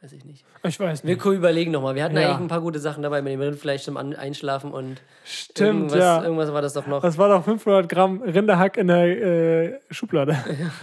Weiß 0.00 0.12
ich 0.12 0.24
nicht. 0.24 0.44
Ich 0.62 0.78
weiß 0.78 1.02
Wir 1.02 1.14
nicht. 1.14 1.20
co- 1.22 1.32
überlegen 1.32 1.72
nochmal. 1.72 1.94
Wir 1.96 2.04
hatten 2.04 2.16
Ja. 2.16 2.28
eigentlich 2.28 2.40
ein 2.42 2.48
paar 2.48 2.60
gute 2.60 2.78
Sachen 2.78 3.02
dabei 3.02 3.20
mit 3.20 3.32
dem 3.32 3.40
Rindfleisch 3.40 3.82
zum 3.82 3.96
Einschlafen 3.96 4.70
und 4.72 5.02
Stimmt, 5.24 5.58
irgendwas, 5.90 5.98
ja. 5.98 6.22
irgendwas 6.22 6.52
war 6.52 6.62
das 6.62 6.72
doch 6.72 6.86
noch. 6.86 7.02
Das 7.02 7.18
war 7.18 7.28
doch 7.28 7.44
500 7.44 7.88
Gramm 7.88 8.22
Rinderhack 8.22 8.76
in 8.76 8.86
der 8.86 9.04
äh, 9.06 9.80
Schublade. 9.90 10.36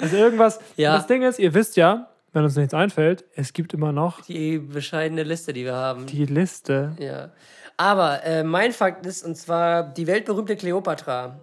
Also 0.00 0.16
irgendwas. 0.16 0.58
Ja. 0.76 0.96
Das 0.96 1.06
Ding 1.06 1.22
ist, 1.22 1.38
ihr 1.38 1.54
wisst 1.54 1.76
ja, 1.76 2.08
wenn 2.32 2.42
uns 2.42 2.56
nichts 2.56 2.74
einfällt, 2.74 3.24
es 3.36 3.52
gibt 3.52 3.72
immer 3.74 3.92
noch 3.92 4.22
Die 4.22 4.58
bescheidene 4.58 5.22
Liste, 5.22 5.52
die 5.52 5.64
wir 5.64 5.74
haben. 5.74 6.06
die 6.06 6.26
Liste. 6.26 6.96
Ja. 6.98 7.30
Aber 7.76 8.22
äh, 8.24 8.44
mein 8.44 8.72
Fakt 8.72 9.04
ist, 9.06 9.24
und 9.24 9.36
zwar 9.36 9.82
die 9.82 10.06
weltberühmte 10.06 10.56
Kleopatra. 10.56 11.40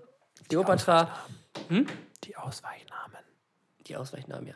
Kleopatra, 0.50 1.10
Die 2.24 2.36
Ausweichnamen. 2.38 3.18
die 3.88 3.96
Ausweichnamen, 3.96 4.48
ja. 4.48 4.54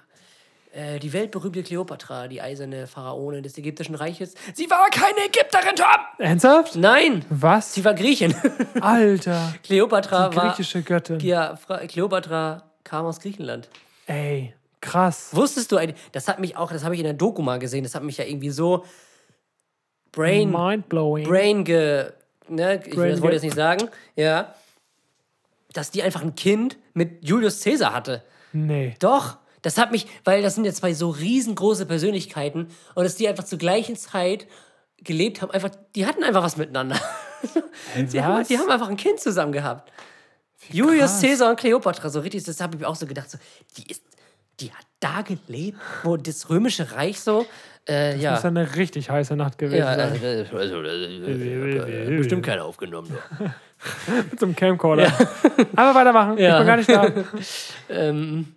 Äh, 0.73 0.99
die 0.99 1.13
weltberühmte 1.13 1.63
Kleopatra, 1.63 2.28
die 2.28 2.41
eiserne 2.41 2.86
Pharaonin 2.88 3.43
des 3.43 3.57
ägyptischen 3.57 3.95
Reiches. 3.95 4.34
Sie 4.53 4.69
war 4.69 4.89
keine 4.89 5.19
Ägypterin, 5.28 5.76
Tom! 5.76 5.86
Ernsthaft? 6.26 6.76
Nein! 6.76 7.23
Was? 7.30 7.73
Sie 7.73 7.84
war 7.86 7.93
Griechin. 7.93 8.36
Alter. 8.82 9.53
Kleopatra 9.63 10.30
Die 10.30 10.38
griechische 10.38 10.82
Göttin. 10.82 11.19
Ja, 11.21 11.57
Kleopatra 11.88 12.63
kam 12.84 13.05
aus 13.05 13.19
Griechenland. 13.21 13.69
Ey, 14.05 14.53
krass. 14.82 15.30
Wusstest 15.32 15.71
du, 15.71 15.78
eigentlich- 15.78 15.99
das 16.11 16.28
hat 16.28 16.39
mich 16.39 16.57
auch, 16.57 16.71
das 16.71 16.84
habe 16.84 16.93
ich 16.93 16.99
in 16.99 17.05
der 17.05 17.13
Doku 17.13 17.41
mal 17.41 17.57
gesehen, 17.59 17.84
das 17.84 17.95
hat 17.95 18.03
mich 18.03 18.17
ja 18.17 18.26
irgendwie 18.26 18.49
so 18.51 18.84
brain, 20.16 20.51
Mindblowing. 20.51 21.28
brain 21.28 21.63
ge, 21.63 22.11
ne, 22.47 22.82
ich 22.86 22.95
Brain 22.95 23.11
das 23.11 23.22
wollte 23.22 23.36
ich 23.36 23.43
jetzt 23.43 23.55
nicht 23.55 23.55
sagen, 23.55 23.89
ja, 24.16 24.55
dass 25.74 25.91
die 25.91 26.01
einfach 26.03 26.22
ein 26.22 26.36
Kind 26.36 26.78
mit 26.93 27.24
Julius 27.24 27.61
Caesar 27.61 27.93
hatte. 27.93 28.24
Nee. 28.53 28.95
Doch, 28.99 29.38
das 29.61 29.78
hat 29.78 29.91
mich, 29.91 30.07
weil 30.24 30.41
das 30.41 30.55
sind 30.55 30.66
ja 30.66 30.72
zwei 30.74 30.93
so 30.93 31.09
riesengroße 31.09 31.86
Persönlichkeiten 31.86 32.68
und 32.93 33.03
dass 33.03 33.16
die 33.16 33.28
einfach 33.28 33.43
zur 33.43 33.57
gleichen 33.57 33.95
Zeit 33.95 34.47
gelebt 34.97 35.41
haben, 35.41 35.51
einfach, 35.51 35.72
die 35.95 36.05
hatten 36.05 36.24
einfach 36.24 36.43
was 36.43 36.57
miteinander. 36.57 36.99
die, 37.95 38.22
haben, 38.22 38.45
die 38.47 38.57
haben 38.57 38.70
einfach 38.70 38.89
ein 38.89 38.97
Kind 38.97 39.20
zusammen 39.20 39.51
gehabt. 39.51 39.91
Julius 40.70 41.11
krass. 41.11 41.22
Caesar 41.22 41.49
und 41.51 41.59
Kleopatra, 41.59 42.09
so 42.09 42.22
richtig, 42.22 42.43
das 42.43 42.59
habe 42.61 42.76
ich 42.76 42.82
mir 42.82 42.88
auch 42.88 42.95
so 42.95 43.05
gedacht, 43.05 43.30
so, 43.30 43.38
die 43.78 43.91
ist, 43.91 44.03
die 44.59 44.72
hat 44.72 44.86
da 44.99 45.22
gelebt, 45.22 45.78
wo 46.03 46.18
das 46.18 46.49
römische 46.49 46.91
Reich 46.93 47.20
so, 47.20 47.45
äh, 47.88 48.17
ja. 48.17 48.31
Das 48.31 48.39
ist 48.39 48.45
eine 48.45 48.75
richtig 48.75 49.09
heiße 49.09 49.36
Nacht 49.36 49.57
gewesen. 49.57 49.77
Ja, 49.79 49.95
sein. 49.95 50.11
also, 50.11 50.43
das- 50.43 50.53
also, 50.53 50.81
das- 50.81 50.91
äh, 50.93 52.17
bestimmt 52.17 52.45
keiner 52.45 52.65
aufgenommen. 52.65 53.15
Mit 54.31 54.39
so 54.39 54.45
einem 54.47 54.55
Camcorder. 54.55 55.11
Aber 55.75 55.93
weitermachen. 55.99 56.38
Ja. 56.38 56.53
Ich 56.53 56.57
bin 56.59 56.67
gar 56.67 56.77
nicht 56.77 56.89
da. 56.89 57.11
Ähm, 57.89 58.55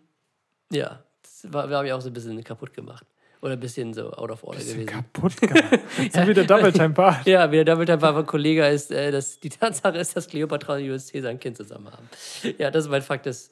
ja, 0.72 1.03
das 1.22 1.53
war, 1.53 1.68
habe 1.70 1.87
ich 1.87 1.93
auch 1.93 2.01
so 2.01 2.09
ein 2.09 2.12
bisschen 2.12 2.43
kaputt 2.43 2.72
gemacht. 2.72 3.05
Oder 3.41 3.53
ein 3.53 3.61
bisschen 3.61 3.95
so 3.95 4.11
out 4.12 4.31
of 4.33 4.43
order 4.43 4.59
gewesen. 4.59 4.85
Kaputt 4.87 5.41
gemacht. 5.41 5.79
So 6.12 6.26
wie 6.26 6.35
der 6.35 6.45
Double 6.45 6.72
Time 6.72 6.91
Part. 6.91 7.24
Ja, 7.26 7.49
wie 7.53 7.57
der 7.57 7.64
Double 7.66 7.87
Time 7.87 8.03
war 8.03 8.24
Kollege 8.24 8.66
ist, 8.66 8.91
äh, 8.91 9.12
dass 9.12 9.39
die 9.39 9.49
Tatsache 9.49 9.97
ist, 9.99 10.16
dass 10.16 10.26
Cleopatra 10.26 10.74
und 10.74 10.81
Julius 10.81 11.12
Caesar 11.12 11.31
ein 11.31 11.39
Kind 11.39 11.57
zusammen 11.57 11.87
haben. 11.93 12.09
Ja, 12.59 12.70
das 12.72 12.85
ist 12.87 12.91
mein 12.91 13.03
Fakt 13.03 13.26
des 13.26 13.49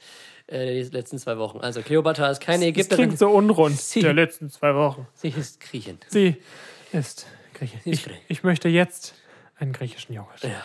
äh, 0.49 0.83
die 0.85 0.91
letzten 0.91 1.19
zwei 1.19 1.39
Wochen. 1.39 1.59
Also 1.61 1.83
Cleopatra 1.83 2.31
ist 2.31 2.41
keine 2.41 2.61
Das 2.61 2.69
Ägypterin, 2.69 3.07
klingt 3.07 3.19
so 3.19 3.29
unrund. 3.31 3.81
Sie- 3.81 4.01
Der 4.01 4.13
letzten 4.15 4.51
zwei 4.51 4.75
Wochen. 4.75 5.07
sie 5.15 5.29
ist 5.29 5.61
Griechin. 5.61 5.99
Sie 6.09 6.37
ist 6.93 7.27
Griechin. 7.55 7.81
Sie 7.85 7.91
ist 7.91 7.99
Ich, 8.01 8.05
Griechin. 8.05 8.23
ich 8.29 8.43
möchte 8.45 8.69
jetzt 8.69 9.15
einen 9.59 9.73
griechischen 9.73 10.15
Joghurt. 10.15 10.43
Ja. 10.43 10.63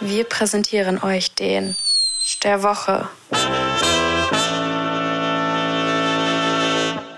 Wir 0.00 0.24
präsentieren 0.24 1.02
euch 1.02 1.34
den 1.34 1.76
der 2.42 2.62
Woche. 2.62 3.08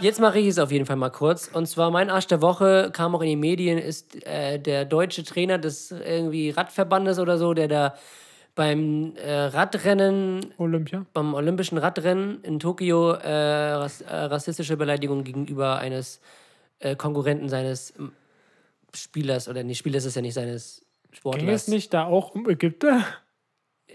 Jetzt 0.02 0.20
mache 0.20 0.40
ich 0.40 0.48
es 0.48 0.58
auf 0.58 0.72
jeden 0.72 0.84
Fall 0.84 0.96
mal 0.96 1.10
kurz. 1.10 1.48
Und 1.52 1.66
zwar 1.66 1.92
mein 1.92 2.10
Arsch 2.10 2.26
der 2.26 2.42
Woche 2.42 2.90
kam 2.92 3.14
auch 3.14 3.22
in 3.22 3.28
die 3.28 3.36
Medien, 3.36 3.78
ist 3.78 4.26
äh, 4.26 4.58
der 4.58 4.84
deutsche 4.84 5.22
Trainer 5.22 5.58
des 5.58 5.92
irgendwie 5.92 6.50
Radverbandes 6.50 7.20
oder 7.20 7.38
so, 7.38 7.54
der 7.54 7.68
da 7.68 7.94
beim 8.54 9.14
äh, 9.16 9.32
Radrennen 9.32 10.52
Olympia. 10.58 11.06
beim 11.12 11.34
olympischen 11.34 11.78
Radrennen 11.78 12.42
in 12.42 12.58
Tokio 12.58 13.12
äh, 13.12 13.72
rass, 13.72 14.00
äh, 14.02 14.14
rassistische 14.14 14.76
Beleidigung 14.76 15.24
gegenüber 15.24 15.78
eines 15.78 16.20
äh, 16.80 16.96
Konkurrenten 16.96 17.48
seines 17.48 17.94
Spielers 18.94 19.48
oder 19.48 19.62
nee, 19.62 19.74
Spieler 19.74 19.98
ist 19.98 20.14
ja 20.14 20.20
nicht 20.20 20.34
seines 20.34 20.84
Ging 21.10 21.18
Sportlers. 21.18 21.62
es 21.62 21.68
nicht 21.68 21.94
da 21.94 22.04
auch 22.04 22.34
um 22.34 22.48
Ägypter? 22.48 23.04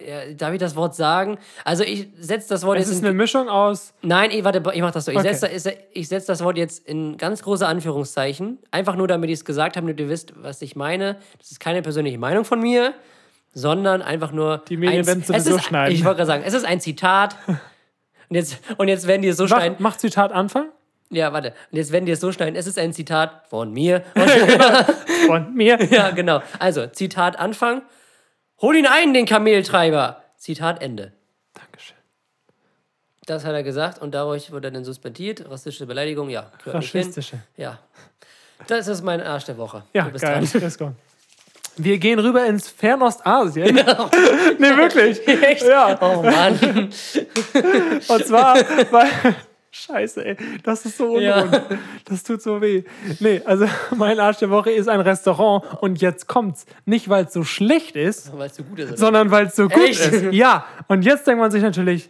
Ja, 0.06 0.34
darf 0.36 0.54
ich 0.54 0.60
das 0.60 0.76
Wort 0.76 0.96
sagen? 0.96 1.38
Also 1.64 1.84
ich 1.84 2.08
setze 2.20 2.50
das 2.50 2.64
Wort 2.66 2.78
Es 2.78 2.86
jetzt 2.86 2.96
ist 2.96 3.00
in 3.02 3.06
eine 3.08 3.16
Mischung 3.16 3.50
aus. 3.50 3.94
Nein, 4.02 4.32
ich, 4.32 4.44
warte, 4.44 4.62
ich 4.74 4.82
mach 4.82 4.92
das 4.92 5.06
so. 5.06 5.12
Ich 5.12 5.18
Okay. 5.18 5.34
setze 5.34 5.74
ich 5.94 6.08
setz 6.08 6.26
das 6.26 6.44
Wort 6.44 6.58
jetzt 6.58 6.88
in 6.88 7.18
ganz 7.18 7.42
große 7.44 7.66
Anführungszeichen. 7.68 8.60
Einfach 8.72 8.96
nur, 8.96 9.08
damit 9.08 9.30
ich 9.30 9.36
es 9.40 9.46
gesagt 9.46 9.76
habe, 9.78 9.86
damit 9.88 10.00
ihr 10.00 10.10
wisst, 10.10 10.34
was 10.36 10.62
ich 10.62 10.76
meine. 10.76 11.18
Das 11.40 11.52
ist 11.52 11.60
keine 11.60 11.82
persönliche 11.82 12.18
Meinung 12.18 12.46
von 12.46 12.60
mir, 12.60 12.94
sondern 13.54 14.02
einfach 14.02 14.32
nur. 14.32 14.64
Die 14.70 14.78
Medien 14.78 15.02
ein- 15.02 15.08
werden 15.08 15.22
es 15.22 15.28
sowieso 15.28 15.56
ist, 15.58 15.64
schneiden. 15.66 15.96
Ich 15.96 16.04
wollte 16.06 16.18
gerade 16.18 16.28
sagen, 16.28 16.44
es 16.46 16.54
ist 16.54 16.66
ein 16.66 16.80
Zitat. 16.80 17.36
Und 17.48 18.36
jetzt, 18.36 18.58
und 18.78 18.88
jetzt 18.90 19.08
werden 19.08 19.22
die 19.22 19.30
es 19.30 19.38
so 19.38 19.44
Mach, 19.46 19.58
schneiden. 19.58 19.76
mach 19.80 19.98
Zitat 19.98 20.32
Anfang. 20.34 20.66
Ja, 21.10 21.32
warte. 21.32 21.54
Und 21.72 21.78
jetzt 21.78 21.94
werden 21.94 22.06
die 22.06 22.12
es 22.12 22.20
so 22.20 22.32
schneiden. 22.34 22.56
Es 22.58 22.68
ist 22.68 22.78
ein 22.78 22.92
Zitat 22.92 23.48
von 23.50 23.72
mir. 23.72 24.04
Von 25.28 25.54
mir. 25.54 25.78
ja, 25.92 26.12
genau. 26.12 26.42
Also, 26.60 26.88
Zitat 26.88 27.38
Anfang. 27.40 27.82
Hol 28.62 28.76
ihn 28.76 28.88
ein, 28.88 29.14
den 29.14 29.26
Kameltreiber. 29.26 30.24
Zitat 30.38 30.82
Ende. 30.82 31.14
Dankeschön. 31.54 31.98
Das 33.26 33.46
hat 33.46 33.54
er 33.54 33.62
gesagt 33.62 34.02
und 34.02 34.16
dadurch 34.16 34.52
wurde 34.52 34.70
er 34.70 34.72
dann 34.72 34.84
suspendiert. 34.84 35.48
Rassistische 35.48 35.86
Beleidigung, 35.86 36.30
ja. 36.30 36.52
Faschistische. 36.64 37.40
Ja. 37.56 37.78
Das 38.66 38.88
ist 38.88 39.04
mein 39.04 39.22
Arsch 39.22 39.46
der 39.46 39.58
Woche. 39.58 39.84
Ja, 39.94 40.06
du 40.06 40.12
bist 40.12 40.26
geil. 40.26 40.44
dran. 40.44 40.62
Let's 40.62 40.78
go. 40.78 40.94
Wir 41.80 42.00
gehen 42.00 42.18
rüber 42.18 42.44
ins 42.48 42.68
Fernostasien. 42.68 43.76
nee, 43.76 44.78
wirklich. 44.78 45.28
Echt? 45.28 45.62
Ja. 45.62 45.96
Oh 46.02 46.24
Mann. 46.24 46.90
Und 48.08 48.26
zwar, 48.26 48.56
weil. 48.92 49.36
Scheiße, 49.78 50.26
ey. 50.26 50.38
Das 50.64 50.86
ist 50.86 50.98
so 50.98 51.20
Ja. 51.20 51.42
unrund. 51.44 51.80
Das 52.06 52.24
tut 52.24 52.42
so 52.42 52.62
weh. 52.62 52.84
Nee, 53.20 53.42
also 53.46 53.68
mein 53.96 54.20
Arsch 54.20 54.38
der 54.38 54.50
Woche 54.50 54.72
ist 54.72 54.88
ein 54.90 55.00
Restaurant 55.02 55.64
und 55.82 56.02
jetzt 56.02 56.28
kommt's. 56.28 56.66
Nicht, 56.86 57.10
weil 57.10 57.26
es 57.26 57.34
so 57.34 57.44
schlecht 57.44 57.96
ist, 57.96 58.36
Weil 58.38 58.48
es 58.48 58.56
so 58.56 58.64
gut 58.64 58.80
ist. 58.80 58.98
Sondern 58.98 59.30
weil 59.32 59.48
es 59.48 59.56
so 59.56 59.68
gut 59.70 59.84
Echt? 59.84 60.00
ist. 60.00 60.34
Ja. 60.34 60.66
Und 60.88 61.04
jetzt 61.04 61.28
denkt 61.28 61.40
man 61.40 61.52
sich 61.52 61.62
natürlich, 61.62 62.10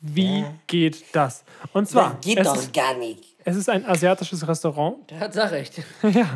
wie 0.00 0.44
geht 0.66 1.04
das? 1.14 1.44
Und 1.72 1.88
zwar, 1.88 2.18
es, 2.26 2.26
ist, 2.26 2.74
gar 2.74 2.94
nicht. 2.96 3.24
es 3.44 3.54
ist 3.56 3.68
ein 3.68 3.86
asiatisches 3.86 4.46
Restaurant. 4.48 5.08
Der 5.10 5.20
hat 5.20 5.36
recht. 5.36 5.82
Ja. 6.02 6.26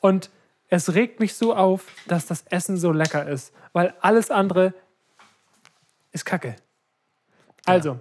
Und 0.00 0.28
es 0.68 0.94
regt 0.94 1.20
mich 1.20 1.34
so 1.34 1.54
auf, 1.54 1.86
dass 2.06 2.26
das 2.26 2.44
Essen 2.50 2.76
so 2.76 2.92
lecker 2.92 3.26
ist, 3.26 3.52
weil 3.72 3.94
alles 4.00 4.30
andere 4.30 4.74
ist 6.12 6.26
Kacke. 6.26 6.56
Also, 7.64 7.98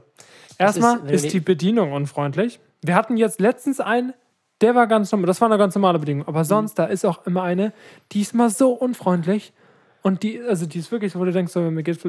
erstmal 0.59 0.97
ist- 1.05 1.11
ist, 1.11 1.25
die- 1.25 1.29
die 1.29 1.39
Bedienung 1.39 1.91
unfreundlich. 1.93 2.59
Wir 2.81 2.95
hatten 2.95 3.17
jetzt 3.17 3.39
letztens 3.39 3.79
einen, 3.79 4.13
der 4.61 4.75
war 4.75 4.87
ganz 4.87 5.11
normal, 5.11 5.27
das 5.27 5.41
war 5.41 5.47
eine 5.49 5.57
ganz 5.57 5.75
normale 5.75 5.99
Bedienung, 5.99 6.27
aber 6.27 6.43
sonst, 6.45 6.75
da 6.75 6.85
ist 6.85 7.05
auch 7.05 7.25
immer 7.25 7.43
eine, 7.43 7.73
die 8.11 8.21
ist 8.21 8.33
mal 8.33 8.49
so 8.49 8.71
unfreundlich 8.73 9.53
und 10.01 10.23
die, 10.23 10.41
also 10.41 10.65
die 10.65 10.79
ist 10.79 10.91
wirklich 10.91 11.11
so, 11.13 11.19
wo 11.19 11.25
du 11.25 11.31
denkst, 11.31 11.51
so, 11.53 11.59
mir 11.61 11.83
geht 11.83 11.99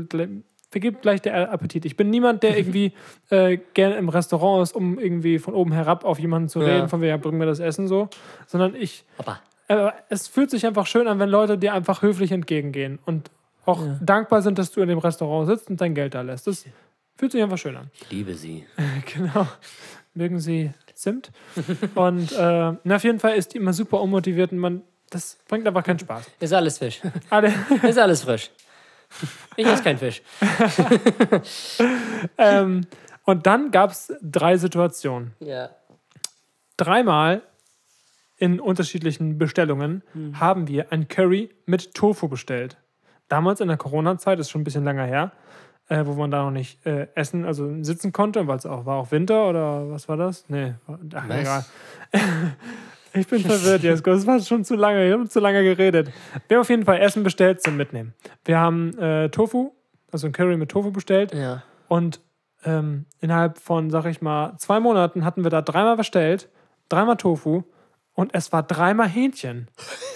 vergibt 0.70 1.02
gleich 1.02 1.22
der 1.22 1.52
Appetit. 1.52 1.84
Ich 1.84 1.96
bin 1.96 2.10
niemand, 2.10 2.42
der 2.42 2.58
irgendwie 2.58 2.92
äh, 3.30 3.58
gerne 3.74 3.94
im 3.96 4.08
Restaurant 4.08 4.62
ist, 4.64 4.74
um 4.74 4.98
irgendwie 4.98 5.38
von 5.38 5.54
oben 5.54 5.70
herab 5.72 6.04
auf 6.04 6.18
jemanden 6.18 6.48
zu 6.48 6.60
Ja. 6.60 6.66
reden, 6.66 6.88
von 6.88 7.00
wegen, 7.00 7.10
ja, 7.10 7.16
bring 7.16 7.38
mir 7.38 7.46
das 7.46 7.60
Essen 7.60 7.86
so, 7.86 8.08
sondern 8.48 8.74
ich, 8.74 9.04
Aber 9.18 9.38
äh, 9.68 9.92
es 10.08 10.26
fühlt 10.26 10.50
sich 10.50 10.66
einfach 10.66 10.86
schön 10.86 11.06
an, 11.06 11.20
wenn 11.20 11.28
Leute 11.28 11.56
dir 11.58 11.72
einfach 11.74 12.02
höflich 12.02 12.32
entgegengehen 12.32 12.98
und 13.06 13.30
auch 13.66 13.80
dankbar 14.02 14.42
sind, 14.42 14.58
dass 14.58 14.72
du 14.72 14.80
in 14.82 14.88
dem 14.88 14.98
Restaurant 14.98 15.46
sitzt 15.48 15.70
und 15.70 15.80
dein 15.80 15.94
Geld 15.94 16.14
da 16.14 16.20
lässt. 16.22 16.46
Das 16.48 16.66
fühlt 17.16 17.32
sich 17.32 17.42
einfach 17.42 17.58
schön 17.58 17.76
an. 17.76 17.90
ich 17.94 18.10
liebe 18.10 18.34
sie. 18.34 18.66
Genau. 19.14 19.46
Mögen 20.14 20.38
sie 20.38 20.72
Zimt. 20.94 21.32
Und 21.96 22.32
äh, 22.32 22.72
na, 22.84 22.96
auf 22.96 23.04
jeden 23.04 23.18
Fall 23.18 23.34
ist 23.34 23.52
die 23.52 23.58
immer 23.58 23.72
super 23.72 24.00
unmotiviert 24.00 24.52
und 24.52 24.58
man, 24.58 24.82
das 25.10 25.38
bringt 25.48 25.66
einfach 25.66 25.82
keinen 25.82 25.98
Spaß. 25.98 26.30
Ist 26.40 26.52
alles 26.52 26.78
Fisch. 26.78 27.00
Alle, 27.30 27.52
Ist 27.82 27.98
alles 27.98 28.22
frisch. 28.22 28.50
Ich 29.56 29.66
esse 29.66 29.82
kein 29.82 29.98
Fisch. 29.98 30.22
ähm, 32.38 32.86
und 33.24 33.46
dann 33.46 33.70
gab 33.70 33.90
es 33.90 34.12
drei 34.22 34.56
Situationen. 34.56 35.34
Ja. 35.40 35.70
Dreimal 36.76 37.42
in 38.36 38.58
unterschiedlichen 38.60 39.38
Bestellungen 39.38 40.02
haben 40.34 40.66
wir 40.66 40.90
ein 40.90 41.06
Curry 41.06 41.50
mit 41.66 41.94
Tofu 41.94 42.28
bestellt. 42.28 42.76
Damals 43.28 43.60
in 43.60 43.68
der 43.68 43.76
Corona-Zeit, 43.76 44.38
ist 44.40 44.50
schon 44.50 44.62
ein 44.62 44.64
bisschen 44.64 44.84
länger 44.84 45.04
her. 45.04 45.32
Äh, 45.88 46.04
wo 46.06 46.14
man 46.14 46.30
da 46.30 46.42
noch 46.44 46.50
nicht 46.50 46.84
äh, 46.86 47.08
essen, 47.14 47.44
also 47.44 47.82
sitzen 47.82 48.12
konnte, 48.12 48.46
weil 48.46 48.56
es 48.56 48.66
auch 48.66 48.86
war 48.86 48.96
auch 48.96 49.10
Winter 49.10 49.48
oder 49.48 49.90
was 49.90 50.08
war 50.08 50.16
das? 50.16 50.44
Nee, 50.48 50.74
ach, 50.86 51.28
Was? 51.28 51.40
egal. 51.40 51.64
ich 53.12 53.26
bin 53.26 53.40
verwirrt, 53.40 53.82
Jesko. 53.84 54.10
Das 54.10 54.26
war 54.26 54.40
schon 54.40 54.64
zu 54.64 54.76
lange. 54.76 55.04
Wir 55.06 55.12
haben 55.12 55.28
zu 55.28 55.40
lange 55.40 55.62
geredet. 55.62 56.10
Wir 56.48 56.56
haben 56.56 56.62
auf 56.62 56.70
jeden 56.70 56.84
Fall 56.84 57.00
Essen 57.00 57.22
bestellt 57.22 57.62
zum 57.62 57.76
Mitnehmen. 57.76 58.14
Wir 58.44 58.58
haben 58.58 58.96
äh, 58.98 59.28
Tofu, 59.28 59.72
also 60.10 60.26
ein 60.26 60.32
Curry 60.32 60.56
mit 60.56 60.70
Tofu 60.70 60.90
bestellt. 60.90 61.34
Ja. 61.34 61.62
Und 61.88 62.20
ähm, 62.64 63.04
innerhalb 63.20 63.58
von, 63.58 63.90
sag 63.90 64.06
ich 64.06 64.22
mal, 64.22 64.56
zwei 64.58 64.80
Monaten 64.80 65.24
hatten 65.24 65.44
wir 65.44 65.50
da 65.50 65.60
dreimal 65.60 65.96
bestellt, 65.96 66.48
dreimal 66.88 67.16
Tofu 67.16 67.64
und 68.14 68.34
es 68.34 68.52
war 68.52 68.62
dreimal 68.62 69.08
Hähnchen. 69.08 69.68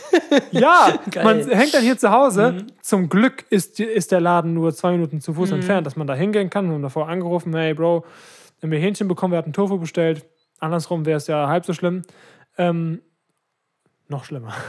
ja, 0.53 0.99
Geil. 1.11 1.24
man 1.24 1.49
hängt 1.49 1.74
dann 1.74 1.82
hier 1.82 1.99
zu 1.99 2.11
Hause. 2.11 2.66
Zum 2.80 3.09
Glück 3.09 3.44
ist, 3.51 3.80
ist 3.80 4.12
der 4.12 4.20
Laden 4.20 4.55
nur 4.55 4.74
zwei 4.74 4.92
Minuten 4.92 5.20
zu 5.20 5.34
Fuß 5.34 5.51
entfernt, 5.53 5.86
dass 5.86 5.96
man 5.96 6.07
da 6.07 6.14
hingehen 6.14 6.49
kann. 6.49 6.66
Wir 6.68 6.74
haben 6.74 6.82
davor 6.82 7.09
angerufen, 7.09 7.55
hey 7.55 7.74
Bro, 7.74 8.05
wenn 8.61 8.70
wir 8.70 8.78
Hähnchen 8.78 9.09
bekommen, 9.09 9.32
wir 9.32 9.38
hatten 9.38 9.53
Tofu 9.53 9.78
bestellt. 9.78 10.24
Andersrum 10.61 11.07
wäre 11.07 11.18
es 11.18 11.26
ja 11.26 11.49
halb 11.49 11.66
so 11.66 11.72
schlimm. 11.72 12.03
Ähm, 12.57 13.03
noch 14.09 14.24
schlimmer. 14.24 14.55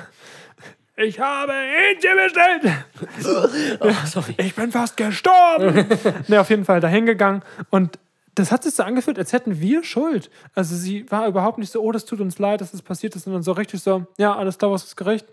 Ich 1.02 1.18
habe 1.18 1.54
Hähnchen 1.54 2.18
bestellt. 2.18 2.86
Oh, 3.80 4.06
sorry. 4.06 4.36
Ich 4.38 4.54
bin 4.54 4.70
fast 4.70 4.98
gestorben. 4.98 5.88
ne, 6.28 6.42
auf 6.42 6.50
jeden 6.50 6.66
Fall 6.66 6.82
dahin 6.82 7.06
gegangen 7.06 7.42
und 7.70 7.98
das 8.40 8.52
hat 8.52 8.64
sich 8.64 8.74
so 8.74 8.84
angefühlt, 8.84 9.20
als 9.20 9.34
hätten 9.34 9.60
wir 9.60 9.84
Schuld. 9.84 10.30
Also 10.54 10.76
sie 10.76 11.10
war 11.12 11.28
überhaupt 11.28 11.58
nicht 11.58 11.72
so, 11.72 11.82
oh, 11.82 11.92
das 11.92 12.06
tut 12.06 12.22
uns 12.22 12.40
leid, 12.40 12.62
dass 12.62 12.72
das 12.72 12.82
passiert 12.82 13.16
ist, 13.16 13.24
sondern 13.24 13.44
so 13.44 13.52
richtig 13.52 13.82
so, 13.82 14.08
ja, 14.18 14.36
alles 14.36 14.58
klar, 14.58 14.72
was 14.72 14.84
ist 14.84 14.92
das 14.92 14.96
Gericht? 14.96 15.28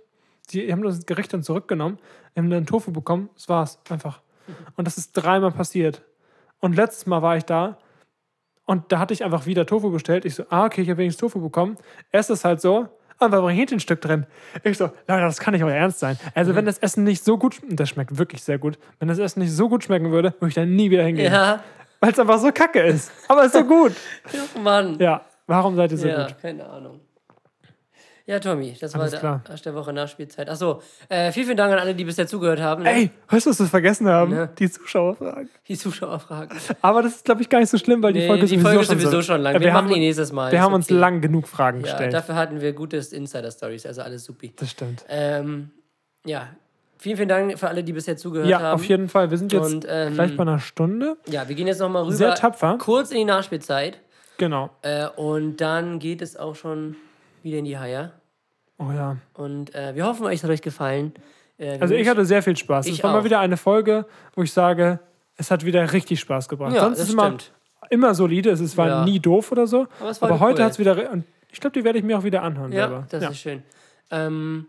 Die 0.50 0.70
haben 0.70 0.82
das 0.82 1.06
Gericht 1.06 1.32
dann 1.32 1.42
zurückgenommen, 1.42 1.98
haben 2.36 2.50
dann 2.50 2.66
Tofu 2.66 2.92
bekommen, 2.92 3.30
das 3.34 3.48
war's 3.48 3.78
einfach. 3.88 4.20
Und 4.76 4.86
das 4.86 4.96
ist 4.96 5.12
dreimal 5.12 5.50
passiert. 5.50 6.02
Und 6.60 6.76
letztes 6.76 7.06
Mal 7.06 7.22
war 7.22 7.36
ich 7.36 7.44
da 7.44 7.78
und 8.64 8.92
da 8.92 8.98
hatte 8.98 9.14
ich 9.14 9.24
einfach 9.24 9.46
wieder 9.46 9.66
Tofu 9.66 9.90
bestellt. 9.90 10.24
Ich 10.24 10.34
so, 10.34 10.44
ah, 10.50 10.66
okay, 10.66 10.82
ich 10.82 10.90
habe 10.90 10.98
wenigstens 10.98 11.20
Tofu 11.20 11.40
bekommen. 11.40 11.76
Erst 12.12 12.30
ist 12.30 12.44
halt 12.44 12.60
so, 12.60 12.88
ah, 13.18 13.28
da 13.28 13.42
war 13.42 13.48
ein 13.48 13.56
Hähnchenstück 13.56 14.00
drin. 14.00 14.26
Ich 14.64 14.78
so, 14.78 14.84
Leute, 14.84 15.22
das 15.22 15.38
kann 15.38 15.54
nicht 15.54 15.64
euer 15.64 15.74
Ernst 15.74 16.00
sein. 16.00 16.18
Also, 16.34 16.54
wenn 16.54 16.66
das 16.66 16.78
Essen 16.78 17.04
nicht 17.04 17.24
so 17.24 17.38
gut, 17.38 17.60
das 17.68 17.88
schmeckt 17.88 18.18
wirklich 18.18 18.42
sehr 18.42 18.58
gut, 18.58 18.78
wenn 18.98 19.08
das 19.08 19.18
Essen 19.18 19.40
nicht 19.40 19.52
so 19.52 19.68
gut 19.68 19.84
schmecken 19.84 20.10
würde, 20.10 20.34
würde 20.40 20.48
ich 20.48 20.54
da 20.54 20.64
nie 20.64 20.90
wieder 20.90 21.04
hingehen. 21.04 21.32
Ja. 21.32 21.62
Weil 22.00 22.12
es 22.12 22.18
einfach 22.18 22.38
so 22.38 22.52
kacke 22.52 22.80
ist. 22.82 23.10
Aber 23.28 23.40
es 23.42 23.46
ist 23.46 23.54
so 23.54 23.64
gut. 23.64 23.92
Mann. 24.62 24.98
Ja, 24.98 25.22
warum 25.46 25.76
seid 25.76 25.92
ihr 25.92 25.98
so 25.98 26.08
Ja, 26.08 26.26
gut? 26.26 26.36
keine 26.40 26.66
Ahnung. 26.68 27.00
Ja, 28.28 28.40
Tommy, 28.40 28.76
das 28.80 28.92
Alles 28.96 29.12
war 29.12 29.20
klar. 29.20 29.40
der 29.44 29.52
Arsch 29.52 29.62
der 29.62 29.74
Woche 29.76 29.92
Nachspielzeit. 29.92 30.50
Achso, 30.50 30.82
äh, 31.08 31.30
vielen, 31.30 31.46
vielen 31.46 31.56
Dank 31.56 31.72
an 31.72 31.78
alle, 31.78 31.94
die 31.94 32.04
bisher 32.04 32.26
zugehört 32.26 32.60
haben. 32.60 32.82
ne? 32.82 32.90
Ey, 32.92 33.10
weißt 33.28 33.46
du, 33.46 33.50
was 33.50 33.60
wir 33.60 33.66
vergessen 33.66 34.08
haben? 34.08 34.32
Ne. 34.32 34.48
Die 34.58 34.68
Zuschauerfragen. 34.68 35.48
Die 35.68 35.76
Zuschauerfragen. 35.78 36.58
Aber 36.82 37.02
das 37.02 37.14
ist, 37.14 37.24
glaube 37.24 37.42
ich, 37.42 37.48
gar 37.48 37.60
nicht 37.60 37.70
so 37.70 37.78
schlimm, 37.78 38.02
weil 38.02 38.12
die 38.14 38.18
Nee, 38.20 38.26
Folge, 38.26 38.42
die 38.46 38.48
sowieso 38.48 38.62
Folge 38.66 38.80
ist 38.80 38.86
schon 38.88 38.98
sowieso 38.98 39.10
so- 39.18 39.22
schon 39.22 39.40
lang. 39.42 39.54
Ja, 39.54 39.60
Wir, 39.60 39.68
machen 39.72 39.84
haben, 39.86 39.94
die 39.94 40.00
nächstes 40.00 40.32
Mal. 40.32 40.50
Wir 40.50 40.60
haben 40.60 40.74
uns 40.74 40.86
okay. 40.86 40.94
lang 40.98 41.20
genug 41.20 41.46
Fragen 41.46 41.78
Ja, 41.78 41.84
gestellt. 41.84 42.14
dafür 42.14 42.34
hatten 42.34 42.60
wir 42.60 42.72
gutes 42.72 43.12
Insider-Stories, 43.12 43.86
also 43.86 44.02
alles 44.02 44.24
supi. 44.24 44.52
das 44.56 44.72
stimmt. 44.72 45.04
Ähm, 45.08 45.70
ja, 46.24 46.48
vielen, 46.98 47.16
vielen 47.16 47.28
Dank 47.28 47.58
für 47.58 47.68
alle, 47.68 47.82
die 47.84 47.92
bisher 47.92 48.16
zugehört 48.16 48.48
Ja, 48.48 48.60
haben. 48.60 48.74
auf 48.74 48.84
jeden 48.84 49.08
Fall. 49.08 49.30
Wir 49.30 49.38
sind 49.38 49.52
jetzt 49.52 49.72
Und, 49.74 49.86
ähm, 49.88 50.14
gleich 50.14 50.36
bei 50.36 50.42
einer 50.42 50.58
Stunde. 50.58 51.16
Ja, 51.28 51.48
wir 51.48 51.54
gehen 51.54 51.66
jetzt 51.66 51.80
nochmal 51.80 52.02
rüber. 52.04 52.14
Sehr 52.14 52.34
tapfer. 52.34 52.76
Kurz 52.78 53.10
in 53.10 53.18
die 53.18 53.24
Nachspielzeit. 53.24 53.98
Genau. 54.38 54.70
Äh, 54.82 55.06
und 55.16 55.56
dann 55.58 55.98
geht 55.98 56.20
es 56.22 56.36
auch 56.36 56.54
schon 56.54 56.96
wieder 57.42 57.58
in 57.58 57.64
die 57.64 57.78
Haie. 57.78 58.12
Oh 58.78 58.90
ja. 58.94 59.16
Und 59.34 59.74
äh, 59.74 59.94
wir 59.94 60.04
hoffen, 60.06 60.26
euch 60.26 60.42
hat 60.42 60.50
euch 60.50 60.60
gefallen. 60.62 61.14
Äh, 61.58 61.78
Also 61.80 61.94
ich 61.94 62.06
hatte 62.08 62.24
sehr 62.26 62.42
viel 62.42 62.56
Spaß. 62.56 62.86
Es 62.88 63.02
war 63.02 63.12
mal 63.12 63.20
auch. 63.20 63.24
wieder 63.24 63.40
eine 63.40 63.56
Folge, 63.56 64.04
wo 64.34 64.42
ich 64.42 64.52
sage, 64.52 65.00
es 65.36 65.50
hat 65.50 65.64
wieder 65.64 65.92
richtig 65.92 66.20
Spaß 66.20 66.48
gebracht. 66.48 66.74
Ja, 66.74 66.82
Sonst 66.82 66.98
das 66.98 67.06
ist 67.08 67.12
immer, 67.14 67.26
stimmt. 67.26 67.52
immer 67.88 68.14
solide, 68.14 68.50
es 68.50 68.76
war 68.76 68.88
Ja. 68.88 69.04
nie 69.04 69.18
doof 69.20 69.52
oder 69.52 69.66
so. 69.66 69.86
Aber 70.00 70.10
es 70.10 70.20
war 70.20 70.28
Aber 70.30 70.40
cool. 70.40 70.48
heute 70.48 70.64
hat 70.64 70.72
es 70.72 70.78
wieder, 70.78 71.10
und 71.10 71.24
ich 71.50 71.60
glaube, 71.60 71.72
die 71.72 71.84
werde 71.84 71.98
ich 71.98 72.04
mir 72.04 72.18
auch 72.18 72.24
wieder 72.24 72.42
anhören. 72.42 72.72
Ja, 72.72 72.88
selber. 72.88 73.06
das 73.08 73.22
ja. 73.22 73.28
ist 73.30 73.38
schön. 73.38 73.62
Ähm, 74.10 74.66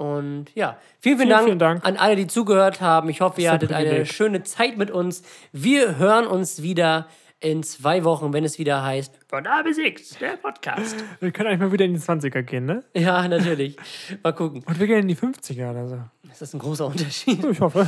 und 0.00 0.46
ja, 0.54 0.78
vielen, 0.98 1.18
vielen, 1.18 1.18
Vielen, 1.18 1.28
Dank, 1.28 1.44
vielen 1.44 1.58
Dank. 1.58 1.84
an 1.86 1.96
alle, 1.98 2.16
die 2.16 2.26
zugehört 2.26 2.80
haben. 2.80 3.10
Ich 3.10 3.20
hoffe, 3.20 3.40
ihr 3.42 3.50
ein 3.50 3.54
hattet 3.56 3.70
eine 3.72 3.88
Privileg. 3.90 4.08
schöne 4.08 4.42
Zeit 4.42 4.78
mit 4.78 4.90
uns. 4.90 5.22
Wir 5.52 5.98
hören 5.98 6.26
uns 6.26 6.62
wieder 6.62 7.06
in 7.38 7.62
zwei 7.62 8.02
Wochen, 8.04 8.32
wenn 8.32 8.42
es 8.44 8.58
wieder 8.58 8.82
heißt 8.82 9.18
Von 9.28 9.46
A 9.46 9.60
bis 9.62 9.76
X, 9.76 10.16
der 10.18 10.36
Podcast. 10.38 10.96
Wir 11.20 11.30
können 11.32 11.48
eigentlich 11.48 11.60
mal 11.60 11.72
wieder 11.72 11.84
in 11.84 11.92
die 11.92 12.00
20er 12.00 12.42
gehen, 12.42 12.64
ne? 12.64 12.82
ja, 12.94 13.28
natürlich. 13.28 13.76
Mal 14.22 14.32
gucken. 14.32 14.62
Und 14.66 14.80
wir 14.80 14.86
gehen 14.86 15.00
in 15.00 15.08
die 15.08 15.16
50er 15.16 15.70
oder 15.70 15.86
so. 15.88 15.98
Das 16.28 16.40
ist 16.40 16.54
ein 16.54 16.60
großer 16.60 16.86
Unterschied. 16.86 17.44
Ich 17.44 17.60
hoffe. 17.60 17.86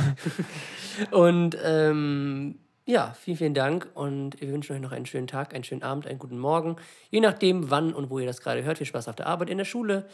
Und 1.09 1.57
ähm, 1.63 2.59
ja, 2.85 3.15
vielen, 3.19 3.37
vielen 3.37 3.53
Dank 3.55 3.87
und 3.95 4.39
wir 4.39 4.49
wünschen 4.51 4.75
euch 4.75 4.81
noch 4.81 4.91
einen 4.91 5.05
schönen 5.07 5.27
Tag, 5.27 5.55
einen 5.55 5.63
schönen 5.63 5.81
Abend, 5.83 6.05
einen 6.05 6.19
guten 6.19 6.37
Morgen. 6.37 6.75
Je 7.09 7.21
nachdem, 7.21 7.71
wann 7.71 7.93
und 7.93 8.09
wo 8.11 8.19
ihr 8.19 8.27
das 8.27 8.41
gerade 8.41 8.63
hört. 8.63 8.77
Viel 8.77 8.87
Spaß 8.87 9.07
auf 9.07 9.15
der 9.15 9.25
Arbeit, 9.27 9.49
in 9.49 9.57
der 9.57 9.65
Schule 9.65 10.05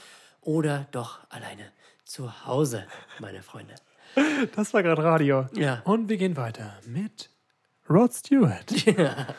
oder 0.41 0.87
doch 0.91 1.19
alleine 1.29 1.63
zu 2.09 2.45
Hause, 2.47 2.85
meine 3.19 3.43
Freunde. 3.43 3.75
Das 4.55 4.73
war 4.73 4.81
gerade 4.81 5.03
Radio. 5.03 5.45
Ja. 5.53 5.81
Und 5.83 6.09
wir 6.09 6.17
gehen 6.17 6.35
weiter 6.35 6.73
mit 6.87 7.29
Rod 7.89 8.13
Stewart. 8.13 8.65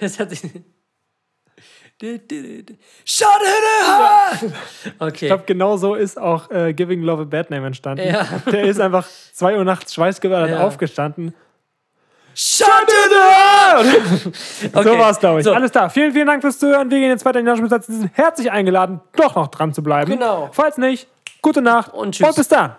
Das 0.00 0.18
hat 0.18 0.30
sich. 0.30 0.40
Shut 0.40 2.22
it 2.32 2.74
Okay. 4.98 5.26
Ich 5.26 5.28
glaube, 5.28 5.44
genau 5.46 5.76
so 5.76 5.94
ist 5.94 6.18
auch 6.18 6.50
äh, 6.50 6.72
Giving 6.72 7.02
Love 7.02 7.22
a 7.22 7.24
Bad 7.26 7.50
Name 7.50 7.66
entstanden. 7.66 8.08
Ja. 8.08 8.26
Der 8.50 8.62
ist 8.64 8.80
einfach 8.80 9.06
2 9.34 9.58
Uhr 9.58 9.64
nachts 9.64 9.92
schweißgebadet 9.92 10.52
Ja. 10.52 10.66
aufgestanden. 10.66 11.34
Shut 12.34 12.66
it 12.66 14.34
So 14.72 14.78
Okay, 14.80 14.98
war 14.98 15.10
es, 15.10 15.20
glaube 15.20 15.40
ich. 15.40 15.44
so. 15.44 15.52
Alles 15.52 15.70
klar. 15.70 15.90
Vielen, 15.90 16.12
vielen 16.12 16.26
Dank 16.26 16.40
fürs 16.42 16.58
Zuhören. 16.58 16.90
Wir 16.90 16.98
gehen 16.98 17.10
jetzt 17.10 17.26
weiter 17.26 17.40
in 17.40 17.44
die 17.44 17.50
Nachspielzeit. 17.50 17.84
Sie 17.84 17.94
sind 17.94 18.10
herzlich 18.14 18.50
eingeladen, 18.50 19.00
doch 19.16 19.34
noch 19.36 19.48
dran 19.48 19.74
zu 19.74 19.82
bleiben. 19.82 20.10
Genau. 20.10 20.48
Falls 20.52 20.78
nicht, 20.78 21.06
gute 21.44 21.62
Nacht 21.62 21.92
Und 21.92 22.16
tschüss. 22.16 22.28
Und 22.28 22.36
bis 22.36 22.48
dann. 22.48 22.74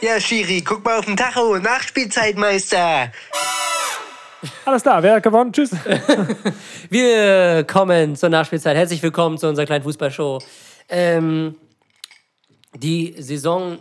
Ja, 0.00 0.20
Schiri, 0.20 0.62
guck 0.62 0.84
mal 0.84 0.98
auf 0.98 1.04
den 1.04 1.16
Tacho. 1.16 1.58
Nachspielzeitmeister. 1.58 3.12
Alles 4.64 4.82
klar. 4.82 5.02
Wer 5.02 5.14
hat 5.14 5.22
gewonnen? 5.22 5.52
Tschüss. 5.52 5.70
Wir 6.90 7.64
kommen 7.64 8.16
zur 8.16 8.28
Nachspielzeit. 8.28 8.76
Herzlich 8.76 9.02
willkommen 9.02 9.38
zu 9.38 9.48
unserer 9.48 9.66
kleinen 9.66 9.84
Fußballshow. 9.84 10.40
Ähm, 10.88 11.56
die 12.74 13.14
Saison 13.18 13.78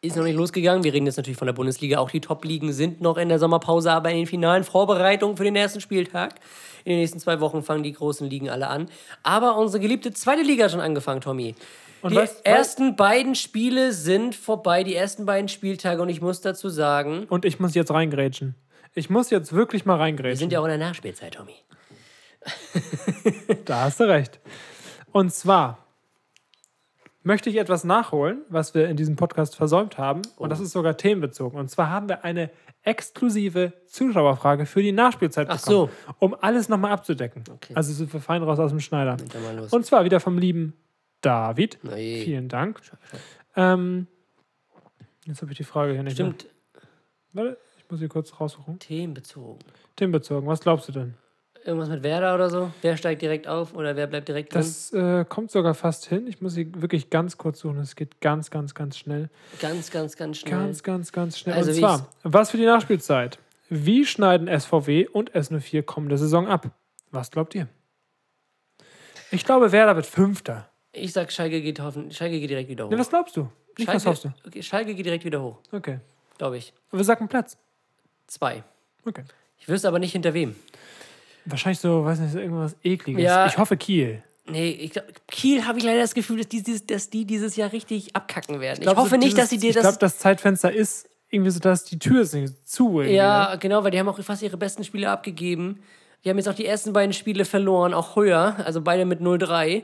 ist 0.00 0.16
noch 0.16 0.24
nicht 0.24 0.36
losgegangen. 0.36 0.84
Wir 0.84 0.92
reden 0.92 1.06
jetzt 1.06 1.16
natürlich 1.16 1.36
von 1.38 1.46
der 1.46 1.52
Bundesliga. 1.52 1.98
Auch 1.98 2.10
die 2.10 2.20
Top-Ligen 2.20 2.72
sind 2.72 3.00
noch 3.00 3.16
in 3.16 3.28
der 3.28 3.38
Sommerpause, 3.38 3.90
aber 3.92 4.10
in 4.10 4.18
den 4.18 4.26
finalen 4.26 4.62
Vorbereitungen 4.64 5.36
für 5.36 5.44
den 5.44 5.56
ersten 5.56 5.80
Spieltag. 5.80 6.34
In 6.84 6.90
den 6.92 7.00
nächsten 7.00 7.18
zwei 7.18 7.40
Wochen 7.40 7.62
fangen 7.62 7.82
die 7.82 7.92
großen 7.92 8.28
Ligen 8.28 8.48
alle 8.48 8.68
an. 8.68 8.88
Aber 9.24 9.56
unsere 9.56 9.80
geliebte 9.80 10.12
zweite 10.12 10.42
Liga 10.42 10.64
hat 10.64 10.70
schon 10.70 10.80
angefangen, 10.80 11.20
Tommy. 11.20 11.54
Und 12.02 12.12
die 12.12 12.16
weißt- 12.18 12.44
ersten 12.44 12.94
beiden 12.94 13.34
Spiele 13.34 13.92
sind 13.92 14.36
vorbei, 14.36 14.84
die 14.84 14.94
ersten 14.94 15.26
beiden 15.26 15.48
Spieltage. 15.48 16.00
Und 16.00 16.08
ich 16.10 16.20
muss 16.20 16.40
dazu 16.40 16.68
sagen, 16.68 17.24
Und 17.28 17.44
ich 17.44 17.58
muss 17.58 17.74
jetzt 17.74 17.90
reingrätschen. 17.90 18.54
Ich 18.94 19.10
muss 19.10 19.30
jetzt 19.30 19.52
wirklich 19.52 19.84
mal 19.84 19.96
wir 19.96 20.00
reingrätschen. 20.04 20.38
sind 20.38 20.52
ja 20.52 20.60
auch 20.60 20.64
in 20.64 20.70
der 20.70 20.78
Nachspielzeit, 20.78 21.34
Tommy. 21.34 21.54
Da 23.64 23.82
hast 23.82 23.98
du 24.00 24.04
recht. 24.04 24.38
Und 25.10 25.32
zwar 25.34 25.78
möchte 27.28 27.50
ich 27.50 27.56
etwas 27.56 27.84
nachholen, 27.84 28.40
was 28.48 28.74
wir 28.74 28.88
in 28.88 28.96
diesem 28.96 29.14
Podcast 29.14 29.54
versäumt 29.54 29.98
haben. 29.98 30.22
Und 30.36 30.48
das 30.48 30.60
ist 30.60 30.72
sogar 30.72 30.96
themenbezogen. 30.96 31.58
Und 31.60 31.68
zwar 31.68 31.90
haben 31.90 32.08
wir 32.08 32.24
eine 32.24 32.50
exklusive 32.82 33.74
Zuschauerfrage 33.86 34.64
für 34.64 34.82
die 34.82 34.92
Nachspielzeit 34.92 35.46
Ach 35.50 35.60
bekommen, 35.60 35.90
um 36.20 36.34
alles 36.40 36.70
nochmal 36.70 36.90
abzudecken. 36.90 37.44
Okay. 37.52 37.74
Also 37.74 37.92
sind 37.92 38.10
wir 38.14 38.20
fein 38.20 38.42
raus 38.42 38.58
aus 38.58 38.70
dem 38.70 38.80
Schneider. 38.80 39.18
Und 39.70 39.84
zwar 39.84 40.06
wieder 40.06 40.20
vom 40.20 40.38
lieben 40.38 40.72
David. 41.20 41.78
Na 41.82 41.98
je. 41.98 42.24
Vielen 42.24 42.48
Dank. 42.48 42.80
Ähm, 43.56 44.06
jetzt 45.26 45.42
habe 45.42 45.52
ich 45.52 45.58
die 45.58 45.64
Frage 45.64 45.92
hier 45.92 46.02
nicht. 46.02 46.14
Stimmt, 46.14 46.46
Mehr. 47.32 47.44
Warte, 47.44 47.58
ich 47.76 47.90
muss 47.90 48.00
sie 48.00 48.08
kurz 48.08 48.40
raussuchen. 48.40 48.78
themenbezogen. 48.78 49.58
Themenbezogen, 49.96 50.48
was 50.48 50.60
glaubst 50.60 50.88
du 50.88 50.92
denn? 50.92 51.14
Irgendwas 51.64 51.88
mit 51.88 52.02
Werder 52.02 52.34
oder 52.34 52.48
so? 52.50 52.70
Wer 52.82 52.96
steigt 52.96 53.20
direkt 53.20 53.46
auf 53.46 53.74
oder 53.74 53.94
wer 53.96 54.06
bleibt 54.06 54.28
direkt 54.28 54.54
drin? 54.54 54.60
Das 54.62 54.92
äh, 54.92 55.24
kommt 55.28 55.50
sogar 55.50 55.74
fast 55.74 56.06
hin. 56.06 56.26
Ich 56.26 56.40
muss 56.40 56.54
sie 56.54 56.70
wirklich 56.80 57.10
ganz 57.10 57.36
kurz 57.36 57.60
suchen. 57.60 57.78
Es 57.78 57.94
geht 57.96 58.20
ganz, 58.20 58.50
ganz, 58.50 58.74
ganz 58.74 58.96
schnell. 58.96 59.28
Ganz, 59.60 59.90
ganz, 59.90 60.16
ganz 60.16 60.38
schnell. 60.38 60.52
Ganz, 60.58 60.82
ganz, 60.82 61.12
ganz 61.12 61.38
schnell. 61.38 61.54
Also 61.56 61.70
und 61.72 61.76
zwar, 61.78 62.08
was 62.22 62.50
für 62.50 62.56
die 62.56 62.64
Nachspielzeit? 62.64 63.38
Wie 63.68 64.06
schneiden 64.06 64.48
SVW 64.48 65.08
und 65.08 65.32
S04 65.32 65.82
kommende 65.82 66.16
Saison 66.16 66.46
ab? 66.48 66.70
Was 67.10 67.30
glaubt 67.30 67.54
ihr? 67.54 67.68
Ich 69.30 69.44
glaube, 69.44 69.72
Werder 69.72 69.94
wird 69.96 70.06
Fünfter. 70.06 70.68
Ich 70.92 71.12
sag, 71.12 71.30
Schalke 71.30 71.60
geht, 71.60 71.80
hoffen, 71.80 72.10
Schalke 72.10 72.40
geht 72.40 72.48
direkt 72.50 72.70
wieder 72.70 72.86
hoch. 72.86 72.90
Ne, 72.90 72.98
was 72.98 73.10
glaubst 73.10 73.36
du? 73.36 73.50
Nicht, 73.76 73.88
was 73.88 74.06
hoffst 74.06 74.24
du? 74.24 74.28
Schalke, 74.28 74.48
okay, 74.48 74.62
Schalke 74.62 74.94
geht 74.94 75.06
direkt 75.06 75.24
wieder 75.24 75.42
hoch, 75.42 75.58
Okay. 75.70 76.00
glaube 76.38 76.56
ich. 76.56 76.72
Wir 76.90 77.04
sagen 77.04 77.28
Platz. 77.28 77.58
Zwei. 78.26 78.64
Okay. 79.04 79.24
Ich 79.58 79.68
wüsste 79.68 79.88
aber 79.88 79.98
nicht 79.98 80.12
hinter 80.12 80.32
wem. 80.34 80.56
Wahrscheinlich 81.50 81.80
so, 81.80 82.04
weiß 82.04 82.18
nicht, 82.20 82.32
so 82.32 82.38
irgendwas 82.38 82.76
Ekliges. 82.82 83.22
Ja. 83.22 83.46
Ich 83.46 83.58
hoffe 83.58 83.76
Kiel. 83.76 84.22
Nee, 84.50 84.70
ich 84.70 84.92
glaub, 84.92 85.04
Kiel 85.30 85.66
habe 85.66 85.78
ich 85.78 85.84
leider 85.84 86.00
das 86.00 86.14
Gefühl, 86.14 86.38
dass 86.38 86.48
die, 86.48 86.62
dieses- 86.62 86.86
dass 86.86 87.10
die 87.10 87.24
dieses 87.26 87.56
Jahr 87.56 87.70
richtig 87.72 88.16
abkacken 88.16 88.60
werden. 88.60 88.78
Ich, 88.78 88.82
glaub, 88.82 88.96
hoffe 88.96 89.10
so 89.10 89.16
nicht, 89.16 89.36
dass 89.36 89.50
sie 89.50 89.56
dieses- 89.58 89.60
dir 89.60 89.68
Ich 89.70 89.74
das. 89.74 89.82
glaube, 89.84 89.98
das 89.98 90.18
Zeitfenster 90.18 90.72
ist 90.72 91.08
irgendwie 91.30 91.50
so, 91.50 91.60
dass 91.60 91.84
die 91.84 91.98
Tür 91.98 92.22
ist 92.22 92.34
zu. 92.66 93.02
Ja, 93.02 93.50
Ne? 93.52 93.58
genau, 93.58 93.84
weil 93.84 93.90
die 93.90 93.98
haben 93.98 94.08
auch 94.08 94.18
fast 94.22 94.42
ihre 94.42 94.56
besten 94.56 94.84
Spiele 94.84 95.10
abgegeben. 95.10 95.80
Die 96.24 96.30
haben 96.30 96.38
jetzt 96.38 96.48
auch 96.48 96.54
die 96.54 96.64
ersten 96.66 96.92
beiden 96.94 97.12
Spiele 97.12 97.44
verloren, 97.44 97.92
auch 97.92 98.16
höher, 98.16 98.56
also 98.64 98.80
beide 98.80 99.04
mit 99.04 99.20
0-3. 99.20 99.82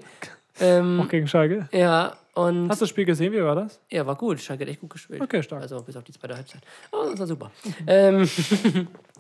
Auch 0.61 1.09
gegen 1.09 1.29
Schalke. 1.29 1.69
Ja, 1.73 2.17
und 2.35 2.69
Hast 2.71 2.81
du 2.81 2.85
das 2.85 2.89
Spiel 2.91 3.05
gesehen? 3.05 3.33
Wie 3.33 3.43
war 3.43 3.55
das? 3.57 3.81
ja, 3.91 4.07
war 4.07 4.15
gut. 4.17 4.41
Schalke 4.41 4.63
hat 4.65 4.71
echt 4.71 4.81
gut 4.81 4.91
gespielt. 4.91 5.21
Okay, 5.21 5.43
stark. 5.43 5.63
Also 5.63 5.81
bis 5.83 5.97
auf 5.97 6.05
die 6.05 6.13
zweite 6.13 6.35
Halbzeit. 6.37 6.63
Oh, 6.93 7.09
das 7.11 7.19
war 7.21 7.27
super. 7.27 7.51
ähm, 7.87 8.29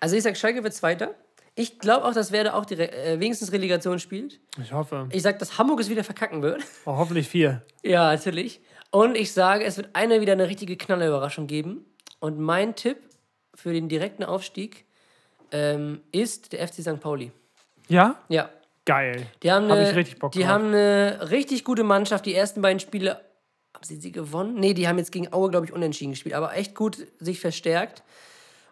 also 0.00 0.16
ich 0.16 0.22
sag, 0.22 0.36
Schalke 0.36 0.62
wird 0.62 0.74
Zweiter. 0.74 1.14
Ich 1.54 1.78
glaube 1.78 2.04
auch, 2.04 2.12
dass 2.12 2.32
Werder 2.32 2.54
auch 2.54 2.66
die 2.66 2.74
Re 2.74 2.92
äh, 2.92 3.18
wenigstens 3.18 3.50
Relegation 3.50 3.98
spielt. 3.98 4.40
Ich 4.62 4.72
hoffe. 4.72 5.08
Ich 5.10 5.22
sag, 5.22 5.38
dass 5.38 5.56
Hamburg 5.56 5.80
es 5.80 5.88
wieder 5.88 6.04
verkacken 6.04 6.42
wird. 6.42 6.62
Oh, 6.84 6.96
hoffentlich 6.98 7.28
vier. 7.28 7.62
Ja, 7.82 8.12
natürlich. 8.12 8.60
Und 8.90 9.16
ich 9.16 9.32
sage, 9.32 9.64
es 9.64 9.78
wird 9.78 9.88
eine 9.94 10.20
wieder 10.20 10.32
eine 10.34 10.48
richtige 10.48 10.76
Knallerüberraschung 10.76 11.46
geben. 11.46 11.86
Und 12.20 12.38
mein 12.38 12.74
Tipp 12.76 12.98
für 13.54 13.72
den 13.72 13.88
direkten 13.88 14.22
Aufstieg 14.22 14.84
ähm, 15.50 16.02
ist 16.12 16.52
der 16.52 16.66
FC 16.66 16.74
St. 16.82 17.00
Pauli. 17.00 17.32
Ja? 17.88 18.16
Ja. 18.28 18.50
Geil. 18.84 19.26
Die 19.42 19.50
haben 19.50 19.68
Hab 19.68 19.78
eine, 19.78 19.90
ich 19.90 19.96
richtig 19.96 20.18
Bock 20.18 20.32
Die 20.32 20.40
drauf. 20.40 20.48
haben 20.48 20.66
eine 20.68 21.30
richtig 21.30 21.64
gute 21.64 21.84
Mannschaft. 21.84 22.26
Die 22.26 22.34
ersten 22.34 22.62
beiden 22.62 22.80
Spiele, 22.80 23.20
haben 23.74 23.82
sie 23.82 23.96
sie 23.96 24.12
gewonnen? 24.12 24.54
Nee, 24.54 24.74
die 24.74 24.86
haben 24.86 24.98
jetzt 24.98 25.10
gegen 25.10 25.32
Aue, 25.32 25.50
glaube 25.50 25.66
ich, 25.66 25.72
unentschieden 25.72 26.12
gespielt. 26.12 26.34
Aber 26.34 26.54
echt 26.54 26.74
gut 26.74 26.98
sich 27.18 27.40
verstärkt. 27.40 28.02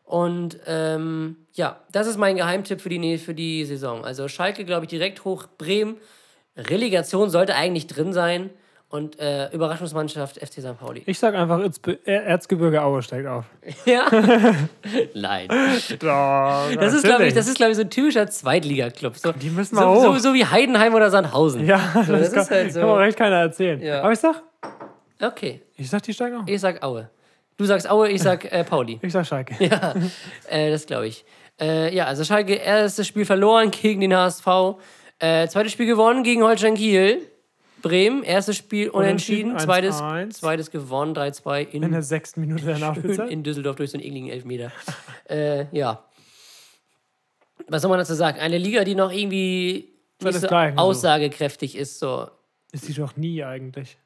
Und 0.04 0.58
ähm, 0.66 1.36
ja, 1.54 1.80
das 1.90 2.06
ist 2.06 2.18
mein 2.18 2.36
Geheimtipp 2.36 2.80
für 2.80 2.88
die, 2.90 3.18
für 3.18 3.34
die 3.34 3.64
Saison. 3.64 4.04
Also 4.04 4.28
Schalke, 4.28 4.64
glaube 4.64 4.84
ich, 4.84 4.90
direkt 4.90 5.24
hoch. 5.24 5.46
Bremen, 5.58 5.96
Relegation 6.56 7.30
sollte 7.30 7.54
eigentlich 7.54 7.86
drin 7.86 8.12
sein. 8.12 8.50
Und 8.90 9.18
äh, 9.18 9.50
Überraschungsmannschaft 9.50 10.36
FC 10.36 10.60
St. 10.60 10.78
Pauli. 10.78 11.02
Ich 11.06 11.18
sag 11.18 11.34
einfach, 11.34 11.58
Er- 12.04 12.26
Erzgebirge 12.26 12.80
Aue 12.80 13.02
steigt 13.02 13.26
auf. 13.26 13.44
Ja? 13.86 14.06
Nein. 15.14 15.48
Oh, 15.50 15.96
Das 16.78 16.92
ist, 16.94 17.02
glaube 17.02 17.26
ich, 17.26 17.34
das 17.34 17.48
ist, 17.48 17.56
glaube 17.56 17.72
ich, 17.72 17.76
so 17.76 17.82
ein 17.82 17.90
typischer 17.90 18.28
Zweitliga-Club. 18.28 19.16
So, 19.16 19.32
Die 19.32 19.50
müssen 19.50 19.74
so, 19.74 19.80
mal 19.80 20.00
so, 20.00 20.14
hoch. 20.14 20.18
so 20.20 20.32
wie 20.34 20.44
Heidenheim 20.44 20.94
oder 20.94 21.10
Sandhausen. 21.10 21.66
Ja, 21.66 21.80
das, 21.94 22.06
das 22.06 22.32
kann, 22.32 22.42
ist 22.42 22.50
halt 22.52 22.72
so. 22.72 22.80
kann 22.80 22.88
mir 22.90 22.98
recht 23.00 23.18
keiner 23.18 23.36
erzählen. 23.36 23.80
Ja. 23.82 24.02
Aber 24.02 24.12
ich 24.12 24.20
sag, 24.20 24.42
Okay, 25.20 25.62
ich 25.76 25.90
sag, 25.90 26.02
die 26.02 26.12
steigen 26.12 26.36
auf. 26.36 26.42
ich 26.46 26.60
sag 26.60 26.80
Aue. 26.84 27.08
Du 27.56 27.64
sagst 27.64 27.88
Aue, 27.88 28.08
ich 28.10 28.20
sag 28.22 28.50
äh, 28.52 28.64
Pauli. 28.64 28.98
Ich 29.02 29.12
sag 29.12 29.26
Schalke. 29.26 29.54
Ja, 29.64 29.94
äh, 30.48 30.70
das 30.70 30.86
glaube 30.86 31.06
ich. 31.06 31.24
Äh, 31.60 31.94
ja, 31.94 32.06
also 32.06 32.24
Schalke, 32.24 32.54
erstes 32.54 33.06
Spiel 33.06 33.24
verloren 33.24 33.70
gegen 33.70 34.00
den 34.00 34.14
HSV. 34.14 34.46
Äh, 35.20 35.46
zweites 35.48 35.72
Spiel 35.72 35.86
gewonnen 35.86 36.24
gegen 36.24 36.42
Holstein 36.42 36.74
Kiel. 36.74 37.20
Bremen, 37.80 38.22
erstes 38.24 38.56
Spiel 38.56 38.88
unentschieden. 38.88 39.50
Unentschieden, 39.50 39.58
zweites, 39.58 39.96
1-1. 40.00 40.30
zweites 40.30 40.70
gewonnen, 40.70 41.14
3-2 41.14 41.68
in, 41.68 41.82
In 41.82 41.92
der 41.92 42.02
sechsten 42.02 42.40
Minute 42.40 42.64
der 42.64 42.78
Nachspielzeit. 42.78 43.30
in 43.30 43.42
Düsseldorf 43.42 43.76
durch 43.76 43.90
so 43.90 43.98
einen 43.98 44.06
ekligen 44.06 44.30
Elfmeter. 44.30 44.72
äh, 45.28 45.66
ja. 45.70 46.02
Was 47.68 47.82
soll 47.82 47.90
man 47.90 47.98
dazu 47.98 48.14
sagen? 48.14 48.40
Eine 48.40 48.58
Liga, 48.58 48.84
die 48.84 48.94
noch 48.94 49.12
irgendwie 49.12 49.92
nicht 50.22 50.40
so 50.40 50.48
aussagekräftig 50.48 51.76
ist, 51.76 51.98
so. 51.98 52.28
Ist 52.72 52.88
die 52.88 52.94
doch 52.94 53.16
nie 53.16 53.44
eigentlich. 53.44 53.98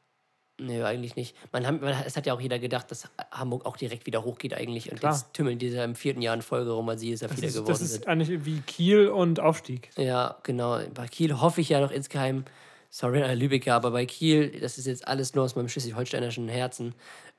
Nee, 0.61 0.83
eigentlich 0.83 1.15
nicht. 1.15 1.37
Man, 1.53 1.67
haben- 1.67 1.81
man, 1.81 1.95
es 2.05 2.17
hat 2.17 2.27
ja 2.27 2.35
auch 2.35 2.41
jeder 2.41 2.59
gedacht, 2.59 2.91
dass 2.91 3.09
Hamburg 3.31 3.65
auch 3.65 3.77
direkt 3.77 4.07
wieder 4.07 4.25
hochgeht 4.25 4.55
eigentlich. 4.55 4.91
Und 4.91 4.99
Klar. 4.99 5.13
jetzt 5.13 5.33
tümmeln 5.33 5.59
die 5.59 5.71
da 5.71 5.85
im 5.85 5.95
vierten 5.95 6.21
Jahr 6.21 6.35
in 6.35 6.43
Folge 6.43 6.73
rum, 6.73 6.87
weil 6.89 6.99
sie 6.99 7.13
es 7.13 7.21
ja 7.21 7.29
Das 7.29 7.37
wieder 7.37 7.49
geworden 7.49 7.67
das 7.69 7.79
sind. 7.79 7.89
ist 8.01 8.09
eigentlich 8.09 8.45
wie 8.45 8.61
Kiel 8.63 9.07
und 9.09 9.39
Aufstieg. 9.39 9.91
Ja, 9.97 10.37
genau. 10.43 10.81
Bei 10.95 11.07
Kiel 11.07 11.41
hoffe 11.41 11.61
ich 11.61 11.69
ja 11.69 11.81
noch 11.81 11.93
insgeheim, 11.93 12.45
sorry 12.91 13.23
an 13.23 13.39
Lübecker, 13.39 13.75
aber 13.75 13.93
bei 13.93 14.05
Kiel, 14.05 14.59
das 14.61 14.79
ist 14.79 14.87
jetzt 14.89 15.07
alles 15.07 15.35
nur 15.35 15.45
aus 15.45 15.55
meinem 15.55 15.69
schleswig-holsteinischen 15.69 16.49
Herzen, 16.49 16.95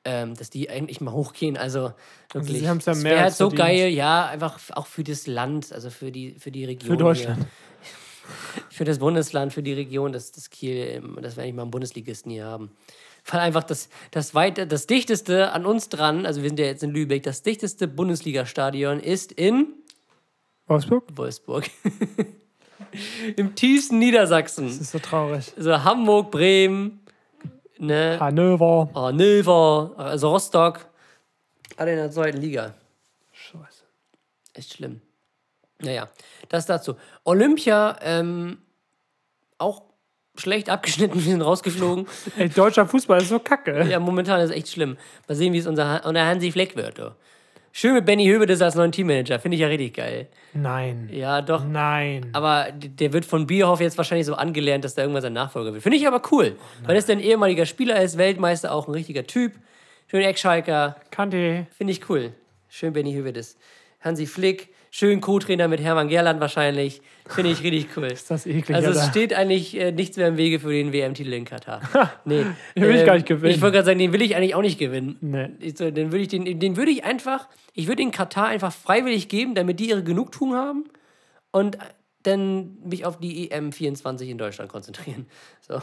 ähm, 0.06 0.34
dass 0.36 0.50
die 0.50 0.70
eigentlich 0.70 1.02
mal 1.02 1.12
hochgehen. 1.12 1.58
Also 1.58 1.92
wirklich. 2.32 2.60
sie 2.60 2.70
haben's 2.70 2.86
ja 2.86 2.94
es 2.94 3.04
mehr 3.04 3.12
wäre 3.16 3.24
halt 3.24 3.34
so 3.34 3.50
verdient. 3.50 3.68
geil, 3.68 3.90
ja, 3.90 4.28
einfach 4.28 4.58
auch 4.76 4.86
für 4.88 5.04
das 5.04 5.28
Land, 5.28 5.74
also 5.74 5.90
für 5.90 6.10
die, 6.14 6.36
für 6.40 6.52
die 6.52 6.64
Region. 6.64 6.92
Für 6.92 6.98
Deutschland. 6.98 7.38
Hier. 7.40 7.48
Für 8.70 8.84
das 8.86 9.00
Bundesland, 9.00 9.52
für 9.54 9.64
die 9.64 9.74
Region, 9.74 10.12
dass 10.12 10.32
das 10.32 10.52
Kiel, 10.52 10.76
ähm, 10.76 11.18
dass 11.20 11.36
wir 11.36 11.42
eigentlich 11.44 11.56
mal 11.56 11.64
einen 11.64 11.72
Bundesligisten 11.72 12.32
hier 12.32 12.46
haben. 12.46 12.70
Weil 13.32 13.42
einfach 13.42 13.64
das, 13.64 13.90
das, 14.12 14.34
weite, 14.34 14.66
das 14.66 14.88
dichteste 14.88 15.52
an 15.52 15.66
uns 15.66 15.90
dran, 15.90 16.26
also 16.26 16.42
wir 16.42 16.50
sind 16.50 16.60
ja 16.60 16.66
jetzt 16.66 16.84
in 16.84 16.92
Lübeck, 16.92 17.24
das 17.24 17.44
dichteste 17.44 17.88
Bundesligastadion 17.88 19.00
ist 19.00 19.32
in 19.32 19.74
Wolfsburg? 20.68 21.04
Wolfsburg. 21.16 21.70
Im 23.36 23.56
tiefsten 23.56 24.00
Niedersachsen. 24.00 24.68
Das 24.68 24.78
ist 24.78 24.92
so 24.92 25.00
traurig. 25.00 25.52
Also 25.58 25.84
Hamburg, 25.84 26.32
Bremen, 26.32 27.02
ne, 27.80 28.18
Hannover. 28.20 28.90
Hannover, 28.94 29.94
also 29.98 30.30
Rostock. 30.30 30.88
Alle 31.76 31.92
in 31.92 31.98
der 31.98 32.12
zweiten 32.12 32.38
Liga. 32.38 32.76
Scheiße. 33.32 33.84
Echt 34.54 34.74
schlimm. 34.74 35.02
Naja, 35.80 36.10
das 36.50 36.66
dazu. 36.66 36.96
Olympia, 37.24 37.98
ähm, 38.02 38.60
auch 39.58 39.89
schlecht 40.40 40.70
abgeschnitten, 40.70 41.16
wir 41.24 41.32
sind 41.32 41.42
rausgeflogen. 41.42 42.08
Ey, 42.38 42.50
deutscher 42.50 42.88
Fußball 42.88 43.22
ist 43.22 43.30
so 43.30 43.40
kacke. 43.40 43.88
ja, 43.90 44.00
momentan 44.00 44.42
ist 44.42 44.50
es 44.52 44.56
echt 44.56 44.70
schlimm. 44.70 44.98
Mal 45.28 45.36
sehen, 45.36 45.54
wie 45.54 45.58
es 45.60 45.68
unser, 45.68 46.06
unser 46.06 46.26
Hansi 46.26 46.52
Fleck 46.52 46.76
wird. 46.76 46.98
Du. 46.98 47.16
Schön 47.72 47.94
mit 47.94 48.06
Benny 48.06 48.26
Hövedes 48.26 48.62
als 48.62 48.76
neuen 48.76 48.92
Teammanager, 48.92 49.40
finde 49.40 49.56
ich 49.56 49.62
ja 49.62 49.68
richtig 49.68 49.94
geil. 49.94 50.28
Nein. 50.54 51.08
Ja, 51.12 51.42
doch. 51.42 51.64
Nein. 51.64 52.30
Aber 52.34 52.68
der 52.74 53.14
wird 53.14 53.26
von 53.26 53.46
Bierhoff 53.46 53.80
jetzt 53.80 53.98
wahrscheinlich 53.98 54.26
so 54.26 54.34
angelernt, 54.34 54.84
dass 54.84 54.96
da 54.96 55.04
irgendwann 55.04 55.22
sein 55.22 55.34
Nachfolger 55.34 55.72
wird. 55.72 55.84
Finde 55.84 55.98
ich 55.98 56.08
aber 56.08 56.22
cool. 56.32 56.56
weil 56.84 56.96
er 56.96 57.00
ist 57.00 57.10
ein 57.10 57.20
ehemaliger 57.20 57.68
Spieler, 57.68 58.02
ist 58.02 58.18
Weltmeister, 58.18 58.74
auch 58.74 58.88
ein 58.88 58.94
richtiger 58.94 59.26
Typ. 59.26 59.54
Schön 60.08 60.22
Eckschalker. 60.22 60.96
Kante. 61.12 61.68
Finde 61.78 61.94
ich 61.94 62.10
cool. 62.10 62.34
Schön 62.68 62.94
Benny 62.94 63.14
Hövedes. 63.14 63.58
Hansi 64.02 64.26
Flick. 64.26 64.70
Schön 64.92 65.22
Co-Trainer 65.22 65.68
mit 65.68 65.80
Hermann 65.82 66.08
Gerland 66.08 66.40
wahrscheinlich. 66.40 67.02
Finde 67.28 67.52
ich 67.52 67.64
richtig 67.64 67.96
cool. 67.96 68.06
Ist 68.12 68.32
das 68.32 68.46
eklig, 68.48 68.76
Also 68.76 68.90
es 68.90 68.98
Alter. 68.98 69.10
steht 69.12 69.34
eigentlich 69.34 69.80
äh, 69.80 69.92
nichts 69.92 70.18
mehr 70.18 70.28
im 70.28 70.38
Wege 70.38 70.60
für 70.60 70.72
den 70.72 70.92
WM-Titel 70.92 71.32
in 71.34 71.46
Katar. 71.46 71.82
Nee. 72.26 72.46
Den 72.76 72.84
will 72.84 72.96
ich 72.96 73.06
gar 73.06 73.14
nicht 73.16 73.28
gewinnen. 73.28 73.54
Ich 73.54 73.62
wollte 73.62 73.76
gerade 73.76 73.86
sagen, 73.86 74.00
den 74.00 74.14
will 74.14 74.22
ich 74.22 74.36
eigentlich 74.36 74.56
auch 74.56 74.62
nicht 74.62 74.80
gewinnen. 74.80 75.18
Nee. 75.22 75.50
Ich 75.60 75.78
so, 75.78 75.92
den 75.92 76.12
würde 76.12 76.24
ich, 76.24 76.28
den, 76.30 76.60
den 76.60 76.76
würde 76.76 76.90
ich 76.92 77.04
einfach, 77.04 77.48
ich 77.74 77.86
würde 77.88 78.02
den 78.04 78.12
Katar 78.12 78.48
einfach 78.48 78.74
freiwillig 78.74 79.28
geben, 79.30 79.54
damit 79.54 79.80
die 79.80 79.90
ihre 79.90 80.04
Genugtuung 80.04 80.56
haben 80.56 80.86
und 81.52 81.78
dann 82.24 82.78
mich 82.84 83.06
auf 83.06 83.18
die 83.20 83.50
EM 83.52 83.72
24 83.72 84.28
in 84.30 84.38
Deutschland 84.38 84.72
konzentrieren. 84.72 85.28
So. 85.62 85.82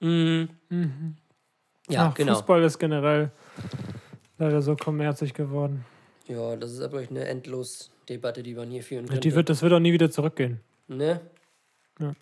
Mhm. 0.00 0.48
Ja, 1.88 2.08
Ach, 2.08 2.14
genau. 2.14 2.34
Fußball 2.34 2.62
ist 2.62 2.78
generell 2.78 3.30
leider 4.38 4.62
so 4.62 4.74
kommerzig 4.74 5.34
geworden. 5.34 5.84
Ja, 6.30 6.56
das 6.56 6.72
ist 6.72 6.80
aber 6.80 7.00
eine 7.00 7.24
endlos 7.26 7.90
Debatte, 8.08 8.42
die 8.42 8.54
man 8.54 8.70
hier 8.70 8.82
führen 8.82 9.06
könnte. 9.06 9.20
Die 9.20 9.34
wird, 9.34 9.48
das 9.48 9.62
wird 9.62 9.72
auch 9.72 9.78
nie 9.80 9.92
wieder 9.92 10.10
zurückgehen. 10.10 10.60
ne? 10.88 11.20
Ja. 11.98 12.14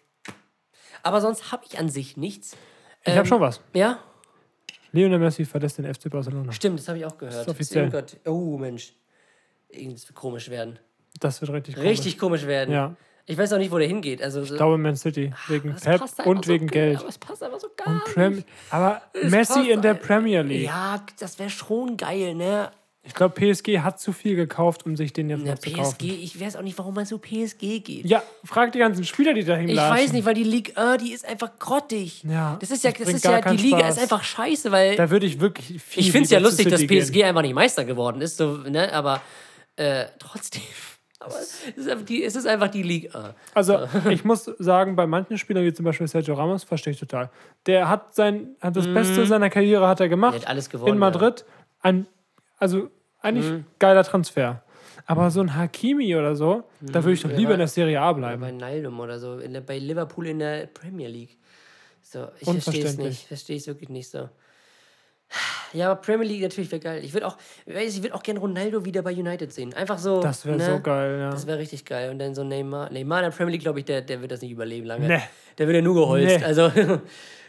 Aber 1.03 1.21
sonst 1.21 1.53
habe 1.53 1.65
ich 1.69 1.79
an 1.79 1.89
sich 1.89 2.17
nichts. 2.17 2.57
Ich 3.03 3.13
Ähm, 3.13 3.19
habe 3.19 3.29
schon 3.29 3.41
was. 3.41 3.61
Ja, 3.75 3.99
Lionel 4.93 5.19
Messi 5.19 5.45
verlässt 5.45 5.79
den 5.79 5.85
FC 5.93 6.09
Barcelona. 6.11 6.51
stimmt, 6.53 6.79
das 6.81 6.89
habe 6.89 6.99
ich 6.99 7.05
auch 7.05 7.19
gehört. 7.19 7.43
ist 7.43 7.49
offiziell. 7.49 7.85
irgendwas- 7.93 8.17
Oh, 8.25 8.57
Mensch. 8.57 8.95
Irgendwas 9.69 10.09
wird 10.09 10.15
komisch 10.17 10.49
werden. 10.49 10.79
Das 11.21 11.41
wird 11.43 11.53
richtig 11.53 11.75
komisch. 11.75 11.91
Richtig 11.91 12.19
komisch 12.19 12.47
werden. 12.47 12.73
Ja. 12.75 12.97
Ich 13.27 13.37
weiß 13.37 13.53
auch 13.53 13.59
nicht, 13.59 13.71
wo 13.71 13.77
der 13.77 13.87
hingeht. 13.87 14.23
Also, 14.23 14.41
Ich 14.43 14.55
glaube 14.55 14.79
Man 14.79 14.97
City. 14.97 15.31
Wegen 15.49 15.73
das 15.75 15.83
Pep 15.83 16.27
und 16.27 16.49
wegen 16.49 16.67
Geld. 16.67 17.01
Aber 17.01 17.09
es 17.11 17.19
passt 17.19 17.43
einfach 17.43 17.61
so 17.61 17.69
gar 17.77 18.03
nicht. 18.31 18.47
aber 18.71 19.03
Es 19.13 19.31
Messi 19.31 19.71
in 19.71 19.83
der 19.83 19.93
Premier 19.95 20.41
League. 20.41 20.65
Ja, 20.65 21.05
das 21.21 21.39
wäre 21.39 21.51
schon 21.51 21.99
geil, 21.99 22.35
ne? 22.35 22.71
Ich 23.09 23.15
glaube, 23.15 23.35
PSG 23.35 23.81
hat 23.81 23.99
zu 24.01 24.13
viel 24.13 24.37
gekauft, 24.37 24.87
um 24.87 24.97
sich 24.97 25.13
den 25.13 25.29
jetzt 25.31 25.45
Ja, 25.45 25.53
noch 25.53 25.59
zu 25.59 25.71
PSG, 25.71 25.77
kaufen. 25.77 25.97
ich 26.23 26.41
weiß 26.41 26.57
auch 26.57 26.63
nicht, 26.63 26.79
warum 26.79 26.95
man 26.95 27.05
so 27.07 27.19
PSG 27.19 27.81
geht. 27.81 28.05
Ja, 28.05 28.23
frag 28.45 28.71
die 28.73 28.79
ganzen 28.79 29.03
Spieler, 29.05 29.35
die 29.35 29.43
dahin 29.45 29.69
Ich 29.69 29.77
weiß 29.77 30.13
nicht, 30.13 30.25
weil 30.25 30.35
die 30.35 30.45
Liga, 30.45 30.95
äh, 30.95 30.99
die 30.99 31.13
ist 31.13 31.27
einfach 31.27 31.51
grottig. 31.59 32.23
Ja, 32.25 32.57
das 32.61 32.71
ist 32.71 32.85
ja, 32.85 32.91
das 32.93 33.01
bringt 33.03 33.17
ist 33.17 33.25
ja 33.25 33.37
die 33.39 33.43
keinen 33.43 33.59
Liga 33.59 33.79
Spaß. 33.81 33.97
ist 33.97 34.03
einfach 34.03 34.23
scheiße, 34.23 34.71
weil 34.71 34.95
Da 34.97 35.11
würde 35.11 35.27
ich 35.27 35.41
wirklich 35.41 35.83
viel 35.83 36.03
ich 36.05 36.13
finde 36.13 36.27
es 36.27 36.31
ja 36.31 36.39
lieber 36.39 36.51
zu 36.51 36.57
lustig, 36.57 36.71
dass 36.71 36.81
City 36.81 37.01
PSG 37.01 37.13
gehen. 37.13 37.25
einfach 37.27 37.43
nicht 37.43 37.55
Meister 37.55 37.85
geworden 37.85 38.21
ist, 38.21 38.37
so, 38.37 38.59
ne? 38.59 38.93
Aber 38.93 39.21
äh, 39.77 40.05
trotzdem. 40.19 40.63
Aber 41.21 41.35
es 41.41 41.63
ist, 41.75 41.89
einfach 41.89 42.05
die, 42.05 42.23
es 42.23 42.37
ist 42.37 42.47
einfach 42.47 42.69
die 42.69 42.83
Liga. 42.85 43.35
Also, 43.53 43.89
ich 44.09 44.25
muss 44.25 44.45
sagen, 44.61 44.95
bei 44.95 45.05
manchen 45.07 45.37
Spielern, 45.37 45.65
wie 45.65 45.73
zum 45.73 45.85
Beispiel 45.85 46.07
Sergio 46.07 46.35
Ramos, 46.35 46.63
verstehe 46.63 46.93
ich 46.93 47.01
total. 47.01 47.29
Der 47.67 47.89
hat 47.89 48.15
sein, 48.15 48.51
hat 48.61 48.77
das 48.77 48.87
Beste 48.87 49.27
seiner 49.27 49.51
Karriere 49.51 49.89
hat 49.89 49.99
er 49.99 50.09
gemacht. 50.09 50.35
Er 50.35 50.41
hat 50.43 50.49
alles 50.49 50.71
gewonnen, 50.71 50.93
In 50.93 50.99
Madrid. 50.99 51.45
Ein, 51.81 52.07
also, 52.59 52.89
eigentlich 53.21 53.65
geiler 53.79 54.05
Transfer. 54.05 54.63
Aber 55.07 55.31
so 55.31 55.41
ein 55.41 55.55
Hakimi 55.55 56.15
oder 56.17 56.37
so, 56.37 56.65
da 56.81 57.03
würde 57.03 57.15
ich 57.15 57.23
doch 57.23 57.31
lieber 57.31 57.53
in 57.53 57.59
der 57.59 57.69
Serie 57.69 58.01
A 58.01 58.13
bleiben. 58.13 58.43
Bei 58.43 58.51
Naldum 58.51 59.01
oder 59.01 59.19
so, 59.19 59.41
der, 59.41 59.63
bei 59.63 59.79
Liverpool 59.79 60.27
in 60.27 60.39
der 60.39 60.67
Premier 60.67 61.09
League. 61.09 61.39
So, 62.03 62.29
ich 62.41 62.51
verstehe 62.51 62.85
es 62.85 62.99
nicht. 62.99 63.27
Verstehe 63.27 63.57
es 63.57 63.67
wirklich 63.67 63.89
nicht 63.89 64.11
so. 64.11 64.29
Ja, 65.73 65.91
aber 65.91 66.01
Premier 66.01 66.27
League 66.27 66.43
natürlich 66.43 66.71
wäre 66.71 66.81
geil. 66.81 67.05
Ich 67.05 67.13
würde 67.13 67.27
auch, 67.27 67.37
ich 67.67 68.03
würde 68.03 68.15
auch 68.15 68.23
gerne 68.23 68.41
Ronaldo 68.41 68.85
wieder 68.85 69.03
bei 69.03 69.13
United 69.13 69.53
sehen. 69.53 69.75
Einfach 69.75 69.99
so. 69.99 70.21
Das 70.21 70.47
wäre 70.47 70.57
ne? 70.57 70.65
so 70.65 70.81
geil, 70.81 71.19
ja. 71.19 71.31
Das 71.31 71.47
wäre 71.47 71.59
richtig 71.59 71.85
geil. 71.85 72.11
Und 72.11 72.19
dann 72.19 72.35
so 72.35 72.45
Neymar. 72.45 72.91
Neymar 72.91 73.19
in 73.21 73.31
der 73.31 73.37
Premier 73.37 73.53
League, 73.53 73.63
glaube 73.63 73.81
ich, 73.81 73.85
der, 73.85 74.01
der 74.01 74.21
wird 74.21 74.33
das 74.33 74.41
nicht 74.41 74.53
überleben 74.53 74.87
lange. 74.87 75.07
Nee. 75.07 75.23
Der 75.59 75.67
wird 75.67 75.77
ja 75.77 75.83
nur 75.83 75.95
geholzt. 75.95 76.39
Nee. 76.39 76.45
Also, 76.45 76.71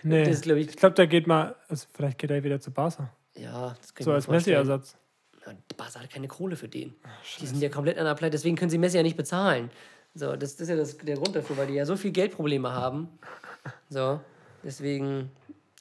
Nee. 0.03 0.24
das 0.24 0.41
glaube 0.41 0.59
ich. 0.59 0.70
Ich 0.70 0.76
glaube, 0.78 0.95
der 0.95 1.07
geht 1.07 1.28
mal, 1.28 1.55
also 1.67 1.88
vielleicht 1.93 2.17
geht 2.17 2.32
er 2.32 2.43
wieder 2.43 2.59
zu 2.59 2.72
Barca. 2.72 3.13
Ja, 3.36 3.76
das 3.80 3.93
kann 3.93 4.01
ich 4.01 4.05
So 4.05 4.11
als. 4.11 4.28
Messi-Ersatz. 4.28 4.97
Barca 5.77 5.99
hat 6.01 6.09
keine 6.09 6.27
Kohle 6.27 6.55
für 6.55 6.67
den. 6.67 6.95
die 7.39 7.47
sind 7.47 7.61
ja 7.61 7.69
komplett 7.69 7.97
an 7.97 8.05
der 8.05 8.15
Pleite, 8.15 8.31
deswegen 8.31 8.55
können 8.55 8.69
sie 8.69 8.77
Messi 8.77 8.97
ja 8.97 9.03
nicht 9.03 9.17
bezahlen. 9.17 9.69
So, 10.15 10.35
das, 10.35 10.55
das 10.55 10.61
ist 10.61 10.69
ja 10.69 10.75
das, 10.75 10.97
der 10.97 11.15
Grund 11.15 11.35
dafür, 11.35 11.57
weil 11.57 11.67
die 11.67 11.73
ja 11.75 11.85
so 11.85 11.95
viel 11.95 12.11
Geldprobleme 12.11 12.71
haben. 12.71 13.07
So, 13.89 14.19
deswegen, 14.63 15.31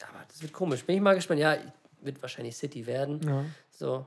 aber 0.03 0.25
das 0.29 0.43
wird 0.43 0.53
komisch. 0.53 0.85
Bin 0.85 0.97
ich 0.97 1.03
mal 1.03 1.15
gespannt. 1.15 1.41
Ja, 1.41 1.57
wird 2.01 2.21
wahrscheinlich 2.23 2.57
City 2.57 2.87
werden. 2.87 3.21
Ja. 3.27 3.45
So. 3.71 4.07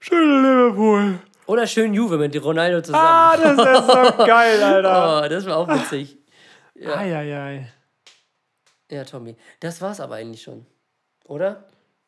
Schöne 0.00 0.40
Liverpool. 0.42 1.18
Oder 1.46 1.66
schön 1.66 1.92
Juve 1.94 2.18
mit 2.18 2.40
Ronaldo 2.42 2.82
zusammen. 2.82 3.04
Ah, 3.04 3.36
das 3.36 3.52
ist 3.52 3.86
so 4.18 4.24
geil, 4.26 4.62
Alter. 4.62 5.22
oh, 5.24 5.28
das 5.28 5.46
war 5.46 5.56
auch 5.56 5.68
witzig. 5.68 6.18
Ja. 6.74 6.96
Eieiei. 6.96 7.72
ja, 8.90 9.04
Tommy. 9.04 9.36
Das 9.60 9.80
war's 9.80 10.00
aber 10.00 10.16
eigentlich 10.16 10.42
schon. 10.42 10.66
Oder? 11.26 11.64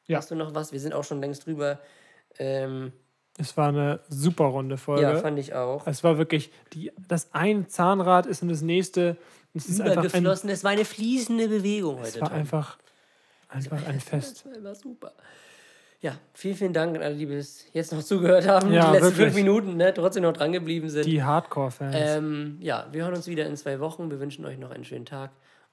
Ja. 0.06 0.18
Hast 0.18 0.30
du 0.30 0.34
noch 0.34 0.54
was? 0.54 0.72
Wir 0.72 0.80
sind 0.80 0.92
auch 0.92 1.04
schon 1.04 1.20
längst 1.20 1.46
drüber. 1.46 1.80
Ähm, 2.39 2.93
Es 3.39 3.57
war 3.57 3.68
eine 3.68 4.01
super 4.09 4.45
runde 4.45 4.76
Folge. 4.76 5.03
ja, 5.03 5.16
fand 5.16 5.39
ich 5.39 5.55
auch. 5.55 5.87
es 5.87 6.05
war 6.05 6.18
wirklich, 6.18 6.51
die, 6.72 6.93
das 7.09 7.32
eine 7.32 7.66
Zahnrad 7.66 8.26
ist 8.26 8.43
in 8.43 8.49
das 8.49 8.62
nächste. 8.62 9.16
Es 9.55 9.66
ist 9.66 9.80
einfach 9.80 10.03
ein, 10.03 10.09
Übergeflossen. 10.09 10.51
Es 10.51 10.64
war 10.64 10.72
eine 10.72 10.85
fließende 10.85 11.49
Bewegung 11.49 11.99
heute. 11.99 12.09
es 12.09 12.20
war 12.20 12.28
Tommy. 12.28 12.41
einfach, 12.41 12.78
einfach 13.49 13.87
ein 13.87 14.01
Fest. 14.01 14.45
Das 14.53 14.64
war 14.64 14.74
super. 14.74 15.12
Ja, 16.01 16.18
vielen, 16.35 16.55
vielen 16.55 16.72
Dank 16.74 16.97
an 16.97 17.03
alle, 17.03 17.16
die 17.16 17.24
bis 17.24 17.64
jetzt 17.72 17.91
noch 17.93 18.03
zugehört 18.03 18.47
haben. 18.47 18.70
Ja, 18.70 18.89
die 18.89 18.93
letzten 18.93 19.16
wirklich. 19.16 19.24
fünf 19.24 19.35
Minuten, 19.37 19.76
ne, 19.78 19.95
trotzdem 19.95 20.22
noch 20.22 20.35
dran 20.35 20.53
geblieben 20.53 20.91
sind. 20.91 21.07
Die 21.07 21.22
Hardcore-Fans. 21.22 21.97
ähm, 21.99 22.59
ja, 22.61 22.87
wir 22.93 23.05
hören 23.05 23.14
uns 23.14 23.26
wieder 23.26 23.47
in 23.47 23.57
zwei 23.57 23.80
Wochen. 23.80 24.11
Wir 24.11 24.20
wünschen 24.20 24.45
euch 24.45 24.59
noch 24.59 24.70
einen 24.70 24.85
schönen 24.85 25.07
Tag. 25.07 25.30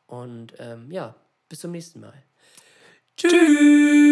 Und 0.08 0.54
ähm, 0.60 0.90
ja, 0.90 1.16
bis 1.50 1.60
zum 1.60 1.72
nächsten 1.72 2.00
Mal. 2.00 2.14
Tschüss. 3.18 4.11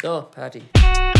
So, 0.00 0.22
Party. 0.22 1.15